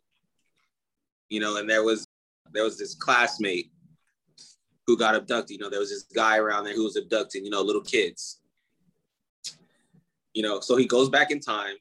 You 1.29 1.39
know, 1.39 1.57
and 1.57 1.69
there 1.69 1.83
was 1.83 2.05
there 2.51 2.63
was 2.63 2.77
this 2.77 2.95
classmate 2.95 3.71
who 4.87 4.97
got 4.97 5.15
abducted. 5.15 5.51
You 5.51 5.59
know, 5.59 5.69
there 5.69 5.79
was 5.79 5.89
this 5.89 6.03
guy 6.03 6.37
around 6.37 6.63
there 6.63 6.75
who 6.75 6.83
was 6.83 6.95
abducting, 6.95 7.43
you 7.43 7.51
know, 7.51 7.61
little 7.61 7.81
kids. 7.81 8.41
You 10.33 10.43
know, 10.43 10.59
so 10.59 10.75
he 10.75 10.85
goes 10.85 11.09
back 11.09 11.31
in 11.31 11.39
time 11.39 11.75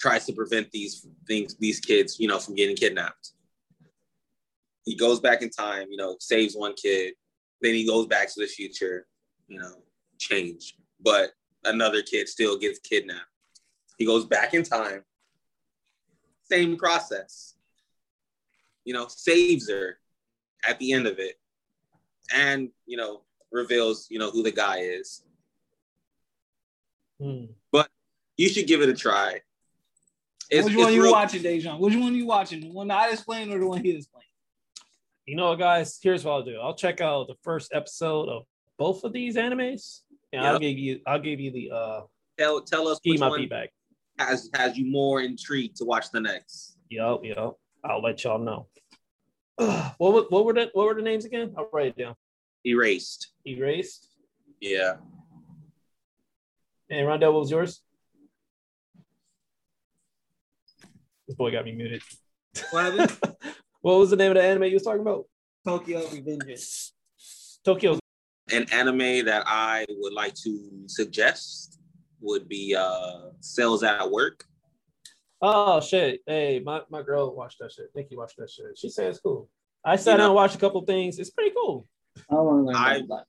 tries 0.00 0.24
to 0.24 0.32
prevent 0.32 0.70
these 0.70 1.06
things, 1.26 1.54
these 1.56 1.78
kids, 1.78 2.18
you 2.18 2.26
know, 2.26 2.38
from 2.38 2.54
getting 2.54 2.74
kidnapped. 2.74 3.32
He 4.86 4.96
goes 4.96 5.20
back 5.20 5.42
in 5.42 5.50
time, 5.50 5.88
you 5.90 5.98
know, 5.98 6.16
saves 6.18 6.56
one 6.56 6.72
kid, 6.74 7.14
then 7.60 7.74
he 7.74 7.86
goes 7.86 8.06
back 8.06 8.32
to 8.32 8.40
the 8.40 8.46
future, 8.46 9.06
you 9.46 9.58
know, 9.58 9.82
change. 10.18 10.74
But 11.00 11.32
another 11.64 12.02
kid 12.02 12.28
still 12.28 12.58
gets 12.58 12.78
kidnapped. 12.78 13.20
He 13.98 14.06
goes 14.06 14.24
back 14.24 14.54
in 14.54 14.62
time, 14.62 15.04
same 16.50 16.78
process, 16.78 17.54
you 18.90 18.94
know, 18.94 19.06
saves 19.08 19.70
her 19.70 19.98
at 20.68 20.80
the 20.80 20.92
end 20.92 21.06
of 21.06 21.20
it, 21.20 21.38
and 22.34 22.70
you 22.86 22.96
know, 22.96 23.20
reveals, 23.52 24.08
you 24.10 24.18
know, 24.18 24.32
who 24.32 24.42
the 24.42 24.50
guy 24.50 24.78
is. 24.78 25.22
Hmm. 27.20 27.44
You 28.36 28.48
should 28.48 28.66
give 28.66 28.80
it 28.80 28.88
a 28.88 28.94
try. 28.94 29.42
It's, 30.50 30.64
Which 30.64 30.74
it's 30.74 30.82
one 30.82 30.92
you 30.94 31.02
real- 31.04 31.12
watching, 31.12 31.42
Dejan? 31.42 31.78
Which 31.78 31.94
one 31.94 32.14
are 32.14 32.16
you 32.16 32.26
watching? 32.26 32.62
The 32.62 32.72
one 32.72 32.90
I 32.90 33.10
explained 33.10 33.52
or 33.52 33.60
the 33.60 33.66
one 33.68 33.84
he 33.84 33.90
explained? 33.90 34.24
You 35.26 35.36
know 35.36 35.50
what, 35.50 35.58
guys? 35.60 36.00
Here's 36.02 36.24
what 36.24 36.32
I'll 36.32 36.42
do. 36.42 36.58
I'll 36.58 36.74
check 36.74 37.00
out 37.00 37.28
the 37.28 37.36
first 37.44 37.70
episode 37.72 38.28
of 38.28 38.42
both 38.76 39.04
of 39.04 39.12
these 39.12 39.36
animes, 39.36 40.00
and 40.32 40.44
I'll 40.44 40.58
give 40.58 40.78
you 40.78 41.00
I'll 41.06 41.20
give 41.20 41.38
you 41.38 41.52
the 41.52 41.70
uh 41.70 42.00
Tell 42.38 42.60
tell 42.62 42.88
us 42.88 42.98
give 43.04 43.12
which 43.12 43.20
my 43.20 43.28
one 43.28 43.38
feedback. 43.38 43.68
has 44.18 44.50
has 44.54 44.76
you 44.76 44.90
more 44.90 45.20
intrigued 45.20 45.76
to 45.76 45.84
watch 45.84 46.10
the 46.10 46.20
next. 46.20 46.76
Yup, 46.88 47.24
yup. 47.24 47.56
I'll 47.84 48.02
let 48.02 48.24
y'all 48.24 48.38
know. 48.38 48.66
Ugh, 49.60 49.92
what 49.98 50.12
were, 50.14 50.22
what 50.30 50.44
were 50.44 50.54
the 50.54 50.70
what 50.72 50.86
were 50.86 50.94
the 50.94 51.02
names 51.02 51.24
again? 51.24 51.54
I'll 51.56 51.68
write 51.72 51.88
it 51.88 51.98
down. 51.98 52.16
Erased. 52.66 53.32
Erased. 53.46 54.08
Yeah. 54.60 54.96
And 56.90 57.06
Rondell, 57.06 57.32
what 57.32 57.40
was 57.40 57.50
yours? 57.50 57.80
This 61.28 61.36
boy 61.36 61.52
got 61.52 61.64
me 61.64 61.72
muted. 61.72 62.02
What? 62.70 63.16
What 63.82 63.98
was 63.98 64.10
the 64.10 64.16
name 64.16 64.30
of 64.30 64.36
the 64.36 64.42
anime 64.42 64.64
you 64.64 64.74
was 64.74 64.82
talking 64.82 65.00
about? 65.00 65.24
Tokyo 65.64 66.02
Revengeance. 66.02 66.90
Tokyo. 67.64 67.98
An 68.52 68.66
anime 68.72 69.24
that 69.24 69.44
I 69.46 69.86
would 69.88 70.12
like 70.12 70.34
to 70.44 70.70
suggest 70.86 71.78
would 72.20 72.46
be 72.46 72.76
uh 72.78 73.30
Cells 73.40 73.82
at 73.82 74.10
Work. 74.10 74.44
Oh 75.42 75.80
shit! 75.80 76.20
Hey, 76.26 76.60
my, 76.64 76.82
my 76.90 77.02
girl 77.02 77.34
watched 77.34 77.58
that 77.60 77.72
shit. 77.72 77.86
Nikki 77.94 78.16
watched 78.16 78.36
that 78.36 78.50
shit. 78.50 78.76
She 78.76 78.88
said 78.90 79.08
it's 79.08 79.20
cool. 79.20 79.48
I 79.84 79.96
sat 79.96 80.12
You 80.12 80.16
know- 80.18 80.18
down 80.18 80.26
and 80.26 80.34
watched 80.34 80.54
a 80.56 80.58
couple 80.58 80.82
things. 80.82 81.18
It's 81.18 81.30
pretty 81.30 81.52
cool. 81.56 81.86
I 82.30 82.34
want 82.34 82.58
to 82.60 82.66
learn 82.66 82.76
I- 82.76 82.94
about 82.96 83.08
black. 83.08 83.24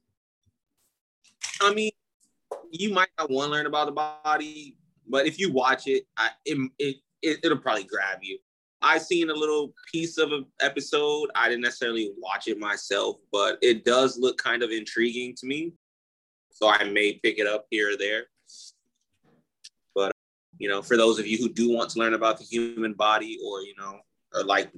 I 1.62 1.74
mean, 1.74 1.92
you 2.72 2.92
might 2.94 3.10
not 3.18 3.30
want 3.30 3.48
to 3.48 3.52
learn 3.52 3.66
about 3.66 3.86
the 3.86 3.92
body, 3.92 4.78
but 5.08 5.26
if 5.28 5.40
you 5.40 5.52
watch 5.54 5.88
it, 5.88 6.04
I, 6.18 6.30
it, 6.46 6.58
it, 6.80 6.96
it 7.22 7.40
it'll 7.44 7.58
probably 7.60 7.84
grab 7.84 8.20
you. 8.22 8.40
I 8.82 8.98
seen 8.98 9.30
a 9.30 9.34
little 9.34 9.74
piece 9.92 10.18
of 10.18 10.32
an 10.32 10.46
episode. 10.60 11.30
I 11.36 11.48
didn't 11.50 11.62
necessarily 11.62 12.14
watch 12.18 12.48
it 12.48 12.58
myself, 12.58 13.18
but 13.32 13.60
it 13.62 13.86
does 13.86 14.18
look 14.18 14.40
kind 14.40 14.64
of 14.64 14.72
intriguing 14.72 15.36
to 15.38 15.46
me. 15.46 15.74
So 16.52 16.68
I 16.68 16.84
may 16.86 17.14
pick 17.14 17.38
it 17.38 17.46
up 17.48 17.68
here 17.70 17.94
or 17.94 17.98
there. 17.98 18.26
You 20.62 20.70
know, 20.70 20.84
for 20.84 20.96
those 20.96 21.18
of 21.18 21.26
you 21.26 21.40
who 21.40 21.50
do 21.50 21.72
want 21.72 21.90
to 21.90 22.00
learn 22.00 22.14
about 22.14 22.38
the 22.38 22.44
human 22.44 22.94
body, 22.94 23.40
or 23.44 23.62
you 23.64 23.74
know, 23.80 24.00
or 24.32 24.44
like 24.44 24.70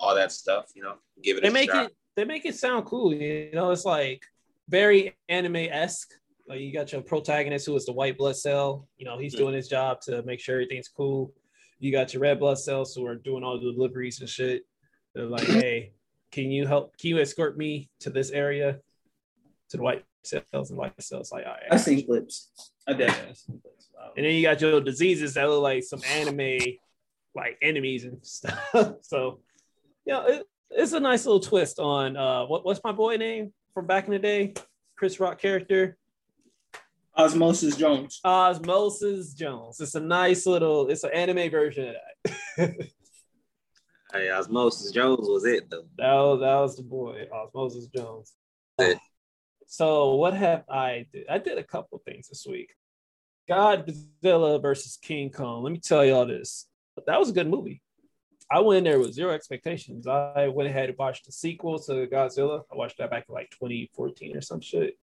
all 0.00 0.16
that 0.16 0.32
stuff, 0.32 0.66
you 0.74 0.82
know, 0.82 0.94
give 1.22 1.36
it 1.36 1.42
They 1.44 1.48
a 1.48 1.52
make 1.52 1.70
shot. 1.70 1.86
it 1.86 1.96
they 2.16 2.24
make 2.24 2.44
it 2.44 2.56
sound 2.56 2.86
cool. 2.86 3.14
You 3.14 3.52
know, 3.52 3.70
it's 3.70 3.84
like 3.84 4.24
very 4.68 5.16
anime 5.28 5.54
esque. 5.70 6.10
Like 6.48 6.58
you 6.60 6.72
got 6.72 6.90
your 6.90 7.02
protagonist 7.02 7.66
who 7.66 7.76
is 7.76 7.86
the 7.86 7.92
white 7.92 8.18
blood 8.18 8.34
cell. 8.34 8.88
You 8.98 9.04
know, 9.06 9.16
he's 9.16 9.32
Mhm. 9.32 9.38
doing 9.38 9.54
his 9.54 9.68
job 9.68 10.00
to 10.06 10.24
make 10.24 10.40
sure 10.40 10.56
everything's 10.56 10.88
cool. 10.88 11.32
You 11.78 11.92
got 11.92 12.12
your 12.12 12.22
red 12.22 12.40
blood 12.40 12.58
cells 12.58 12.92
who 12.92 13.06
are 13.06 13.14
doing 13.14 13.44
all 13.44 13.60
the 13.60 13.70
deliveries 13.72 14.18
and 14.18 14.28
shit. 14.28 14.66
They're 15.14 15.26
like, 15.26 15.46
hey, 15.62 15.92
can 16.32 16.50
you 16.50 16.66
help? 16.66 16.98
Can 16.98 17.10
you 17.10 17.20
escort 17.20 17.56
me 17.56 17.90
to 18.00 18.10
this 18.10 18.32
area? 18.32 18.80
To 19.68 19.76
the 19.76 19.84
white 19.84 20.04
cells 20.22 20.70
and 20.70 20.78
white 20.78 21.00
cells. 21.02 21.32
Like, 21.32 21.46
all 21.46 21.52
right. 21.52 21.62
I 21.70 21.76
seen 21.76 22.06
clips. 22.06 22.50
I 22.86 22.92
definitely 22.92 23.28
have 23.28 23.36
seen 23.36 23.60
clips. 23.60 23.88
Wow. 23.94 24.12
And 24.16 24.26
then 24.26 24.34
you 24.34 24.42
got 24.42 24.60
your 24.60 24.80
diseases 24.80 25.34
that 25.34 25.48
look 25.48 25.62
like 25.62 25.82
some 25.82 26.00
anime, 26.12 26.60
like 27.34 27.58
enemies 27.62 28.04
and 28.04 28.18
stuff. 28.24 28.94
so, 29.02 29.40
you 30.04 30.12
know, 30.12 30.26
it, 30.26 30.46
it's 30.70 30.92
a 30.92 31.00
nice 31.00 31.26
little 31.26 31.40
twist 31.40 31.78
on 31.78 32.16
uh, 32.16 32.44
what, 32.46 32.64
what's 32.64 32.80
my 32.84 32.92
boy 32.92 33.16
name 33.16 33.52
from 33.74 33.86
back 33.86 34.06
in 34.06 34.12
the 34.12 34.18
day? 34.18 34.54
Chris 34.96 35.18
Rock 35.18 35.40
character, 35.40 35.96
Osmosis 37.16 37.76
Jones. 37.76 38.20
Osmosis 38.24 39.34
Jones. 39.34 39.80
It's 39.80 39.94
a 39.94 40.00
nice 40.00 40.46
little, 40.46 40.88
it's 40.88 41.04
an 41.04 41.10
anime 41.12 41.50
version 41.50 41.88
of 41.88 41.94
that. 42.56 42.90
Hey, 44.12 44.28
Osmosis 44.30 44.90
Jones 44.90 45.28
was 45.28 45.44
it 45.44 45.70
though. 45.70 45.84
that 45.96 46.12
was 46.12 46.40
that 46.40 46.54
was 46.56 46.76
the 46.76 46.82
boy, 46.82 47.28
Osmosis 47.32 47.86
Jones. 47.86 48.34
Yeah. 48.78 48.94
So 49.72 50.16
what 50.16 50.34
have 50.34 50.64
I 50.68 51.06
did? 51.12 51.28
I 51.30 51.38
did 51.38 51.56
a 51.56 51.62
couple 51.62 52.02
things 52.04 52.26
this 52.26 52.44
week. 52.44 52.74
Godzilla 53.48 54.60
versus 54.60 54.98
King 55.00 55.30
Kong. 55.30 55.62
Let 55.62 55.72
me 55.72 55.78
tell 55.78 56.04
y'all 56.04 56.26
this. 56.26 56.66
That 57.06 57.20
was 57.20 57.30
a 57.30 57.32
good 57.32 57.46
movie. 57.46 57.80
I 58.50 58.58
went 58.58 58.78
in 58.78 58.84
there 58.84 58.98
with 58.98 59.14
zero 59.14 59.30
expectations. 59.30 60.08
I 60.08 60.48
went 60.48 60.68
ahead 60.68 60.88
and 60.88 60.98
watched 60.98 61.26
the 61.26 61.30
sequel 61.30 61.78
to 61.78 62.08
Godzilla. 62.08 62.64
I 62.70 62.74
watched 62.74 62.98
that 62.98 63.10
back 63.10 63.26
in 63.28 63.32
like 63.32 63.48
2014 63.50 64.36
or 64.36 64.40
some 64.40 64.60
shit. 64.60 64.98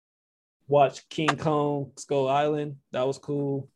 Watched 0.67 1.09
King 1.09 1.37
Kong 1.37 1.93
Skull 1.95 2.27
Island. 2.27 2.75
That 2.91 3.07
was 3.07 3.17
cool. 3.17 3.69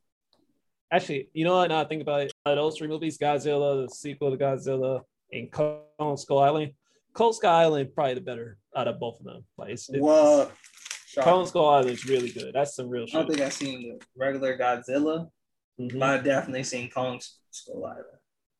Actually, 0.92 1.30
you 1.32 1.46
know 1.46 1.56
what? 1.56 1.70
Now 1.70 1.80
I 1.80 1.86
think 1.86 2.02
about 2.02 2.20
it, 2.24 2.34
those 2.44 2.78
three 2.78 2.90
movies, 2.90 3.18
Godzilla, 3.18 3.88
the 3.88 3.96
sequel 3.96 4.30
to 4.30 4.36
Godzilla, 4.36 5.04
and 5.32 5.50
Kong 5.50 6.18
Skull 6.18 6.40
Island. 6.40 6.74
Kong 7.14 7.32
Skull 7.32 7.56
Island 7.56 7.96
probably 7.96 8.16
the 8.16 8.22
better 8.22 8.58
out 8.76 8.90
of 8.90 9.00
both 9.00 9.22
of 9.22 9.26
them. 9.26 9.46
Like 9.58 9.70
it's, 9.70 9.88
it's? 9.90 10.02
Kong 11.20 11.46
Skull 11.46 11.68
Island 11.70 11.90
is 11.92 12.06
really 12.06 12.32
good. 12.32 12.54
That's 12.54 12.76
some 12.76 12.90
real 12.90 13.04
I 13.10 13.12
don't 13.14 13.28
think 13.28 13.42
I've 13.42 13.54
seen 13.54 13.82
the 14.00 14.06
regular 14.16 14.58
Godzilla, 14.58 15.30
Mhm. 15.80 16.00
but 16.00 16.10
I've 16.10 16.24
definitely 16.24 16.64
seen 16.64 16.90
Kong's 16.90 17.40
Skull 17.52 17.86
Island. 17.86 18.06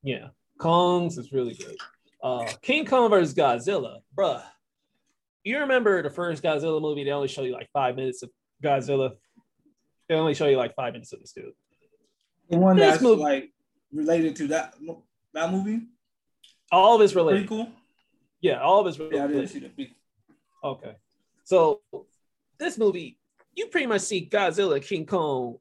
Yeah, 0.02 0.28
Kong's 0.58 1.16
is 1.18 1.32
really 1.32 1.54
good. 1.54 1.76
Uh, 2.22 2.46
King 2.62 2.84
Kong 2.86 3.08
versus 3.10 3.34
Godzilla, 3.34 4.00
bruh. 4.16 4.44
You 5.44 5.58
remember 5.60 6.02
the 6.02 6.10
first 6.10 6.42
Godzilla 6.42 6.80
movie? 6.80 7.04
They 7.04 7.10
only 7.10 7.28
show 7.28 7.42
you 7.42 7.52
like 7.52 7.68
five 7.72 7.96
minutes 7.96 8.22
of 8.22 8.30
Godzilla. 8.62 9.16
They 10.08 10.14
only 10.14 10.34
show 10.34 10.46
you 10.46 10.56
like 10.56 10.74
five 10.74 10.92
minutes 10.92 11.12
of 11.12 11.20
this 11.20 11.32
dude. 11.32 11.52
The 12.48 12.58
one 12.58 12.76
This 12.76 12.90
that's 12.92 13.02
movie- 13.02 13.22
like 13.22 13.52
related 13.92 14.36
to 14.36 14.46
that 14.48 14.74
that 15.32 15.50
movie. 15.50 15.86
All 16.70 16.94
of 16.96 17.00
it's 17.02 17.12
Pretty 17.12 17.26
related. 17.26 17.48
cool. 17.48 17.72
Yeah, 18.40 18.60
all 18.60 18.80
of 18.80 18.86
it's 18.86 18.98
Yeah, 18.98 19.04
I 19.06 19.08
didn't 19.10 19.30
related. 19.30 19.48
see 19.50 19.58
the 19.60 19.90
Okay. 20.64 20.96
So 21.44 21.82
this 22.62 22.78
movie, 22.78 23.18
you 23.54 23.66
pretty 23.66 23.86
much 23.86 24.02
see 24.02 24.28
Godzilla, 24.30 24.84
King 24.84 25.06
Kong 25.06 25.56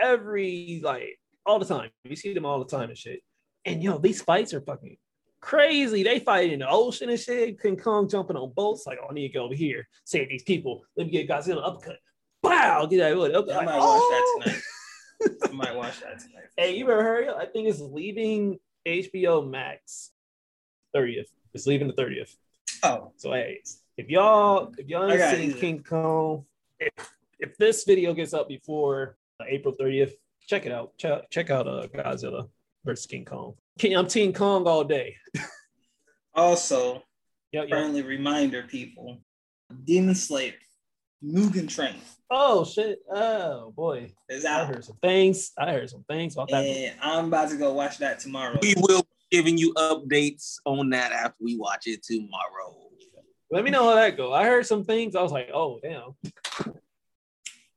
every 0.00 0.80
like 0.82 1.18
all 1.44 1.58
the 1.58 1.64
time. 1.64 1.90
You 2.04 2.16
see 2.16 2.34
them 2.34 2.46
all 2.46 2.58
the 2.58 2.76
time 2.76 2.88
and 2.90 2.98
shit. 2.98 3.20
And 3.64 3.82
yo, 3.82 3.98
these 3.98 4.22
fights 4.22 4.54
are 4.54 4.60
fucking 4.60 4.96
crazy. 5.40 6.02
They 6.02 6.18
fight 6.18 6.52
in 6.52 6.60
the 6.60 6.68
ocean 6.68 7.08
and 7.08 7.18
shit. 7.18 7.60
King 7.60 7.76
Kong 7.76 8.08
jumping 8.08 8.36
on 8.36 8.52
boats, 8.54 8.86
like, 8.86 8.98
oh, 9.02 9.08
I 9.10 9.14
need 9.14 9.28
to 9.28 9.34
go 9.34 9.44
over 9.44 9.54
here, 9.54 9.88
save 10.04 10.28
these 10.28 10.42
people. 10.42 10.82
Let 10.96 11.06
me 11.06 11.12
get 11.12 11.28
Godzilla 11.28 11.66
uppercut. 11.66 11.98
Wow, 12.42 12.86
get 12.86 12.98
that 12.98 13.12
of 13.12 13.46
Yeah, 13.48 13.58
I 13.58 13.64
might 13.64 13.78
oh! 13.78 13.94
watch 13.94 14.10
that 14.10 14.24
oh! 14.24 14.40
tonight. 14.42 14.62
I 15.50 15.52
might 15.52 15.76
watch 15.76 16.00
that 16.00 16.20
tonight. 16.20 16.44
Hey, 16.56 16.76
you 16.76 16.84
ever 16.84 17.02
heard? 17.02 17.28
I 17.28 17.46
think 17.46 17.68
it's 17.68 17.80
leaving 17.80 18.58
HBO 18.86 19.48
Max 19.48 20.12
30th. 20.94 21.26
It's 21.54 21.66
leaving 21.66 21.88
the 21.88 21.94
30th. 21.94 22.34
Oh, 22.82 23.12
So 23.16 23.32
hey, 23.32 23.62
if 23.96 24.08
y'all 24.08 24.72
if 24.78 24.86
y'all 24.88 25.04
I 25.08 25.12
ain't 25.12 25.18
got 25.18 25.34
seen 25.36 25.50
it. 25.50 25.56
King 25.60 25.82
Kong, 25.82 26.44
if, 26.78 26.92
if 27.38 27.56
this 27.58 27.84
video 27.84 28.12
gets 28.14 28.34
up 28.34 28.48
before 28.48 29.16
uh, 29.40 29.44
April 29.48 29.74
30th, 29.78 30.12
check 30.46 30.66
it 30.66 30.72
out. 30.72 30.96
Check, 30.98 31.30
check 31.30 31.50
out 31.50 31.66
uh, 31.66 31.86
Godzilla 31.88 32.48
versus 32.84 33.06
King 33.06 33.24
Kong. 33.24 33.54
King, 33.78 33.96
I'm 33.96 34.06
Team 34.06 34.32
Kong 34.32 34.66
all 34.66 34.84
day. 34.84 35.16
also, 36.34 37.02
Yep, 37.52 37.68
yep. 37.68 37.68
friendly 37.68 38.02
reminder, 38.02 38.64
people. 38.64 39.18
Demon 39.84 40.14
Slayer, 40.14 40.54
Mugen 41.24 41.68
Train 41.68 41.96
Oh 42.28 42.64
shit! 42.64 42.98
Oh 43.08 43.72
boy, 43.76 44.12
is 44.28 44.44
I 44.44 44.60
out, 44.60 44.66
heard 44.68 44.84
some 44.84 44.96
things. 45.00 45.52
I 45.56 45.72
heard 45.72 45.88
some 45.88 46.04
things 46.08 46.34
about 46.34 46.48
that. 46.50 46.64
movie. 46.64 46.86
and 46.86 46.98
I'm 47.00 47.26
about 47.26 47.50
to 47.50 47.56
go 47.56 47.72
watch 47.72 47.98
that 47.98 48.18
tomorrow. 48.18 48.58
We 48.60 48.74
will 48.78 49.02
be 49.02 49.36
giving 49.36 49.56
you 49.56 49.72
updates 49.74 50.56
on 50.64 50.90
that 50.90 51.12
after 51.12 51.36
we 51.40 51.56
watch 51.56 51.86
it 51.86 52.02
tomorrow. 52.02 52.74
Let 53.50 53.64
me 53.64 53.70
know 53.70 53.84
how 53.84 53.94
that 53.94 54.16
go. 54.16 54.32
I 54.32 54.44
heard 54.44 54.66
some 54.66 54.84
things. 54.84 55.14
I 55.14 55.22
was 55.22 55.32
like, 55.32 55.50
oh 55.52 55.80
damn. 55.82 56.14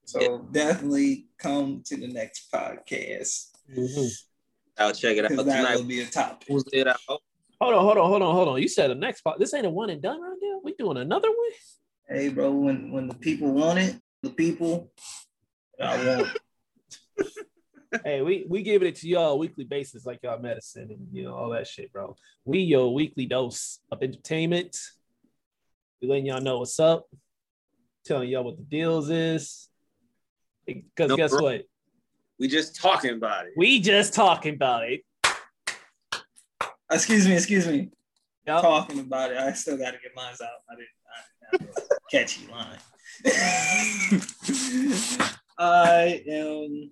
So 0.06 0.40
definitely 0.52 1.28
come 1.38 1.84
to 1.86 1.96
the 1.96 2.08
next 2.08 2.52
podcast 2.52 3.50
mm-hmm. 3.72 4.08
I'll 4.78 4.94
check 4.94 5.18
it 5.18 5.26
out 5.26 5.32
that 5.32 5.44
tonight. 5.44 5.76
will 5.76 5.84
be 5.84 6.02
a 6.02 6.06
topic. 6.06 6.48
Who's 6.48 6.64
it 6.72 6.88
out? 6.88 6.98
Hold 7.08 7.22
on, 7.62 7.84
hold 7.84 7.98
on, 7.98 8.10
hold 8.10 8.22
on, 8.22 8.34
hold 8.34 8.48
on. 8.48 8.62
You 8.62 8.70
said 8.70 8.90
the 8.90 8.96
next 8.96 9.22
part. 9.22 9.38
This 9.38 9.54
ain't 9.54 9.66
a 9.66 9.70
one 9.70 9.90
and 9.90 10.02
done 10.02 10.22
right 10.22 10.38
now. 10.41 10.62
We 10.64 10.74
doing 10.74 10.98
another 10.98 11.28
one. 11.28 11.52
Hey, 12.08 12.30
bro, 12.30 12.52
when 12.52 12.91
when 12.91 13.08
the 13.08 13.16
people 13.16 13.52
want 13.52 13.80
it, 13.80 13.98
the 14.24 14.30
people, 14.30 14.91
I 15.82 16.06
want. 16.06 16.38
hey, 18.06 18.22
we 18.22 18.46
we 18.48 18.62
giving 18.62 18.88
it 18.88 18.96
to 18.98 19.08
y'all 19.08 19.38
weekly 19.38 19.66
basis, 19.66 20.06
like 20.06 20.20
y'all 20.24 20.40
medicine 20.40 20.90
and 20.91 21.08
you 21.12 21.24
know 21.24 21.36
all 21.36 21.50
that 21.50 21.68
shit, 21.68 21.91
bro. 21.91 22.16
We 22.46 22.60
your 22.60 22.94
weekly 22.94 23.26
dose 23.26 23.80
of 23.91 24.02
entertainment. 24.02 24.78
We 26.01 26.07
letting 26.07 26.26
y'all 26.26 26.41
know 26.41 26.57
what's 26.59 26.80
up, 26.80 27.07
telling 28.05 28.30
y'all 28.30 28.43
what 28.43 28.57
the 28.57 28.63
deals 28.63 29.09
is. 29.09 29.67
Because 30.65 31.09
No, 31.09 31.17
guess 31.17 31.31
bro. 31.31 31.41
what? 31.43 31.63
We 32.39 32.47
just 32.47 32.76
talking 32.76 33.15
about 33.15 33.47
it. 33.47 33.53
We 33.57 33.80
just 33.81 34.13
talking 34.13 34.53
about 34.53 34.84
it. 34.89 35.01
Excuse 36.91 37.27
me, 37.27 37.34
excuse 37.34 37.67
me. 37.67 37.89
Yup. 38.47 38.61
Talking 38.61 38.99
about 38.99 39.31
it, 39.31 39.38
I 39.38 39.51
still 39.53 39.77
got 39.77 39.91
to 39.91 39.97
get 40.01 40.11
mine 40.15 40.34
out. 40.41 40.49
I 40.69 40.76
didn't, 40.76 40.88
I 41.51 41.57
didn't 41.57 41.76
have 41.76 41.88
a 41.91 41.97
catchy 42.09 42.47
line. 42.47 42.80
I 45.59 46.23
am 46.27 46.91